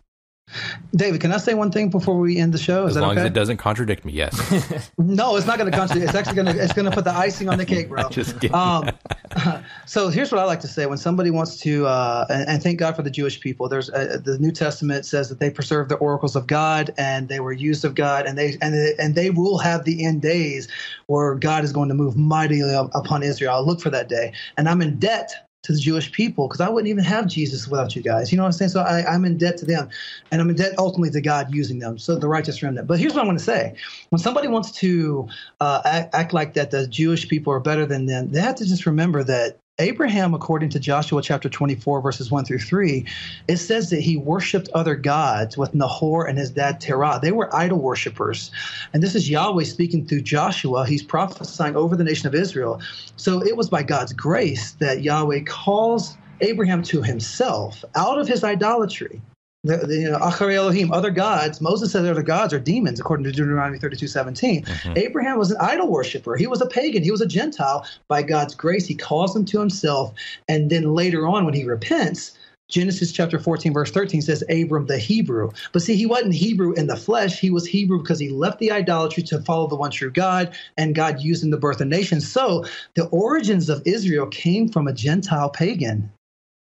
David, 0.94 1.20
can 1.20 1.32
I 1.32 1.36
say 1.36 1.54
one 1.54 1.70
thing 1.70 1.90
before 1.90 2.18
we 2.18 2.38
end 2.38 2.54
the 2.54 2.58
show? 2.58 2.86
Is 2.86 2.96
as 2.96 3.02
long 3.02 3.12
okay? 3.12 3.20
as 3.20 3.26
it 3.26 3.34
doesn't 3.34 3.58
contradict 3.58 4.04
me, 4.04 4.12
yes. 4.12 4.90
no, 4.98 5.36
it's 5.36 5.46
not 5.46 5.58
going 5.58 5.70
to 5.70 5.76
contradict. 5.76 6.08
It's 6.08 6.14
actually 6.14 6.36
going 6.36 6.56
to 6.56 6.62
it's 6.62 6.72
going 6.72 6.86
to 6.86 6.90
put 6.90 7.04
the 7.04 7.12
icing 7.12 7.48
on 7.48 7.58
the 7.58 7.66
cake, 7.66 7.88
bro. 7.88 8.08
Just 8.10 8.40
kidding. 8.40 8.54
Um, 8.54 8.90
so 9.88 10.10
here's 10.10 10.30
what 10.30 10.38
I 10.38 10.44
like 10.44 10.60
to 10.60 10.68
say: 10.68 10.84
when 10.84 10.98
somebody 10.98 11.30
wants 11.30 11.56
to, 11.60 11.86
uh, 11.86 12.26
and, 12.28 12.46
and, 12.46 12.62
thank 12.62 12.78
God 12.78 12.94
for 12.94 13.00
the 13.00 13.10
Jewish 13.10 13.40
people. 13.40 13.70
There's 13.70 13.88
uh, 13.88 14.18
the 14.22 14.38
New 14.38 14.52
Testament 14.52 15.06
says 15.06 15.30
that 15.30 15.40
they 15.40 15.50
preserve 15.50 15.88
the 15.88 15.96
oracles 15.96 16.36
of 16.36 16.46
God 16.46 16.92
and 16.98 17.28
they 17.28 17.40
were 17.40 17.52
used 17.52 17.86
of 17.86 17.94
God, 17.94 18.26
and 18.26 18.36
they 18.36 18.58
and 18.60 18.74
they, 18.74 18.94
and 18.98 19.14
they 19.14 19.30
will 19.30 19.56
have 19.56 19.84
the 19.84 20.04
end 20.04 20.20
days 20.20 20.68
where 21.06 21.34
God 21.36 21.64
is 21.64 21.72
going 21.72 21.88
to 21.88 21.94
move 21.94 22.18
mightily 22.18 22.74
upon 22.94 23.22
Israel. 23.22 23.54
I'll 23.54 23.66
look 23.66 23.80
for 23.80 23.88
that 23.88 24.10
day, 24.10 24.34
and 24.58 24.68
I'm 24.68 24.82
in 24.82 24.98
debt 24.98 25.32
to 25.62 25.72
the 25.72 25.80
Jewish 25.80 26.12
people 26.12 26.48
because 26.48 26.60
I 26.60 26.68
wouldn't 26.68 26.88
even 26.88 27.04
have 27.04 27.26
Jesus 27.26 27.66
without 27.66 27.96
you 27.96 28.02
guys. 28.02 28.30
You 28.30 28.36
know 28.36 28.44
what 28.44 28.48
I'm 28.48 28.52
saying? 28.52 28.70
So 28.70 28.80
I, 28.80 29.14
am 29.14 29.24
in 29.24 29.38
debt 29.38 29.56
to 29.58 29.64
them, 29.64 29.88
and 30.30 30.40
I'm 30.40 30.50
in 30.50 30.56
debt 30.56 30.74
ultimately 30.76 31.10
to 31.10 31.20
God 31.20 31.52
using 31.52 31.78
them. 31.78 31.98
So 31.98 32.16
the 32.16 32.28
righteous 32.28 32.62
remnant. 32.62 32.86
But 32.86 32.98
here's 32.98 33.14
what 33.14 33.20
I'm 33.20 33.26
going 33.26 33.38
to 33.38 33.42
say: 33.42 33.74
when 34.10 34.18
somebody 34.18 34.48
wants 34.48 34.70
to 34.72 35.28
uh, 35.60 35.80
act, 35.86 36.14
act 36.14 36.32
like 36.34 36.52
that 36.54 36.72
the 36.72 36.86
Jewish 36.86 37.26
people 37.26 37.54
are 37.54 37.60
better 37.60 37.86
than 37.86 38.04
them, 38.04 38.30
they 38.30 38.40
have 38.42 38.56
to 38.56 38.66
just 38.66 38.84
remember 38.84 39.24
that 39.24 39.58
Abraham, 39.80 40.34
according 40.34 40.70
to 40.70 40.80
Joshua 40.80 41.22
chapter 41.22 41.48
24, 41.48 42.00
verses 42.00 42.32
1 42.32 42.44
through 42.44 42.58
3, 42.58 43.04
it 43.46 43.58
says 43.58 43.90
that 43.90 44.00
he 44.00 44.16
worshiped 44.16 44.68
other 44.74 44.96
gods 44.96 45.56
with 45.56 45.72
Nahor 45.72 46.26
and 46.26 46.36
his 46.36 46.50
dad 46.50 46.80
Terah. 46.80 47.20
They 47.22 47.30
were 47.30 47.54
idol 47.54 47.78
worshippers. 47.78 48.50
And 48.92 49.04
this 49.04 49.14
is 49.14 49.30
Yahweh 49.30 49.62
speaking 49.62 50.04
through 50.04 50.22
Joshua. 50.22 50.84
He's 50.84 51.04
prophesying 51.04 51.76
over 51.76 51.94
the 51.94 52.02
nation 52.02 52.26
of 52.26 52.34
Israel. 52.34 52.80
So 53.14 53.40
it 53.44 53.56
was 53.56 53.68
by 53.68 53.84
God's 53.84 54.12
grace 54.12 54.72
that 54.80 55.02
Yahweh 55.02 55.42
calls 55.46 56.16
Abraham 56.40 56.82
to 56.82 57.00
himself 57.00 57.84
out 57.94 58.18
of 58.18 58.26
his 58.26 58.42
idolatry 58.42 59.20
the, 59.64 59.78
the 59.78 59.94
you 59.96 60.10
know, 60.10 60.18
Achare 60.18 60.54
Elohim, 60.54 60.92
other 60.92 61.10
gods. 61.10 61.60
Moses 61.60 61.92
said 61.92 62.04
other 62.04 62.22
gods 62.22 62.52
are 62.52 62.60
demons, 62.60 63.00
according 63.00 63.24
to 63.24 63.32
Deuteronomy 63.32 63.78
32 63.78 64.06
17. 64.06 64.64
Mm-hmm. 64.64 64.92
Abraham 64.96 65.38
was 65.38 65.50
an 65.50 65.58
idol 65.60 65.88
worshiper. 65.88 66.36
He 66.36 66.46
was 66.46 66.60
a 66.60 66.66
pagan. 66.66 67.02
He 67.02 67.10
was 67.10 67.20
a 67.20 67.26
Gentile. 67.26 67.84
By 68.06 68.22
God's 68.22 68.54
grace, 68.54 68.86
he 68.86 68.94
calls 68.94 69.34
him 69.34 69.44
to 69.46 69.58
himself. 69.58 70.14
And 70.48 70.70
then 70.70 70.94
later 70.94 71.26
on, 71.26 71.44
when 71.44 71.54
he 71.54 71.64
repents, 71.64 72.38
Genesis 72.68 73.12
chapter 73.12 73.38
14, 73.38 73.72
verse 73.72 73.90
13 73.90 74.20
says, 74.20 74.44
Abram 74.50 74.86
the 74.86 74.98
Hebrew. 74.98 75.50
But 75.72 75.80
see, 75.80 75.96
he 75.96 76.04
wasn't 76.04 76.34
Hebrew 76.34 76.74
in 76.74 76.86
the 76.86 76.96
flesh. 76.96 77.40
He 77.40 77.50
was 77.50 77.66
Hebrew 77.66 77.98
because 77.98 78.18
he 78.18 78.28
left 78.28 78.58
the 78.58 78.70
idolatry 78.70 79.22
to 79.24 79.40
follow 79.40 79.66
the 79.66 79.76
one 79.76 79.90
true 79.90 80.10
God, 80.10 80.54
and 80.76 80.94
God 80.94 81.20
used 81.20 81.42
him 81.42 81.50
to 81.50 81.56
birth 81.56 81.80
a 81.80 81.86
nation. 81.86 82.20
So 82.20 82.66
the 82.94 83.06
origins 83.06 83.70
of 83.70 83.82
Israel 83.86 84.26
came 84.26 84.68
from 84.68 84.86
a 84.86 84.92
Gentile 84.92 85.48
pagan. 85.48 86.12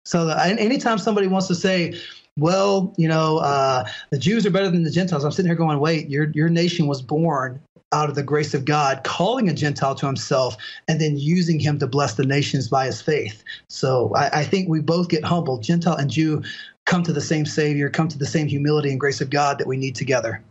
So 0.06 0.30
anytime 0.30 0.98
somebody 0.98 1.28
wants 1.28 1.48
to 1.48 1.56
say, 1.56 2.00
well, 2.38 2.94
you 2.98 3.08
know, 3.08 3.40
uh, 3.40 3.86
the 4.12 4.20
Jews 4.20 4.46
are 4.46 4.52
better 4.52 4.70
than 4.70 4.84
the 4.84 4.92
Gentiles. 4.92 5.24
I'm 5.24 5.32
sitting 5.32 5.50
here 5.50 5.56
going, 5.56 5.80
wait, 5.80 6.10
your 6.10 6.30
your 6.32 6.50
nation 6.50 6.88
was 6.88 7.02
born 7.02 7.60
out 7.94 8.10
of 8.10 8.16
the 8.16 8.24
grace 8.24 8.54
of 8.54 8.66
God, 8.66 9.04
calling 9.04 9.50
a 9.50 9.54
Gentile 9.54 9.96
to 9.96 10.06
himself, 10.06 10.58
and 10.88 11.00
then 11.00 11.18
using 11.18 11.60
him 11.60 11.80
to 11.80 11.88
bless 11.88 12.16
the 12.16 12.26
nations 12.26 12.68
by 12.68 12.86
his 12.86 13.02
faith. 13.02 13.44
So 13.70 14.12
I, 14.16 14.40
I 14.40 14.44
think 14.44 14.70
we 14.70 14.82
both 14.82 15.08
get 15.08 15.24
humbled. 15.24 15.64
Gentile 15.64 15.96
and 15.96 16.10
Jew 16.10 16.44
come 16.86 17.04
to 17.04 17.14
the 17.14 17.22
same 17.22 17.46
Savior, 17.46 17.90
come 17.90 18.08
to 18.10 18.18
the 18.18 18.26
same 18.26 18.48
humility 18.48 18.90
and 18.90 19.00
grace 19.00 19.22
of 19.22 19.30
God 19.30 19.58
that 19.60 19.68
we 19.68 19.78
need 19.78 19.96
together. 19.96 20.44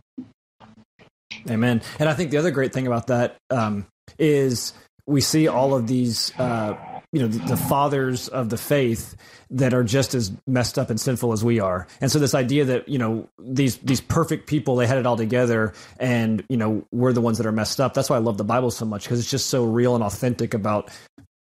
Amen. 1.49 1.81
And 1.99 2.09
I 2.09 2.13
think 2.13 2.31
the 2.31 2.37
other 2.37 2.51
great 2.51 2.73
thing 2.73 2.87
about 2.87 3.07
that 3.07 3.37
um, 3.49 3.85
is 4.17 4.73
we 5.05 5.21
see 5.21 5.47
all 5.47 5.75
of 5.75 5.87
these. 5.87 6.37
Uh, 6.39 6.75
you 7.13 7.21
know 7.21 7.27
the, 7.27 7.39
the, 7.47 7.57
fathers 7.57 8.27
of 8.27 8.49
the 8.49 8.57
faith 8.57 9.15
that 9.49 9.73
are 9.73 9.83
just 9.83 10.13
as 10.13 10.31
messed 10.45 10.77
up 10.77 10.89
and 10.89 10.99
sinful 10.99 11.31
as 11.31 11.43
we 11.43 11.59
are 11.59 11.87
and 12.01 12.11
so 12.11 12.19
this 12.19 12.35
idea 12.35 12.65
that 12.65 12.89
you 12.89 12.97
know 12.97 13.29
these 13.39 13.77
these 13.77 14.01
perfect 14.01 14.47
people 14.47 14.75
they 14.75 14.85
had 14.85 14.97
it 14.97 15.05
all 15.05 15.17
together 15.17 15.73
and 15.99 16.43
you 16.49 16.57
know 16.57 16.85
we're 16.91 17.13
the 17.13 17.21
ones 17.21 17.37
that 17.37 17.47
are 17.47 17.51
messed 17.51 17.79
up 17.79 17.93
that's 17.93 18.09
why 18.09 18.17
i 18.17 18.19
love 18.19 18.37
the 18.37 18.43
bible 18.43 18.71
so 18.71 18.85
much 18.85 19.03
because 19.03 19.19
it's 19.19 19.31
just 19.31 19.47
so 19.47 19.63
real 19.63 19.95
and 19.95 20.03
authentic 20.03 20.53
about 20.53 20.91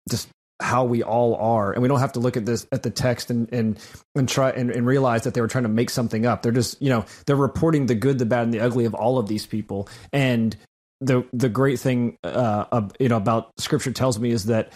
just 0.10 0.30
how 0.62 0.86
we 0.86 1.04
all 1.04 1.36
are, 1.36 1.74
and 1.74 1.82
we 1.82 1.88
don't 1.88 2.00
have 2.00 2.14
to 2.14 2.20
look 2.20 2.38
at 2.38 2.46
this 2.46 2.68
at 2.72 2.84
the 2.84 2.90
text 2.90 3.30
and 3.30 3.52
and 3.52 3.80
and 4.16 4.30
try 4.30 4.52
and, 4.52 4.70
and 4.72 4.86
realize 4.86 5.24
that 5.24 5.34
they 5.34 5.42
were 5.42 5.48
trying 5.48 5.64
to 5.64 5.70
make 5.70 5.90
something 5.90 6.26
up. 6.26 6.42
They're 6.42 6.52
just 6.52 6.82
you 6.82 6.90
know 6.90 7.06
they're 7.26 7.36
reporting 7.36 7.88
the 7.88 7.96
good, 7.96 8.20
the 8.20 8.26
bad, 8.26 8.44
and 8.44 8.54
the 8.54 8.60
ugly 8.60 8.86
of 8.86 8.94
all 8.94 9.18
of 9.18 9.28
these 9.28 9.46
people. 9.46 9.90
And 10.14 10.56
the 11.02 11.26
the 11.34 11.50
great 11.50 11.80
thing 11.80 12.18
uh, 12.24 12.90
you 13.00 13.10
know 13.10 13.18
about 13.18 13.52
Scripture 13.58 13.92
tells 13.92 14.20
me 14.20 14.32
is 14.32 14.46
that 14.46 14.72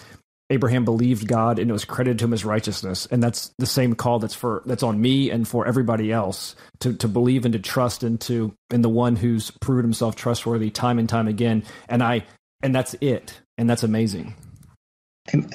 Abraham 0.49 0.85
believed 0.85 1.27
God 1.27 1.57
and 1.57 1.69
it 1.69 1.73
was 1.73 1.85
credited 1.85 2.19
to 2.19 2.26
him 2.26 2.34
as 2.34 2.45
righteousness. 2.45 3.07
And 3.09 3.22
that's 3.22 3.51
the 3.57 3.65
same 3.65 3.95
call 3.95 4.19
that's 4.19 4.35
for 4.35 4.61
that's 4.65 4.84
on 4.84 5.01
me 5.01 5.31
and 5.31 5.47
for 5.47 5.65
everybody 5.65 6.11
else 6.11 6.55
to 6.80 6.93
to 6.93 7.07
believe 7.07 7.45
and 7.45 7.53
to 7.53 7.59
trust 7.59 8.03
into 8.03 8.53
in 8.72 8.81
the 8.81 8.89
one 8.89 9.15
who's 9.15 9.51
proved 9.51 9.84
himself 9.84 10.15
trustworthy 10.15 10.69
time 10.69 10.99
and 10.99 11.09
time 11.09 11.27
again. 11.27 11.63
And 11.89 12.03
I 12.03 12.26
and 12.61 12.76
that's 12.76 12.95
it. 13.01 13.39
And 13.57 13.69
that's 13.69 13.84
amazing. 13.84 14.35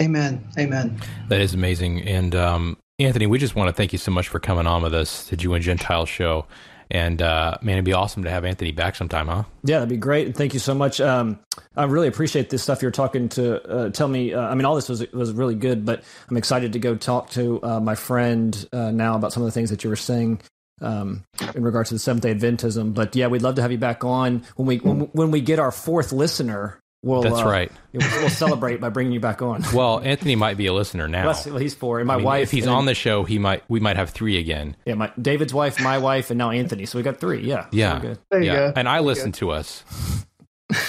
Amen. 0.00 0.48
Amen. 0.58 1.00
That 1.28 1.40
is 1.40 1.54
amazing. 1.54 2.02
And 2.02 2.34
um, 2.34 2.76
Anthony, 2.98 3.26
we 3.26 3.38
just 3.38 3.54
want 3.54 3.68
to 3.68 3.72
thank 3.72 3.92
you 3.92 3.98
so 3.98 4.10
much 4.10 4.28
for 4.28 4.40
coming 4.40 4.66
on 4.66 4.82
with 4.82 4.94
us, 4.94 5.28
the 5.28 5.36
Jew 5.36 5.54
and 5.54 5.62
Gentile 5.62 6.06
show. 6.06 6.46
And 6.90 7.22
uh, 7.22 7.56
man, 7.62 7.74
it'd 7.74 7.84
be 7.84 7.92
awesome 7.92 8.24
to 8.24 8.30
have 8.30 8.44
Anthony 8.44 8.72
back 8.72 8.96
sometime, 8.96 9.28
huh? 9.28 9.44
Yeah, 9.62 9.76
that'd 9.76 9.88
be 9.88 9.96
great. 9.96 10.36
Thank 10.36 10.54
you 10.54 10.60
so 10.60 10.74
much. 10.74 11.00
Um, 11.00 11.38
I 11.76 11.84
really 11.84 12.08
appreciate 12.08 12.50
this 12.50 12.62
stuff 12.62 12.82
you're 12.82 12.90
talking 12.90 13.28
to. 13.30 13.62
Uh, 13.62 13.90
tell 13.90 14.08
me, 14.08 14.34
uh, 14.34 14.40
I 14.40 14.54
mean, 14.56 14.64
all 14.64 14.74
this 14.74 14.88
was 14.88 15.08
was 15.12 15.32
really 15.32 15.54
good, 15.54 15.84
but 15.84 16.02
I'm 16.28 16.36
excited 16.36 16.72
to 16.72 16.80
go 16.80 16.96
talk 16.96 17.30
to 17.30 17.62
uh, 17.62 17.80
my 17.80 17.94
friend 17.94 18.68
uh, 18.72 18.90
now 18.90 19.14
about 19.14 19.32
some 19.32 19.42
of 19.42 19.46
the 19.46 19.52
things 19.52 19.70
that 19.70 19.84
you 19.84 19.90
were 19.90 19.96
saying 19.96 20.40
um, 20.80 21.24
in 21.54 21.62
regards 21.62 21.90
to 21.90 21.94
the 21.94 22.00
Seventh 22.00 22.22
Day 22.22 22.34
Adventism. 22.34 22.92
But 22.92 23.14
yeah, 23.14 23.28
we'd 23.28 23.42
love 23.42 23.54
to 23.56 23.62
have 23.62 23.70
you 23.70 23.78
back 23.78 24.04
on 24.04 24.42
when 24.56 24.66
we 24.66 24.78
when, 24.78 25.00
when 25.12 25.30
we 25.30 25.40
get 25.40 25.58
our 25.58 25.70
fourth 25.70 26.12
listener. 26.12 26.80
We'll, 27.02 27.22
That's 27.22 27.40
uh, 27.40 27.46
right. 27.46 27.72
We'll, 27.94 28.28
celebrate 28.28 28.78
by 28.78 28.90
bringing 28.90 29.14
you 29.14 29.20
back 29.20 29.40
on. 29.40 29.64
Well, 29.72 30.00
Anthony 30.00 30.36
might 30.36 30.58
be 30.58 30.66
a 30.66 30.74
listener 30.74 31.08
now. 31.08 31.32
Well, 31.46 31.56
he's 31.56 31.74
four, 31.74 31.98
and 31.98 32.06
my 32.06 32.14
I 32.14 32.16
mean, 32.18 32.26
wife. 32.26 32.42
If 32.42 32.50
he's 32.50 32.66
and, 32.66 32.74
on 32.74 32.84
the 32.84 32.94
show, 32.94 33.24
he 33.24 33.38
might. 33.38 33.62
We 33.68 33.80
might 33.80 33.96
have 33.96 34.10
three 34.10 34.36
again. 34.36 34.76
Yeah, 34.84 34.94
my 34.94 35.10
David's 35.20 35.54
wife, 35.54 35.80
my 35.80 35.96
wife, 35.96 36.30
and 36.30 36.36
now 36.36 36.50
Anthony. 36.50 36.84
So 36.84 36.98
we 36.98 37.02
got 37.02 37.18
three. 37.18 37.40
Yeah. 37.40 37.68
Yeah. 37.72 38.16
There 38.30 38.42
you 38.42 38.52
yeah. 38.52 38.56
Go. 38.56 38.72
And 38.76 38.86
I 38.86 39.00
listen 39.00 39.32
to 39.32 39.50
us 39.50 39.82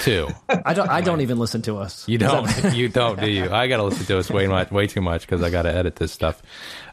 too. 0.01 0.27
I 0.49 0.73
don't. 0.73 0.89
I 0.89 0.99
don't 0.99 1.21
even 1.21 1.39
listen 1.39 1.61
to 1.63 1.77
us. 1.77 2.05
You 2.09 2.17
don't. 2.17 2.45
That- 2.45 2.75
you 2.75 2.89
don't, 2.89 3.17
do 3.17 3.29
you? 3.29 3.49
I 3.49 3.67
got 3.67 3.77
to 3.77 3.83
listen 3.83 4.05
to 4.07 4.17
us 4.17 4.29
way 4.29 4.47
much, 4.47 4.69
way 4.69 4.87
too 4.87 5.01
much 5.01 5.21
because 5.21 5.41
I 5.41 5.49
got 5.49 5.61
to 5.61 5.73
edit 5.73 5.95
this 5.95 6.11
stuff. 6.11 6.41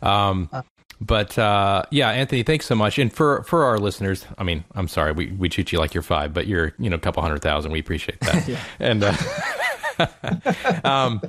Um, 0.01 0.49
but 1.01 1.39
uh, 1.39 1.83
yeah, 1.91 2.11
Anthony, 2.11 2.43
thanks 2.43 2.67
so 2.67 2.75
much. 2.75 2.99
And 2.99 3.13
for 3.13 3.43
for 3.45 3.65
our 3.65 3.79
listeners, 3.79 4.27
I 4.37 4.45
mean, 4.45 4.65
I'm 4.75 4.89
sorry, 4.89 5.13
we, 5.13 5.27
we 5.33 5.49
treat 5.49 5.73
you 5.73 5.79
like 5.79 5.95
you're 5.95 6.03
five, 6.03 6.35
but 6.35 6.47
you're 6.47 6.73
you 6.79 6.91
know 6.91 6.97
a 6.97 7.01
couple 7.01 7.23
hundred 7.23 7.43
thousand. 7.43 7.71
We 7.71 7.79
appreciate 7.79 8.21
that. 8.21 8.49
yeah. 8.49 8.61
And 8.81 9.05
uh, 9.05 9.17
um, 10.85 11.21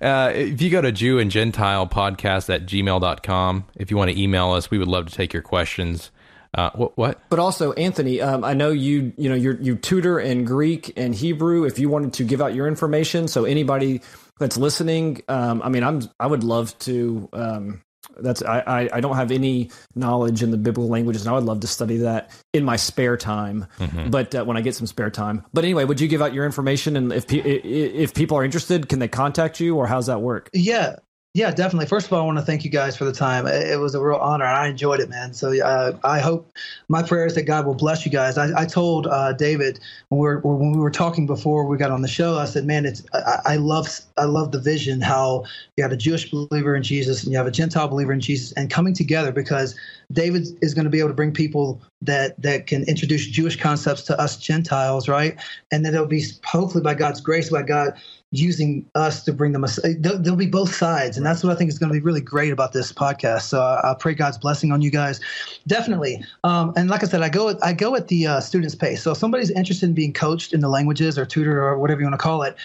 uh, 0.00 0.32
if 0.34 0.62
you 0.62 0.70
go 0.70 0.80
to 0.80 0.92
Jew 0.92 1.18
and 1.18 1.30
Gentile 1.30 1.86
podcast 1.86 2.52
at 2.54 2.66
gmail.com, 2.66 3.64
if 3.76 3.90
you 3.90 3.96
want 3.96 4.10
to 4.10 4.20
email 4.20 4.52
us, 4.52 4.70
we 4.70 4.78
would 4.78 4.88
love 4.88 5.06
to 5.06 5.14
take 5.14 5.32
your 5.32 5.42
questions. 5.42 6.10
Uh, 6.52 6.70
what, 6.74 6.96
what? 6.96 7.22
But 7.28 7.38
also, 7.38 7.72
Anthony, 7.74 8.20
um, 8.20 8.42
I 8.42 8.54
know 8.54 8.70
you. 8.70 9.12
You 9.18 9.28
know, 9.28 9.34
you 9.34 9.58
you 9.60 9.76
tutor 9.76 10.18
in 10.18 10.46
Greek 10.46 10.94
and 10.96 11.14
Hebrew. 11.14 11.64
If 11.64 11.78
you 11.78 11.88
wanted 11.90 12.14
to 12.14 12.24
give 12.24 12.40
out 12.40 12.54
your 12.54 12.66
information, 12.66 13.28
so 13.28 13.44
anybody 13.44 14.00
that's 14.38 14.56
listening, 14.56 15.22
um, 15.28 15.60
I 15.62 15.68
mean, 15.68 15.84
I'm 15.84 16.00
I 16.18 16.26
would 16.26 16.42
love 16.42 16.76
to. 16.80 17.28
Um, 17.34 17.82
that's 18.22 18.42
I, 18.42 18.60
I, 18.60 18.88
I 18.94 19.00
don't 19.00 19.16
have 19.16 19.30
any 19.30 19.70
knowledge 19.94 20.42
in 20.42 20.50
the 20.50 20.56
biblical 20.56 20.88
languages, 20.88 21.22
and 21.22 21.30
I 21.30 21.34
would 21.34 21.44
love 21.44 21.60
to 21.60 21.66
study 21.66 21.98
that 21.98 22.30
in 22.52 22.64
my 22.64 22.76
spare 22.76 23.16
time. 23.16 23.66
Mm-hmm. 23.78 24.10
But 24.10 24.34
uh, 24.34 24.44
when 24.44 24.56
I 24.56 24.60
get 24.60 24.74
some 24.74 24.86
spare 24.86 25.10
time. 25.10 25.44
But 25.52 25.64
anyway, 25.64 25.84
would 25.84 26.00
you 26.00 26.08
give 26.08 26.22
out 26.22 26.34
your 26.34 26.46
information? 26.46 26.96
And 26.96 27.12
if 27.12 27.26
if 27.28 28.14
people 28.14 28.36
are 28.36 28.44
interested, 28.44 28.88
can 28.88 28.98
they 28.98 29.08
contact 29.08 29.60
you, 29.60 29.76
or 29.76 29.86
how's 29.86 30.06
that 30.06 30.20
work? 30.20 30.50
Yeah, 30.52 30.96
yeah, 31.32 31.52
definitely. 31.52 31.86
First 31.86 32.08
of 32.08 32.12
all, 32.12 32.22
I 32.22 32.24
want 32.24 32.38
to 32.38 32.44
thank 32.44 32.64
you 32.64 32.70
guys 32.70 32.96
for 32.96 33.04
the 33.04 33.12
time. 33.12 33.46
It 33.46 33.78
was 33.78 33.94
a 33.94 34.02
real 34.02 34.18
honor, 34.18 34.46
I 34.46 34.66
enjoyed 34.66 34.98
it, 34.98 35.08
man. 35.08 35.32
So 35.32 35.56
uh, 35.64 35.96
I 36.02 36.18
hope 36.18 36.52
my 36.88 37.04
prayer 37.04 37.24
is 37.24 37.36
that 37.36 37.44
God 37.44 37.66
will 37.66 37.76
bless 37.76 38.04
you 38.04 38.10
guys. 38.10 38.36
I, 38.36 38.62
I 38.62 38.66
told 38.66 39.06
uh, 39.06 39.32
David 39.34 39.78
when 40.08 40.18
we 40.18 40.26
were 40.26 40.40
when 40.40 40.72
we 40.72 40.80
were 40.80 40.90
talking 40.90 41.26
before 41.26 41.66
we 41.66 41.76
got 41.76 41.92
on 41.92 42.02
the 42.02 42.08
show, 42.08 42.36
I 42.36 42.46
said, 42.46 42.66
"Man, 42.66 42.84
it's 42.84 43.04
I, 43.14 43.38
I 43.44 43.56
love 43.56 43.88
I 44.18 44.24
love 44.24 44.50
the 44.50 44.58
vision 44.58 45.00
how 45.00 45.44
you 45.76 45.84
have 45.84 45.92
a 45.92 45.96
Jewish 45.96 46.28
believer 46.32 46.74
in 46.74 46.82
Jesus 46.82 47.22
and 47.22 47.30
you 47.30 47.38
have 47.38 47.46
a 47.46 47.52
Gentile 47.52 47.86
believer 47.86 48.12
in 48.12 48.20
Jesus, 48.20 48.50
and 48.54 48.68
coming 48.68 48.92
together 48.92 49.30
because 49.30 49.76
David 50.10 50.48
is 50.62 50.74
going 50.74 50.84
to 50.84 50.90
be 50.90 50.98
able 50.98 51.10
to 51.10 51.14
bring 51.14 51.32
people 51.32 51.80
that 52.02 52.42
that 52.42 52.66
can 52.66 52.82
introduce 52.88 53.24
Jewish 53.28 53.54
concepts 53.54 54.02
to 54.02 54.20
us 54.20 54.36
Gentiles, 54.36 55.08
right? 55.08 55.36
And 55.70 55.84
then 55.84 55.94
it'll 55.94 56.06
be 56.06 56.24
hopefully 56.44 56.82
by 56.82 56.94
God's 56.94 57.20
grace, 57.20 57.50
by 57.50 57.62
God 57.62 57.94
using 58.32 58.86
us 58.94 59.24
to 59.24 59.32
bring 59.32 59.52
them. 59.52 59.64
A, 59.64 59.94
there'll 59.98 60.36
be 60.36 60.46
both 60.46 60.74
sides, 60.74 61.16
and 61.16 61.26
that's 61.26 61.42
what 61.42 61.52
I 61.52 61.56
think 61.56 61.68
is 61.70 61.78
going 61.78 61.92
to 61.92 61.98
be 61.98 62.04
really 62.04 62.20
great 62.20 62.52
about 62.52 62.72
this 62.72 62.92
podcast. 62.92 63.42
So 63.42 63.60
I, 63.60 63.90
I 63.90 63.94
pray 63.94 64.14
God's 64.14 64.38
blessing 64.38 64.72
on 64.72 64.80
you 64.82 64.90
guys, 64.90 65.20
definitely. 65.66 66.24
Um, 66.44 66.72
and 66.76 66.88
like 66.88 67.02
I 67.02 67.06
said, 67.06 67.22
I 67.22 67.28
go 67.28 67.58
I 67.62 67.72
go 67.72 67.96
at 67.96 68.08
the 68.08 68.26
uh, 68.26 68.40
student's 68.40 68.74
pace. 68.74 69.02
So 69.02 69.12
if 69.12 69.18
somebody's 69.18 69.50
interested 69.50 69.88
in 69.88 69.94
being 69.94 70.12
coached 70.12 70.52
in 70.52 70.60
the 70.60 70.68
languages 70.68 71.18
or 71.18 71.26
tutored 71.26 71.56
or 71.56 71.78
whatever 71.78 72.00
you 72.00 72.06
want 72.06 72.18
to 72.18 72.22
call 72.22 72.42
it, 72.42 72.56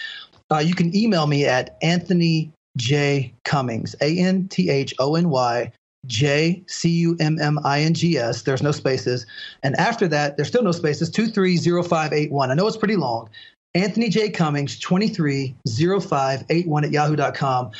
uh, 0.50 0.58
you 0.58 0.74
can 0.74 0.94
email 0.94 1.26
me 1.26 1.46
at 1.46 1.76
Anthony 1.82 2.52
J 2.76 3.32
Cummings, 3.44 3.96
A 4.00 4.18
N 4.18 4.48
T 4.48 4.70
H 4.70 4.94
O 4.98 5.16
N 5.16 5.30
Y 5.30 5.72
J 6.06 6.62
C 6.68 6.88
U 6.90 7.16
M 7.18 7.38
M 7.40 7.58
I 7.64 7.80
N 7.80 7.94
G 7.94 8.18
S. 8.18 8.42
There's 8.42 8.62
no 8.62 8.70
spaces. 8.70 9.26
And 9.62 9.74
after 9.76 10.06
that, 10.08 10.36
there's 10.36 10.48
still 10.48 10.62
no 10.62 10.72
spaces. 10.72 11.10
230581. 11.10 12.50
I 12.50 12.54
know 12.54 12.66
it's 12.66 12.76
pretty 12.76 12.96
long. 12.96 13.28
Anthony 13.76 14.08
J. 14.08 14.30
Cummings, 14.30 14.78
230581 14.80 16.84
at 16.84 16.90
yahoo.com. 16.90 17.70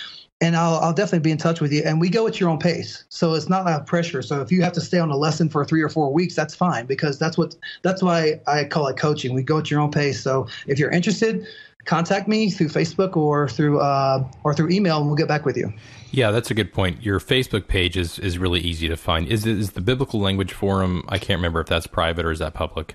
And 0.43 0.55
I'll, 0.55 0.75
I'll 0.81 0.93
definitely 0.93 1.21
be 1.21 1.31
in 1.31 1.39
touch 1.39 1.63
with 1.63 1.73
you. 1.73 1.83
And 1.87 1.99
we 1.99 2.11
go 2.11 2.27
at 2.27 2.39
your 2.39 2.51
own 2.51 2.59
pace. 2.59 3.05
So 3.09 3.33
it's 3.33 3.49
not 3.49 3.67
a 3.67 3.83
pressure. 3.83 4.21
So 4.21 4.43
if 4.43 4.53
you 4.53 4.61
have 4.61 4.75
to 4.75 4.83
stay 4.83 4.99
on 4.99 5.11
a 5.11 5.17
lesson 5.17 5.49
for 5.49 5.65
three 5.65 5.81
or 5.81 5.89
four 5.89 6.13
weeks, 6.13 6.37
that's 6.37 6.55
fine 6.55 6.85
because 6.85 7.19
that's 7.19 7.39
what 7.39 7.57
that's 7.81 8.03
why 8.03 8.39
I 8.47 8.65
call 8.65 8.89
it 8.89 8.99
coaching. 8.99 9.33
We 9.33 9.43
go 9.43 9.59
at 9.59 9.71
your 9.71 9.81
own 9.81 9.91
pace. 9.91 10.23
So 10.23 10.47
if 10.67 10.79
you're 10.79 10.91
interested, 10.91 11.47
contact 11.87 12.29
me 12.29 12.51
through 12.51 12.69
Facebook 12.69 13.17
or 13.17 13.49
through 13.49 13.81
uh, 13.81 14.29
or 14.45 14.53
through 14.53 14.69
email, 14.69 14.99
and 14.99 15.07
we'll 15.07 15.17
get 15.17 15.29
back 15.29 15.47
with 15.47 15.57
you. 15.57 15.73
Yeah, 16.11 16.31
that's 16.31 16.51
a 16.51 16.55
good 16.55 16.71
point. 16.71 17.03
Your 17.03 17.19
Facebook 17.19 17.67
page 17.67 17.97
is 17.97 18.19
is 18.19 18.37
really 18.37 18.61
easy 18.61 18.89
to 18.89 18.97
find. 18.99 19.27
Is 19.27 19.47
is 19.47 19.71
the 19.71 19.81
Biblical 19.81 20.21
Language 20.21 20.53
Forum? 20.53 21.03
I 21.09 21.17
can't 21.17 21.39
remember 21.39 21.61
if 21.61 21.67
that's 21.67 21.87
private 21.87 22.27
or 22.27 22.31
is 22.31 22.41
that 22.41 22.53
public. 22.53 22.95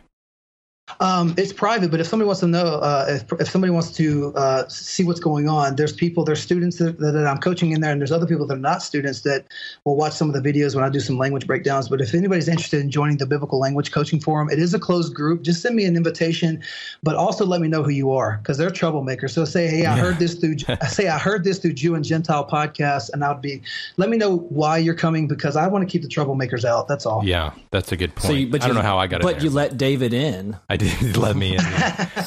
Um, 0.99 1.33
it's 1.37 1.53
private, 1.53 1.91
but 1.91 1.99
if 1.99 2.07
somebody 2.07 2.25
wants 2.25 2.41
to 2.41 2.47
know, 2.47 2.65
uh, 2.65 3.05
if, 3.09 3.31
if 3.39 3.49
somebody 3.49 3.71
wants 3.71 3.91
to 3.93 4.33
uh, 4.35 4.67
see 4.67 5.03
what's 5.03 5.19
going 5.19 5.47
on, 5.47 5.75
there's 5.75 5.93
people, 5.93 6.23
there's 6.23 6.41
students 6.41 6.77
that, 6.77 6.99
that, 6.99 7.27
I'm 7.27 7.37
coaching 7.37 7.71
in 7.71 7.81
there, 7.81 7.91
and 7.91 8.01
there's 8.01 8.11
other 8.11 8.25
people 8.25 8.45
that 8.47 8.55
are 8.55 8.59
not 8.59 8.83
students 8.83 9.21
that 9.21 9.45
will 9.85 9.95
watch 9.95 10.13
some 10.13 10.29
of 10.29 10.41
the 10.41 10.41
videos 10.41 10.75
when 10.75 10.83
I 10.83 10.89
do 10.89 10.99
some 10.99 11.17
language 11.17 11.47
breakdowns. 11.47 11.89
But 11.89 12.01
if 12.01 12.13
anybody's 12.13 12.47
interested 12.47 12.81
in 12.81 12.91
joining 12.91 13.17
the 13.17 13.25
Biblical 13.25 13.59
Language 13.59 13.91
Coaching 13.91 14.19
Forum, 14.19 14.49
it 14.49 14.59
is 14.59 14.73
a 14.73 14.79
closed 14.79 15.13
group. 15.13 15.43
Just 15.43 15.61
send 15.61 15.75
me 15.75 15.85
an 15.85 15.95
invitation, 15.95 16.61
but 17.03 17.15
also 17.15 17.45
let 17.45 17.61
me 17.61 17.67
know 17.67 17.83
who 17.83 17.91
you 17.91 18.11
are 18.11 18.37
because 18.37 18.57
they're 18.57 18.69
troublemakers. 18.69 19.31
So 19.31 19.45
say, 19.45 19.67
hey, 19.67 19.85
I 19.85 19.97
heard 19.97 20.19
this 20.19 20.35
through, 20.35 20.57
say 20.87 21.07
I 21.07 21.17
heard 21.17 21.43
this 21.43 21.59
through 21.59 21.73
Jew 21.73 21.95
and 21.95 22.03
Gentile 22.03 22.47
podcast, 22.47 23.11
and 23.13 23.23
I'd 23.23 23.41
be, 23.41 23.61
let 23.97 24.09
me 24.09 24.17
know 24.17 24.37
why 24.37 24.77
you're 24.77 24.95
coming 24.95 25.27
because 25.27 25.55
I 25.55 25.67
want 25.67 25.87
to 25.87 25.91
keep 25.91 26.01
the 26.01 26.09
troublemakers 26.09 26.65
out. 26.65 26.87
That's 26.87 27.05
all. 27.05 27.23
Yeah, 27.23 27.53
that's 27.71 27.91
a 27.91 27.97
good 27.97 28.15
point. 28.15 28.27
So 28.27 28.33
you, 28.33 28.47
but 28.47 28.63
I 28.63 28.67
don't 28.67 28.75
know 28.75 28.81
how 28.81 28.97
I 28.97 29.07
got 29.07 29.21
it. 29.21 29.23
But 29.23 29.43
you 29.43 29.49
let 29.49 29.77
David 29.77 30.13
in. 30.13 30.57
I 30.69 30.77
did 30.99 31.17
let 31.17 31.35
me 31.35 31.55
in. 31.55 31.63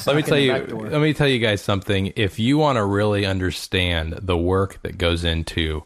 let 0.07 0.15
me 0.15 0.23
tell 0.23 0.39
you. 0.39 0.53
Let 0.53 1.01
me 1.01 1.13
tell 1.13 1.27
you 1.27 1.39
guys 1.41 1.61
something. 1.61 2.13
If 2.15 2.39
you 2.39 2.57
want 2.57 2.77
to 2.77 2.85
really 2.85 3.27
understand 3.27 4.13
the 4.23 4.37
work 4.37 4.81
that 4.83 4.97
goes 4.97 5.25
into 5.25 5.83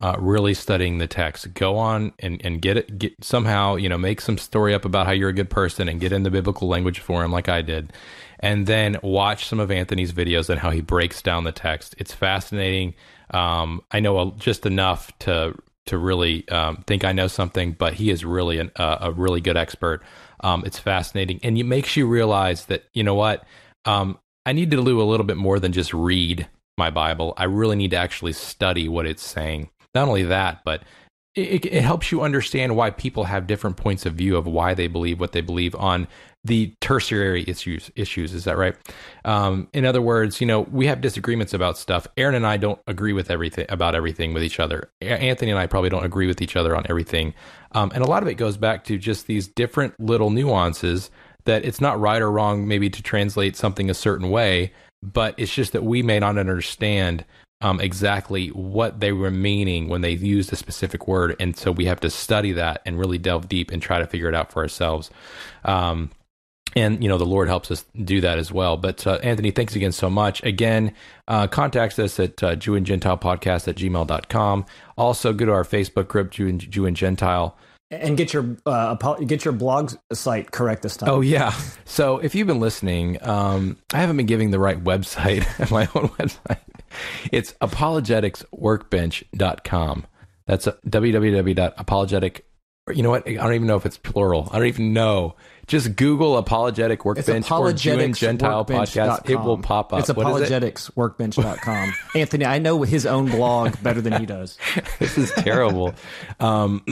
uh, 0.00 0.16
really 0.18 0.54
studying 0.54 0.98
the 0.98 1.08
text, 1.08 1.52
go 1.54 1.76
on 1.76 2.12
and, 2.20 2.40
and 2.44 2.62
get 2.62 2.76
it. 2.76 2.98
Get 2.98 3.14
somehow 3.20 3.74
you 3.74 3.88
know 3.88 3.98
make 3.98 4.20
some 4.20 4.38
story 4.38 4.74
up 4.74 4.84
about 4.84 5.06
how 5.06 5.12
you're 5.12 5.30
a 5.30 5.34
good 5.34 5.50
person 5.50 5.88
and 5.88 6.00
get 6.00 6.12
in 6.12 6.22
the 6.22 6.30
biblical 6.30 6.68
language 6.68 7.00
forum 7.00 7.32
like 7.32 7.48
I 7.48 7.62
did, 7.62 7.92
and 8.38 8.66
then 8.66 8.96
watch 9.02 9.46
some 9.46 9.58
of 9.58 9.72
Anthony's 9.72 10.12
videos 10.12 10.48
and 10.48 10.60
how 10.60 10.70
he 10.70 10.80
breaks 10.80 11.20
down 11.20 11.42
the 11.42 11.52
text. 11.52 11.96
It's 11.98 12.14
fascinating. 12.14 12.94
Um, 13.30 13.80
I 13.90 13.98
know 13.98 14.34
just 14.38 14.66
enough 14.66 15.10
to 15.20 15.54
to 15.86 15.98
really 15.98 16.48
um, 16.48 16.82
think 16.86 17.04
I 17.04 17.12
know 17.12 17.26
something, 17.26 17.72
but 17.72 17.94
he 17.94 18.10
is 18.10 18.24
really 18.24 18.58
an, 18.58 18.70
uh, 18.76 18.98
a 19.00 19.12
really 19.12 19.40
good 19.40 19.56
expert 19.56 20.02
um, 20.44 20.62
it's 20.66 20.78
fascinating, 20.78 21.40
and 21.42 21.56
it 21.56 21.64
makes 21.64 21.96
you 21.96 22.06
realize 22.06 22.66
that 22.66 22.84
you 22.92 23.02
know 23.02 23.14
what 23.14 23.44
um, 23.86 24.18
I 24.44 24.52
need 24.52 24.70
to 24.72 24.84
do 24.84 25.00
a 25.00 25.02
little 25.02 25.24
bit 25.24 25.38
more 25.38 25.58
than 25.58 25.72
just 25.72 25.94
read 25.94 26.46
my 26.76 26.90
Bible. 26.90 27.32
I 27.38 27.44
really 27.44 27.76
need 27.76 27.92
to 27.92 27.96
actually 27.96 28.34
study 28.34 28.86
what 28.86 29.06
it's 29.06 29.22
saying. 29.22 29.70
Not 29.94 30.06
only 30.06 30.24
that, 30.24 30.60
but 30.62 30.82
it, 31.34 31.66
it, 31.66 31.82
helps 31.82 32.12
you 32.12 32.22
understand 32.22 32.76
why 32.76 32.90
people 32.90 33.24
have 33.24 33.46
different 33.46 33.76
points 33.76 34.06
of 34.06 34.14
view 34.14 34.36
of 34.36 34.46
why 34.46 34.72
they 34.72 34.86
believe 34.86 35.18
what 35.18 35.32
they 35.32 35.40
believe 35.40 35.74
on 35.74 36.06
the 36.44 36.74
tertiary 36.80 37.44
issues. 37.48 37.90
Issues 37.96 38.32
is 38.32 38.44
that 38.44 38.56
right? 38.56 38.76
Um, 39.24 39.68
in 39.72 39.84
other 39.84 40.02
words, 40.02 40.40
you 40.40 40.46
know, 40.46 40.60
we 40.60 40.86
have 40.86 41.00
disagreements 41.00 41.52
about 41.52 41.76
stuff. 41.76 42.06
Aaron 42.16 42.34
and 42.34 42.46
I 42.46 42.56
don't 42.56 42.78
agree 42.86 43.12
with 43.12 43.30
everything 43.30 43.66
about 43.68 43.94
everything 43.94 44.32
with 44.32 44.44
each 44.44 44.60
other. 44.60 44.90
Anthony 45.00 45.50
and 45.50 45.58
I 45.58 45.66
probably 45.66 45.90
don't 45.90 46.04
agree 46.04 46.26
with 46.26 46.40
each 46.40 46.54
other 46.54 46.76
on 46.76 46.86
everything. 46.88 47.34
Um, 47.72 47.90
and 47.94 48.04
a 48.04 48.08
lot 48.08 48.22
of 48.22 48.28
it 48.28 48.34
goes 48.34 48.56
back 48.56 48.84
to 48.84 48.98
just 48.98 49.26
these 49.26 49.48
different 49.48 49.98
little 49.98 50.30
nuances 50.30 51.10
that 51.46 51.64
it's 51.64 51.80
not 51.80 51.98
right 51.98 52.22
or 52.22 52.30
wrong, 52.30 52.68
maybe 52.68 52.88
to 52.90 53.02
translate 53.02 53.56
something 53.56 53.90
a 53.90 53.94
certain 53.94 54.30
way, 54.30 54.72
but 55.02 55.34
it's 55.36 55.52
just 55.52 55.72
that 55.72 55.84
we 55.84 56.02
may 56.02 56.18
not 56.18 56.38
understand 56.38 57.24
um, 57.64 57.80
exactly 57.80 58.48
what 58.48 59.00
they 59.00 59.10
were 59.10 59.30
meaning 59.30 59.88
when 59.88 60.02
they 60.02 60.10
used 60.10 60.52
a 60.52 60.56
specific 60.56 61.08
word, 61.08 61.34
and 61.40 61.56
so 61.56 61.72
we 61.72 61.86
have 61.86 61.98
to 62.00 62.10
study 62.10 62.52
that 62.52 62.82
and 62.84 62.98
really 62.98 63.16
delve 63.16 63.48
deep 63.48 63.70
and 63.70 63.80
try 63.80 63.98
to 63.98 64.06
figure 64.06 64.28
it 64.28 64.34
out 64.34 64.52
for 64.52 64.62
ourselves. 64.62 65.10
Um, 65.64 66.10
and 66.76 67.02
you 67.02 67.08
know 67.08 67.18
the 67.18 67.26
lord 67.26 67.46
helps 67.46 67.70
us 67.70 67.84
do 68.02 68.20
that 68.20 68.36
as 68.36 68.50
well 68.50 68.76
but 68.76 69.06
uh, 69.06 69.20
anthony 69.22 69.52
thanks 69.52 69.76
again 69.76 69.92
so 69.92 70.10
much 70.10 70.42
again 70.42 70.92
uh, 71.28 71.46
contact 71.46 71.96
us 72.00 72.18
at 72.18 72.42
uh, 72.42 72.56
jew 72.56 72.74
and 72.74 72.84
gentile 72.84 73.16
podcast 73.16 73.68
at 73.68 73.76
gmail.com 73.76 74.66
also 74.96 75.32
go 75.32 75.44
to 75.44 75.52
our 75.52 75.62
facebook 75.62 76.08
group 76.08 76.32
jew 76.32 76.48
and, 76.48 76.58
jew 76.58 76.84
and 76.84 76.96
gentile 76.96 77.56
and 77.92 78.16
get 78.16 78.32
your 78.32 78.56
uh, 78.66 78.94
get 79.26 79.44
your 79.44 79.52
blog 79.52 79.92
site 80.12 80.50
correct 80.50 80.82
this 80.82 80.96
time. 80.96 81.10
Oh 81.10 81.20
yeah. 81.20 81.54
So 81.84 82.18
if 82.18 82.34
you've 82.34 82.46
been 82.46 82.58
listening, 82.58 83.18
um, 83.22 83.76
I 83.92 83.98
haven't 83.98 84.16
been 84.16 84.26
giving 84.26 84.50
the 84.50 84.58
right 84.58 84.82
website, 84.82 85.44
my 85.70 85.82
own 85.94 86.08
website. 86.08 86.58
It's 87.32 87.54
apologeticsworkbench.com. 87.60 90.06
That's 90.46 90.66
www.apologetic. 90.66 92.46
You 92.92 93.02
know 93.02 93.10
what? 93.10 93.26
I 93.26 93.32
don't 93.32 93.54
even 93.54 93.66
know 93.66 93.76
if 93.76 93.86
it's 93.86 93.96
plural. 93.96 94.50
I 94.52 94.58
don't 94.58 94.66
even 94.66 94.92
know. 94.92 95.36
Just 95.66 95.96
Google 95.96 96.36
apologetic 96.36 97.06
workbench 97.06 97.50
or 97.50 97.72
Jew 97.72 97.98
and 97.98 98.14
Gentile 98.14 98.66
podcast. 98.66 99.30
It 99.30 99.36
will 99.36 99.56
pop 99.56 99.94
up. 99.94 100.00
It's 100.00 100.10
apologeticsworkbench.com. 100.10 101.94
Anthony, 102.14 102.44
I 102.44 102.58
know 102.58 102.82
his 102.82 103.06
own 103.06 103.30
blog 103.30 103.82
better 103.82 104.02
than 104.02 104.20
he 104.20 104.26
does. 104.26 104.58
this 104.98 105.16
is 105.16 105.32
terrible. 105.32 105.94
Um, 106.40 106.84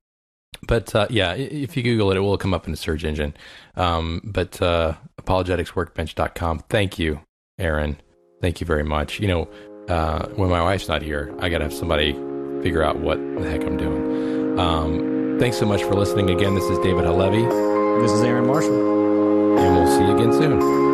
but 0.66 0.94
uh, 0.94 1.06
yeah, 1.10 1.34
if 1.34 1.76
you 1.76 1.82
Google 1.82 2.10
it, 2.12 2.16
it 2.16 2.20
will 2.20 2.38
come 2.38 2.54
up 2.54 2.64
in 2.64 2.70
the 2.70 2.78
search 2.78 3.04
engine. 3.04 3.36
Um, 3.76 4.22
but 4.24 4.62
uh, 4.62 4.94
apologeticsworkbench.com. 5.20 6.60
Thank 6.70 6.98
you, 6.98 7.20
Aaron. 7.58 8.00
Thank 8.40 8.60
you 8.60 8.66
very 8.66 8.84
much. 8.84 9.20
You 9.20 9.28
know, 9.28 9.48
uh, 9.88 10.28
when 10.30 10.50
my 10.50 10.62
wife's 10.62 10.88
not 10.88 11.02
here, 11.02 11.34
I 11.38 11.48
got 11.48 11.58
to 11.58 11.64
have 11.64 11.72
somebody 11.72 12.12
figure 12.62 12.82
out 12.82 12.98
what 12.98 13.18
the 13.18 13.48
heck 13.48 13.62
I'm 13.62 13.76
doing. 13.76 14.58
Um, 14.58 15.36
thanks 15.38 15.58
so 15.58 15.66
much 15.66 15.82
for 15.82 15.94
listening. 15.94 16.30
Again, 16.30 16.54
this 16.54 16.64
is 16.64 16.78
David 16.80 17.04
Halevi. 17.04 17.42
This 18.02 18.12
is 18.12 18.22
Aaron 18.22 18.46
Marshall. 18.46 19.58
And 19.58 19.76
we'll 19.76 19.86
see 19.86 20.04
you 20.04 20.16
again 20.16 20.32
soon. 20.32 20.85